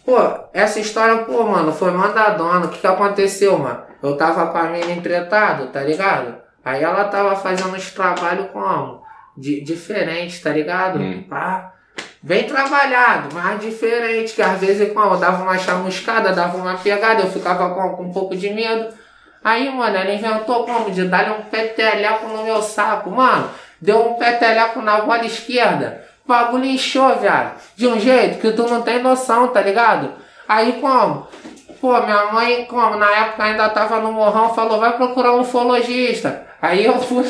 pô, 0.06 0.16
essa 0.54 0.78
história, 0.78 1.24
pô, 1.24 1.42
mano, 1.42 1.72
foi 1.72 1.90
mandadona. 1.90 2.66
O 2.66 2.68
que 2.68 2.78
que 2.78 2.86
aconteceu, 2.86 3.58
mano? 3.58 3.82
Eu 4.00 4.16
tava 4.16 4.46
com 4.46 4.58
a 4.58 4.64
mina 4.64 4.92
entretado, 4.92 5.66
tá 5.66 5.82
ligado? 5.82 6.36
Aí 6.64 6.82
ela 6.82 7.04
tava 7.04 7.34
fazendo 7.34 7.74
uns 7.74 7.90
trabalhos 7.90 8.50
como? 8.52 9.02
De, 9.36 9.64
diferentes, 9.64 10.40
tá 10.40 10.50
ligado? 10.50 11.00
Hum. 11.00 11.24
Pá. 11.28 11.72
Bem 12.22 12.44
trabalhado, 12.44 13.34
mas 13.34 13.60
diferente, 13.60 14.34
que 14.34 14.42
às 14.42 14.60
vezes 14.60 14.92
como, 14.92 15.16
dava 15.16 15.42
uma 15.42 15.56
chamuscada, 15.56 16.32
dava 16.32 16.58
uma 16.58 16.74
pegada, 16.74 17.22
eu 17.22 17.30
ficava 17.30 17.74
com, 17.74 17.96
com 17.96 18.02
um 18.02 18.12
pouco 18.12 18.36
de 18.36 18.50
medo. 18.50 18.92
Aí, 19.42 19.70
mano, 19.70 19.96
ela 19.96 20.12
inventou 20.12 20.66
como? 20.66 20.90
De 20.90 21.04
dar 21.04 21.30
um 21.32 21.42
peteleco 21.44 22.28
no 22.28 22.44
meu 22.44 22.60
saco. 22.60 23.10
Mano, 23.10 23.48
deu 23.80 24.10
um 24.10 24.14
peteleco 24.14 24.82
na 24.82 25.00
bola 25.00 25.24
esquerda. 25.24 26.04
O 26.22 26.28
bagulho 26.28 26.66
inchou, 26.66 27.16
viado. 27.16 27.58
De 27.74 27.86
um 27.86 27.98
jeito 27.98 28.38
que 28.38 28.52
tu 28.52 28.64
não 28.68 28.82
tem 28.82 29.02
noção, 29.02 29.48
tá 29.48 29.62
ligado? 29.62 30.12
Aí 30.46 30.78
como? 30.78 31.26
Pô, 31.80 31.98
minha 32.02 32.26
mãe, 32.26 32.66
como 32.66 32.96
na 32.96 33.10
época 33.10 33.44
ainda 33.44 33.70
tava 33.70 33.98
no 34.00 34.12
morrão, 34.12 34.54
falou, 34.54 34.78
vai 34.78 34.94
procurar 34.94 35.32
um 35.32 35.40
ufologista. 35.40 36.46
Aí 36.60 36.84
eu 36.84 37.00
fui, 37.00 37.24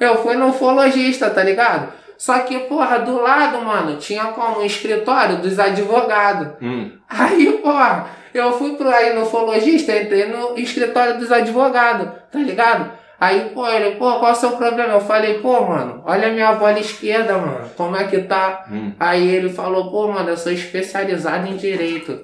eu 0.00 0.20
fui 0.20 0.34
no 0.34 0.48
ufologista, 0.48 1.30
tá 1.30 1.44
ligado? 1.44 2.01
Só 2.22 2.38
que, 2.38 2.56
porra, 2.56 3.00
do 3.00 3.20
lado, 3.20 3.60
mano, 3.62 3.96
tinha 3.96 4.26
como 4.26 4.60
um 4.60 4.64
escritório 4.64 5.38
dos 5.38 5.58
advogados. 5.58 6.52
Hum. 6.62 6.92
Aí, 7.08 7.58
porra, 7.60 8.10
eu 8.32 8.56
fui 8.56 8.76
pro 8.76 8.88
aí 8.88 9.12
no 9.12 9.22
ufologista, 9.22 9.96
entrei 9.96 10.26
no 10.26 10.56
escritório 10.56 11.18
dos 11.18 11.32
advogados, 11.32 12.06
tá 12.30 12.38
ligado? 12.38 12.92
Aí, 13.18 13.50
pô, 13.52 13.66
ele, 13.66 13.96
pô, 13.96 14.20
qual 14.20 14.28
é 14.28 14.32
o 14.34 14.36
seu 14.36 14.52
problema? 14.52 14.92
Eu 14.92 15.00
falei, 15.00 15.40
pô, 15.40 15.62
mano, 15.62 16.00
olha 16.06 16.28
a 16.28 16.30
minha 16.30 16.52
bola 16.52 16.78
esquerda, 16.78 17.38
mano, 17.38 17.68
como 17.76 17.96
é 17.96 18.04
que 18.04 18.20
tá? 18.20 18.66
Hum. 18.70 18.92
Aí 19.00 19.28
ele 19.28 19.52
falou, 19.52 19.90
pô, 19.90 20.06
mano, 20.06 20.30
eu 20.30 20.36
sou 20.36 20.52
especializado 20.52 21.48
em 21.48 21.56
direito. 21.56 22.20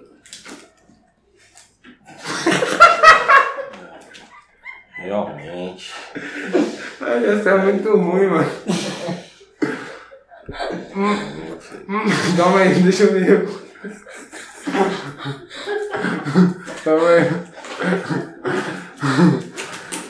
Realmente. 4.95 5.93
Isso 6.15 7.49
é 7.49 7.57
muito 7.57 7.97
ruim, 7.97 8.29
mano. 8.29 8.49
Calma 12.37 12.61
aí, 12.61 12.75
deixa 12.83 13.05
eu 13.05 13.13
ver. 13.13 13.49
Calma 16.85 17.09
aí. 17.09 17.49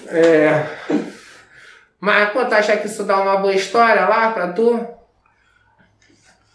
É. 0.08 0.66
Mas, 2.00 2.30
pô, 2.30 2.44
tu 2.44 2.54
acha 2.54 2.76
que 2.76 2.86
isso 2.86 3.04
dá 3.04 3.20
uma 3.20 3.38
boa 3.38 3.54
história 3.54 4.06
lá 4.06 4.30
pra 4.30 4.52
tu? 4.52 4.74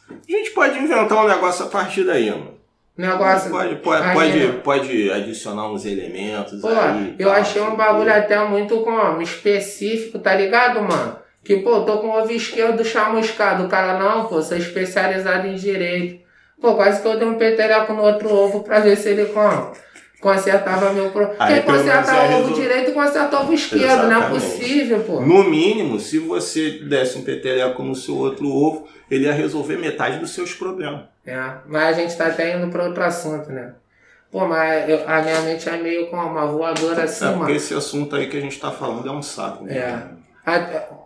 A 0.09 0.31
gente 0.31 0.51
pode 0.51 0.79
inventar 0.79 1.17
um 1.17 1.27
negócio 1.27 1.65
a 1.65 1.69
partir 1.69 2.05
daí, 2.05 2.31
mano. 2.31 2.53
Negócio. 2.95 3.49
Pode, 3.49 3.75
pode, 3.77 4.13
pode, 4.13 4.47
pode 4.63 5.11
adicionar 5.11 5.67
uns 5.67 5.83
elementos 5.83 6.61
Pô, 6.61 6.67
aí. 6.67 7.15
eu 7.17 7.27
tal, 7.27 7.41
achei 7.41 7.61
um 7.61 7.75
bagulho 7.75 8.13
até 8.13 8.37
muito 8.47 8.81
como, 8.81 9.19
específico, 9.21 10.19
tá 10.19 10.35
ligado, 10.35 10.81
mano? 10.81 11.22
Que, 11.43 11.57
pô, 11.57 11.81
tô 11.81 11.97
com 11.97 12.07
o 12.07 12.19
ovo 12.21 12.31
esquerdo 12.31 12.83
chamuscado. 12.85 13.65
O 13.65 13.69
cara, 13.69 13.99
não, 13.99 14.27
pô, 14.27 14.41
sou 14.41 14.57
especializado 14.57 15.47
em 15.47 15.55
direito. 15.55 16.23
Pô, 16.61 16.75
quase 16.75 17.01
que 17.01 17.07
eu 17.07 17.17
dei 17.19 17.27
um 17.27 17.37
peteleco 17.37 17.91
no 17.93 18.01
outro 18.03 18.33
ovo 18.33 18.63
pra 18.63 18.79
ver 18.79 18.95
se 18.95 19.09
ele 19.09 19.25
como, 19.25 19.73
consertava 20.21 20.93
meu 20.93 21.09
problema. 21.11 21.47
Quem 21.47 21.61
pelo 21.61 21.83
menos, 21.83 21.95
conserta 22.07 22.11
é 22.15 22.21
o 22.29 22.33
ovo 22.39 22.47
resol- 22.49 22.61
direito 22.61 22.93
conserta 22.93 23.37
o 23.37 23.41
ovo 23.41 23.53
esquerdo, 23.53 23.83
não 24.03 24.11
é 24.13 24.17
Exatamente. 24.17 24.45
possível, 24.45 24.99
pô. 25.03 25.19
No 25.21 25.43
mínimo, 25.43 25.99
se 25.99 26.19
você 26.19 26.79
desse 26.79 27.17
um 27.17 27.23
peteleco 27.23 27.83
no 27.83 27.93
seu 27.95 28.15
outro 28.17 28.47
ovo, 28.47 28.87
ele 29.11 29.25
ia 29.25 29.33
resolver 29.33 29.77
metade 29.77 30.19
dos 30.19 30.29
seus 30.31 30.53
problemas. 30.53 31.01
É, 31.25 31.37
mas 31.67 31.97
a 31.97 32.01
gente 32.01 32.15
tá 32.15 32.27
até 32.27 32.55
indo 32.55 32.69
pra 32.69 32.85
outro 32.85 33.03
assunto, 33.03 33.49
né? 33.51 33.73
Pô, 34.31 34.47
mas 34.47 34.89
eu- 34.89 35.03
a 35.07 35.21
minha 35.21 35.41
mente 35.41 35.67
é 35.69 35.77
meio 35.77 36.07
como 36.07 36.23
uma 36.25 36.47
voadora 36.47 37.03
assim, 37.03 37.25
é 37.25 37.27
mano. 37.27 37.39
porque 37.39 37.53
esse 37.53 37.73
assunto 37.73 38.15
aí 38.15 38.27
que 38.27 38.37
a 38.37 38.41
gente 38.41 38.57
tá 38.59 38.71
falando 38.71 39.07
é 39.07 39.11
um 39.11 39.21
saco. 39.21 39.65
né? 39.65 39.77
É. 39.77 39.99
A- 40.45 41.03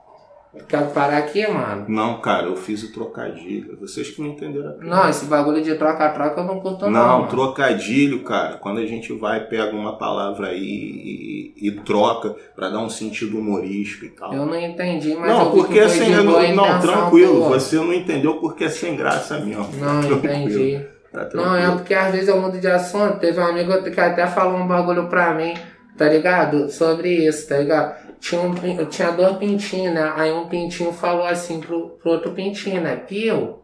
Quer 0.68 0.92
parar 0.92 1.18
aqui, 1.18 1.46
mano? 1.48 1.86
Não, 1.88 2.20
cara, 2.20 2.48
eu 2.48 2.56
fiz 2.56 2.84
o 2.84 2.92
trocadilho. 2.92 3.78
Vocês 3.80 4.10
que 4.10 4.22
não 4.22 4.30
entenderam 4.30 4.70
a 4.70 4.74
piada. 4.74 4.96
Não, 4.96 5.10
esse 5.10 5.26
bagulho 5.26 5.62
de 5.62 5.76
troca-troca 5.76 6.42
eu 6.42 6.46
não 6.46 6.60
curto 6.60 6.86
não. 6.86 6.92
Não, 6.92 7.18
mano. 7.20 7.30
trocadilho, 7.30 8.24
cara. 8.24 8.58
Quando 8.58 8.80
a 8.80 8.86
gente 8.86 9.14
vai, 9.14 9.46
pega 9.46 9.76
uma 9.76 9.98
palavra 9.98 10.48
aí 10.48 11.54
e, 11.58 11.68
e 11.68 11.72
troca 11.72 12.36
pra 12.56 12.70
dar 12.70 12.80
um 12.80 12.90
sentido 12.90 13.38
humorístico 13.38 14.06
e 14.06 14.10
tal. 14.10 14.34
Eu 14.34 14.46
não 14.46 14.60
entendi, 14.60 15.16
mas 15.16 15.30
não, 15.30 15.46
eu 15.46 15.52
porque 15.52 15.74
que 15.74 15.80
é 15.80 15.90
sem. 15.90 16.10
Não, 16.10 16.56
não, 16.56 16.80
tranquilo. 16.80 17.42
tua. 17.42 17.60
Você 17.60 17.76
não 17.76 17.94
entendeu 17.94 18.38
porque 18.38 18.66
é 18.66 18.70
sem 18.70 18.96
graça 18.96 19.40
mesmo. 19.40 19.70
Não, 19.78 20.02
entendi. 20.18 20.86
Tá 21.12 21.30
Não, 21.34 21.56
é 21.56 21.72
porque 21.72 21.94
às 21.94 22.12
vezes 22.12 22.28
eu 22.28 22.40
mudo 22.40 22.60
de 22.60 22.68
assunto. 22.68 23.20
Teve 23.20 23.40
um 23.40 23.46
amigo 23.46 23.82
que 23.84 24.00
até 24.00 24.28
falou 24.28 24.60
um 24.60 24.68
bagulho 24.68 25.08
pra 25.08 25.34
mim, 25.34 25.54
tá 25.98 26.08
ligado? 26.10 26.70
Sobre 26.70 27.28
isso, 27.28 27.48
tá 27.48 27.58
ligado? 27.58 28.07
Tinha, 28.20 28.42
um, 28.42 28.54
pin- 28.54 28.86
tinha 28.86 29.12
dois 29.12 29.38
pintinhos, 29.38 29.94
né? 29.94 30.12
Aí 30.16 30.32
um 30.32 30.48
pintinho 30.48 30.92
falou 30.92 31.26
assim 31.26 31.60
pro, 31.60 31.90
pro 32.02 32.12
outro 32.12 32.32
pintinho, 32.32 32.82
né? 32.82 32.96
Pio. 32.96 33.60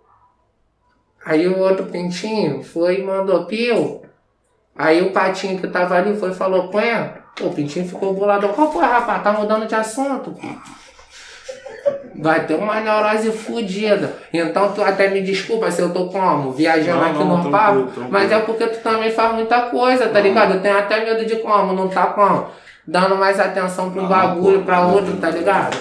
Aí 1.25 1.47
o 1.47 1.59
outro 1.59 1.85
pintinho 1.85 2.63
foi 2.63 2.99
e 2.99 3.03
mandou 3.03 3.45
pio. 3.45 4.01
Aí 4.75 5.01
o 5.01 5.11
patinho 5.11 5.59
que 5.59 5.67
tava 5.67 5.95
ali 5.95 6.15
foi 6.17 6.31
e 6.31 6.35
falou? 6.35 6.69
Pô, 6.69 6.79
o 7.45 7.53
pintinho 7.53 7.87
ficou 7.87 8.13
bolado. 8.13 8.47
Qual 8.49 8.71
foi, 8.71 8.83
rapaz? 8.83 9.23
Tá 9.23 9.31
mudando 9.33 9.65
de 9.67 9.75
assunto. 9.75 10.35
Vai 12.15 12.45
ter 12.45 12.53
uma 12.55 12.79
neurose 12.79 13.31
fodida. 13.31 14.13
Então 14.31 14.71
tu 14.71 14.81
até 14.83 15.09
me 15.09 15.21
desculpa 15.21 15.69
se 15.71 15.81
eu 15.81 15.91
tô 15.91 16.07
como? 16.07 16.51
Viajando 16.51 17.01
Não, 17.01 17.09
aqui 17.09 17.19
não, 17.23 17.43
no 17.43 17.51
papo. 17.51 17.89
Mas 18.09 18.31
é 18.31 18.39
porque 18.39 18.67
tu 18.67 18.79
também 18.81 19.11
faz 19.11 19.33
muita 19.33 19.63
coisa, 19.63 20.07
tá 20.07 20.19
Não. 20.19 20.21
ligado? 20.21 20.53
Eu 20.55 20.61
tenho 20.61 20.77
até 20.77 21.03
medo 21.03 21.25
de 21.25 21.37
como, 21.37 21.73
não 21.73 21.87
tá 21.89 22.07
como? 22.07 22.47
Dando 22.88 23.15
mais 23.15 23.39
atenção 23.39 23.89
pra 23.91 23.99
um 23.99 24.03
Não, 24.03 24.09
bagulho, 24.09 24.59
pô, 24.59 24.65
pra 24.65 24.81
não, 24.81 24.93
outro, 24.93 25.11
não, 25.13 25.17
tá 25.21 25.29
não. 25.31 25.38
ligado? 25.38 25.77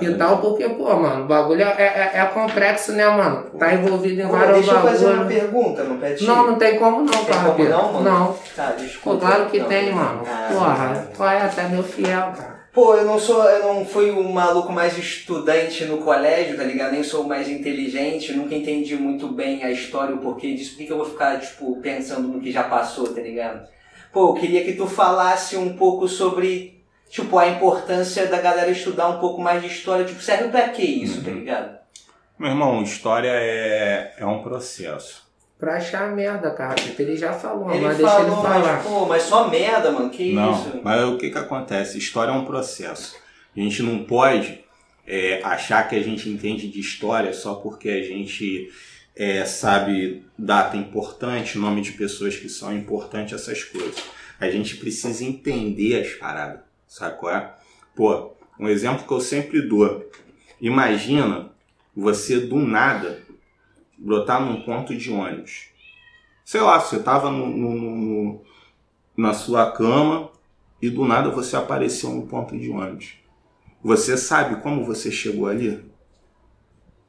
E 0.00 0.14
tal, 0.14 0.38
porque, 0.38 0.68
pô, 0.68 0.94
mano, 0.96 1.24
o 1.24 1.26
bagulho 1.26 1.62
é, 1.62 2.10
é, 2.14 2.18
é 2.20 2.24
complexo, 2.26 2.92
né, 2.92 3.08
mano? 3.08 3.50
Tá 3.58 3.74
envolvido 3.74 4.20
em 4.22 4.26
Pô, 4.26 4.32
vários 4.32 4.54
deixa 4.58 4.70
eu 4.72 4.80
fazer 4.82 5.06
uma 5.06 5.16
bagulhos. 5.24 5.40
pergunta, 5.40 5.82
meu 5.84 5.96
pet. 5.98 6.24
Não, 6.24 6.46
não 6.46 6.54
tem 6.56 6.78
como 6.78 6.98
não, 7.00 7.06
Tem 7.06 7.18
como 7.24 7.28
Carrapeiro. 7.28 7.70
não, 7.72 7.92
mano? 7.94 8.04
Não. 8.04 8.36
Tá, 8.54 8.66
Pô, 8.68 8.82
desculpa. 8.82 9.18
claro 9.26 9.46
que 9.46 9.58
Não. 9.58 9.66
tem, 9.66 9.92
mano. 9.92 10.22
Ah, 10.26 10.48
Porra, 10.52 11.08
tu 11.16 11.24
é 11.24 11.40
até 11.42 11.64
meu 11.68 11.82
fiel, 11.82 12.32
cara. 12.36 12.60
Pô, 12.72 12.94
eu 12.94 13.04
não 13.04 13.18
sou, 13.18 13.42
eu 13.42 13.74
não 13.74 13.84
fui 13.84 14.12
o 14.12 14.22
maluco 14.32 14.72
mais 14.72 14.96
estudante 14.96 15.84
no 15.86 15.98
colégio, 15.98 16.56
tá 16.56 16.62
ligado? 16.62 16.92
Nem 16.92 17.02
sou 17.02 17.24
o 17.24 17.28
mais 17.28 17.48
inteligente, 17.48 18.32
nunca 18.32 18.54
entendi 18.54 18.94
muito 18.94 19.26
bem 19.26 19.64
a 19.64 19.72
história, 19.72 20.14
o 20.14 20.18
porquê 20.18 20.54
disso. 20.54 20.70
Por 20.72 20.78
que 20.78 20.86
que 20.86 20.92
eu 20.92 20.98
vou 20.98 21.06
ficar, 21.06 21.40
tipo, 21.40 21.80
pensando 21.80 22.28
no 22.28 22.40
que 22.40 22.52
já 22.52 22.62
passou, 22.62 23.08
tá 23.12 23.20
ligado? 23.20 23.66
Pô, 24.12 24.28
eu 24.30 24.34
queria 24.40 24.64
que 24.64 24.72
tu 24.74 24.86
falasse 24.86 25.56
um 25.56 25.76
pouco 25.76 26.08
sobre, 26.08 26.82
tipo, 27.08 27.38
a 27.38 27.48
importância 27.48 28.26
da 28.26 28.40
galera 28.40 28.70
estudar 28.70 29.08
um 29.08 29.20
pouco 29.20 29.40
mais 29.40 29.62
de 29.62 29.68
história. 29.68 30.04
Tipo, 30.04 30.20
serve 30.22 30.48
pra 30.48 30.68
que 30.68 30.82
isso, 30.82 31.22
tá 31.22 31.30
ligado? 31.30 31.78
Meu 32.38 32.50
irmão, 32.50 32.82
história 32.82 33.30
é, 33.32 34.14
é 34.18 34.26
um 34.26 34.42
processo. 34.42 35.28
Pra 35.58 35.76
achar 35.76 36.10
merda, 36.10 36.50
cara. 36.52 36.74
Porque 36.74 37.02
ele 37.02 37.16
já 37.16 37.34
falou, 37.34 37.70
Ele 37.70 37.84
mas 37.84 37.98
deixa 37.98 38.20
ele 38.20 38.30
falou, 38.30 38.42
falar. 38.42 38.58
mas, 38.76 38.82
pô, 38.86 39.06
mas 39.06 39.22
só 39.24 39.48
merda, 39.48 39.90
mano, 39.92 40.08
que 40.08 40.32
Não, 40.32 40.52
isso? 40.52 40.80
mas 40.82 41.04
o 41.04 41.18
que 41.18 41.30
que 41.30 41.36
acontece? 41.38 41.98
História 41.98 42.30
é 42.32 42.34
um 42.34 42.46
processo. 42.46 43.16
A 43.54 43.60
gente 43.60 43.82
não 43.82 44.04
pode 44.04 44.64
é, 45.06 45.40
achar 45.44 45.86
que 45.86 45.94
a 45.96 46.02
gente 46.02 46.30
entende 46.30 46.66
de 46.68 46.80
história 46.80 47.32
só 47.34 47.56
porque 47.56 47.90
a 47.90 48.02
gente 48.02 48.70
é, 49.22 49.44
sabe 49.44 50.24
data 50.38 50.78
importante, 50.78 51.58
nome 51.58 51.82
de 51.82 51.92
pessoas 51.92 52.36
que 52.36 52.48
são 52.48 52.74
importantes, 52.74 53.34
essas 53.34 53.62
coisas. 53.62 54.02
A 54.40 54.50
gente 54.50 54.78
precisa 54.78 55.22
entender 55.22 56.00
as 56.00 56.14
paradas, 56.14 56.60
sabe 56.88 57.18
qual 57.18 57.34
é? 57.36 57.54
Pô, 57.94 58.32
um 58.58 58.66
exemplo 58.66 59.06
que 59.06 59.12
eu 59.12 59.20
sempre 59.20 59.60
dou. 59.60 60.10
Imagina 60.58 61.50
você 61.94 62.40
do 62.40 62.56
nada 62.56 63.20
brotar 63.98 64.40
num 64.42 64.62
ponto 64.62 64.96
de 64.96 65.10
ônibus. 65.12 65.66
Sei 66.42 66.62
lá, 66.62 66.80
você 66.80 66.98
tava 66.98 67.30
no- 67.30 67.46
no- 67.46 67.74
no, 67.78 68.44
na 69.14 69.34
sua 69.34 69.70
cama 69.70 70.30
e 70.80 70.88
do 70.88 71.04
nada 71.04 71.28
você 71.28 71.56
apareceu 71.56 72.08
no 72.08 72.26
ponto 72.26 72.58
de 72.58 72.70
ônibus. 72.70 73.18
Você 73.82 74.16
sabe 74.16 74.62
como 74.62 74.82
você 74.86 75.12
chegou 75.12 75.46
ali? 75.46 75.84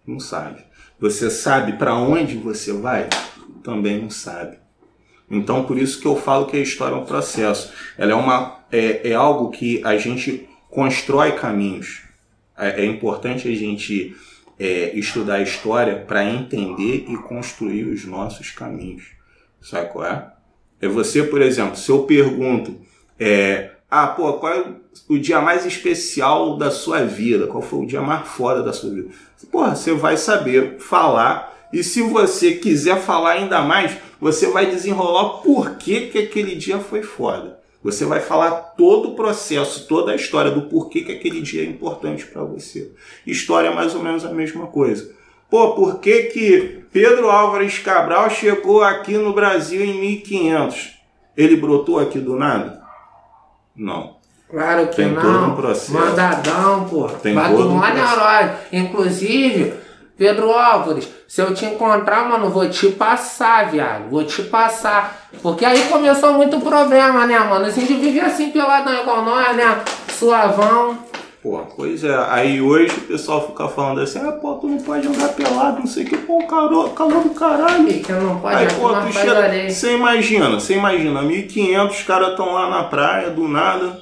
Não 0.05 0.20
sabe. 0.20 0.66
Você 1.02 1.32
sabe 1.32 1.74
para 1.74 1.95
onde 1.95 2.38
você 2.38 2.72
vai? 2.72 3.10
Também 3.64 3.99
não 3.99 4.12
sabe. 4.12 4.60
Então 5.30 5.64
por 5.64 5.80
isso 5.80 5.99
que 5.99 6.06
eu 6.06 6.16
falo 6.16 6.45
que 6.45 6.56
a 6.56 6.62
história 6.62 6.93
é 6.93 6.97
um 6.99 7.06
processo. 7.06 7.74
Ela 7.97 8.12
é 8.12 8.16
uma 8.16 8.60
é, 8.72 9.10
é 9.10 9.14
algo 9.16 9.49
que 9.49 9.82
a 9.84 9.97
gente 9.97 10.47
constrói 10.70 11.32
caminhos. 11.32 12.04
É, 12.56 12.84
é 12.84 12.86
importante 12.86 13.47
a 13.47 13.56
gente 13.56 14.16
é, 14.60 14.95
estudar 14.95 15.36
a 15.36 15.41
história 15.41 15.95
para 15.95 16.24
entender 16.24 17.06
e 17.10 17.18
construir 17.18 17.86
os 17.86 18.06
nossos 18.06 18.52
caminhos. 18.52 19.06
Sabe 19.60 19.91
qual 19.91 20.06
é? 20.06 20.32
É 20.80 20.88
você, 20.88 21.24
por 21.24 21.41
exemplo, 21.41 21.78
se 21.78 21.89
eu 21.89 22.04
pergunto, 22.04 22.80
é, 23.20 23.72
ah, 23.94 24.08
pô, 24.08 24.32
qual 24.36 24.54
é 24.54 24.66
o 25.10 25.18
dia 25.18 25.42
mais 25.42 25.66
especial 25.66 26.56
da 26.56 26.72
sua 26.72 27.04
vida? 27.04 27.46
Qual 27.46 27.62
foi 27.62 27.80
o 27.80 27.86
dia 27.86 28.00
mais 28.00 28.26
foda 28.26 28.64
da 28.64 28.72
sua 28.72 28.89
vida? 28.89 29.10
Porra, 29.52 29.76
você 29.76 29.94
vai 29.94 30.16
saber 30.16 30.80
falar. 30.80 31.54
E 31.74 31.84
se 31.84 32.02
você 32.02 32.54
quiser 32.54 33.02
falar 33.02 33.32
ainda 33.32 33.62
mais, 33.62 33.98
você 34.20 34.48
vai 34.48 34.68
desenrolar 34.68 35.42
por 35.42 35.76
que, 35.76 36.08
que 36.08 36.20
aquele 36.20 36.56
dia 36.56 36.80
foi 36.80 37.04
foda. 37.04 37.60
Você 37.84 38.06
vai 38.06 38.22
falar 38.22 38.52
todo 38.78 39.10
o 39.10 39.16
processo, 39.16 39.86
toda 39.88 40.14
a 40.14 40.16
história 40.16 40.52
do 40.52 40.70
porquê 40.70 41.02
que 41.02 41.12
aquele 41.12 41.42
dia 41.42 41.64
é 41.64 41.66
importante 41.66 42.26
para 42.26 42.44
você. 42.44 42.94
História 43.28 43.68
é 43.68 43.76
mais 43.76 43.94
ou 43.94 44.02
menos 44.02 44.24
a 44.24 44.32
mesma 44.32 44.68
coisa. 44.68 45.14
Pô, 45.50 45.76
por 45.76 46.00
que, 46.00 46.24
que 46.24 46.86
Pedro 46.94 47.30
Álvares 47.30 47.78
Cabral 47.80 48.30
chegou 48.30 48.84
aqui 48.84 49.18
no 49.18 49.34
Brasil 49.34 49.84
em 49.84 50.00
1500? 50.00 50.94
Ele 51.36 51.58
brotou 51.58 52.00
aqui 52.00 52.20
do 52.20 52.38
nada? 52.38 52.81
Não. 53.76 54.16
Claro 54.50 54.88
que 54.88 54.98
Tem 54.98 55.12
não. 55.12 55.22
todo 55.22 55.46
um 55.46 55.56
processo. 55.56 55.94
Mandadão, 55.94 56.86
pô. 56.90 57.08
Tem 57.08 57.34
Vai 57.34 57.52
todo 57.52 57.68
um 57.70 57.70
tomar 57.70 57.94
processo. 57.94 58.18
neurose. 58.20 58.50
Inclusive, 58.74 59.74
Pedro 60.18 60.52
Álvares, 60.52 61.08
se 61.28 61.42
eu 61.42 61.54
te 61.54 61.66
encontrar, 61.66 62.28
mano, 62.30 62.50
vou 62.50 62.70
te 62.70 62.90
passar, 62.90 63.72
viado. 63.72 64.10
Vou 64.10 64.26
te 64.26 64.44
passar. 64.44 65.30
Porque 65.42 65.64
aí 65.64 65.84
começou 65.86 66.34
muito 66.34 66.60
problema, 66.60 67.26
né, 67.26 67.40
mano? 67.40 67.66
Os 67.68 67.78
índios 67.78 68.00
viviam 68.00 68.26
assim 68.26 68.52
peladão 68.52 68.94
igual 68.94 69.24
nós, 69.24 69.56
né? 69.56 69.80
Suavão. 70.10 70.98
Pô, 71.42 71.60
pois 71.76 72.04
é. 72.04 72.16
Aí 72.30 72.62
hoje 72.62 72.96
o 72.96 73.02
pessoal 73.02 73.48
fica 73.48 73.68
falando 73.68 74.02
assim, 74.02 74.20
ah, 74.20 74.32
pô, 74.32 74.54
tu 74.56 74.68
não 74.68 74.78
pode 74.78 75.08
andar 75.08 75.30
pelado, 75.30 75.80
não 75.80 75.88
sei 75.88 76.04
o 76.04 76.08
que, 76.08 76.18
pô, 76.18 76.46
calor, 76.46 76.94
calor 76.94 77.24
do 77.24 77.32
caralho. 77.32 77.89
E 77.89 78.00
que 78.00 78.12
não 78.12 78.39
pode 78.39 78.56
Aí, 78.56 78.68
pô, 78.76 78.94
tu 78.94 79.12
chega, 79.12 79.70
você 79.70 79.96
imagina, 79.96 80.50
você 80.52 80.76
imagina, 80.76 81.24
1500 81.24 81.98
os 81.98 82.04
caras 82.04 82.30
estão 82.30 82.54
lá 82.54 82.70
na 82.70 82.84
praia, 82.84 83.32
do 83.32 83.48
nada, 83.48 84.00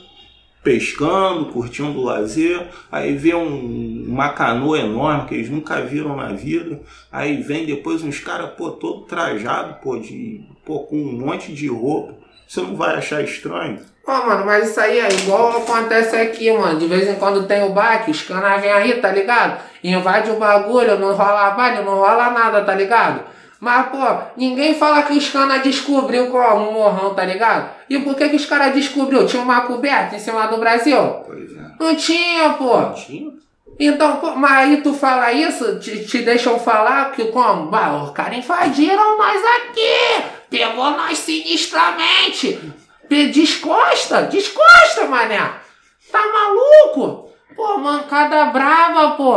pescando, 0.62 1.46
curtindo 1.46 1.98
o 1.98 2.04
lazer, 2.04 2.68
aí 2.92 3.16
vê 3.16 3.34
um, 3.34 4.04
uma 4.06 4.30
canoa 4.30 4.78
enorme 4.78 5.30
que 5.30 5.36
eles 5.36 5.50
nunca 5.50 5.82
viram 5.82 6.18
na 6.18 6.34
vida, 6.34 6.82
aí 7.10 7.42
vem 7.42 7.66
depois 7.66 8.04
uns 8.04 8.20
caras, 8.20 8.52
pô, 8.58 8.72
todo 8.72 9.06
trajado, 9.06 9.76
pô, 9.82 9.98
de, 9.98 10.42
pô, 10.66 10.80
com 10.80 10.98
um 10.98 11.26
monte 11.26 11.54
de 11.54 11.68
roupa, 11.68 12.16
você 12.46 12.60
não 12.62 12.76
vai 12.76 12.96
achar 12.96 13.24
estranho? 13.24 13.80
Pô, 14.10 14.26
mano, 14.26 14.44
mas 14.44 14.72
isso 14.72 14.80
aí 14.80 15.00
é 15.00 15.08
igual 15.08 15.56
acontece 15.58 16.16
aqui, 16.16 16.52
mano. 16.52 16.80
De 16.80 16.88
vez 16.88 17.08
em 17.08 17.14
quando 17.14 17.46
tem 17.46 17.64
o 17.64 17.70
baque, 17.70 18.10
os 18.10 18.24
caras 18.24 18.60
vêm 18.60 18.72
aí, 18.72 18.96
tá 18.96 19.12
ligado? 19.12 19.62
Invade 19.84 20.32
o 20.32 20.38
bagulho, 20.38 20.98
não 20.98 21.14
rola 21.14 21.52
baile, 21.52 21.84
não 21.84 21.94
rola 21.94 22.32
nada, 22.32 22.64
tá 22.64 22.74
ligado? 22.74 23.22
Mas, 23.60 23.90
pô, 23.90 23.98
ninguém 24.36 24.74
fala 24.74 25.04
que 25.04 25.14
os 25.14 25.30
caras 25.30 25.62
descobriu 25.62 26.32
como 26.32 26.72
um 26.72 26.74
morrão, 26.74 27.14
tá 27.14 27.24
ligado? 27.24 27.70
E 27.88 28.00
por 28.00 28.16
que 28.16 28.30
que 28.30 28.36
os 28.36 28.48
caras 28.48 28.74
descobriu? 28.74 29.28
Tinha 29.28 29.44
uma 29.44 29.62
coberta 29.62 30.16
em 30.16 30.20
cima 30.20 30.48
do 30.48 30.58
Brasil? 30.58 30.98
Pois 31.28 31.56
é. 31.56 31.62
Não 31.80 31.96
tinha, 31.96 32.50
pô. 32.54 32.90
Tinha? 32.96 33.32
Então, 33.80 34.18
pô, 34.18 34.32
mas 34.32 34.70
aí 34.70 34.78
tu 34.78 34.92
fala 34.92 35.32
isso, 35.32 35.78
te, 35.78 36.04
te 36.04 36.24
deixam 36.24 36.58
falar 36.58 37.12
que 37.12 37.26
como? 37.26 37.68
Bah, 37.68 38.02
os 38.06 38.10
caras 38.10 38.40
invadiram 38.40 39.20
nós 39.20 39.40
aqui, 39.40 40.24
pegou 40.50 40.90
nós 40.98 41.16
sinistramente, 41.20 42.60
descosta, 43.10 44.24
descosta, 44.24 45.06
mané, 45.08 45.40
tá 46.12 46.20
maluco? 46.32 47.30
Pô, 47.56 47.78
mancada 47.78 48.46
brava, 48.46 49.16
pô, 49.16 49.36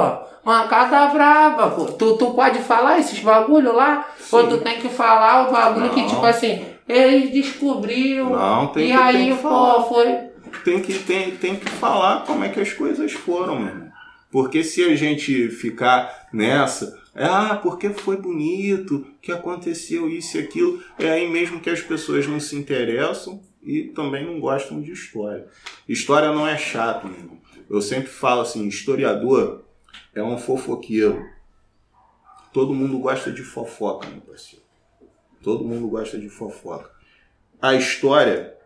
mancada 0.48 1.06
brava, 1.12 1.70
pô. 1.70 1.84
Tu, 1.86 2.16
tu 2.16 2.34
pode 2.34 2.58
falar 2.60 2.98
esses 2.98 3.18
bagulho 3.20 3.74
lá? 3.74 4.06
Ou 4.30 4.48
tu 4.48 4.58
tem 4.58 4.78
que 4.80 4.88
falar 4.88 5.48
o 5.48 5.52
bagulho 5.52 5.90
que 5.90 6.00
Não. 6.02 6.08
tipo 6.08 6.24
assim, 6.24 6.64
eles 6.88 7.30
descobriram, 7.32 8.30
Não, 8.30 8.66
tem 8.68 8.84
e 8.84 8.92
que- 8.92 8.96
tem 8.96 9.02
aí, 9.02 9.34
que 9.36 9.42
pô, 9.42 9.82
foi... 9.84 10.18
tem 10.64 10.80
que, 10.80 10.98
tem, 11.00 11.30
tem 11.32 11.56
que 11.56 11.68
falar 11.70 12.24
como 12.24 12.44
é 12.44 12.48
que 12.48 12.60
as 12.60 12.72
coisas 12.72 13.12
foram, 13.12 13.56
mano. 13.56 13.90
Porque 14.30 14.62
se 14.64 14.82
a 14.84 14.94
gente 14.96 15.50
ficar 15.50 16.28
nessa, 16.32 16.98
ah, 17.14 17.58
porque 17.62 17.90
foi 17.90 18.16
bonito, 18.16 19.06
que 19.20 19.30
aconteceu 19.30 20.08
isso 20.08 20.38
e 20.38 20.40
aquilo, 20.40 20.82
é 20.98 21.10
aí 21.10 21.28
mesmo 21.28 21.60
que 21.60 21.68
as 21.68 21.80
pessoas 21.82 22.26
não 22.26 22.40
se 22.40 22.56
interessam 22.56 23.40
e 23.62 23.84
também 23.84 24.26
não 24.26 24.40
gostam 24.40 24.80
de 24.80 24.90
história. 24.92 25.46
História 25.88 26.32
não 26.32 26.46
é 26.46 26.56
chato, 26.56 27.06
meu 27.06 27.18
irmão. 27.18 27.38
Eu 27.70 27.80
sempre 27.80 28.08
falo 28.08 28.42
assim, 28.42 28.66
historiador 28.66 29.64
é 30.14 30.22
um 30.22 30.36
fofoqueiro. 30.36 31.24
Todo 32.52 32.74
mundo 32.74 32.98
gosta 32.98 33.30
de 33.30 33.42
fofoca, 33.42 34.08
meu 34.08 34.20
parceiro. 34.20 34.64
Todo 35.42 35.64
mundo 35.64 35.88
gosta 35.88 36.18
de 36.18 36.28
fofoca. 36.28 36.90
A 37.60 37.74
história 37.74 38.56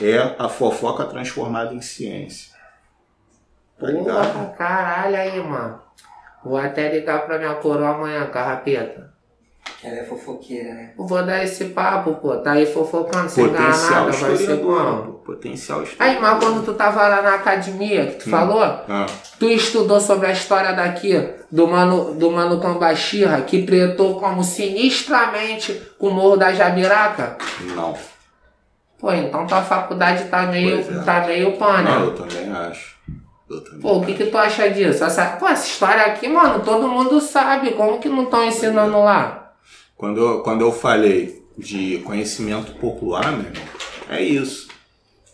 é 0.00 0.18
a 0.38 0.48
fofoca 0.48 1.04
transformada 1.04 1.74
em 1.74 1.80
ciência. 1.80 2.56
Tá 3.78 3.86
ligado? 3.86 4.32
Porra, 4.32 4.54
caralho 4.56 5.16
aí, 5.16 5.40
mano. 5.40 5.80
Vou 6.44 6.56
até 6.56 6.90
ligar 6.90 7.26
pra 7.26 7.38
minha 7.38 7.54
coroa 7.56 7.90
amanhã, 7.90 8.26
carrapeta. 8.30 9.14
Ela 9.82 9.98
é 9.98 10.04
fofoqueira, 10.04 10.74
né? 10.74 10.90
Eu 10.98 11.06
vou 11.06 11.22
dar 11.24 11.44
esse 11.44 11.66
papo, 11.66 12.14
pô. 12.16 12.36
Tá 12.38 12.52
aí 12.52 12.66
fofocando 12.66 13.28
sem 13.28 13.46
ganhar 13.48 13.58
Potencial 13.70 14.06
nada, 14.06 14.16
vai 14.16 14.36
ser 14.36 14.56
pô. 14.56 15.12
Potencial 15.24 15.78
Aí, 15.78 15.84
historiador. 15.84 16.20
mas 16.22 16.44
quando 16.44 16.64
tu 16.64 16.74
tava 16.74 17.06
lá 17.06 17.22
na 17.22 17.34
academia, 17.34 18.06
que 18.06 18.24
tu 18.24 18.30
falou, 18.30 18.62
Ah, 18.62 19.06
tu 19.38 19.46
estudou 19.48 20.00
sobre 20.00 20.26
a 20.26 20.32
história 20.32 20.72
daqui, 20.72 21.30
do 21.50 21.68
Mano, 21.68 22.14
do 22.14 22.28
Mano 22.30 22.60
Cambachirra, 22.60 23.42
que 23.42 23.62
pretou 23.62 24.18
como 24.18 24.42
sinistramente 24.42 25.80
com 25.98 26.08
o 26.08 26.14
Morro 26.14 26.36
da 26.36 26.52
Jabiraca? 26.52 27.36
não. 27.74 27.94
Pô, 28.98 29.12
então 29.12 29.46
tua 29.46 29.62
faculdade 29.62 30.24
tá 30.24 30.42
meio, 30.46 30.80
é. 30.80 31.04
tá 31.04 31.20
meio 31.24 31.52
pã, 31.56 31.82
né? 31.82 31.90
Não, 31.92 32.04
eu 32.06 32.14
também 32.16 32.50
acho. 32.50 32.96
Eu 33.48 33.60
também 33.62 33.80
Pô, 33.80 33.98
o 33.98 34.04
que 34.04 34.14
que 34.14 34.26
tu 34.26 34.36
acha 34.36 34.68
disso? 34.68 35.04
Essa, 35.04 35.24
pô, 35.38 35.46
essa 35.46 35.68
história 35.68 36.04
aqui, 36.06 36.28
mano, 36.28 36.64
todo 36.64 36.88
mundo 36.88 37.20
sabe. 37.20 37.70
Como 37.74 38.00
que 38.00 38.08
não 38.08 38.24
estão 38.24 38.44
ensinando 38.44 38.98
lá? 38.98 39.47
Quando 39.98 40.20
eu, 40.20 40.40
quando 40.42 40.60
eu 40.60 40.70
falei 40.70 41.42
de 41.58 41.98
conhecimento 41.98 42.72
popular, 42.76 43.32
meu 43.32 43.50
irmão, 43.50 43.64
é 44.08 44.22
isso. 44.22 44.68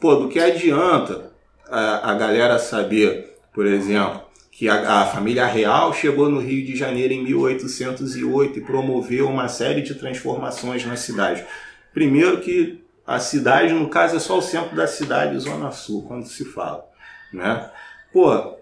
Pô, 0.01 0.17
do 0.17 0.29
que 0.31 0.41
adianta 0.41 1.31
a, 1.69 2.13
a 2.13 2.15
galera 2.15 2.59
saber, 2.59 3.37
por 3.53 3.67
exemplo, 3.67 4.23
que 4.51 4.67
a, 4.67 5.03
a 5.03 5.07
família 5.07 5.45
real 5.45 5.93
chegou 5.93 6.31
no 6.31 6.41
Rio 6.41 6.65
de 6.65 6.75
Janeiro 6.75 7.13
em 7.13 7.23
1808 7.23 8.59
e 8.59 8.63
promoveu 8.63 9.29
uma 9.29 9.49
série 9.49 9.83
de 9.83 9.97
transformações 9.97 10.87
na 10.87 10.97
cidade. 10.97 11.45
Primeiro 11.93 12.41
que 12.41 12.83
a 13.07 13.19
cidade, 13.19 13.75
no 13.75 13.91
caso, 13.91 14.17
é 14.17 14.19
só 14.19 14.39
o 14.39 14.43
centro 14.43 14.75
da 14.75 14.87
cidade, 14.87 15.39
Zona 15.41 15.73
Sul, 15.73 16.07
quando 16.09 16.27
se 16.27 16.43
fala, 16.47 16.87
né? 17.31 17.71
Pô, 18.15 18.57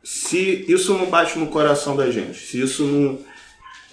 se 0.00 0.64
isso 0.68 0.96
não 0.96 1.06
bate 1.06 1.36
no 1.40 1.48
coração 1.48 1.96
da 1.96 2.08
gente, 2.08 2.38
se 2.38 2.60
isso 2.60 2.84
não 2.84 3.33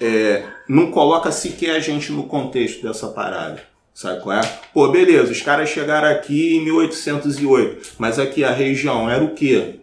é, 0.02 0.44
não 0.68 0.90
coloca 0.90 1.32
sequer 1.32 1.76
a 1.76 1.80
gente 1.80 2.12
no 2.12 2.24
contexto 2.24 2.82
dessa 2.82 3.08
parada. 3.10 3.62
Sabe 3.94 4.22
qual 4.22 4.38
é? 4.38 4.60
Pô, 4.74 4.88
beleza, 4.88 5.32
os 5.32 5.42
caras 5.42 5.70
chegaram 5.70 6.08
aqui 6.08 6.56
em 6.56 6.66
1808, 6.66 7.96
mas 8.00 8.18
aqui 8.18 8.44
a 8.44 8.52
região 8.52 9.10
era 9.10 9.24
o 9.24 9.36
quê? 9.36 9.76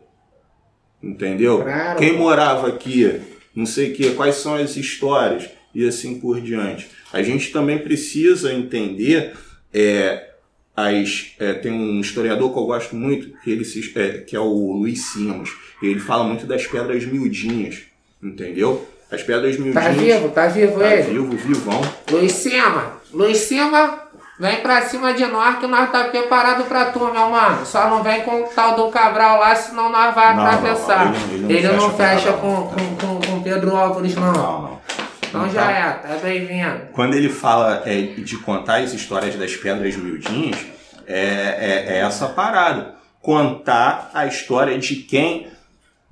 Entendeu? 1.01 1.63
Claro. 1.63 1.99
Quem 1.99 2.17
morava 2.17 2.69
aqui? 2.69 3.21
Não 3.55 3.67
sei 3.67 3.93
o 3.93 3.95
quê, 3.95 4.11
quais 4.11 4.37
são 4.37 4.57
as 4.57 4.77
histórias 4.77 5.49
e 5.75 5.87
assim 5.87 6.19
por 6.19 6.41
diante. 6.41 6.89
A 7.13 7.23
gente 7.23 7.53
também 7.53 7.79
precisa 7.79 8.53
entender, 8.53 9.35
é, 9.73 10.31
as, 10.75 11.35
é, 11.39 11.53
tem 11.55 11.71
um 11.71 12.01
historiador 12.01 12.53
que 12.53 12.59
eu 12.59 12.67
gosto 12.67 12.97
muito, 12.97 13.39
que, 13.43 13.51
ele 13.51 13.65
se, 13.65 13.93
é, 13.95 14.19
que 14.19 14.35
é 14.35 14.41
o 14.41 14.73
Luiz 14.73 15.13
Simons, 15.13 15.51
ele 15.83 16.01
fala 16.01 16.25
muito 16.25 16.47
das 16.47 16.67
pedras 16.67 17.05
miudinhas, 17.05 17.83
entendeu? 18.23 18.89
As 19.11 19.23
pedras 19.23 19.57
miudinhas. 19.59 19.85
Tá 19.85 19.91
vivo? 19.91 20.29
Tá 20.31 20.47
vivo 20.49 20.79
Tá 20.81 20.95
ele? 20.95 21.03
vivo, 21.03 21.37
vivão. 21.37 21.81
Luiz 22.11 22.33
Cima, 22.33 22.93
Luiz 23.13 23.39
Cima, 23.39 24.01
vem 24.39 24.61
pra 24.61 24.83
cima 24.83 25.15
de 25.15 25.25
nós 25.27 25.59
que 25.59 25.67
nós 25.67 25.91
tá 25.91 26.05
preparado 26.05 26.65
pra 26.65 26.87
tu, 26.87 26.99
meu 27.01 27.31
mano. 27.31 27.65
Só 27.65 27.89
não 27.89 28.03
vem 28.03 28.23
com 28.23 28.43
o 28.43 28.49
tal 28.49 28.77
do 28.77 28.89
Cabral 28.91 29.41
lá, 29.41 29.55
senão 29.57 29.89
nós 29.91 30.15
vai 30.15 30.37
Não, 30.37 30.45
atravessar. 30.45 31.07
não, 31.07 31.15
ele 31.15 31.39
não- 31.43 31.51
ele, 31.51 31.59
ele 31.67 31.77
não 31.77 31.91
fecha 31.97 32.21
fecha 32.21 32.33
com 32.35 32.67
com, 32.69 32.97
com, 32.97 33.21
com, 33.27 33.43
Pedro 33.43 33.75
Álvares, 33.75 34.15
não. 34.15 34.33
Não, 34.33 34.63
não. 34.63 34.79
Então 35.27 35.49
já 35.51 35.71
é, 35.71 35.91
tá 35.93 36.17
bem-vindo. 36.23 36.89
Quando 36.93 37.15
ele 37.15 37.29
fala 37.31 37.83
é, 37.87 38.01
de 38.01 38.37
contar 38.39 38.77
as 38.83 38.93
histórias 38.93 39.35
das 39.37 39.55
pedras 39.57 39.97
miudinhas, 39.97 40.59
é, 41.07 41.87
é, 41.89 41.95
é 41.95 41.99
essa 42.01 42.29
parada. 42.29 42.95
Contar 43.23 44.11
a 44.15 44.27
história 44.27 44.79
de 44.79 44.97
quem 44.97 45.49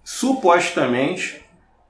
supostamente 0.05 1.43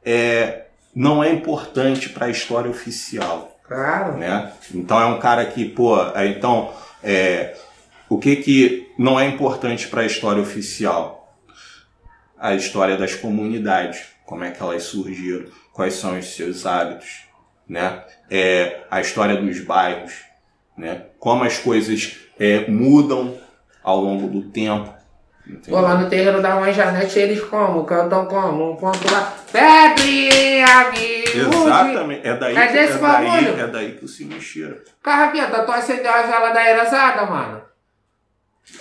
é, 0.04 0.65
não 0.96 1.22
é 1.22 1.30
importante 1.30 2.08
para 2.08 2.24
a 2.24 2.30
história 2.30 2.70
oficial. 2.70 3.52
Claro. 3.62 4.16
né? 4.16 4.52
Então 4.72 4.98
é 4.98 5.06
um 5.06 5.18
cara 5.18 5.44
que, 5.44 5.68
pô, 5.68 6.00
é, 6.14 6.28
então 6.28 6.72
é, 7.02 7.54
o 8.08 8.16
que 8.16 8.36
que 8.36 8.92
não 8.98 9.20
é 9.20 9.26
importante 9.26 9.88
para 9.88 10.02
a 10.02 10.06
história 10.06 10.40
oficial? 10.40 11.36
A 12.38 12.54
história 12.54 12.96
das 12.96 13.14
comunidades, 13.14 14.00
como 14.24 14.44
é 14.44 14.50
que 14.50 14.62
elas 14.62 14.84
surgiram, 14.84 15.50
quais 15.72 15.94
são 15.94 16.18
os 16.18 16.34
seus 16.34 16.64
hábitos, 16.64 17.24
né? 17.68 18.04
É, 18.30 18.82
a 18.90 19.00
história 19.00 19.36
dos 19.36 19.60
bairros, 19.60 20.12
né? 20.78 21.06
Como 21.18 21.44
as 21.44 21.58
coisas 21.58 22.16
é, 22.38 22.68
mudam 22.70 23.36
ao 23.82 24.00
longo 24.00 24.28
do 24.28 24.48
tempo. 24.50 24.94
Entendeu? 25.46 25.74
Pô, 25.74 25.80
lá 25.80 25.94
no 25.94 26.08
terreiro 26.08 26.42
da 26.42 26.56
mãe 26.56 26.72
Janete, 26.72 27.18
eles 27.18 27.40
como? 27.42 27.84
Cantam 27.84 28.26
como? 28.26 28.72
Um 28.72 28.76
ponto 28.76 29.12
lá. 29.12 29.32
Pepe, 29.52 30.62
amigo. 30.62 31.26
Exatamente. 31.64 32.26
É 32.26 32.36
daí, 32.36 32.56
É 32.56 32.66
que, 32.66 32.72
desse 32.72 32.98
é, 32.98 33.00
daí, 33.00 33.60
é 33.60 33.66
daí 33.66 33.92
que 33.92 34.04
o 34.04 34.08
sino 34.08 34.40
cheira. 34.40 34.82
Carrapeta, 35.02 35.64
tu 35.64 35.72
acendeu 35.72 36.12
a 36.12 36.22
vela 36.22 36.50
da 36.50 36.68
Erasada, 36.68 37.26
mano? 37.26 37.62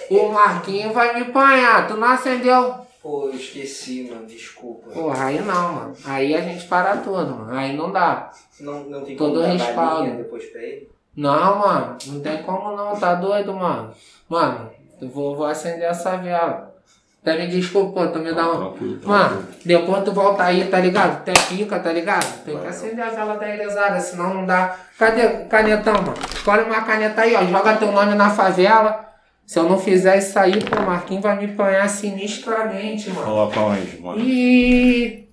O 0.10 0.30
Marquinho 0.30 0.92
vai 0.94 1.14
me 1.14 1.22
apanhar. 1.22 1.88
Tu 1.88 1.96
não 1.96 2.10
acendeu? 2.10 2.86
Pô, 3.02 3.26
eu 3.28 3.36
esqueci, 3.36 4.10
mano, 4.10 4.26
desculpa. 4.26 4.90
Porra, 4.90 5.26
aí 5.26 5.40
não, 5.40 5.74
mano. 5.74 5.96
Aí 6.06 6.36
a 6.36 6.42
gente 6.42 6.66
para 6.66 6.98
tudo, 6.98 7.36
mano. 7.36 7.56
Aí 7.56 7.78
não 7.78 7.92
dá. 7.92 8.32
Não, 8.60 8.84
não 8.86 9.04
tem 9.04 9.16
Todo 9.16 9.42
como 9.42 9.54
respaldo. 9.54 10.18
depois 10.18 10.44
pra 10.46 10.62
ele? 10.62 10.90
Não, 11.16 11.60
mano. 11.60 11.98
Não 12.08 12.20
tem 12.20 12.42
como 12.42 12.76
não. 12.76 12.96
Tá 12.96 13.14
doido, 13.14 13.54
mano? 13.54 13.94
Mano, 14.28 14.72
eu 15.02 15.10
vou, 15.10 15.36
vou 15.36 15.46
acender 15.46 15.90
essa 15.90 16.18
vela. 16.18 16.74
Até 17.22 17.40
me 17.40 17.48
desculpa, 17.48 18.08
tu 18.08 18.20
me 18.20 18.32
dá 18.34 18.52
um... 18.52 18.58
Tranquilo, 18.58 19.00
tranquilo. 19.00 19.08
Mano, 19.08 19.48
depois 19.66 20.04
tu 20.04 20.12
volta 20.12 20.44
aí, 20.44 20.68
tá 20.68 20.80
ligado? 20.80 21.24
Tem 21.24 21.34
pica, 21.34 21.80
tá 21.80 21.92
ligado? 21.92 22.44
Tem 22.44 22.56
que 22.56 22.68
acender 22.68 23.04
a 23.04 23.10
vela 23.10 23.36
da 23.36 23.50
Elesada, 23.50 24.00
senão 24.00 24.32
não 24.32 24.46
dá. 24.46 24.78
Cadê 24.98 25.46
canetão, 25.46 25.94
mano? 25.94 26.14
Escolhe 26.32 26.64
uma 26.64 26.82
caneta 26.82 27.22
aí, 27.22 27.34
ó. 27.36 27.44
Joga 27.44 27.78
teu 27.78 27.92
nome 27.92 28.14
na 28.14 28.30
favela. 28.30 29.12
Se 29.46 29.58
eu 29.58 29.64
não 29.64 29.80
fizer 29.80 30.18
isso 30.18 30.38
aí, 30.38 30.64
pô, 30.64 30.76
o 30.76 30.86
Marquinhos 30.86 31.24
vai 31.24 31.38
me 31.38 31.52
apanhar 31.52 31.88
sinistramente, 31.90 33.10
mano. 33.10 33.26
Coloca 33.26 33.60
onde, 33.60 34.00
mano? 34.02 34.20
Ih! 34.20 35.28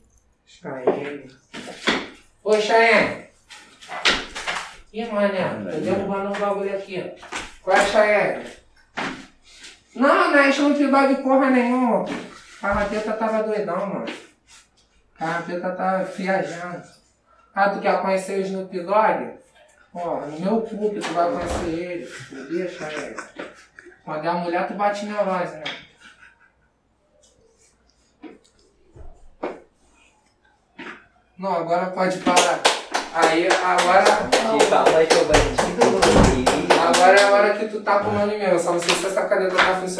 Chayenne. 0.46 1.30
Oi, 2.44 2.60
Chayenne. 2.60 3.24
Ih, 4.92 5.06
mané, 5.06 5.44
tô 5.70 5.78
derrubando 5.78 6.28
um 6.30 6.40
bagulho 6.40 6.74
aqui. 6.74 7.02
Qual 7.62 7.76
é 7.76 7.80
a 7.80 7.84
Chayenne? 7.84 8.44
Não, 9.94 10.30
não 10.30 10.38
é 10.38 10.48
Snoop 10.48 10.86
Dogg 10.86 11.22
porra 11.22 11.50
nenhuma. 11.50 12.04
Carrapeta 12.60 13.12
tava 13.12 13.42
doidão, 13.42 13.86
mano. 13.86 14.06
Carrapeta 15.18 15.70
tava 15.72 16.04
viajando. 16.04 16.82
Ah, 17.54 17.68
tu 17.68 17.80
quer 17.80 18.00
conhecer 18.00 18.38
o 18.38 18.42
Snoop 18.42 18.80
Dogg? 18.80 19.38
Ó, 19.94 20.20
no 20.20 20.40
meu 20.40 20.60
cu 20.62 20.90
que 20.90 21.00
tu 21.00 21.12
vai 21.12 21.30
conhecer 21.30 21.68
ele. 21.68 22.48
Deixa 22.50 22.90
ele. 22.90 23.16
Quando 24.04 24.24
é 24.24 24.28
a 24.28 24.32
mulher, 24.34 24.66
tu 24.66 24.74
bate 24.74 25.04
neurose, 25.04 25.56
né? 25.56 25.64
Não, 31.38 31.52
agora 31.56 31.86
pode 31.90 32.18
parar. 32.18 32.60
Aí, 33.14 33.46
agora. 33.46 34.04
Que 34.58 34.66
fala 34.66 34.98
aí, 34.98 35.06
teu 35.06 35.24
bandido. 35.26 36.71
Agora 36.82 37.16
é 37.16 37.22
a 37.22 37.30
hora 37.30 37.54
que 37.54 37.66
tu 37.66 37.80
tá 37.80 38.00
com 38.00 38.10
o 38.10 38.12
nome 38.12 38.36
meu. 38.36 38.58
Só 38.58 38.72
não 38.72 38.80
sei 38.80 38.94
se 38.94 39.06
essa 39.06 39.22
caneta 39.22 39.54
tá 39.54 39.76
funcionando. 39.76 39.92